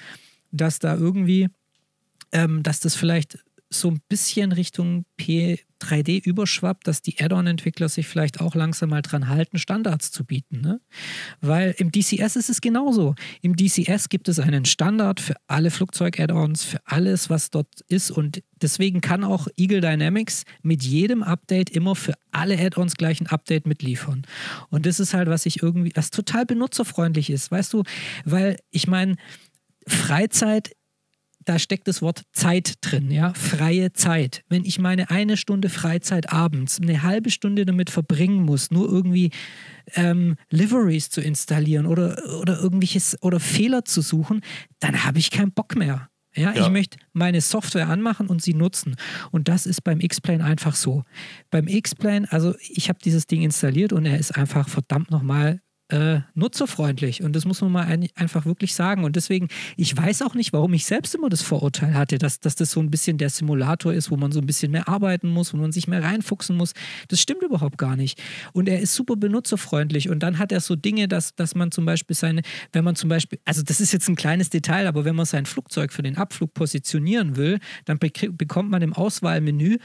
dass 0.52 0.80
da 0.80 0.96
irgendwie, 0.96 1.48
ähm, 2.36 2.64
dass 2.64 2.82
das 2.82 2.96
vielleicht 2.96 3.40
so 3.70 3.90
ein 3.90 4.00
bisschen 4.10 4.52
Richtung 4.52 5.06
P3D 5.20 6.24
überschwappt, 6.24 6.88
dass 6.88 7.02
die 7.02 7.20
Add-on-Entwickler 7.20 7.90
sich 7.90 8.08
vielleicht 8.08 8.40
auch 8.40 8.56
langsam 8.56 8.90
mal 8.90 9.02
dran 9.02 9.28
halten, 9.28 9.58
Standards 9.58 10.12
zu 10.12 10.24
bieten. 10.24 10.62
Ne? 10.62 10.82
Weil 11.42 11.74
im 11.78 11.92
DCS 11.92 12.36
ist 12.36 12.50
es 12.50 12.62
genauso. 12.62 13.16
Im 13.42 13.56
DCS 13.56 14.10
gibt 14.10 14.30
es 14.30 14.40
einen 14.40 14.66
Standard 14.66 15.20
für 15.20 15.36
alle 15.48 15.72
Flugzeug-Add-ons, 15.72 16.64
für 16.64 16.80
alles, 16.86 17.30
was 17.30 17.50
dort 17.50 17.82
ist. 17.88 18.12
Und 18.12 18.44
deswegen 18.62 19.02
kann 19.02 19.24
auch 19.24 19.48
Eagle 19.58 19.82
Dynamics 19.82 20.44
mit 20.62 20.84
jedem 20.84 21.24
Update 21.24 21.70
immer 21.70 21.96
für 21.96 22.14
alle 22.32 22.60
Add-ons 22.60 22.96
gleich 22.96 23.20
ein 23.20 23.28
Update 23.28 23.66
mitliefern. 23.66 24.28
Und 24.70 24.86
das 24.86 25.00
ist 25.00 25.14
halt, 25.14 25.30
was 25.30 25.46
ich 25.46 25.64
irgendwie, 25.64 25.92
was 25.96 26.12
total 26.12 26.46
benutzerfreundlich 26.46 27.30
ist, 27.30 27.50
weißt 27.50 27.74
du, 27.74 27.84
weil 28.26 28.58
ich 28.70 28.88
meine, 28.88 29.16
Freizeit 29.88 30.72
da 31.46 31.60
steckt 31.60 31.88
das 31.88 32.02
Wort 32.02 32.24
Zeit 32.34 32.76
drin, 32.82 33.12
ja, 33.12 33.34
freie 33.34 33.94
Zeit. 33.94 34.44
Wenn 34.50 34.66
ich 34.66 34.80
meine 34.80 35.10
eine 35.10 35.38
Stunde 35.38 35.70
Freizeit 35.70 36.32
abends 36.34 36.80
eine 36.82 37.04
halbe 37.04 37.30
Stunde 37.30 37.66
damit 37.66 37.90
verbringen 37.90 38.44
muss, 38.44 38.72
nur 38.72 38.90
irgendwie 38.90 39.32
ähm, 39.94 40.36
Liveries 40.50 41.10
zu 41.10 41.22
installieren 41.22 41.86
oder, 41.86 42.18
oder 42.42 42.60
irgendwelches 42.60 43.22
oder 43.22 43.40
Fehler 43.40 43.86
zu 43.86 44.02
suchen, 44.02 44.42
dann 44.80 45.04
habe 45.04 45.20
ich 45.20 45.32
keinen 45.32 45.52
Bock 45.52 45.76
mehr. 45.76 46.10
Ja, 46.36 46.54
ja, 46.54 46.66
ich 46.66 46.70
möchte 46.70 46.98
meine 47.14 47.40
Software 47.40 47.88
anmachen 47.88 48.28
und 48.28 48.42
sie 48.42 48.54
nutzen. 48.54 48.96
Und 49.32 49.48
das 49.48 49.66
ist 49.66 49.84
beim 49.84 50.02
X-Plane 50.02 50.44
einfach 50.44 50.76
so. 50.76 51.04
Beim 51.50 51.68
X-Plane, 51.68 52.28
also 52.30 52.56
ich 52.60 52.90
habe 52.90 53.00
dieses 53.04 53.26
Ding 53.26 53.42
installiert 53.42 53.94
und 53.94 54.06
er 54.06 54.20
ist 54.20 54.36
einfach 54.38 54.68
verdammt 54.68 55.12
nochmal 55.12 55.62
äh, 55.96 56.22
nutzerfreundlich. 56.34 57.24
Und 57.24 57.36
das 57.36 57.46
muss 57.46 57.62
man 57.62 57.72
mal 57.72 57.86
ein, 57.86 58.08
einfach 58.16 58.46
wirklich 58.46 58.76
sagen. 58.76 59.04
Und 59.04 59.16
deswegen, 59.16 59.48
ich 59.78 59.96
weiß 59.96 60.22
auch 60.22 60.36
nicht, 60.36 60.54
warum 60.54 60.74
ich 60.74 60.86
selbst 60.86 61.16
immer 61.16 61.30
das 61.30 61.42
Vorurteil 61.42 61.94
hatte, 61.94 62.18
dass, 62.18 62.40
dass 62.40 62.56
das 62.56 62.72
so 62.72 62.80
ein 62.82 62.92
bisschen 62.92 63.18
der 63.18 63.30
Simulator 63.30 63.94
ist, 63.94 64.12
wo 64.12 64.18
man 64.18 64.32
so 64.32 64.40
ein 64.40 64.46
bisschen 64.46 64.72
mehr 64.72 64.88
arbeiten 64.88 65.30
muss, 65.30 65.54
wo 65.54 65.58
man 65.58 65.72
sich 65.72 65.88
mehr 65.88 66.04
reinfuchsen 66.04 66.56
muss. 66.56 66.74
Das 67.08 67.22
stimmt 67.22 67.42
überhaupt 67.44 67.78
gar 67.78 67.96
nicht. 67.96 68.22
Und 68.54 68.68
er 68.68 68.80
ist 68.80 68.94
super 68.94 69.16
benutzerfreundlich. 69.16 70.10
Und 70.10 70.20
dann 70.20 70.38
hat 70.38 70.52
er 70.52 70.60
so 70.60 70.76
Dinge, 70.76 71.08
dass, 71.08 71.36
dass 71.36 71.56
man 71.56 71.72
zum 71.72 71.86
Beispiel 71.86 72.16
seine, 72.16 72.42
wenn 72.74 72.84
man 72.84 72.96
zum 72.96 73.10
Beispiel, 73.10 73.40
also 73.46 73.64
das 73.64 73.80
ist 73.80 73.94
jetzt 73.94 74.10
ein 74.10 74.16
kleines 74.16 74.50
Detail, 74.50 74.88
aber 74.88 75.06
wenn 75.06 75.16
man 75.16 75.26
sein 75.26 75.46
Flugzeug 75.46 75.94
für 75.94 76.04
den 76.04 76.18
Abflug 76.18 76.54
positionieren 76.54 77.38
will, 77.38 77.60
dann 77.86 77.98
bekommt 78.00 78.70
man 78.70 78.82
im 78.82 78.94
Auswahlmenü 78.94 79.78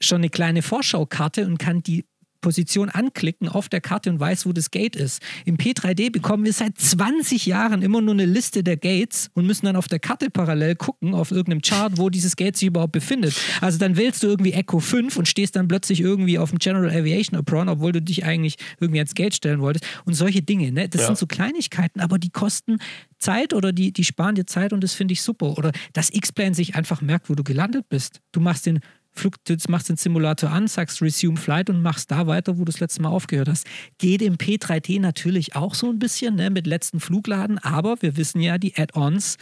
schon 0.00 0.18
eine 0.18 0.28
kleine 0.28 0.62
Vorschaukarte 0.62 1.46
und 1.46 1.58
kann 1.58 1.82
die 1.82 2.04
Position 2.44 2.90
anklicken 2.90 3.48
auf 3.48 3.70
der 3.70 3.80
Karte 3.80 4.10
und 4.10 4.20
weiß, 4.20 4.44
wo 4.44 4.52
das 4.52 4.70
Gate 4.70 4.96
ist. 4.96 5.22
Im 5.46 5.56
P3D 5.56 6.12
bekommen 6.12 6.44
wir 6.44 6.52
seit 6.52 6.76
20 6.76 7.46
Jahren 7.46 7.80
immer 7.80 8.02
nur 8.02 8.12
eine 8.12 8.26
Liste 8.26 8.62
der 8.62 8.76
Gates 8.76 9.30
und 9.32 9.46
müssen 9.46 9.64
dann 9.64 9.76
auf 9.76 9.88
der 9.88 9.98
Karte 9.98 10.28
parallel 10.28 10.76
gucken, 10.76 11.14
auf 11.14 11.30
irgendeinem 11.30 11.62
Chart, 11.62 11.96
wo 11.96 12.10
dieses 12.10 12.36
Gate 12.36 12.58
sich 12.58 12.68
überhaupt 12.68 12.92
befindet. 12.92 13.34
Also 13.62 13.78
dann 13.78 13.96
wählst 13.96 14.22
du 14.22 14.26
irgendwie 14.26 14.52
Echo 14.52 14.78
5 14.78 15.16
und 15.16 15.26
stehst 15.26 15.56
dann 15.56 15.68
plötzlich 15.68 16.02
irgendwie 16.02 16.38
auf 16.38 16.50
dem 16.50 16.58
General 16.58 16.90
Aviation 16.90 17.38
Apron, 17.38 17.70
obwohl 17.70 17.92
du 17.92 18.02
dich 18.02 18.26
eigentlich 18.26 18.56
irgendwie 18.78 19.00
ans 19.00 19.14
Gate 19.14 19.34
stellen 19.34 19.62
wolltest. 19.62 19.86
Und 20.04 20.12
solche 20.12 20.42
Dinge, 20.42 20.70
ne? 20.70 20.86
das 20.90 21.00
ja. 21.00 21.06
sind 21.06 21.16
so 21.16 21.26
Kleinigkeiten, 21.26 22.00
aber 22.00 22.18
die 22.18 22.30
kosten 22.30 22.76
Zeit 23.18 23.54
oder 23.54 23.72
die, 23.72 23.90
die 23.90 24.04
sparen 24.04 24.34
dir 24.34 24.44
Zeit 24.44 24.74
und 24.74 24.84
das 24.84 24.92
finde 24.92 25.12
ich 25.12 25.22
super. 25.22 25.56
Oder 25.56 25.72
dass 25.94 26.12
X-Plane 26.12 26.54
sich 26.54 26.74
einfach 26.74 27.00
merkt, 27.00 27.30
wo 27.30 27.34
du 27.34 27.42
gelandet 27.42 27.88
bist. 27.88 28.20
Du 28.32 28.40
machst 28.40 28.66
den 28.66 28.80
Flug, 29.14 29.42
du 29.44 29.56
machst 29.68 29.88
den 29.88 29.96
Simulator 29.96 30.50
an, 30.50 30.66
sagst 30.66 31.00
Resume 31.00 31.36
Flight 31.36 31.70
und 31.70 31.82
machst 31.82 32.10
da 32.10 32.26
weiter, 32.26 32.58
wo 32.58 32.64
du 32.64 32.72
das 32.72 32.80
letzte 32.80 33.02
Mal 33.02 33.10
aufgehört 33.10 33.48
hast. 33.48 33.66
Geht 33.98 34.22
im 34.22 34.36
P3T 34.36 35.00
natürlich 35.00 35.54
auch 35.54 35.74
so 35.74 35.88
ein 35.88 35.98
bisschen 35.98 36.34
ne, 36.34 36.50
mit 36.50 36.66
letzten 36.66 37.00
Flugladen, 37.00 37.58
aber 37.58 38.02
wir 38.02 38.16
wissen 38.16 38.40
ja, 38.40 38.58
die 38.58 38.76
Add-ons 38.76 39.36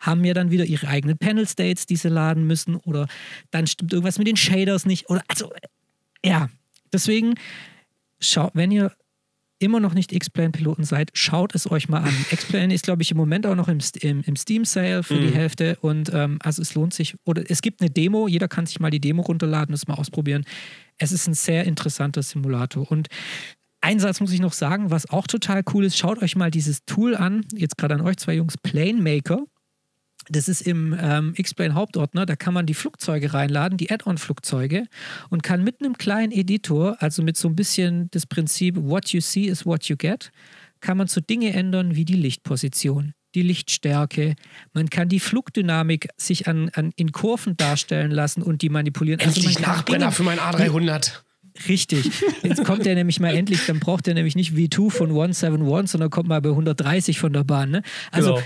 haben 0.00 0.24
ja 0.24 0.34
dann 0.34 0.50
wieder 0.50 0.64
ihre 0.64 0.88
eigenen 0.88 1.16
Panel 1.16 1.46
States, 1.46 1.86
die 1.86 1.96
sie 1.96 2.08
laden 2.08 2.46
müssen 2.46 2.74
oder 2.76 3.06
dann 3.52 3.68
stimmt 3.68 3.92
irgendwas 3.92 4.18
mit 4.18 4.26
den 4.26 4.36
Shaders 4.36 4.84
nicht 4.84 5.08
oder 5.08 5.22
also 5.28 5.52
ja, 6.24 6.48
deswegen 6.92 7.34
schau, 8.20 8.50
wenn 8.54 8.72
ihr 8.72 8.92
immer 9.62 9.80
noch 9.80 9.94
nicht 9.94 10.12
X-Plane-Piloten 10.12 10.84
seid, 10.84 11.10
schaut 11.14 11.54
es 11.54 11.70
euch 11.70 11.88
mal 11.88 12.02
an. 12.02 12.14
X-Plane 12.30 12.74
ist, 12.74 12.84
glaube 12.84 13.02
ich, 13.02 13.10
im 13.10 13.16
Moment 13.16 13.46
auch 13.46 13.54
noch 13.54 13.68
im, 13.68 13.78
im, 14.00 14.22
im 14.22 14.36
Steam-Sale 14.36 15.02
für 15.02 15.14
mhm. 15.14 15.20
die 15.20 15.34
Hälfte 15.34 15.78
und 15.80 16.10
ähm, 16.12 16.38
also 16.42 16.62
es 16.62 16.74
lohnt 16.74 16.94
sich. 16.94 17.14
Oder 17.24 17.42
es 17.48 17.62
gibt 17.62 17.80
eine 17.80 17.90
Demo, 17.90 18.28
jeder 18.28 18.48
kann 18.48 18.66
sich 18.66 18.80
mal 18.80 18.90
die 18.90 19.00
Demo 19.00 19.22
runterladen, 19.22 19.72
das 19.72 19.86
mal 19.86 19.94
ausprobieren. 19.94 20.44
Es 20.98 21.12
ist 21.12 21.26
ein 21.26 21.34
sehr 21.34 21.64
interessanter 21.64 22.22
Simulator 22.22 22.90
und 22.90 23.08
ein 23.80 23.98
Satz 23.98 24.20
muss 24.20 24.32
ich 24.32 24.40
noch 24.40 24.52
sagen, 24.52 24.90
was 24.90 25.10
auch 25.10 25.26
total 25.26 25.62
cool 25.74 25.84
ist, 25.84 25.98
schaut 25.98 26.22
euch 26.22 26.36
mal 26.36 26.52
dieses 26.52 26.84
Tool 26.84 27.16
an, 27.16 27.44
jetzt 27.52 27.76
gerade 27.76 27.94
an 27.94 28.00
euch 28.02 28.16
zwei 28.16 28.34
Jungs, 28.34 28.56
Plane 28.56 29.02
Maker. 29.02 29.44
Das 30.28 30.48
ist 30.48 30.62
im 30.62 30.96
ähm, 30.98 31.34
X-Plane 31.36 31.74
Hauptordner, 31.74 32.26
da 32.26 32.36
kann 32.36 32.54
man 32.54 32.66
die 32.66 32.74
Flugzeuge 32.74 33.34
reinladen, 33.34 33.78
die 33.78 33.90
Add-on-Flugzeuge 33.90 34.86
und 35.30 35.42
kann 35.42 35.64
mit 35.64 35.80
einem 35.80 35.98
kleinen 35.98 36.32
Editor, 36.32 36.96
also 37.00 37.22
mit 37.22 37.36
so 37.36 37.48
ein 37.48 37.56
bisschen 37.56 38.08
das 38.12 38.26
Prinzip 38.26 38.76
What 38.76 39.08
you 39.08 39.20
see 39.20 39.44
is 39.44 39.66
what 39.66 39.84
you 39.84 39.96
get, 39.96 40.30
kann 40.80 40.96
man 40.96 41.06
so 41.06 41.20
Dinge 41.20 41.52
ändern 41.52 41.96
wie 41.96 42.04
die 42.04 42.16
Lichtposition, 42.16 43.14
die 43.34 43.42
Lichtstärke. 43.42 44.34
Man 44.72 44.90
kann 44.90 45.08
die 45.08 45.20
Flugdynamik 45.20 46.08
sich 46.16 46.46
an, 46.46 46.70
an, 46.74 46.92
in 46.96 47.12
Kurven 47.12 47.56
darstellen 47.56 48.10
lassen 48.10 48.42
und 48.42 48.62
die 48.62 48.68
manipulieren. 48.68 49.20
Also 49.20 49.40
Endlich 49.40 49.56
also 49.58 49.70
Nachbrenner 49.70 49.98
Dinge, 49.98 50.12
für 50.12 50.22
mein 50.22 50.38
A300. 50.38 51.20
Richtig. 51.68 52.10
Jetzt 52.42 52.64
kommt 52.64 52.86
er 52.86 52.94
nämlich 52.94 53.20
mal 53.20 53.34
endlich, 53.34 53.66
dann 53.66 53.78
braucht 53.78 54.08
er 54.08 54.14
nämlich 54.14 54.36
nicht 54.36 54.52
V2 54.52 54.90
von 54.90 55.08
171, 55.10 55.90
sondern 55.90 56.10
kommt 56.10 56.28
mal 56.28 56.40
bei 56.40 56.48
130 56.48 57.18
von 57.18 57.32
der 57.32 57.44
Bahn. 57.44 57.70
Ne? 57.70 57.82
Also 58.10 58.34
genau 58.34 58.42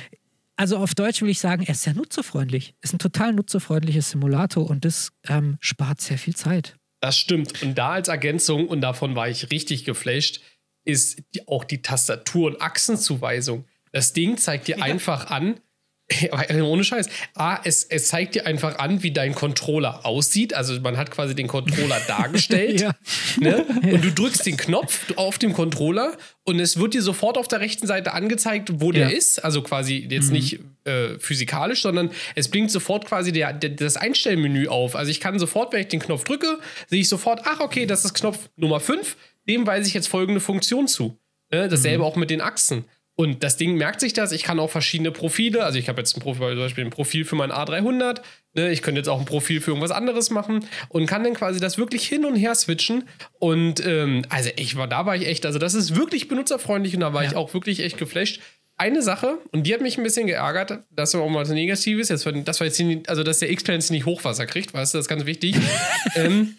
also 0.56 0.78
auf 0.78 0.94
Deutsch 0.94 1.22
will 1.22 1.28
ich 1.28 1.38
sagen, 1.38 1.62
er 1.62 1.72
ist 1.72 1.82
sehr 1.82 1.94
nutzerfreundlich. 1.94 2.74
Er 2.80 2.84
ist 2.84 2.94
ein 2.94 2.98
total 2.98 3.32
nutzerfreundlicher 3.32 4.02
Simulator 4.02 4.68
und 4.68 4.84
das 4.84 5.12
ähm, 5.28 5.58
spart 5.60 6.00
sehr 6.00 6.18
viel 6.18 6.34
Zeit. 6.34 6.76
Das 7.00 7.18
stimmt. 7.18 7.62
Und 7.62 7.76
da 7.76 7.90
als 7.90 8.08
Ergänzung, 8.08 8.66
und 8.68 8.80
davon 8.80 9.14
war 9.14 9.28
ich 9.28 9.50
richtig 9.50 9.84
geflasht, 9.84 10.40
ist 10.84 11.22
die, 11.34 11.46
auch 11.46 11.64
die 11.64 11.82
Tastatur- 11.82 12.48
und 12.48 12.62
Achsenzuweisung. 12.62 13.66
Das 13.92 14.12
Ding 14.12 14.38
zeigt 14.38 14.68
dir 14.68 14.78
ja. 14.78 14.84
einfach 14.84 15.30
an, 15.30 15.60
ohne 16.62 16.84
Scheiß. 16.84 17.08
A, 17.34 17.60
es, 17.64 17.84
es 17.84 18.08
zeigt 18.08 18.34
dir 18.34 18.46
einfach 18.46 18.78
an, 18.78 19.02
wie 19.02 19.10
dein 19.10 19.34
Controller 19.34 20.06
aussieht. 20.06 20.54
Also 20.54 20.80
man 20.80 20.96
hat 20.96 21.10
quasi 21.10 21.34
den 21.34 21.48
Controller 21.48 22.00
dargestellt. 22.06 22.80
ja. 22.80 22.94
ne? 23.40 23.64
Und 23.92 24.04
du 24.04 24.12
drückst 24.12 24.46
den 24.46 24.56
Knopf 24.56 25.12
auf 25.16 25.38
dem 25.38 25.52
Controller 25.52 26.16
und 26.44 26.60
es 26.60 26.78
wird 26.78 26.94
dir 26.94 27.02
sofort 27.02 27.36
auf 27.38 27.48
der 27.48 27.60
rechten 27.60 27.88
Seite 27.88 28.12
angezeigt, 28.12 28.70
wo 28.74 28.92
ja. 28.92 29.00
der 29.00 29.16
ist. 29.16 29.44
Also 29.44 29.62
quasi 29.62 30.06
jetzt 30.08 30.28
mhm. 30.28 30.32
nicht 30.32 30.60
äh, 30.84 31.18
physikalisch, 31.18 31.82
sondern 31.82 32.10
es 32.36 32.48
blinkt 32.48 32.70
sofort 32.70 33.04
quasi 33.06 33.32
der, 33.32 33.52
der, 33.52 33.70
das 33.70 33.96
Einstellmenü 33.96 34.68
auf. 34.68 34.94
Also 34.94 35.10
ich 35.10 35.20
kann 35.20 35.38
sofort, 35.40 35.72
wenn 35.72 35.80
ich 35.80 35.88
den 35.88 36.00
Knopf 36.00 36.22
drücke, 36.22 36.58
sehe 36.86 37.00
ich 37.00 37.08
sofort, 37.08 37.42
ach 37.44 37.58
okay, 37.60 37.84
das 37.84 38.04
ist 38.04 38.14
Knopf 38.14 38.48
Nummer 38.56 38.78
5. 38.78 39.16
Dem 39.48 39.66
weise 39.66 39.88
ich 39.88 39.94
jetzt 39.94 40.06
folgende 40.06 40.40
Funktion 40.40 40.86
zu. 40.86 41.18
Ne? 41.50 41.68
Dasselbe 41.68 41.98
mhm. 41.98 42.04
auch 42.04 42.16
mit 42.16 42.30
den 42.30 42.40
Achsen. 42.40 42.84
Und 43.18 43.42
das 43.42 43.56
Ding 43.56 43.76
merkt 43.76 44.00
sich 44.00 44.12
das. 44.12 44.30
Ich 44.30 44.42
kann 44.42 44.60
auch 44.60 44.70
verschiedene 44.70 45.10
Profile. 45.10 45.64
Also 45.64 45.78
ich 45.78 45.88
habe 45.88 46.00
jetzt 46.00 46.14
ein 46.16 46.20
Profil, 46.20 46.50
zum 46.50 46.58
Beispiel 46.58 46.84
ein 46.84 46.90
Profil 46.90 47.24
für 47.24 47.34
mein 47.34 47.50
A300. 47.50 48.20
Ne? 48.52 48.70
Ich 48.70 48.82
könnte 48.82 48.98
jetzt 48.98 49.08
auch 49.08 49.18
ein 49.18 49.24
Profil 49.24 49.62
für 49.62 49.70
irgendwas 49.70 49.90
anderes 49.90 50.28
machen 50.28 50.66
und 50.90 51.06
kann 51.06 51.24
dann 51.24 51.32
quasi 51.32 51.58
das 51.58 51.78
wirklich 51.78 52.06
hin 52.06 52.26
und 52.26 52.36
her 52.36 52.54
switchen. 52.54 53.08
Und 53.38 53.84
ähm, 53.86 54.22
also 54.28 54.50
ich 54.56 54.76
war, 54.76 54.86
da 54.86 55.06
war 55.06 55.16
ich 55.16 55.26
echt, 55.26 55.46
also 55.46 55.58
das 55.58 55.72
ist 55.72 55.96
wirklich 55.96 56.28
benutzerfreundlich 56.28 56.94
und 56.94 57.00
da 57.00 57.14
war 57.14 57.22
ja. 57.22 57.30
ich 57.30 57.36
auch 57.36 57.54
wirklich 57.54 57.80
echt 57.80 57.96
geflasht. 57.96 58.42
Eine 58.78 59.00
Sache, 59.00 59.38
und 59.52 59.66
die 59.66 59.72
hat 59.72 59.80
mich 59.80 59.96
ein 59.96 60.04
bisschen 60.04 60.26
geärgert, 60.26 60.80
das 60.90 61.14
war 61.14 61.22
auch 61.22 61.30
mal 61.30 61.40
was 61.40 61.48
Negatives, 61.48 62.10
jetzt, 62.10 62.26
das 62.26 62.60
war 62.60 62.66
jetzt 62.66 62.78
nicht, 62.78 63.08
also 63.08 63.22
dass 63.22 63.38
der 63.38 63.50
X-Plane 63.50 63.82
nicht 63.88 64.04
Hochwasser 64.04 64.44
kriegt, 64.44 64.74
weißt 64.74 64.92
du, 64.92 64.98
das 64.98 65.06
ist 65.06 65.08
ganz 65.08 65.24
wichtig. 65.24 65.56
ähm, 66.14 66.56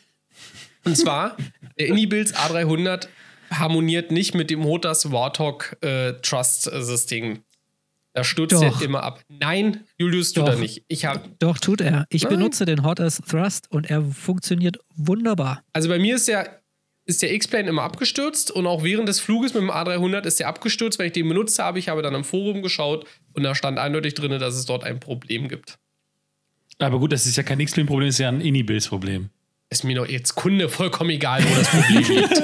und 0.84 0.98
zwar, 0.98 1.38
der 1.78 1.90
Indie-Builds 1.90 2.34
A300 2.34 3.08
harmoniert 3.50 4.12
nicht 4.12 4.36
mit 4.36 4.50
dem 4.50 4.64
Hotas 4.64 5.12
Warthog 5.12 5.78
äh, 5.82 6.14
Trust-System. 6.22 7.40
Da 8.14 8.24
stürzt 8.24 8.60
er 8.60 8.82
immer 8.82 9.04
ab. 9.04 9.22
Nein, 9.30 9.84
Julius 10.00 10.34
tut 10.34 10.48
Doch. 10.48 10.54
er 10.54 10.56
nicht. 10.56 10.84
Ich 10.88 11.06
hab, 11.06 11.38
Doch, 11.38 11.60
tut 11.60 11.82
er. 11.82 12.08
Ich 12.10 12.24
Nein. 12.24 12.34
benutze 12.34 12.66
den 12.66 12.84
Hot 12.84 13.00
as 13.00 13.22
Thrust 13.22 13.72
und 13.72 13.92
er 13.92 14.02
funktioniert 14.02 14.80
wunderbar. 14.96 15.62
Also 15.74 15.88
bei 15.88 16.00
mir 16.00 16.16
ist 16.16 16.28
der, 16.28 16.62
ist 17.06 17.22
der 17.22 17.32
X-Plane 17.32 17.70
immer 17.70 17.84
abgestürzt 17.84 18.50
und 18.50 18.66
auch 18.66 18.84
während 18.84 19.08
des 19.08 19.20
Fluges 19.20 19.54
mit 19.54 19.62
dem 19.62 19.70
A300 19.70 20.26
ist 20.26 20.40
der 20.40 20.48
abgestürzt, 20.48 20.98
wenn 20.98 21.06
ich 21.06 21.14
den 21.14 21.28
benutzt 21.28 21.60
habe. 21.60 21.78
Ich 21.78 21.90
habe 21.90 22.02
dann 22.02 22.16
im 22.16 22.24
Forum 22.24 22.64
geschaut 22.64 23.06
und 23.34 23.44
da 23.44 23.54
stand 23.54 23.78
eindeutig 23.78 24.16
drin, 24.16 24.32
dass 24.40 24.56
es 24.56 24.66
dort 24.66 24.84
ein 24.84 25.00
Problem 25.00 25.48
gibt. 25.48 25.78
Aber 26.80 26.98
gut, 27.00 27.12
das 27.12 27.28
ist 27.28 27.38
ja 27.38 27.44
kein 27.44 27.60
X-Plane-Problem, 27.60 28.08
das 28.08 28.16
ist 28.16 28.20
ja 28.20 28.30
ein 28.30 28.42
Inibills-Problem. 28.42 29.30
Ist 29.70 29.84
mir 29.84 29.96
doch 29.96 30.08
jetzt 30.08 30.36
Kunde 30.36 30.70
vollkommen 30.70 31.10
egal, 31.10 31.44
wo 31.44 31.56
das 31.56 31.68
Problem 31.68 32.04
liegt. 32.18 32.42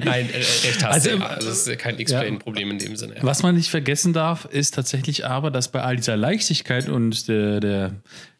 Nein, 0.04 0.30
äh, 0.32 0.36
recht 0.36 0.82
hast 0.82 0.94
Also, 0.94 1.10
du. 1.10 1.16
Ja. 1.18 1.26
Also, 1.26 1.48
das 1.48 1.66
ist 1.66 1.78
kein 1.78 1.98
X-Plane-Problem 1.98 2.70
in 2.70 2.78
dem 2.78 2.96
Sinne. 2.96 3.16
Ja. 3.16 3.22
Was 3.22 3.42
man 3.42 3.54
nicht 3.54 3.68
vergessen 3.68 4.14
darf, 4.14 4.46
ist 4.46 4.74
tatsächlich 4.74 5.26
aber, 5.26 5.50
dass 5.50 5.70
bei 5.70 5.82
all 5.82 5.96
dieser 5.96 6.16
Leichtigkeit 6.16 6.88
und 6.88 7.28
der, 7.28 7.60
der 7.60 7.92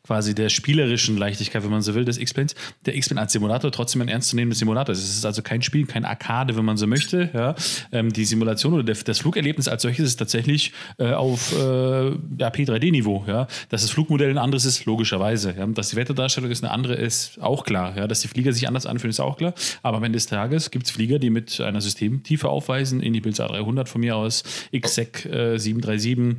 quasi 0.07 0.35
der 0.35 0.49
spielerischen 0.49 1.17
Leichtigkeit, 1.17 1.63
wenn 1.65 1.71
man 1.71 1.83
so 1.83 1.95
will, 1.95 2.05
des 2.05 2.19
X-Planes, 2.19 2.55
der 2.85 2.97
X-Plane 2.97 3.21
als 3.21 3.33
Simulator 3.33 3.73
trotzdem 3.73 4.03
ein 4.03 4.09
ernstzunehmendes 4.09 4.59
Simulator 4.59 4.93
ist. 4.93 5.03
Es 5.03 5.17
ist 5.17 5.27
also 5.27 5.43
kein 5.43 5.63
Spiel, 5.63 5.87
kein 5.87 6.05
Arcade, 6.05 6.57
wenn 6.57 6.65
man 6.65 6.77
so 6.77 6.87
möchte. 6.87 7.31
Ja. 7.35 7.55
Ähm, 7.93 8.13
die 8.13 8.25
Simulation 8.25 8.73
oder 8.73 8.85
der, 8.85 8.97
das 8.97 9.19
Flugerlebnis 9.19 9.69
als 9.69 9.83
solches 9.83 10.07
ist 10.07 10.17
tatsächlich 10.17 10.73
äh, 10.99 11.13
auf 11.13 11.53
äh, 11.53 11.57
ja, 11.59 12.49
P3D-Niveau. 12.49 13.25
Ja. 13.27 13.47
Dass 13.69 13.83
das 13.83 13.91
Flugmodell 13.91 14.31
ein 14.31 14.39
anderes 14.39 14.65
ist, 14.65 14.85
logischerweise. 14.85 15.55
Ja. 15.57 15.67
Dass 15.67 15.91
die 15.91 15.97
Wetterdarstellung 15.97 16.51
ist 16.51 16.63
eine 16.63 16.73
andere, 16.73 16.95
ist 16.95 17.41
auch 17.41 17.65
klar. 17.65 17.97
Ja. 17.97 18.07
Dass 18.07 18.21
die 18.21 18.29
Flieger 18.29 18.53
sich 18.53 18.69
anders 18.69 18.87
anfühlen, 18.87 19.11
ist 19.11 19.21
auch 19.21 19.37
klar. 19.37 19.55
Aber 19.83 19.99
am 19.99 20.05
Ende 20.05 20.17
des 20.17 20.27
Tages 20.27 20.71
gibt 20.71 20.87
es 20.87 20.93
Flieger, 20.93 21.19
die 21.19 21.31
mit 21.31 21.61
einer 21.61 21.81
Systemtiefe 21.81 22.49
aufweisen, 22.49 23.01
in 23.01 23.13
die 23.13 23.21
Bills 23.21 23.41
A300 23.41 23.87
von 23.87 24.01
mir 24.01 24.17
aus, 24.17 24.45
XSEC 24.73 25.27
äh, 25.27 25.59
737, 25.59 26.37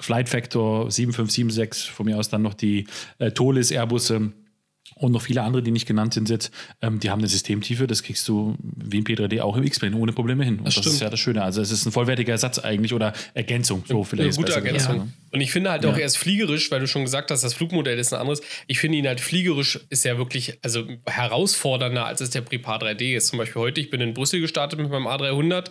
Flight 0.00 0.28
Factor 0.28 0.90
7576, 0.90 1.90
von 1.90 2.06
mir 2.06 2.18
aus 2.18 2.28
dann 2.28 2.42
noch 2.42 2.54
die 2.54 2.86
äh, 3.18 3.30
Tolis 3.30 3.70
Airbusse 3.70 4.32
und 4.94 5.12
noch 5.12 5.22
viele 5.22 5.42
andere, 5.42 5.62
die 5.62 5.70
nicht 5.70 5.86
genannt 5.86 6.14
sind 6.14 6.30
jetzt, 6.30 6.50
ähm, 6.80 7.00
die 7.00 7.10
haben 7.10 7.18
eine 7.18 7.28
Systemtiefe, 7.28 7.86
das 7.86 8.02
kriegst 8.02 8.26
du 8.28 8.56
wie 8.60 8.98
im 8.98 9.04
P3D 9.04 9.40
auch 9.42 9.56
im 9.56 9.64
X-Plane 9.64 9.96
ohne 9.96 10.12
Probleme 10.12 10.44
hin. 10.44 10.58
Und 10.58 10.66
das, 10.66 10.74
stimmt. 10.74 10.86
ist 10.86 11.00
ja 11.00 11.10
das 11.10 11.20
Schöne. 11.20 11.42
Also 11.42 11.60
es 11.60 11.70
ist 11.70 11.84
ein 11.86 11.92
vollwertiger 11.92 12.32
Ersatz 12.32 12.58
eigentlich 12.58 12.94
oder 12.94 13.12
Ergänzung. 13.34 13.84
So 13.86 14.04
vielleicht 14.04 14.38
Eine 14.38 14.46
gute 14.46 14.54
Ergänzung. 14.54 14.96
ne? 14.96 15.08
Und 15.32 15.40
ich 15.40 15.50
finde 15.50 15.70
halt 15.70 15.84
auch 15.84 15.92
Ja. 15.96 15.98
erst 16.02 16.18
fliegerisch, 16.18 16.70
weil 16.70 16.80
du 16.80 16.86
schon 16.86 17.04
gesagt 17.04 17.30
hast, 17.30 17.42
das 17.44 17.52
Flugmodell 17.54 17.98
ist 17.98 18.12
ein 18.12 18.20
anderes. 18.20 18.40
Ich 18.68 18.78
finde 18.78 18.98
ihn 18.98 19.06
halt 19.06 19.20
fliegerisch 19.20 19.80
ist 19.90 20.04
ja 20.04 20.16
wirklich 20.18 20.58
also 20.62 20.86
herausfordernder, 21.04 22.06
als 22.06 22.20
es 22.20 22.30
der 22.30 22.40
Prepar 22.40 22.80
3D 22.80 23.16
ist. 23.16 23.28
Zum 23.28 23.38
Beispiel 23.38 23.60
heute, 23.60 23.80
ich 23.80 23.90
bin 23.90 24.00
in 24.00 24.14
Brüssel 24.14 24.40
gestartet 24.40 24.78
mit 24.78 24.90
meinem 24.90 25.06
A300. 25.06 25.70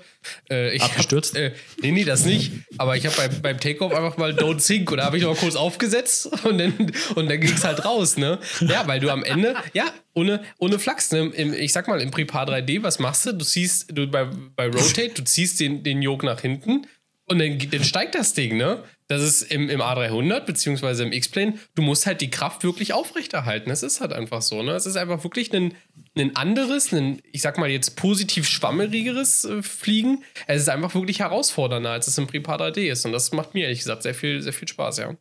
Äh, 0.49 0.79
Abgestürzt? 0.79 1.35
Hab, 1.35 1.41
äh, 1.41 1.51
nee, 1.81 1.91
nee, 1.91 2.03
das 2.03 2.25
nicht. 2.25 2.51
Aber 2.77 2.95
ich 2.97 3.05
habe 3.05 3.15
beim, 3.15 3.41
beim 3.41 3.59
Takeoff 3.59 3.93
einfach 3.93 4.17
mal 4.17 4.31
Don't 4.33 4.59
Sink 4.59 4.91
da 4.95 5.05
habe 5.05 5.17
ich 5.17 5.23
noch 5.23 5.37
kurz 5.37 5.55
aufgesetzt 5.55 6.29
und 6.45 6.57
dann, 6.57 6.73
und 7.15 7.29
dann 7.29 7.39
ging 7.41 7.51
es 7.51 7.63
halt 7.63 7.83
raus, 7.85 8.17
ne? 8.17 8.39
Ja, 8.61 8.87
weil 8.87 8.99
du 8.99 9.04
am 9.09 9.23
Ende, 9.23 9.55
ja, 9.73 9.85
ohne, 10.13 10.43
ohne 10.57 10.79
Flachs, 10.79 11.11
ne? 11.11 11.31
Im, 11.35 11.53
ich 11.53 11.73
sag 11.73 11.87
mal, 11.87 12.01
im 12.01 12.11
Prepar 12.11 12.47
3D, 12.47 12.83
was 12.83 12.99
machst 12.99 13.25
du? 13.25 13.33
Du 13.33 13.45
ziehst, 13.45 13.97
du 13.97 14.07
bei, 14.07 14.25
bei 14.55 14.67
Rotate, 14.67 15.09
du 15.09 15.23
ziehst 15.23 15.59
den, 15.59 15.83
den 15.83 16.01
Yoke 16.01 16.25
nach 16.25 16.41
hinten 16.41 16.87
und 17.27 17.39
dann, 17.39 17.57
dann 17.71 17.83
steigt 17.83 18.15
das 18.15 18.33
Ding, 18.33 18.57
ne? 18.57 18.83
Das 19.07 19.21
ist 19.21 19.43
im, 19.43 19.69
im 19.69 19.81
A300 19.81 20.41
beziehungsweise 20.41 21.03
im 21.03 21.11
X-Plane, 21.11 21.59
du 21.75 21.81
musst 21.81 22.05
halt 22.07 22.21
die 22.21 22.29
Kraft 22.29 22.63
wirklich 22.63 22.93
aufrechterhalten. 22.93 23.69
Das 23.69 23.83
ist 23.83 24.01
halt 24.01 24.13
einfach 24.13 24.41
so, 24.41 24.63
ne? 24.63 24.73
Es 24.73 24.85
ist 24.85 24.95
einfach 24.95 25.23
wirklich 25.23 25.53
ein, 25.53 25.75
ein 26.15 26.35
anderes, 26.35 26.91
ein, 26.91 27.21
ich 27.31 27.41
sag 27.41 27.57
mal 27.57 27.69
jetzt 27.69 27.95
positiv 27.97 28.47
schwammerigeres 28.47 29.45
äh, 29.45 29.61
Fliegen. 29.63 30.23
Es 30.47 30.63
ist 30.63 30.69
einfach 30.69 30.93
wirklich 30.93 31.19
herausfordernder, 31.19 31.91
als 31.91 32.07
es 32.07 32.17
im 32.17 32.27
Prepar 32.27 32.59
3D 32.59 32.91
ist. 32.91 33.05
Und 33.05 33.11
das 33.11 33.31
macht 33.31 33.53
mir 33.53 33.63
ehrlich 33.63 33.79
gesagt 33.79 34.03
sehr 34.03 34.15
viel, 34.15 34.41
sehr 34.41 34.53
viel 34.53 34.67
Spaß, 34.67 34.97
ja. 34.97 35.15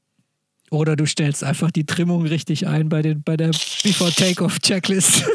Oder 0.74 0.96
du 0.96 1.06
stellst 1.06 1.44
einfach 1.44 1.70
die 1.70 1.86
Trimmung 1.86 2.26
richtig 2.26 2.66
ein 2.66 2.88
bei, 2.88 3.00
den, 3.02 3.22
bei 3.22 3.36
der 3.36 3.48
Before 3.82 4.12
Takeoff 4.12 4.58
Checklist. 4.60 5.24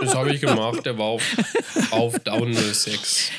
Das 0.00 0.14
habe 0.14 0.32
ich 0.32 0.40
gemacht, 0.40 0.86
der 0.86 0.96
war 0.96 1.06
auf, 1.06 1.22
auf 1.90 2.18
Down 2.20 2.54
06. 2.54 3.30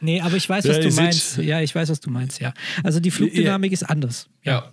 nee, 0.00 0.20
aber 0.20 0.36
ich 0.36 0.48
weiß, 0.48 0.64
Ja, 0.64 0.76
was 0.76 0.80
du 0.94 1.02
meinst. 1.02 1.36
Ja, 1.38 1.60
ich 1.60 1.74
weiß, 1.74 1.88
was 1.88 1.98
du 1.98 2.10
meinst, 2.10 2.40
ja. 2.40 2.54
Also 2.84 3.00
die 3.00 3.10
Flugdynamik 3.10 3.72
ist 3.72 3.82
anders. 3.82 4.28
Ja. 4.44 4.70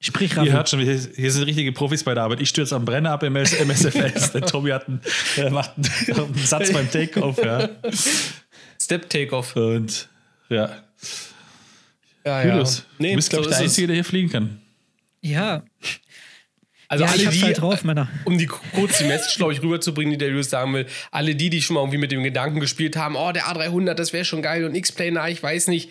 Sprich, 0.00 0.34
Ihr 0.36 0.52
hört 0.52 0.68
schon, 0.70 0.80
hier, 0.80 0.98
hier 1.14 1.30
sind 1.32 1.42
richtige 1.44 1.72
Profis 1.72 2.04
bei 2.04 2.14
der 2.14 2.22
Arbeit. 2.22 2.40
Ich 2.40 2.48
stürze 2.48 2.74
am 2.74 2.84
Brenner 2.84 3.10
ab 3.12 3.22
im 3.22 3.36
MS 3.36 3.52
MSFS. 3.60 4.32
Der 4.32 4.42
Tommy 4.42 4.70
hat 4.70 4.88
einen, 4.88 5.00
äh, 5.36 5.50
macht 5.50 5.72
einen, 5.76 6.18
einen 6.18 6.34
Satz 6.36 6.72
beim 6.72 6.90
Takeoff. 6.90 7.38
Ja. 7.44 7.68
Step 8.80 9.10
Takeoff. 9.10 9.56
Und 9.56 10.08
ja, 10.48 10.70
Ja, 12.24 12.44
Julius, 12.46 12.84
Nee, 12.98 13.10
du 13.10 13.16
bist, 13.16 13.30
glaube 13.30 13.44
so 13.44 13.50
ich, 13.50 13.56
der. 13.56 13.64
Einzige, 13.64 13.86
der 13.88 13.94
hier 13.96 14.04
fliegen 14.04 14.30
kann. 14.30 14.60
Ja, 15.30 15.64
Also 16.88 17.04
ja 17.04 17.10
alle 17.10 17.26
die, 17.30 17.42
halt 17.42 17.60
drauf, 17.60 17.82
Männer. 17.84 18.08
um 18.24 18.38
die 18.38 18.46
kurz 18.46 18.98
die 18.98 19.04
Message, 19.04 19.36
glaube 19.36 19.52
ich, 19.52 19.60
rüberzubringen, 19.62 20.12
die 20.12 20.18
der 20.18 20.28
Julius 20.28 20.50
sagen 20.50 20.72
will, 20.72 20.86
alle 21.10 21.34
die, 21.34 21.50
die 21.50 21.60
schon 21.60 21.74
mal 21.74 21.80
irgendwie 21.80 21.98
mit 21.98 22.12
dem 22.12 22.22
Gedanken 22.22 22.60
gespielt 22.60 22.96
haben, 22.96 23.16
oh, 23.16 23.32
der 23.32 23.44
A300, 23.46 23.94
das 23.94 24.12
wäre 24.12 24.24
schon 24.24 24.40
geil 24.42 24.64
und 24.64 24.74
X-Plane, 24.76 25.30
ich 25.30 25.42
weiß 25.42 25.66
nicht. 25.68 25.90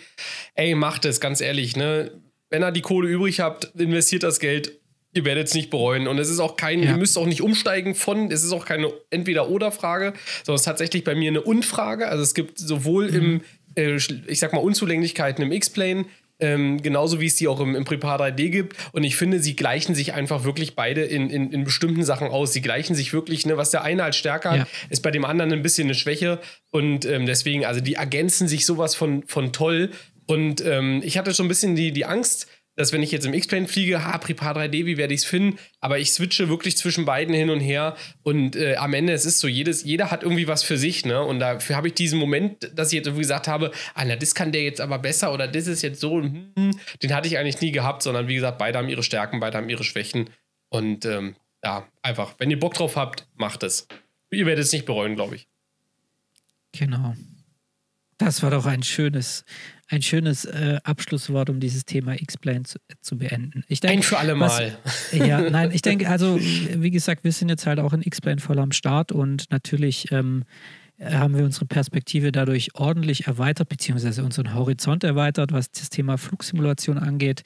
Ey, 0.54 0.74
macht 0.74 1.04
es, 1.04 1.20
ganz 1.20 1.40
ehrlich, 1.42 1.76
ne? 1.76 2.12
Wenn 2.48 2.62
ihr 2.62 2.70
die 2.72 2.80
Kohle 2.80 3.08
übrig 3.08 3.40
habt, 3.40 3.66
investiert 3.78 4.22
das 4.22 4.38
Geld. 4.40 4.72
Ihr 5.12 5.24
werdet 5.24 5.48
es 5.48 5.54
nicht 5.54 5.68
bereuen. 5.70 6.06
Und 6.08 6.18
es 6.18 6.28
ist 6.30 6.38
auch 6.40 6.56
kein, 6.56 6.82
Ja. 6.82 6.90
ihr 6.90 6.96
müsst 6.96 7.18
auch 7.18 7.26
nicht 7.26 7.40
umsteigen 7.42 7.94
von, 7.94 8.30
es 8.30 8.42
ist 8.44 8.52
auch 8.52 8.64
keine 8.64 8.90
Entweder-Oder-Frage, 9.10 10.12
sondern 10.44 10.54
es 10.56 10.60
ist 10.62 10.64
tatsächlich 10.66 11.04
bei 11.04 11.14
mir 11.14 11.30
eine 11.30 11.42
Und-Frage. 11.42 12.08
Also 12.08 12.22
es 12.22 12.34
gibt 12.34 12.58
sowohl 12.58 13.08
im, 13.08 13.40
äh, 13.76 13.96
ich 14.28 14.38
sag 14.38 14.52
mal, 14.52 14.60
Unzulänglichkeiten 14.60 15.42
im 15.44 15.52
X-Plane, 15.52 16.04
ähm, 16.38 16.82
genauso 16.82 17.20
wie 17.20 17.26
es 17.26 17.36
die 17.36 17.48
auch 17.48 17.60
im, 17.60 17.74
im 17.74 17.84
Prepar 17.84 18.20
3D 18.20 18.50
gibt. 18.50 18.76
Und 18.92 19.04
ich 19.04 19.16
finde, 19.16 19.40
sie 19.40 19.56
gleichen 19.56 19.94
sich 19.94 20.12
einfach 20.14 20.44
wirklich 20.44 20.76
beide 20.76 21.02
in, 21.02 21.30
in, 21.30 21.50
in 21.50 21.64
bestimmten 21.64 22.04
Sachen 22.04 22.28
aus. 22.28 22.52
Sie 22.52 22.62
gleichen 22.62 22.94
sich 22.94 23.12
wirklich, 23.12 23.46
ne, 23.46 23.56
was 23.56 23.70
der 23.70 23.82
eine 23.82 24.04
als 24.04 24.16
Stärke 24.16 24.48
Ja. 24.48 24.58
hat, 24.60 24.68
ist 24.90 25.02
bei 25.02 25.10
dem 25.10 25.24
anderen 25.24 25.52
ein 25.52 25.62
bisschen 25.62 25.86
eine 25.86 25.94
Schwäche. 25.94 26.40
Und 26.70 27.04
ähm, 27.04 27.26
deswegen, 27.26 27.64
also 27.64 27.80
die 27.80 27.94
ergänzen 27.94 28.48
sich 28.48 28.66
sowas 28.66 28.94
von, 28.94 29.22
von 29.26 29.52
toll. 29.52 29.90
Und 30.26 30.64
ähm, 30.64 31.00
ich 31.04 31.18
hatte 31.18 31.32
schon 31.34 31.46
ein 31.46 31.48
bisschen 31.48 31.76
die, 31.76 31.92
die 31.92 32.04
Angst, 32.04 32.48
dass 32.76 32.92
wenn 32.92 33.02
ich 33.02 33.10
jetzt 33.10 33.26
im 33.26 33.34
X-Plane 33.34 33.66
fliege, 33.66 34.04
ha, 34.04 34.18
Prepar 34.18 34.56
3D, 34.56 34.86
wie 34.86 34.96
werde 34.96 35.14
ich 35.14 35.20
es 35.20 35.26
finden? 35.26 35.58
Aber 35.80 35.98
ich 35.98 36.12
switche 36.12 36.48
wirklich 36.48 36.76
zwischen 36.76 37.04
beiden 37.04 37.34
hin 37.34 37.50
und 37.50 37.60
her. 37.60 37.96
Und 38.22 38.54
äh, 38.54 38.76
am 38.76 38.94
Ende, 38.94 39.12
es 39.12 39.24
ist 39.24 39.40
so, 39.40 39.48
jedes, 39.48 39.84
jeder 39.84 40.10
hat 40.10 40.22
irgendwie 40.22 40.46
was 40.46 40.62
für 40.62 40.76
sich, 40.76 41.04
ne? 41.04 41.22
Und 41.22 41.40
dafür 41.40 41.76
habe 41.76 41.88
ich 41.88 41.94
diesen 41.94 42.18
Moment, 42.18 42.70
dass 42.74 42.88
ich 42.88 42.96
jetzt 42.98 43.06
irgendwie 43.06 43.22
gesagt 43.22 43.48
habe, 43.48 43.72
ah, 43.94 44.04
na, 44.04 44.16
das 44.16 44.34
kann 44.34 44.52
der 44.52 44.62
jetzt 44.62 44.80
aber 44.80 44.98
besser 44.98 45.32
oder 45.32 45.48
das 45.48 45.66
ist 45.66 45.82
jetzt 45.82 46.00
so, 46.00 46.20
hm, 46.20 46.52
hm, 46.56 46.78
den 47.02 47.14
hatte 47.14 47.28
ich 47.28 47.38
eigentlich 47.38 47.60
nie 47.60 47.72
gehabt, 47.72 48.02
sondern 48.02 48.28
wie 48.28 48.34
gesagt, 48.34 48.58
beide 48.58 48.78
haben 48.78 48.88
ihre 48.88 49.02
Stärken, 49.02 49.40
beide 49.40 49.56
haben 49.56 49.68
ihre 49.68 49.84
Schwächen. 49.84 50.30
Und 50.68 51.04
ähm, 51.06 51.34
ja, 51.64 51.88
einfach, 52.02 52.34
wenn 52.38 52.50
ihr 52.50 52.60
Bock 52.60 52.74
drauf 52.74 52.96
habt, 52.96 53.26
macht 53.34 53.62
es. 53.62 53.88
Ihr 54.30 54.46
werdet 54.46 54.64
es 54.64 54.72
nicht 54.72 54.84
bereuen, 54.84 55.14
glaube 55.14 55.36
ich. 55.36 55.48
Genau. 56.72 57.14
Das 58.18 58.42
war 58.42 58.50
doch 58.50 58.66
ein 58.66 58.82
schönes, 58.82 59.44
ein 59.88 60.02
schönes 60.02 60.44
äh, 60.44 60.78
Abschlusswort, 60.84 61.48
um 61.50 61.60
dieses 61.60 61.84
Thema 61.84 62.14
X-Plane 62.20 62.64
zu, 62.64 62.78
zu 63.00 63.18
beenden. 63.18 63.64
Ich 63.68 63.80
denke, 63.80 63.98
Ein 63.98 64.02
für 64.02 64.18
alle 64.18 64.38
was- 64.40 64.58
Mal. 64.58 64.78
Ja, 65.12 65.40
nein, 65.50 65.70
ich 65.72 65.82
denke, 65.82 66.08
also 66.08 66.38
wie 66.40 66.90
gesagt, 66.90 67.22
wir 67.24 67.32
sind 67.32 67.48
jetzt 67.48 67.66
halt 67.66 67.78
auch 67.78 67.92
in 67.92 68.02
X-Plane 68.02 68.40
voll 68.40 68.58
am 68.58 68.72
Start 68.72 69.12
und 69.12 69.50
natürlich 69.50 70.10
ähm, 70.10 70.44
haben 71.00 71.36
wir 71.36 71.44
unsere 71.44 71.66
Perspektive 71.66 72.32
dadurch 72.32 72.74
ordentlich 72.74 73.26
erweitert, 73.26 73.68
beziehungsweise 73.68 74.24
unseren 74.24 74.54
Horizont 74.54 75.04
erweitert, 75.04 75.52
was 75.52 75.70
das 75.70 75.90
Thema 75.90 76.16
Flugsimulation 76.18 76.98
angeht. 76.98 77.42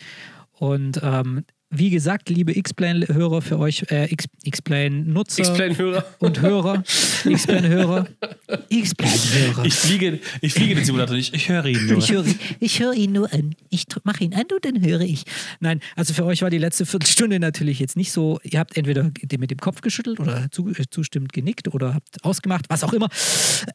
Und 0.52 1.00
ähm, 1.02 1.44
wie 1.70 1.90
gesagt, 1.90 2.28
liebe 2.28 2.56
X-Plane-Hörer 2.56 3.42
für 3.42 3.58
euch, 3.58 3.84
äh, 3.90 4.12
X-Plane-Nutzer 4.42 5.42
X-Plane-Hörer. 5.42 6.04
und 6.18 6.40
Hörer, 6.40 6.82
X-Plane-Hörer, 7.24 8.08
X-Plane-Hörer. 8.68 9.64
Ich 9.64 9.74
fliege, 9.74 10.18
ich 10.40 10.52
fliege 10.52 10.74
den 10.74 10.84
Simulator 10.84 11.14
nicht, 11.14 11.32
ich 11.32 11.48
höre 11.48 11.66
ihn 11.66 11.86
nur. 11.86 11.98
Ich 11.98 12.10
höre, 12.10 12.24
ich 12.58 12.80
höre 12.80 12.94
ihn 12.94 13.12
nur 13.12 13.32
an. 13.32 13.54
Ich 13.68 13.84
mache 14.02 14.24
ihn 14.24 14.34
an 14.34 14.46
und 14.52 14.64
dann 14.64 14.84
höre 14.84 15.02
ich. 15.02 15.22
Nein, 15.60 15.80
also 15.94 16.12
für 16.12 16.24
euch 16.24 16.42
war 16.42 16.50
die 16.50 16.58
letzte 16.58 16.86
Viertelstunde 16.86 17.38
natürlich 17.38 17.78
jetzt 17.78 17.96
nicht 17.96 18.10
so. 18.10 18.40
Ihr 18.42 18.58
habt 18.58 18.76
entweder 18.76 19.04
mit 19.38 19.50
dem 19.50 19.58
Kopf 19.58 19.80
geschüttelt 19.80 20.18
oder 20.18 20.50
zu, 20.50 20.68
äh, 20.70 20.84
zustimmend 20.90 21.32
genickt 21.32 21.72
oder 21.72 21.94
habt 21.94 22.24
ausgemacht, 22.24 22.66
was 22.68 22.82
auch 22.82 22.92
immer. 22.92 23.08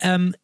Ähm, 0.01 0.35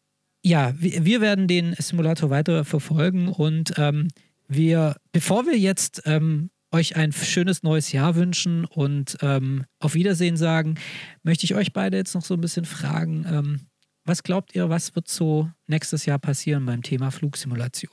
ja, 0.42 0.72
wir, 0.78 1.04
wir 1.04 1.20
werden 1.20 1.48
den 1.48 1.74
Simulator 1.78 2.30
weiter 2.30 2.64
verfolgen 2.64 3.28
und 3.28 3.74
ähm, 3.76 4.08
wir, 4.48 4.96
bevor 5.12 5.46
wir 5.46 5.58
jetzt 5.58 6.02
ähm, 6.06 6.50
euch 6.72 6.96
ein 6.96 7.12
schönes 7.12 7.62
neues 7.62 7.92
Jahr 7.92 8.16
wünschen 8.16 8.64
und 8.64 9.18
ähm, 9.20 9.64
auf 9.78 9.94
Wiedersehen 9.94 10.36
sagen, 10.36 10.78
möchte 11.22 11.44
ich 11.44 11.54
euch 11.54 11.72
beide 11.72 11.96
jetzt 11.96 12.14
noch 12.14 12.24
so 12.24 12.34
ein 12.34 12.40
bisschen 12.40 12.64
fragen. 12.64 13.26
Ähm, 13.28 13.60
was 14.04 14.22
glaubt 14.22 14.54
ihr, 14.54 14.68
was 14.68 14.94
wird 14.96 15.08
so 15.08 15.50
nächstes 15.66 16.06
Jahr 16.06 16.18
passieren 16.18 16.66
beim 16.66 16.82
Thema 16.82 17.10
Flugsimulation? 17.10 17.92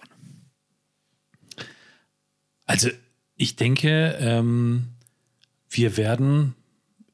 Also, 2.66 2.90
ich 3.36 3.56
denke, 3.56 4.18
ähm, 4.20 4.88
wir 5.70 5.98
werden, 5.98 6.56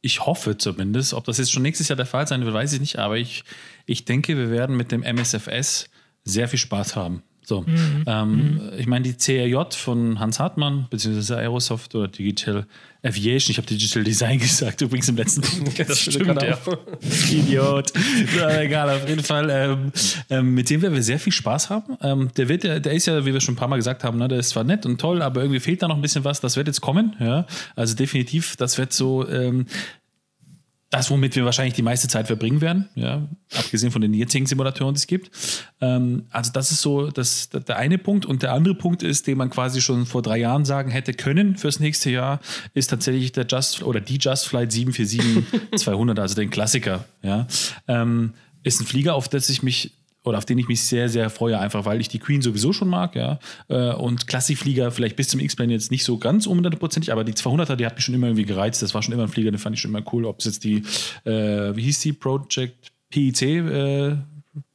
ich 0.01 0.25
hoffe 0.25 0.57
zumindest, 0.57 1.13
ob 1.13 1.25
das 1.25 1.37
jetzt 1.37 1.51
schon 1.51 1.63
nächstes 1.63 1.87
Jahr 1.87 1.97
der 1.97 2.05
Fall 2.05 2.27
sein 2.27 2.43
wird, 2.43 2.53
weiß 2.53 2.73
ich 2.73 2.79
nicht, 2.79 2.99
aber 2.99 3.17
ich, 3.17 3.43
ich 3.85 4.05
denke, 4.05 4.37
wir 4.37 4.49
werden 4.49 4.77
mit 4.77 4.91
dem 4.91 5.03
MSFS 5.03 5.89
sehr 6.23 6.47
viel 6.47 6.59
Spaß 6.59 6.95
haben. 6.95 7.23
So, 7.45 7.61
Mhm. 7.61 8.03
ähm, 8.07 8.61
ich 8.77 8.87
meine, 8.87 9.03
die 9.03 9.13
CRJ 9.13 9.75
von 9.75 10.19
Hans 10.19 10.39
Hartmann, 10.39 10.87
beziehungsweise 10.89 11.37
Aerosoft 11.37 11.93
oder 11.95 12.07
Digital 12.07 12.65
Aviation, 13.03 13.51
ich 13.51 13.57
habe 13.57 13.67
Digital 13.67 14.03
Design 14.03 14.39
gesagt, 14.39 14.81
übrigens 14.81 15.09
im 15.09 15.15
letzten 15.17 15.41
Podcast. 15.63 15.89
Das 15.89 15.99
stimmt, 16.01 16.41
ja. 16.41 16.57
Idiot. 17.31 17.93
Ja, 18.35 18.61
egal, 18.61 18.89
auf 18.89 19.07
jeden 19.07 19.23
Fall. 19.23 19.49
Ähm, 19.51 19.91
ähm, 20.29 20.53
mit 20.55 20.69
dem 20.69 20.81
werden 20.81 20.95
wir 20.95 21.03
sehr 21.03 21.19
viel 21.19 21.33
Spaß 21.33 21.69
haben. 21.69 21.97
Ähm, 22.01 22.29
der, 22.35 22.49
wird, 22.49 22.63
ja- 22.63 22.79
der 22.79 22.93
ist 22.93 23.05
ja, 23.05 23.23
wie 23.25 23.33
wir 23.33 23.41
schon 23.41 23.53
ein 23.53 23.57
paar 23.57 23.67
Mal 23.67 23.75
gesagt 23.77 24.03
haben, 24.03 24.17
ne, 24.17 24.27
der 24.27 24.39
ist 24.39 24.49
zwar 24.49 24.63
nett 24.63 24.85
und 24.87 24.99
toll, 24.99 25.21
aber 25.21 25.41
irgendwie 25.41 25.59
fehlt 25.59 25.83
da 25.83 25.87
noch 25.87 25.95
ein 25.95 26.01
bisschen 26.01 26.23
was. 26.23 26.41
Das 26.41 26.55
wird 26.57 26.67
jetzt 26.67 26.81
kommen. 26.81 27.15
Ja? 27.19 27.45
Also 27.75 27.95
definitiv, 27.95 28.55
das 28.57 28.77
wird 28.77 28.91
so. 28.93 29.25
Das, 30.91 31.09
womit 31.09 31.35
wir 31.35 31.45
wahrscheinlich 31.45 31.73
die 31.73 31.81
meiste 31.81 32.07
Zeit 32.07 32.27
verbringen 32.27 32.61
werden, 32.61 32.87
ja, 32.93 33.27
abgesehen 33.57 33.91
von 33.91 34.01
den 34.01 34.13
jetzigen 34.13 34.45
Simulatoren, 34.45 34.93
die 34.93 34.99
es 34.99 35.07
gibt. 35.07 35.31
Ähm, 35.81 36.25
also 36.29 36.51
das 36.51 36.71
ist 36.71 36.81
so 36.81 37.09
das, 37.09 37.49
der 37.49 37.77
eine 37.77 37.97
Punkt. 37.97 38.25
Und 38.25 38.43
der 38.43 38.53
andere 38.53 38.75
Punkt 38.75 39.01
ist, 39.01 39.25
den 39.27 39.37
man 39.37 39.49
quasi 39.49 39.81
schon 39.81 40.05
vor 40.05 40.21
drei 40.21 40.37
Jahren 40.37 40.63
sagen 40.63 40.91
hätte 40.91 41.13
können 41.13 41.57
fürs 41.57 41.79
nächste 41.79 42.11
Jahr, 42.11 42.39
ist 42.73 42.91
tatsächlich 42.91 43.31
der 43.31 43.47
Just 43.47 43.81
oder 43.81 43.99
die 43.99 44.17
Just 44.17 44.47
Flight 44.47 44.71
747-200, 44.71 46.19
also 46.21 46.35
den 46.35 46.51
Klassiker. 46.51 47.05
Ja. 47.23 47.47
Ähm, 47.87 48.33
ist 48.63 48.79
ein 48.79 48.85
Flieger, 48.85 49.15
auf 49.15 49.27
das 49.27 49.49
ich 49.49 49.63
mich 49.63 49.91
oder 50.25 50.37
auf 50.37 50.45
den 50.45 50.57
ich 50.57 50.67
mich 50.67 50.81
sehr, 50.83 51.09
sehr 51.09 51.29
freue, 51.29 51.59
einfach 51.59 51.85
weil 51.85 52.01
ich 52.01 52.07
die 52.09 52.19
Queen 52.19 52.41
sowieso 52.41 52.73
schon 52.73 52.87
mag, 52.89 53.15
ja. 53.15 53.39
Äh, 53.67 53.93
Und 53.93 54.27
Klassikflieger 54.27 54.91
vielleicht 54.91 55.15
bis 55.15 55.29
zum 55.29 55.39
X-Plane 55.39 55.73
jetzt 55.73 55.91
nicht 55.91 56.03
so 56.03 56.17
ganz 56.17 56.45
hundertprozentig, 56.47 57.11
aber 57.11 57.23
die 57.23 57.33
200er, 57.33 57.75
die 57.75 57.85
hat 57.85 57.95
mich 57.95 58.05
schon 58.05 58.15
immer 58.15 58.27
irgendwie 58.27 58.45
gereizt. 58.45 58.81
Das 58.81 58.93
war 58.93 59.01
schon 59.03 59.13
immer 59.13 59.23
ein 59.23 59.29
Flieger, 59.29 59.51
den 59.51 59.59
fand 59.59 59.75
ich 59.75 59.81
schon 59.81 59.91
immer 59.91 60.03
cool. 60.13 60.25
Ob 60.25 60.39
es 60.39 60.45
jetzt 60.45 60.63
die, 60.63 60.83
äh, 61.23 61.75
wie 61.75 61.81
hieß 61.83 61.99
die, 62.01 62.13
Project 62.13 62.91
PIC, 63.09 63.41
äh, 63.41 64.17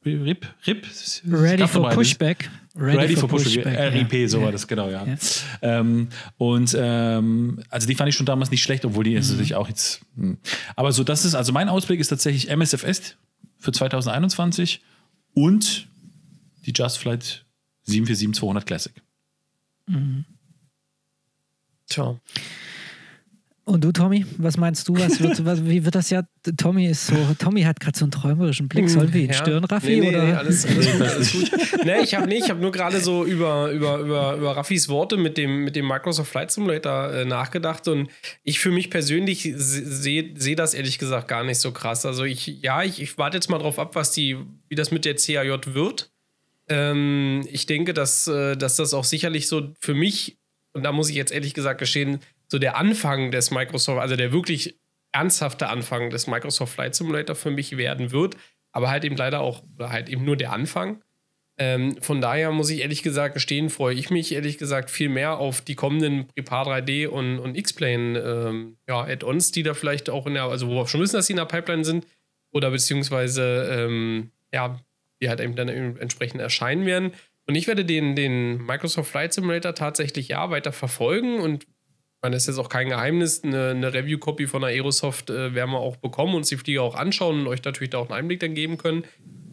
RIP, 0.05 0.47
RIP? 0.67 0.87
Ready 1.27 1.67
for. 1.67 1.89
Pushback. 1.89 2.49
Ready, 2.75 3.15
for 3.15 3.27
Pushback. 3.27 3.65
RIP, 3.93 4.13
ja. 4.13 4.27
so 4.27 4.37
Ja. 4.39 4.45
war 4.45 4.51
das, 4.51 4.67
genau, 4.67 4.89
ja. 4.89 5.05
Ja. 5.05 5.15
Ähm, 5.61 6.07
und 6.37 6.75
ähm, 6.79 7.59
also 7.69 7.87
die 7.87 7.95
fand 7.95 8.09
ich 8.09 8.15
schon 8.15 8.25
damals 8.25 8.49
nicht 8.51 8.63
schlecht, 8.63 8.85
obwohl 8.85 9.03
die 9.03 9.11
Mhm. 9.11 9.17
ist 9.17 9.29
natürlich 9.31 9.55
auch 9.55 9.67
jetzt. 9.67 10.01
Hm. 10.15 10.37
Aber 10.75 10.91
so, 10.91 11.03
das 11.03 11.25
ist, 11.25 11.35
also 11.35 11.51
mein 11.51 11.67
Ausblick 11.67 11.99
ist 11.99 12.07
tatsächlich 12.07 12.49
MSFS 12.49 13.15
für 13.59 13.71
2021 13.71 14.81
und 15.33 15.87
die 16.65 16.73
Just 16.75 16.97
Flight 16.99 17.45
747-200 17.87 18.61
Classic. 18.63 18.93
Tja. 21.87 22.19
Und 23.63 23.83
du, 23.83 23.91
Tommy, 23.91 24.25
was 24.37 24.57
meinst 24.57 24.87
du? 24.87 24.95
Was 24.95 25.19
wird, 25.21 25.45
was, 25.45 25.63
wie 25.65 25.85
wird 25.85 25.93
das 25.93 26.09
ja? 26.09 26.23
Tommy 26.57 26.87
ist 26.87 27.05
so, 27.07 27.15
Tommy 27.37 27.61
hat 27.61 27.79
gerade 27.79 27.97
so 27.97 28.05
einen 28.05 28.11
träumerischen 28.11 28.67
Blick. 28.67 28.89
Sollen 28.89 29.13
wir 29.13 29.21
ihn 29.21 29.27
Ja. 29.29 29.33
stören, 29.35 29.63
Raffi? 29.63 29.99
Nee, 29.99 29.99
nee, 30.01 30.09
oder? 30.09 30.25
nee, 30.25 30.33
alles, 30.33 30.65
alles 30.65 30.91
gut, 30.91 31.01
alles 31.01 31.31
gut. 31.31 31.85
nee, 31.85 31.99
ich 32.01 32.15
habe 32.15 32.27
nee, 32.27 32.37
ich 32.39 32.49
hab 32.49 32.59
nur 32.59 32.71
gerade 32.71 32.99
so 32.99 33.23
über, 33.23 33.69
über, 33.71 33.99
über, 33.99 34.35
über 34.35 34.57
Raffis 34.57 34.89
Worte 34.89 35.15
mit 35.15 35.37
dem, 35.37 35.63
mit 35.63 35.75
dem 35.75 35.87
Microsoft 35.87 36.31
Flight 36.31 36.49
Simulator 36.51 37.13
äh, 37.13 37.23
nachgedacht 37.25 37.87
und 37.87 38.09
ich 38.43 38.59
für 38.59 38.71
mich 38.71 38.89
persönlich 38.89 39.47
sehe 39.55 40.31
seh 40.35 40.55
das 40.55 40.73
ehrlich 40.73 40.97
gesagt 40.97 41.27
gar 41.27 41.43
nicht 41.43 41.59
so 41.59 41.71
krass. 41.71 42.03
Also 42.05 42.23
ich, 42.23 42.47
ja, 42.63 42.81
ich, 42.83 42.99
ich 42.99 43.17
warte 43.19 43.37
jetzt 43.37 43.49
mal 43.49 43.59
drauf 43.59 43.77
ab, 43.77 43.93
was 43.93 44.11
die, 44.11 44.37
wie 44.69 44.75
das 44.75 44.89
mit 44.89 45.05
der 45.05 45.15
CAJ 45.15 45.73
wird. 45.75 46.11
Ähm, 46.67 47.45
ich 47.51 47.67
denke, 47.67 47.93
dass, 47.93 48.27
äh, 48.27 48.55
dass 48.57 48.75
das 48.77 48.93
auch 48.95 49.03
sicherlich 49.03 49.47
so 49.47 49.71
für 49.79 49.93
mich, 49.93 50.37
und 50.73 50.83
da 50.83 50.91
muss 50.91 51.09
ich 51.09 51.15
jetzt 51.15 51.31
ehrlich 51.31 51.53
gesagt 51.53 51.79
gestehen, 51.79 52.19
so 52.51 52.59
der 52.59 52.75
Anfang 52.75 53.31
des 53.31 53.49
Microsoft, 53.49 54.01
also 54.01 54.17
der 54.17 54.33
wirklich 54.33 54.77
ernsthafte 55.13 55.69
Anfang 55.69 56.09
des 56.09 56.27
Microsoft 56.27 56.73
Flight 56.73 56.95
Simulator 56.95 57.33
für 57.33 57.49
mich 57.49 57.77
werden 57.77 58.11
wird, 58.11 58.35
aber 58.73 58.89
halt 58.89 59.05
eben 59.05 59.15
leider 59.15 59.39
auch, 59.39 59.63
halt 59.79 60.09
eben 60.09 60.25
nur 60.25 60.35
der 60.35 60.51
Anfang. 60.51 61.01
Ähm, 61.57 61.95
von 62.01 62.19
daher 62.19 62.51
muss 62.51 62.69
ich 62.69 62.81
ehrlich 62.81 63.03
gesagt 63.03 63.35
gestehen, 63.35 63.69
freue 63.69 63.95
ich 63.95 64.09
mich 64.09 64.33
ehrlich 64.33 64.57
gesagt 64.57 64.89
viel 64.89 65.07
mehr 65.07 65.37
auf 65.37 65.61
die 65.61 65.75
kommenden 65.75 66.27
Prepar 66.27 66.67
3D 66.67 67.07
und, 67.07 67.39
und 67.39 67.55
X-Plane 67.55 68.19
ähm, 68.19 68.77
ja, 68.85 69.01
Add-ons, 69.01 69.51
die 69.51 69.63
da 69.63 69.73
vielleicht 69.73 70.09
auch 70.09 70.27
in 70.27 70.33
der, 70.33 70.43
also 70.43 70.67
wo 70.67 70.75
wir 70.75 70.87
schon 70.87 70.99
wissen, 70.99 71.15
dass 71.15 71.27
sie 71.27 71.33
in 71.33 71.37
der 71.37 71.45
Pipeline 71.45 71.85
sind, 71.85 72.05
oder 72.51 72.69
beziehungsweise 72.69 73.69
ähm, 73.71 74.31
ja, 74.53 74.77
die 75.21 75.29
halt 75.29 75.39
eben 75.39 75.55
dann 75.55 75.69
entsprechend 75.69 76.41
erscheinen 76.41 76.85
werden. 76.85 77.13
Und 77.47 77.55
ich 77.55 77.67
werde 77.67 77.85
den, 77.85 78.13
den 78.15 78.57
Microsoft 78.65 79.09
Flight 79.09 79.31
Simulator 79.31 79.73
tatsächlich 79.73 80.27
ja 80.27 80.49
weiter 80.49 80.73
verfolgen 80.73 81.39
und 81.39 81.65
meine, 82.21 82.35
das 82.35 82.43
ist 82.43 82.47
jetzt 82.47 82.57
auch 82.57 82.69
kein 82.69 82.89
Geheimnis. 82.89 83.43
Eine, 83.43 83.69
eine 83.69 83.93
Review-Copy 83.93 84.47
von 84.47 84.61
der 84.61 84.71
Aerosoft 84.71 85.29
äh, 85.29 85.53
werden 85.55 85.71
wir 85.71 85.79
auch 85.79 85.97
bekommen, 85.97 86.35
uns 86.35 86.49
die 86.49 86.57
Flieger 86.57 86.83
auch 86.83 86.95
anschauen 86.95 87.41
und 87.41 87.47
euch 87.47 87.63
natürlich 87.63 87.91
da 87.91 87.99
auch 87.99 88.09
einen 88.09 88.19
Einblick 88.19 88.39
dann 88.39 88.55
geben 88.55 88.77
können. 88.77 89.05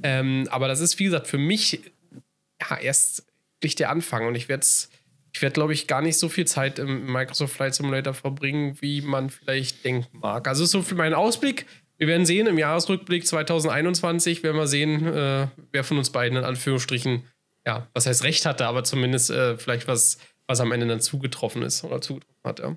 Ähm, 0.02 0.46
aber 0.50 0.68
das 0.68 0.80
ist, 0.80 0.98
wie 0.98 1.04
gesagt, 1.04 1.26
für 1.26 1.38
mich 1.38 1.80
ja 2.60 2.76
erst 2.76 3.26
wirklich 3.60 3.76
der 3.76 3.90
Anfang. 3.90 4.26
Und 4.26 4.34
ich 4.34 4.48
werde 4.48 4.66
ich 5.32 5.42
werd, 5.42 5.54
glaube 5.54 5.72
ich, 5.72 5.86
gar 5.86 6.02
nicht 6.02 6.18
so 6.18 6.28
viel 6.28 6.46
Zeit 6.46 6.78
im 6.78 7.12
Microsoft 7.12 7.54
Flight 7.54 7.74
Simulator 7.74 8.14
verbringen, 8.14 8.76
wie 8.80 9.02
man 9.02 9.30
vielleicht 9.30 9.84
denken 9.84 10.18
mag. 10.18 10.48
Also 10.48 10.64
so 10.64 10.82
für 10.82 10.94
meinen 10.94 11.14
Ausblick. 11.14 11.66
Wir 11.96 12.06
werden 12.06 12.26
sehen, 12.26 12.46
im 12.46 12.58
Jahresrückblick 12.58 13.26
2021 13.26 14.42
werden 14.42 14.56
wir 14.56 14.66
sehen, 14.68 15.04
äh, 15.06 15.48
wer 15.72 15.84
von 15.84 15.98
uns 15.98 16.10
beiden 16.10 16.38
in 16.38 16.44
Anführungsstrichen, 16.44 17.24
ja, 17.66 17.88
was 17.92 18.06
heißt 18.06 18.22
Recht 18.24 18.46
hatte, 18.46 18.66
aber 18.66 18.84
zumindest 18.84 19.30
äh, 19.30 19.58
vielleicht 19.58 19.88
was, 19.88 20.18
was 20.48 20.60
am 20.60 20.72
Ende 20.72 20.86
dann 20.88 21.00
zugetroffen 21.00 21.62
ist 21.62 21.84
oder 21.84 22.00
zugetroffen 22.00 22.42
hat, 22.44 22.58
ja. 22.58 22.76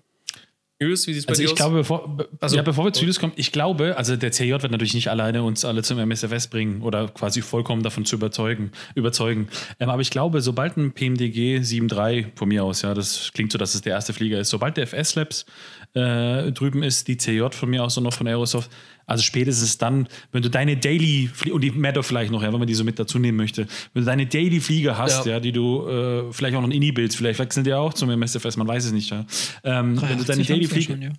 Julius, 0.79 1.05
wie 1.05 1.13
sieht 1.13 1.19
es 1.19 1.25
bei 1.27 1.31
Also 1.33 1.41
dir 1.43 1.45
ich 1.45 1.51
aus? 1.51 1.57
glaube, 1.57 1.75
bevor, 1.75 2.17
be 2.17 2.27
Also- 2.39 2.55
ja, 2.55 2.63
bevor 2.63 2.85
wir 2.85 2.91
zu 2.93 3.01
Julius 3.01 3.19
kommen, 3.19 3.33
ich 3.35 3.51
glaube, 3.51 3.97
also 3.97 4.15
der 4.15 4.31
CJ 4.31 4.49
wird 4.63 4.71
natürlich 4.71 4.95
nicht 4.95 5.09
alleine 5.11 5.43
uns 5.43 5.63
alle 5.63 5.83
zum 5.83 5.99
MSFS 5.99 6.47
bringen 6.47 6.81
oder 6.81 7.07
quasi 7.07 7.43
vollkommen 7.43 7.83
davon 7.83 8.03
zu 8.03 8.15
überzeugen. 8.15 8.71
überzeugen. 8.95 9.47
Ähm, 9.79 9.89
aber 9.91 10.01
ich 10.01 10.09
glaube, 10.09 10.41
sobald 10.41 10.77
ein 10.77 10.91
PMDG 10.91 11.59
7.3 11.59 12.31
von 12.35 12.47
mir 12.47 12.63
aus, 12.63 12.81
ja, 12.81 12.95
das 12.95 13.29
klingt 13.31 13.51
so, 13.51 13.59
dass 13.59 13.75
es 13.75 13.81
der 13.81 13.93
erste 13.93 14.11
Flieger 14.13 14.39
ist, 14.39 14.49
sobald 14.49 14.75
der 14.75 14.85
FS 14.87 15.13
Labs 15.13 15.45
äh, 15.93 16.51
drüben 16.51 16.83
ist, 16.83 17.07
die 17.07 17.17
CJ 17.17 17.49
von 17.51 17.69
mir 17.69 17.83
aus 17.83 17.97
und 17.97 18.03
noch 18.03 18.13
von 18.13 18.27
Aerosoft, 18.27 18.69
also 19.05 19.23
spätestens 19.23 19.77
dann, 19.77 20.07
wenn 20.31 20.41
du 20.41 20.49
deine 20.49 20.77
Daily 20.77 21.29
Flie- 21.33 21.51
und 21.51 21.61
die 21.61 21.71
Meadow 21.71 22.01
vielleicht 22.01 22.31
noch, 22.31 22.41
ja, 22.43 22.51
wenn 22.53 22.59
man 22.59 22.67
die 22.67 22.73
so 22.75 22.83
mit 22.83 22.97
dazu 22.97 23.19
nehmen 23.19 23.37
möchte, 23.37 23.67
wenn 23.93 24.03
du 24.03 24.05
deine 24.05 24.25
Daily 24.25 24.61
Flieger 24.61 24.97
hast, 24.97 25.25
ja, 25.25 25.33
Ja. 25.33 25.39
die 25.39 25.51
du 25.51 25.87
äh, 25.87 26.31
vielleicht 26.31 26.55
auch 26.55 26.61
noch 26.61 26.69
ein 26.69 26.71
Ini-Bild, 26.71 27.13
vielleicht 27.13 27.39
wechseln 27.39 27.63
die 27.65 27.73
auch 27.73 27.93
zum 27.93 28.09
MSFS, 28.09 28.55
man 28.57 28.67
weiß 28.67 28.85
es 28.85 28.91
nicht, 28.93 29.09
ja. 29.11 29.25
Ähm, 29.63 30.01
wenn 30.01 30.17
du 30.17 30.23
deine 30.23 30.43
83 30.43 30.47
Daily 30.47 30.63
ja 30.63 30.69
Flieger 30.69 30.95
ja. 30.97 31.09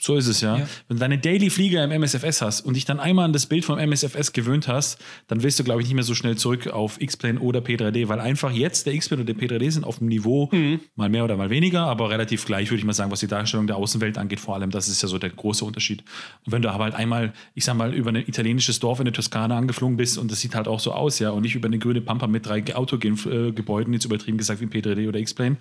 So 0.00 0.16
ist 0.16 0.26
es 0.26 0.40
ja. 0.40 0.58
Ja. 0.58 0.68
Wenn 0.86 0.96
du 0.96 1.00
deine 1.00 1.18
Daily 1.18 1.50
Flieger 1.50 1.82
im 1.84 1.90
MSFS 1.90 2.40
hast 2.42 2.60
und 2.62 2.74
dich 2.74 2.84
dann 2.84 3.00
einmal 3.00 3.24
an 3.24 3.32
das 3.32 3.46
Bild 3.46 3.64
vom 3.64 3.78
MSFS 3.78 4.32
gewöhnt 4.32 4.68
hast, 4.68 4.98
dann 5.26 5.42
willst 5.42 5.58
du, 5.58 5.64
glaube 5.64 5.80
ich, 5.82 5.88
nicht 5.88 5.94
mehr 5.94 6.04
so 6.04 6.14
schnell 6.14 6.36
zurück 6.36 6.68
auf 6.68 7.00
X-Plane 7.00 7.40
oder 7.40 7.60
P3D, 7.60 8.08
weil 8.08 8.20
einfach 8.20 8.50
jetzt 8.52 8.86
der 8.86 8.94
X-Plane 8.94 9.22
und 9.22 9.26
der 9.28 9.36
P3D 9.36 9.70
sind 9.70 9.84
auf 9.84 9.98
dem 9.98 10.08
Niveau, 10.08 10.48
Mhm. 10.52 10.80
mal 10.96 11.08
mehr 11.08 11.24
oder 11.24 11.36
mal 11.36 11.50
weniger, 11.50 11.82
aber 11.82 12.10
relativ 12.10 12.44
gleich, 12.46 12.70
würde 12.70 12.78
ich 12.78 12.84
mal 12.84 12.92
sagen, 12.92 13.10
was 13.10 13.20
die 13.20 13.26
Darstellung 13.26 13.66
der 13.66 13.76
Außenwelt 13.76 14.18
angeht, 14.18 14.40
vor 14.40 14.54
allem. 14.54 14.70
Das 14.70 14.88
ist 14.88 15.02
ja 15.02 15.08
so 15.08 15.18
der 15.18 15.30
große 15.30 15.64
Unterschied. 15.64 16.02
Und 16.46 16.52
wenn 16.52 16.62
du 16.62 16.70
aber 16.70 16.84
halt 16.84 16.94
einmal, 16.94 17.32
ich 17.54 17.64
sag 17.64 17.76
mal, 17.76 17.92
über 17.94 18.10
ein 18.10 18.16
italienisches 18.16 18.78
Dorf 18.80 18.98
in 19.00 19.04
der 19.04 19.14
Toskana 19.14 19.56
angeflogen 19.56 19.96
bist 19.96 20.18
und 20.18 20.30
das 20.30 20.40
sieht 20.40 20.54
halt 20.54 20.68
auch 20.68 20.80
so 20.80 20.92
aus, 20.92 21.18
ja, 21.18 21.30
und 21.30 21.42
nicht 21.42 21.54
über 21.54 21.66
eine 21.66 21.78
grüne 21.78 22.00
Pampa 22.00 22.26
mit 22.26 22.46
drei 22.46 22.62
Autogebäuden, 22.74 23.92
jetzt 23.92 24.04
übertrieben 24.04 24.38
gesagt 24.38 24.60
wie 24.60 24.66
P3D 24.66 25.08
oder 25.08 25.18
X-Plane, 25.18 25.56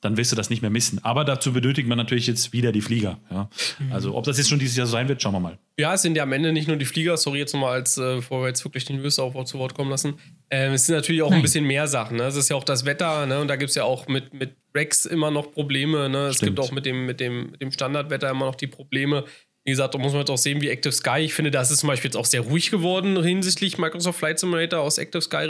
dann 0.00 0.16
wirst 0.16 0.32
du 0.32 0.36
das 0.36 0.50
nicht 0.50 0.62
mehr 0.62 0.70
missen. 0.70 0.98
Aber 1.04 1.24
dazu 1.24 1.52
benötigt 1.52 1.86
man 1.86 1.98
natürlich 1.98 2.26
jetzt 2.26 2.52
wieder 2.52 2.72
die 2.72 2.80
Flieger. 2.80 3.18
Ja. 3.30 3.50
Mhm. 3.78 3.92
Also 3.92 4.14
ob 4.14 4.24
das 4.24 4.38
jetzt 4.38 4.48
schon 4.48 4.58
dieses 4.58 4.76
Jahr 4.76 4.86
so 4.86 4.92
sein 4.92 5.08
wird, 5.08 5.20
schauen 5.20 5.34
wir 5.34 5.40
mal. 5.40 5.58
Ja, 5.78 5.94
es 5.94 6.02
sind 6.02 6.16
ja 6.16 6.22
am 6.22 6.32
Ende 6.32 6.52
nicht 6.52 6.68
nur 6.68 6.76
die 6.76 6.84
Flieger, 6.84 7.16
sorry 7.16 7.38
jetzt 7.38 7.52
nochmal, 7.52 7.72
als 7.72 7.98
äh, 7.98 8.16
bevor 8.16 8.42
wir 8.42 8.48
jetzt 8.48 8.64
wirklich 8.64 8.84
den 8.84 9.04
auch 9.04 9.44
zu 9.44 9.58
Wort 9.58 9.74
kommen 9.74 9.90
lassen. 9.90 10.14
Ähm, 10.50 10.72
es 10.72 10.86
sind 10.86 10.96
natürlich 10.96 11.22
auch 11.22 11.32
ein 11.32 11.42
bisschen 11.42 11.64
mehr 11.66 11.86
Sachen. 11.86 12.16
Ne? 12.16 12.24
Es 12.24 12.36
ist 12.36 12.48
ja 12.48 12.56
auch 12.56 12.64
das 12.64 12.84
Wetter, 12.84 13.26
ne? 13.26 13.40
Und 13.40 13.48
da 13.48 13.56
gibt 13.56 13.70
es 13.70 13.74
ja 13.76 13.84
auch 13.84 14.08
mit, 14.08 14.32
mit 14.32 14.56
Rex 14.74 15.04
immer 15.04 15.30
noch 15.30 15.52
Probleme. 15.52 16.08
Ne? 16.08 16.28
Es 16.28 16.36
Stimmt. 16.36 16.56
gibt 16.56 16.60
auch 16.60 16.72
mit 16.72 16.86
dem, 16.86 17.06
mit, 17.06 17.20
dem, 17.20 17.50
mit 17.50 17.60
dem 17.60 17.72
Standardwetter 17.72 18.30
immer 18.30 18.46
noch 18.46 18.54
die 18.54 18.66
Probleme. 18.66 19.24
Wie 19.64 19.72
gesagt, 19.72 19.94
da 19.94 19.98
muss 19.98 20.12
man 20.12 20.22
jetzt 20.22 20.30
auch 20.30 20.38
sehen, 20.38 20.62
wie 20.62 20.68
Active 20.68 20.92
Sky. 20.92 21.18
Ich 21.20 21.34
finde, 21.34 21.50
das 21.50 21.70
ist 21.70 21.80
zum 21.80 21.88
Beispiel 21.88 22.08
jetzt 22.08 22.16
auch 22.16 22.24
sehr 22.24 22.40
ruhig 22.40 22.70
geworden 22.70 23.22
hinsichtlich 23.22 23.76
Microsoft 23.76 24.18
Flight 24.18 24.38
Simulator 24.38 24.80
aus 24.80 24.96
Active 24.96 25.20
Sky 25.20 25.44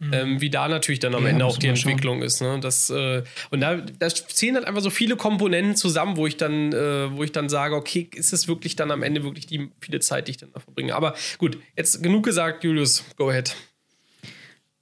Richtung. 0.00 0.12
Ähm, 0.12 0.40
wie 0.40 0.50
da 0.50 0.68
natürlich 0.68 1.00
dann 1.00 1.14
am 1.14 1.24
Ja, 1.24 1.30
Ende 1.30 1.44
auch 1.46 1.56
die 1.56 1.68
man 1.68 1.76
schauen. 1.76 1.90
Entwicklung 1.92 2.22
ist. 2.22 2.42
Ne? 2.42 2.58
Das, 2.60 2.90
äh, 2.90 3.22
und 3.50 3.60
da, 3.60 3.76
da 3.76 4.08
zählen 4.08 4.54
halt 4.56 4.66
einfach 4.66 4.82
so 4.82 4.90
viele 4.90 5.16
Komponenten 5.16 5.74
zusammen, 5.74 6.16
wo 6.16 6.26
ich 6.26 6.36
dann, 6.36 6.72
äh, 6.72 7.16
wo 7.16 7.24
ich 7.24 7.32
dann 7.32 7.48
sage, 7.48 7.74
okay, 7.74 8.08
ist 8.14 8.32
es 8.32 8.46
wirklich 8.46 8.76
dann 8.76 8.90
am 8.90 9.02
Ende 9.02 9.22
wirklich 9.24 9.46
die 9.46 9.70
viele 9.80 10.00
Zeit, 10.00 10.28
die 10.28 10.32
ich 10.32 10.36
dann 10.36 10.52
da 10.52 10.60
verbringe. 10.60 10.94
Aber 10.94 11.14
gut, 11.38 11.58
jetzt 11.76 12.02
genug 12.02 12.24
gesagt, 12.24 12.62
Julius, 12.64 13.04
go 13.16 13.30
ahead. 13.30 13.56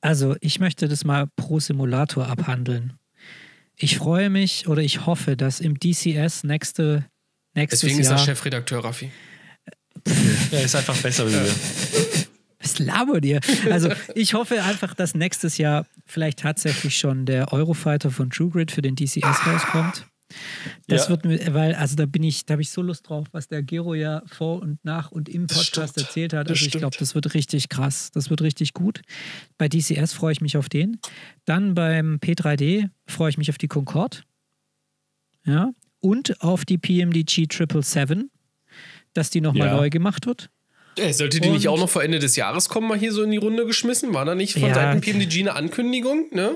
Also, 0.00 0.36
ich 0.40 0.60
möchte 0.60 0.88
das 0.88 1.04
mal 1.04 1.28
pro 1.36 1.60
Simulator 1.60 2.26
abhandeln. 2.28 2.94
Ich 3.76 3.96
freue 3.96 4.30
mich 4.30 4.68
oder 4.68 4.82
ich 4.82 5.06
hoffe, 5.06 5.36
dass 5.36 5.60
im 5.60 5.78
DCS 5.78 6.44
nächste, 6.44 7.06
nächstes 7.54 7.80
Deswegen 7.80 8.00
ist 8.00 8.08
Jahr. 8.10 8.18
er 8.18 8.24
Chefredakteur, 8.24 8.84
Raffi. 8.84 9.10
Er 10.50 10.64
ist 10.64 10.74
einfach 10.76 10.96
besser 10.98 11.26
wie 11.26 11.32
wir. 11.32 11.40
Was 12.64 12.78
labert 12.80 13.24
ihr? 13.24 13.40
Also, 13.70 13.90
ich 14.14 14.34
hoffe 14.34 14.62
einfach, 14.64 14.94
dass 14.94 15.14
nächstes 15.14 15.58
Jahr 15.58 15.86
vielleicht 16.06 16.40
tatsächlich 16.40 16.96
schon 16.96 17.26
der 17.26 17.52
Eurofighter 17.52 18.10
von 18.10 18.30
TrueGrid 18.30 18.72
für 18.72 18.82
den 18.82 18.96
DCS 18.96 19.46
rauskommt. 19.46 20.06
Das 20.88 21.04
Ja. 21.04 21.10
wird 21.10 21.24
mir, 21.26 21.54
weil, 21.54 21.74
also 21.74 21.94
da 21.94 22.06
bin 22.06 22.22
ich, 22.24 22.46
da 22.46 22.52
habe 22.52 22.62
ich 22.62 22.70
so 22.70 22.80
Lust 22.82 23.08
drauf, 23.08 23.26
was 23.32 23.46
der 23.46 23.62
Gero 23.62 23.94
ja 23.94 24.22
vor 24.26 24.62
und 24.62 24.82
nach 24.84 25.12
und 25.12 25.28
im 25.28 25.46
Podcast 25.46 25.96
erzählt 25.98 26.32
hat. 26.32 26.48
Also 26.50 26.64
ich 26.64 26.72
glaube, 26.72 26.96
das 26.98 27.14
wird 27.14 27.34
richtig 27.34 27.68
krass. 27.68 28.10
Das 28.12 28.30
wird 28.30 28.40
richtig 28.42 28.72
gut. 28.72 29.02
Bei 29.58 29.68
DCS 29.68 30.12
freue 30.14 30.32
ich 30.32 30.40
mich 30.40 30.56
auf 30.56 30.68
den. 30.68 30.98
Dann 31.44 31.74
beim 31.74 32.16
P3D 32.16 32.88
freue 33.06 33.30
ich 33.30 33.38
mich 33.38 33.50
auf 33.50 33.58
die 33.58 33.68
Concorde. 33.68 34.18
Ja. 35.46 35.70
Und 36.00 36.40
auf 36.42 36.64
die 36.64 36.78
PMDG 36.78 37.46
777, 37.50 38.30
dass 39.12 39.30
die 39.30 39.40
nochmal 39.40 39.68
Ja. 39.68 39.76
neu 39.76 39.90
gemacht 39.90 40.26
wird. 40.26 40.50
Äh, 40.96 41.12
sollte 41.12 41.40
die 41.40 41.50
nicht 41.50 41.66
Und- 41.68 41.74
auch 41.74 41.78
noch 41.80 41.88
vor 41.88 42.02
Ende 42.04 42.18
des 42.18 42.36
Jahres 42.36 42.68
kommen, 42.68 42.88
mal 42.88 42.98
hier 42.98 43.12
so 43.12 43.22
in 43.22 43.30
die 43.30 43.36
Runde 43.36 43.66
geschmissen? 43.66 44.12
War 44.14 44.24
da 44.24 44.34
nicht 44.34 44.52
von 44.54 44.62
Ja. 44.62 44.74
Seiten 44.74 45.00
PMDG 45.00 45.40
eine 45.40 45.54
Ankündigung, 45.56 46.26
ne? 46.32 46.54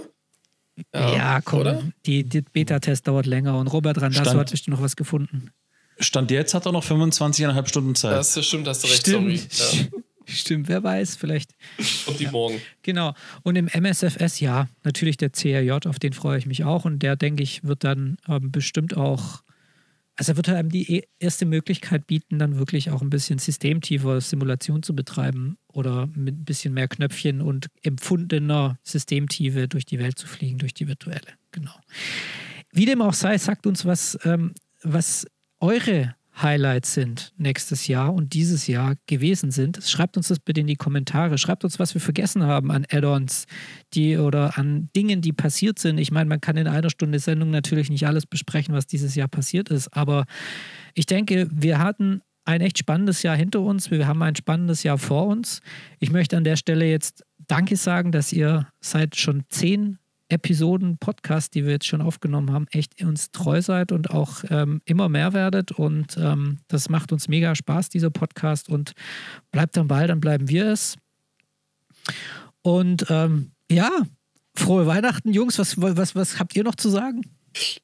Ja, 0.95 1.41
komm. 1.41 1.61
Oder? 1.61 1.83
Die, 2.07 2.23
die 2.25 2.43
Beta-Test 2.43 3.09
dauert 3.09 3.27
länger 3.27 3.59
und 3.59 3.67
Robert 3.69 4.01
Randasso 4.01 4.25
Stand- 4.25 4.39
hat 4.41 4.51
bestimmt 4.51 4.77
noch 4.77 4.83
was 4.85 4.95
gefunden. 4.97 5.51
Stand 5.99 6.31
jetzt 6.31 6.55
hat 6.55 6.67
er 6.67 6.73
noch 6.73 6.85
25,5 6.85 7.67
Stunden 7.69 7.95
Zeit. 7.97 8.13
Das 8.13 8.47
stimmt, 8.47 8.69
hast 8.69 8.85
du 8.85 8.87
recht, 8.89 9.01
Stimmt. 9.01 9.51
sorry. 9.53 9.81
Ja. 9.91 9.99
Stimmt, 10.31 10.69
wer 10.69 10.83
weiß, 10.85 11.17
vielleicht. 11.17 11.53
Und 12.07 12.21
die 12.21 12.27
morgen. 12.27 12.61
Genau. 12.83 13.15
Und 13.45 13.57
im 13.57 13.67
MSFS, 13.67 14.41
ja, 14.41 14.69
natürlich 14.85 15.17
der 15.17 15.31
CRJ, 15.31 15.87
auf 15.89 15.99
den 15.99 16.13
freue 16.13 16.39
ich 16.39 16.45
mich 16.45 16.65
auch. 16.65 16.85
Und 16.85 16.99
der, 17.03 17.17
denke 17.17 17.43
ich, 17.43 17.65
wird 17.65 17.83
dann 17.83 18.19
ähm, 18.29 18.53
bestimmt 18.53 18.95
auch, 18.95 19.43
also 20.19 20.33
er 20.33 20.37
wird 20.37 20.49
einem 20.49 20.71
die 20.71 20.97
e- 20.97 21.09
erste 21.21 21.47
Möglichkeit 21.47 22.09
bieten, 22.09 22.41
dann 22.41 22.59
wirklich 22.59 22.91
auch 22.91 23.03
ein 23.03 23.11
bisschen 23.11 23.39
systemtiefer 23.39 24.21
Simulation 24.21 24.83
zu 24.83 24.95
betreiben 24.95 25.59
oder 25.69 26.09
mit 26.09 26.41
ein 26.41 26.45
bisschen 26.45 26.75
mehr 26.75 26.89
Knöpfchen 26.89 27.41
und 27.41 27.69
empfundener 27.83 28.79
Systemtiefe 28.83 29.69
durch 29.69 29.87
die 29.87 30.01
Welt 30.01 30.19
zu 30.19 30.27
fliegen, 30.27 30.59
durch 30.59 30.75
die 30.75 30.89
virtuelle. 30.89 31.35
Genau. 31.53 31.75
Wie 32.73 32.85
dem 32.85 33.01
auch 33.01 33.15
sei, 33.15 33.39
sagt 33.39 33.65
uns, 33.67 33.85
was, 33.85 34.19
ähm, 34.25 34.55
was 34.83 35.25
eure 35.61 36.17
Highlights 36.43 36.95
sind 36.95 37.33
nächstes 37.37 37.89
Jahr 37.89 38.13
und 38.13 38.33
dieses 38.33 38.67
Jahr 38.67 38.95
gewesen 39.07 39.51
sind. 39.51 39.83
Schreibt 39.83 40.17
uns 40.17 40.29
das 40.29 40.39
bitte 40.39 40.61
in 40.61 40.67
die 40.67 40.77
Kommentare. 40.77 41.39
Schreibt 41.39 41.65
uns, 41.65 41.79
was 41.79 41.95
wir 41.95 42.01
vergessen 42.01 42.45
haben 42.45 42.71
an 42.71 42.87
Add-ons, 42.91 43.47
oder 43.97 44.59
an 44.59 44.91
Dingen, 44.95 45.21
die 45.21 45.33
passiert 45.33 45.79
sind. 45.79 45.99
Ich 45.99 46.13
meine, 46.13 46.29
man 46.29 46.41
kann 46.41 46.57
in 46.57 46.69
einer 46.69 46.91
Stunde 46.91 47.19
Sendung 47.19 47.51
natürlich 47.51 47.91
nicht 47.91 48.07
alles 48.07 48.27
besprechen, 48.27 48.75
was 48.75 48.87
dieses 48.87 49.15
Jahr 49.15 49.29
passiert 49.29 49.71
ist, 49.71 49.89
aber 49.89 50.25
ich 50.95 51.07
denke, 51.07 51.49
wir 51.51 51.79
hatten 51.79 52.23
ein 52.45 52.61
echt 52.61 52.79
spannendes 52.79 53.23
Jahr 53.23 53.37
hinter 53.37 53.61
uns. 53.61 53.91
Wir 53.91 54.07
haben 54.07 54.23
ein 54.23 54.35
spannendes 54.35 54.83
Jahr 54.83 54.99
vor 54.99 55.27
uns. 55.27 55.61
Ich 55.99 56.11
möchte 56.11 56.37
an 56.37 56.45
der 56.45 56.57
Stelle 56.57 56.87
jetzt 56.87 57.25
Danke 57.47 57.77
sagen, 57.77 58.11
dass 58.11 58.33
ihr 58.33 58.69
seit 58.81 59.17
schon 59.17 59.45
zehn 59.49 59.99
Episoden 60.29 60.99
Podcast, 60.99 61.55
die 61.55 61.65
wir 61.65 61.73
jetzt 61.73 61.87
schon 61.87 62.03
aufgenommen 62.03 62.53
haben, 62.53 62.67
echt 62.71 63.03
uns 63.03 63.31
treu 63.31 63.63
seid 63.63 63.93
und 63.93 64.11
auch 64.11 64.45
ähm, 64.51 64.83
immer 64.85 65.09
mehr 65.09 65.33
werdet. 65.33 65.73
Und 65.73 66.17
ähm, 66.19 66.59
das 66.69 66.89
macht 66.89 67.13
uns 67.13 67.29
mega 67.29 67.55
Spaß, 67.55 67.89
dieser 67.89 68.11
Podcast. 68.11 68.69
Und 68.69 68.93
bleibt 69.51 69.79
am 69.79 69.89
Ball, 69.89 70.07
dann 70.07 70.21
bleiben 70.21 70.49
wir 70.49 70.67
es. 70.67 70.97
Und 72.63 73.07
ähm, 73.09 73.53
ja, 73.71 73.91
frohe 74.55 74.87
Weihnachten, 74.87 75.33
Jungs. 75.33 75.59
Was, 75.59 75.81
was, 75.81 76.15
was 76.15 76.39
habt 76.39 76.55
ihr 76.57 76.65
noch 76.65 76.75
zu 76.75 76.89
sagen? 76.89 77.23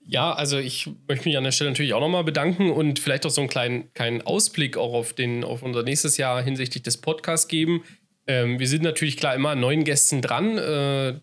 Ja, 0.07 0.33
also 0.33 0.59
ich 0.59 0.91
möchte 1.09 1.29
mich 1.29 1.37
an 1.37 1.45
der 1.45 1.53
Stelle 1.53 1.71
natürlich 1.71 1.95
auch 1.95 2.01
nochmal 2.01 2.25
bedanken 2.25 2.71
und 2.71 2.99
vielleicht 2.99 3.27
auch 3.27 3.31
so 3.31 3.41
einen 3.41 3.51
kleinen, 3.51 3.93
kleinen 3.95 4.23
Ausblick 4.23 4.77
auch 4.77 4.93
auf, 4.93 5.15
den, 5.15 5.43
auf 5.43 5.63
unser 5.63 5.83
nächstes 5.83 6.17
Jahr 6.17 6.43
hinsichtlich 6.43 6.83
des 6.83 7.01
Podcasts 7.01 7.49
geben. 7.49 7.83
Ähm, 8.27 8.59
wir 8.59 8.69
sind 8.69 8.83
natürlich 8.83 9.17
klar 9.17 9.35
immer 9.35 9.51
an 9.51 9.61
neuen 9.61 9.85
Gästen 9.85 10.23
dran. 10.23 10.59
Äh, 10.59 11.21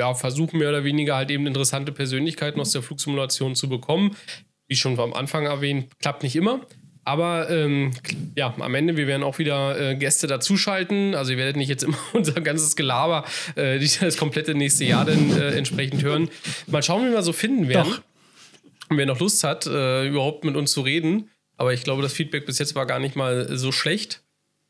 ja, 0.00 0.14
versuchen 0.14 0.58
mehr 0.58 0.70
oder 0.70 0.82
weniger 0.82 1.14
halt 1.14 1.30
eben 1.30 1.46
interessante 1.46 1.92
Persönlichkeiten 1.92 2.58
aus 2.58 2.72
der 2.72 2.80
Flugsimulation 2.80 3.54
zu 3.54 3.68
bekommen. 3.68 4.16
Wie 4.66 4.76
schon 4.76 4.98
am 4.98 5.12
Anfang 5.12 5.44
erwähnt, 5.44 5.88
klappt 6.00 6.22
nicht 6.22 6.36
immer. 6.36 6.60
Aber 7.04 7.50
ähm, 7.50 7.90
ja, 8.34 8.54
am 8.58 8.74
Ende, 8.74 8.96
wir 8.96 9.06
werden 9.06 9.22
auch 9.22 9.38
wieder 9.38 9.78
äh, 9.78 9.96
Gäste 9.96 10.26
dazuschalten. 10.26 11.14
Also 11.14 11.32
ihr 11.32 11.38
werdet 11.38 11.56
nicht 11.56 11.68
jetzt 11.68 11.82
immer 11.88 11.98
unser 12.14 12.40
ganzes 12.40 12.76
Gelaber 12.76 13.26
äh, 13.56 13.78
das 13.78 14.16
komplette 14.16 14.54
nächste 14.54 14.84
Jahr 14.86 15.04
dann 15.04 15.38
äh, 15.38 15.50
entsprechend 15.50 16.02
hören. 16.02 16.30
Mal 16.66 16.82
schauen, 16.82 17.06
wie 17.06 17.12
wir 17.12 17.22
so 17.22 17.34
finden 17.34 17.68
werden. 17.68 17.92
Doch. 17.92 18.02
Und 18.88 18.96
wer 18.96 19.06
noch 19.06 19.20
Lust 19.20 19.44
hat, 19.44 19.66
äh, 19.66 20.08
überhaupt 20.08 20.44
mit 20.44 20.56
uns 20.56 20.72
zu 20.72 20.80
reden. 20.80 21.28
Aber 21.58 21.74
ich 21.74 21.84
glaube, 21.84 22.00
das 22.00 22.14
Feedback 22.14 22.46
bis 22.46 22.58
jetzt 22.58 22.74
war 22.74 22.86
gar 22.86 23.00
nicht 23.00 23.16
mal 23.16 23.54
so 23.58 23.70
schlecht. 23.70 24.22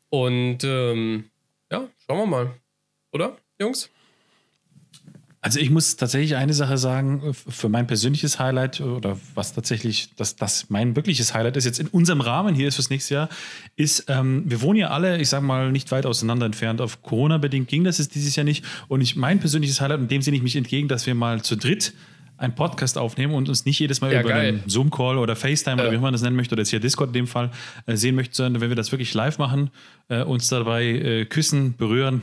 Und 0.09 0.65
ähm, 0.65 1.29
ja, 1.71 1.87
schauen 2.05 2.17
wir 2.17 2.25
mal. 2.25 2.51
Oder, 3.13 3.37
Jungs? 3.61 3.89
Also 5.43 5.59
ich 5.59 5.71
muss 5.71 5.95
tatsächlich 5.95 6.35
eine 6.35 6.53
Sache 6.53 6.77
sagen, 6.77 7.23
f- 7.29 7.45
für 7.49 7.67
mein 7.67 7.87
persönliches 7.87 8.37
Highlight 8.37 8.79
oder 8.79 9.17
was 9.33 9.53
tatsächlich 9.53 10.13
das, 10.15 10.35
das 10.35 10.69
mein 10.69 10.95
wirkliches 10.95 11.33
Highlight 11.33 11.57
ist, 11.57 11.65
jetzt 11.65 11.79
in 11.79 11.87
unserem 11.87 12.21
Rahmen 12.21 12.53
hier 12.53 12.67
ist 12.67 12.75
fürs 12.75 12.91
nächste 12.91 13.15
Jahr, 13.15 13.29
ist, 13.75 14.05
ähm, 14.07 14.43
wir 14.45 14.61
wohnen 14.61 14.77
ja 14.77 14.89
alle, 14.91 15.19
ich 15.19 15.29
sage 15.29 15.43
mal, 15.43 15.71
nicht 15.71 15.91
weit 15.91 16.05
auseinander 16.05 16.45
entfernt. 16.45 16.79
Auf 16.79 17.01
Corona-bedingt 17.01 17.67
ging 17.67 17.83
das 17.83 17.97
jetzt 17.97 18.13
dieses 18.13 18.35
Jahr 18.35 18.43
nicht. 18.43 18.63
Und 18.87 19.01
ich, 19.01 19.15
mein 19.15 19.39
persönliches 19.39 19.81
Highlight, 19.81 19.99
und 20.01 20.11
dem 20.11 20.21
sehe 20.21 20.31
ich 20.35 20.43
mich 20.43 20.55
entgegen, 20.55 20.87
dass 20.87 21.07
wir 21.07 21.15
mal 21.15 21.41
zu 21.41 21.55
dritt 21.57 21.93
einen 22.37 22.53
Podcast 22.53 22.99
aufnehmen 22.99 23.33
und 23.33 23.49
uns 23.49 23.65
nicht 23.65 23.79
jedes 23.79 23.99
Mal 24.01 24.13
Ja, 24.13 24.19
über 24.21 24.29
geil. 24.29 24.47
einen 24.47 24.63
Zoom-Call 24.67 25.17
oder 25.17 25.35
FaceTime 25.35 25.75
oder 25.75 25.85
Ja. 25.85 25.91
wie 25.91 25.97
man 25.97 26.11
das 26.13 26.21
nennen 26.21 26.35
möchte, 26.35 26.53
oder 26.53 26.61
jetzt 26.61 26.69
hier 26.69 26.79
Discord 26.79 27.09
in 27.09 27.13
dem 27.13 27.27
Fall, 27.27 27.49
äh, 27.87 27.95
sehen 27.95 28.13
möchte, 28.13 28.35
sondern 28.35 28.61
wenn 28.61 28.69
wir 28.69 28.75
das 28.75 28.91
wirklich 28.91 29.13
live 29.15 29.39
machen, 29.39 29.71
äh, 30.07 30.21
uns 30.23 30.47
dabei 30.49 30.85
äh, 30.85 31.25
küssen, 31.25 31.75
berühren 31.77 32.21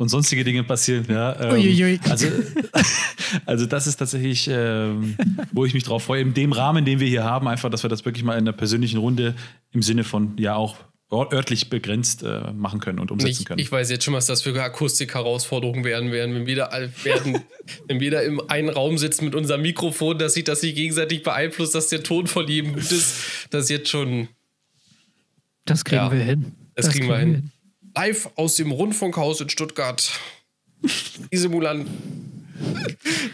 und 0.00 0.08
sonstige 0.08 0.44
Dinge 0.44 0.64
passieren. 0.64 1.04
Ja, 1.10 1.54
ähm, 1.54 2.00
also, 2.08 2.26
also 3.44 3.66
das 3.66 3.86
ist 3.86 3.96
tatsächlich, 3.96 4.48
ähm, 4.50 5.14
wo 5.52 5.66
ich 5.66 5.74
mich 5.74 5.84
drauf 5.84 6.04
freue, 6.04 6.22
in 6.22 6.32
dem 6.32 6.52
Rahmen, 6.52 6.86
den 6.86 7.00
wir 7.00 7.06
hier 7.06 7.22
haben, 7.22 7.46
einfach, 7.46 7.68
dass 7.68 7.82
wir 7.84 7.90
das 7.90 8.06
wirklich 8.06 8.24
mal 8.24 8.32
in 8.32 8.38
einer 8.48 8.54
persönlichen 8.54 8.96
Runde 8.98 9.34
im 9.72 9.82
Sinne 9.82 10.02
von 10.02 10.38
ja 10.38 10.54
auch 10.54 10.76
örtlich 11.12 11.68
begrenzt 11.68 12.22
äh, 12.22 12.50
machen 12.52 12.80
können 12.80 12.98
und 12.98 13.10
umsetzen 13.10 13.42
Ich, 13.42 13.44
können. 13.44 13.58
ich 13.58 13.70
weiß 13.70 13.90
jetzt 13.90 14.04
schon, 14.04 14.14
was 14.14 14.24
das 14.24 14.40
für 14.40 14.58
Akustik-Herausforderungen 14.62 15.84
werden 15.84 16.12
werden, 16.12 16.34
wenn 16.34 16.46
wir 16.46 16.56
da 16.56 16.70
werden, 17.04 17.40
wenn 17.88 18.00
wir 18.00 18.10
da 18.10 18.20
im 18.20 18.40
einen 18.48 18.70
Raum 18.70 18.96
sitzen 18.96 19.26
mit 19.26 19.34
unserem 19.34 19.60
Mikrofon, 19.60 20.18
dass 20.18 20.32
sich 20.32 20.44
das 20.44 20.62
sich 20.62 20.74
gegenseitig 20.74 21.22
beeinflusst, 21.22 21.74
dass 21.74 21.88
der 21.88 22.02
Ton 22.02 22.26
von 22.26 22.48
jedem 22.48 22.72
gut 22.72 22.90
ist. 22.90 23.48
Das 23.50 23.64
ist 23.64 23.70
jetzt 23.70 23.90
schon 23.90 24.28
Das 25.66 25.84
kriegen 25.84 26.00
Ja, 26.00 26.10
wir 26.10 26.20
hin. 26.24 26.52
das 26.74 26.88
kriegen 26.88 27.06
wir 27.08 27.18
hin. 27.18 27.50
Live 27.94 28.30
aus 28.36 28.56
dem 28.56 28.70
Rundfunkhaus 28.72 29.40
in 29.40 29.48
Stuttgart. 29.48 30.12
Die 31.32 31.36
Simulanten. 31.36 32.46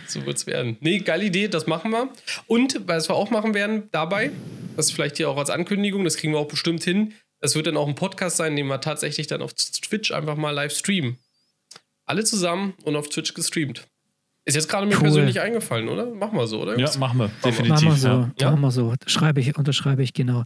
so 0.08 0.24
wird's 0.26 0.46
werden. 0.46 0.76
Nee, 0.80 0.98
geile 0.98 1.24
Idee, 1.24 1.48
das 1.48 1.66
machen 1.66 1.90
wir. 1.90 2.08
Und 2.46 2.80
was 2.86 3.08
wir 3.08 3.14
auch 3.14 3.30
machen 3.30 3.54
werden 3.54 3.88
dabei, 3.92 4.30
das 4.76 4.90
vielleicht 4.90 5.16
hier 5.16 5.28
auch 5.30 5.36
als 5.36 5.50
Ankündigung, 5.50 6.04
das 6.04 6.16
kriegen 6.16 6.32
wir 6.32 6.38
auch 6.40 6.48
bestimmt 6.48 6.82
hin. 6.84 7.12
Das 7.40 7.54
wird 7.54 7.66
dann 7.66 7.76
auch 7.76 7.86
ein 7.88 7.94
Podcast 7.94 8.36
sein, 8.36 8.56
den 8.56 8.66
wir 8.66 8.80
tatsächlich 8.80 9.26
dann 9.26 9.42
auf 9.42 9.52
Twitch 9.54 10.10
einfach 10.12 10.36
mal 10.36 10.50
live 10.52 10.72
streamen. 10.76 11.18
Alle 12.06 12.24
zusammen 12.24 12.74
und 12.84 12.96
auf 12.96 13.08
Twitch 13.08 13.34
gestreamt. 13.34 13.86
Ist 14.44 14.54
jetzt 14.54 14.68
gerade 14.68 14.86
mir 14.86 14.94
Cool. 14.94 15.02
persönlich 15.02 15.40
eingefallen, 15.40 15.88
oder? 15.88 16.06
Machen 16.06 16.38
wir 16.38 16.46
so, 16.46 16.62
oder? 16.62 16.78
ja, 16.78 16.86
machen 16.98 17.18
wir. 17.18 17.24
Machen 17.26 17.34
Definitiv. 17.42 17.84
wir 17.88 17.92
so. 17.96 18.08
ja. 18.08 18.30
Ja. 18.40 18.50
Machen 18.52 18.60
wir 18.60 18.70
so. 18.70 18.94
Schreibe 19.06 19.40
ich, 19.40 19.56
unterschreibe 19.58 20.02
ich, 20.04 20.14
genau. 20.14 20.44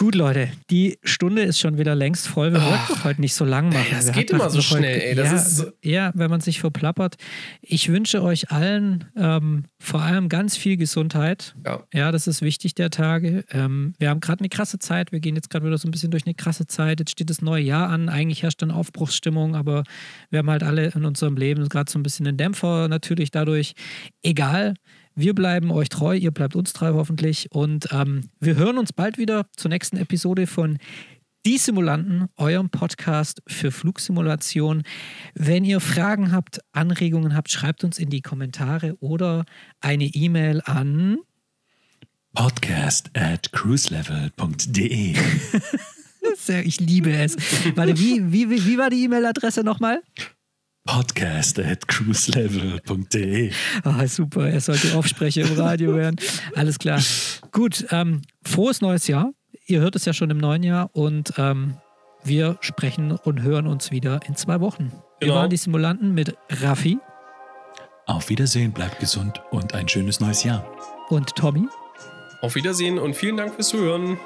Gut, 0.00 0.14
Leute, 0.14 0.48
die 0.70 0.98
Stunde 1.02 1.42
ist 1.42 1.58
schon 1.60 1.76
wieder 1.76 1.94
längst 1.94 2.26
voll. 2.26 2.54
Wir 2.54 2.62
wollten 2.62 2.84
doch 2.88 3.04
heute 3.04 3.20
nicht 3.20 3.34
so 3.34 3.44
lang 3.44 3.68
machen. 3.68 3.84
das 3.90 4.06
Wir 4.06 4.12
geht 4.14 4.30
immer 4.30 4.48
so 4.48 4.56
heute- 4.56 4.62
schnell, 4.62 4.98
ey. 4.98 5.14
Das 5.14 5.26
ja, 5.28 5.36
ist- 5.36 5.72
ja, 5.84 6.10
wenn 6.14 6.30
man 6.30 6.40
sich 6.40 6.58
verplappert. 6.58 7.16
Ich 7.60 7.90
wünsche 7.90 8.22
euch 8.22 8.50
allen 8.50 9.04
ähm, 9.14 9.64
vor 9.78 10.00
allem 10.00 10.30
ganz 10.30 10.56
viel 10.56 10.78
Gesundheit. 10.78 11.54
Ja. 11.66 11.82
Ja, 11.92 12.12
das 12.12 12.26
ist 12.28 12.40
wichtig 12.40 12.74
der 12.74 12.88
Tage. 12.88 13.44
Ähm, 13.50 13.92
wir 13.98 14.08
haben 14.08 14.20
gerade 14.20 14.40
eine 14.40 14.48
krasse 14.48 14.78
Zeit. 14.78 15.12
Wir 15.12 15.20
gehen 15.20 15.34
jetzt 15.36 15.50
gerade 15.50 15.66
wieder 15.66 15.76
so 15.76 15.86
ein 15.86 15.90
bisschen 15.90 16.10
durch 16.10 16.24
eine 16.24 16.34
krasse 16.34 16.66
Zeit. 16.66 17.00
Jetzt 17.00 17.10
steht 17.10 17.28
das 17.28 17.42
neue 17.42 17.62
Jahr 17.62 17.90
an. 17.90 18.08
Eigentlich 18.08 18.42
herrscht 18.42 18.62
dann 18.62 18.70
Aufbruchsstimmung, 18.70 19.54
aber 19.54 19.84
wir 20.30 20.38
haben 20.38 20.48
halt 20.50 20.62
alle 20.62 20.86
in 20.94 21.04
unserem 21.04 21.36
Leben 21.36 21.68
gerade 21.68 21.92
so 21.92 21.98
ein 21.98 22.02
bisschen 22.02 22.26
einen 22.26 22.38
Dämpfer 22.38 22.88
natürlich 22.88 23.32
dadurch. 23.32 23.74
Egal. 24.22 24.72
Wir 25.14 25.34
bleiben 25.34 25.70
euch 25.70 25.88
treu, 25.88 26.14
ihr 26.14 26.30
bleibt 26.30 26.56
uns 26.56 26.72
treu 26.72 26.94
hoffentlich. 26.94 27.50
Und 27.52 27.88
ähm, 27.92 28.30
wir 28.40 28.56
hören 28.56 28.78
uns 28.78 28.92
bald 28.92 29.18
wieder 29.18 29.46
zur 29.56 29.68
nächsten 29.68 29.96
Episode 29.96 30.46
von 30.46 30.78
Die 31.44 31.58
Simulanten, 31.58 32.28
eurem 32.36 32.70
Podcast 32.70 33.42
für 33.46 33.70
Flugsimulation. 33.70 34.82
Wenn 35.34 35.64
ihr 35.64 35.80
Fragen 35.80 36.32
habt, 36.32 36.60
Anregungen 36.72 37.34
habt, 37.34 37.50
schreibt 37.50 37.84
uns 37.84 37.98
in 37.98 38.10
die 38.10 38.22
Kommentare 38.22 38.96
oder 39.00 39.44
eine 39.80 40.04
E-Mail 40.04 40.62
an 40.64 41.18
Podcast 42.34 43.10
at 43.14 43.50
cruiselevel.de. 43.52 45.14
Sehr, 46.36 46.64
ich 46.64 46.78
liebe 46.78 47.12
es. 47.12 47.36
Warte, 47.74 47.98
wie, 47.98 48.32
wie, 48.32 48.50
wie, 48.50 48.64
wie 48.66 48.78
war 48.78 48.90
die 48.90 49.02
E-Mail-Adresse 49.04 49.64
nochmal? 49.64 50.02
Podcast 50.86 51.58
at 51.58 51.86
cruiselevel.de. 51.88 53.52
Ah, 53.84 54.06
super, 54.06 54.48
er 54.48 54.60
sollte 54.60 54.96
Aufsprecher 54.96 55.42
im 55.42 55.52
Radio 55.54 55.94
werden. 55.94 56.16
Alles 56.54 56.78
klar. 56.78 57.00
Gut, 57.52 57.86
ähm, 57.90 58.22
frohes 58.44 58.80
neues 58.80 59.06
Jahr. 59.06 59.30
Ihr 59.66 59.80
hört 59.80 59.94
es 59.96 60.04
ja 60.04 60.12
schon 60.12 60.30
im 60.30 60.38
neuen 60.38 60.62
Jahr 60.62 60.90
und 60.94 61.34
ähm, 61.36 61.74
wir 62.24 62.56
sprechen 62.60 63.12
und 63.12 63.42
hören 63.42 63.66
uns 63.66 63.90
wieder 63.90 64.20
in 64.26 64.36
zwei 64.36 64.60
Wochen. 64.60 64.90
Wir 65.20 65.28
Genau. 65.28 65.34
waren 65.36 65.50
die 65.50 65.56
Simulanten 65.58 66.12
mit 66.14 66.36
Raffi. 66.48 66.98
Auf 68.06 68.28
Wiedersehen, 68.30 68.72
bleibt 68.72 68.98
gesund 68.98 69.40
und 69.50 69.74
ein 69.74 69.86
schönes 69.88 70.18
neues 70.18 70.42
Jahr. 70.44 70.66
Und 71.10 71.36
Tommy. 71.36 71.68
Auf 72.42 72.54
Wiedersehen 72.54 72.98
und 72.98 73.14
vielen 73.14 73.36
Dank 73.36 73.54
fürs 73.54 73.68
Zuhören. 73.68 74.18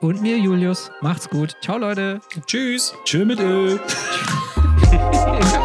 Und 0.00 0.20
mir, 0.20 0.36
Julius. 0.36 0.90
Macht's 1.00 1.30
gut. 1.30 1.56
Ciao, 1.62 1.78
Leute. 1.78 2.20
Tschüss. 2.46 2.92
Tschö 3.04 3.24
mit 3.24 3.38
Ö. 3.40 3.78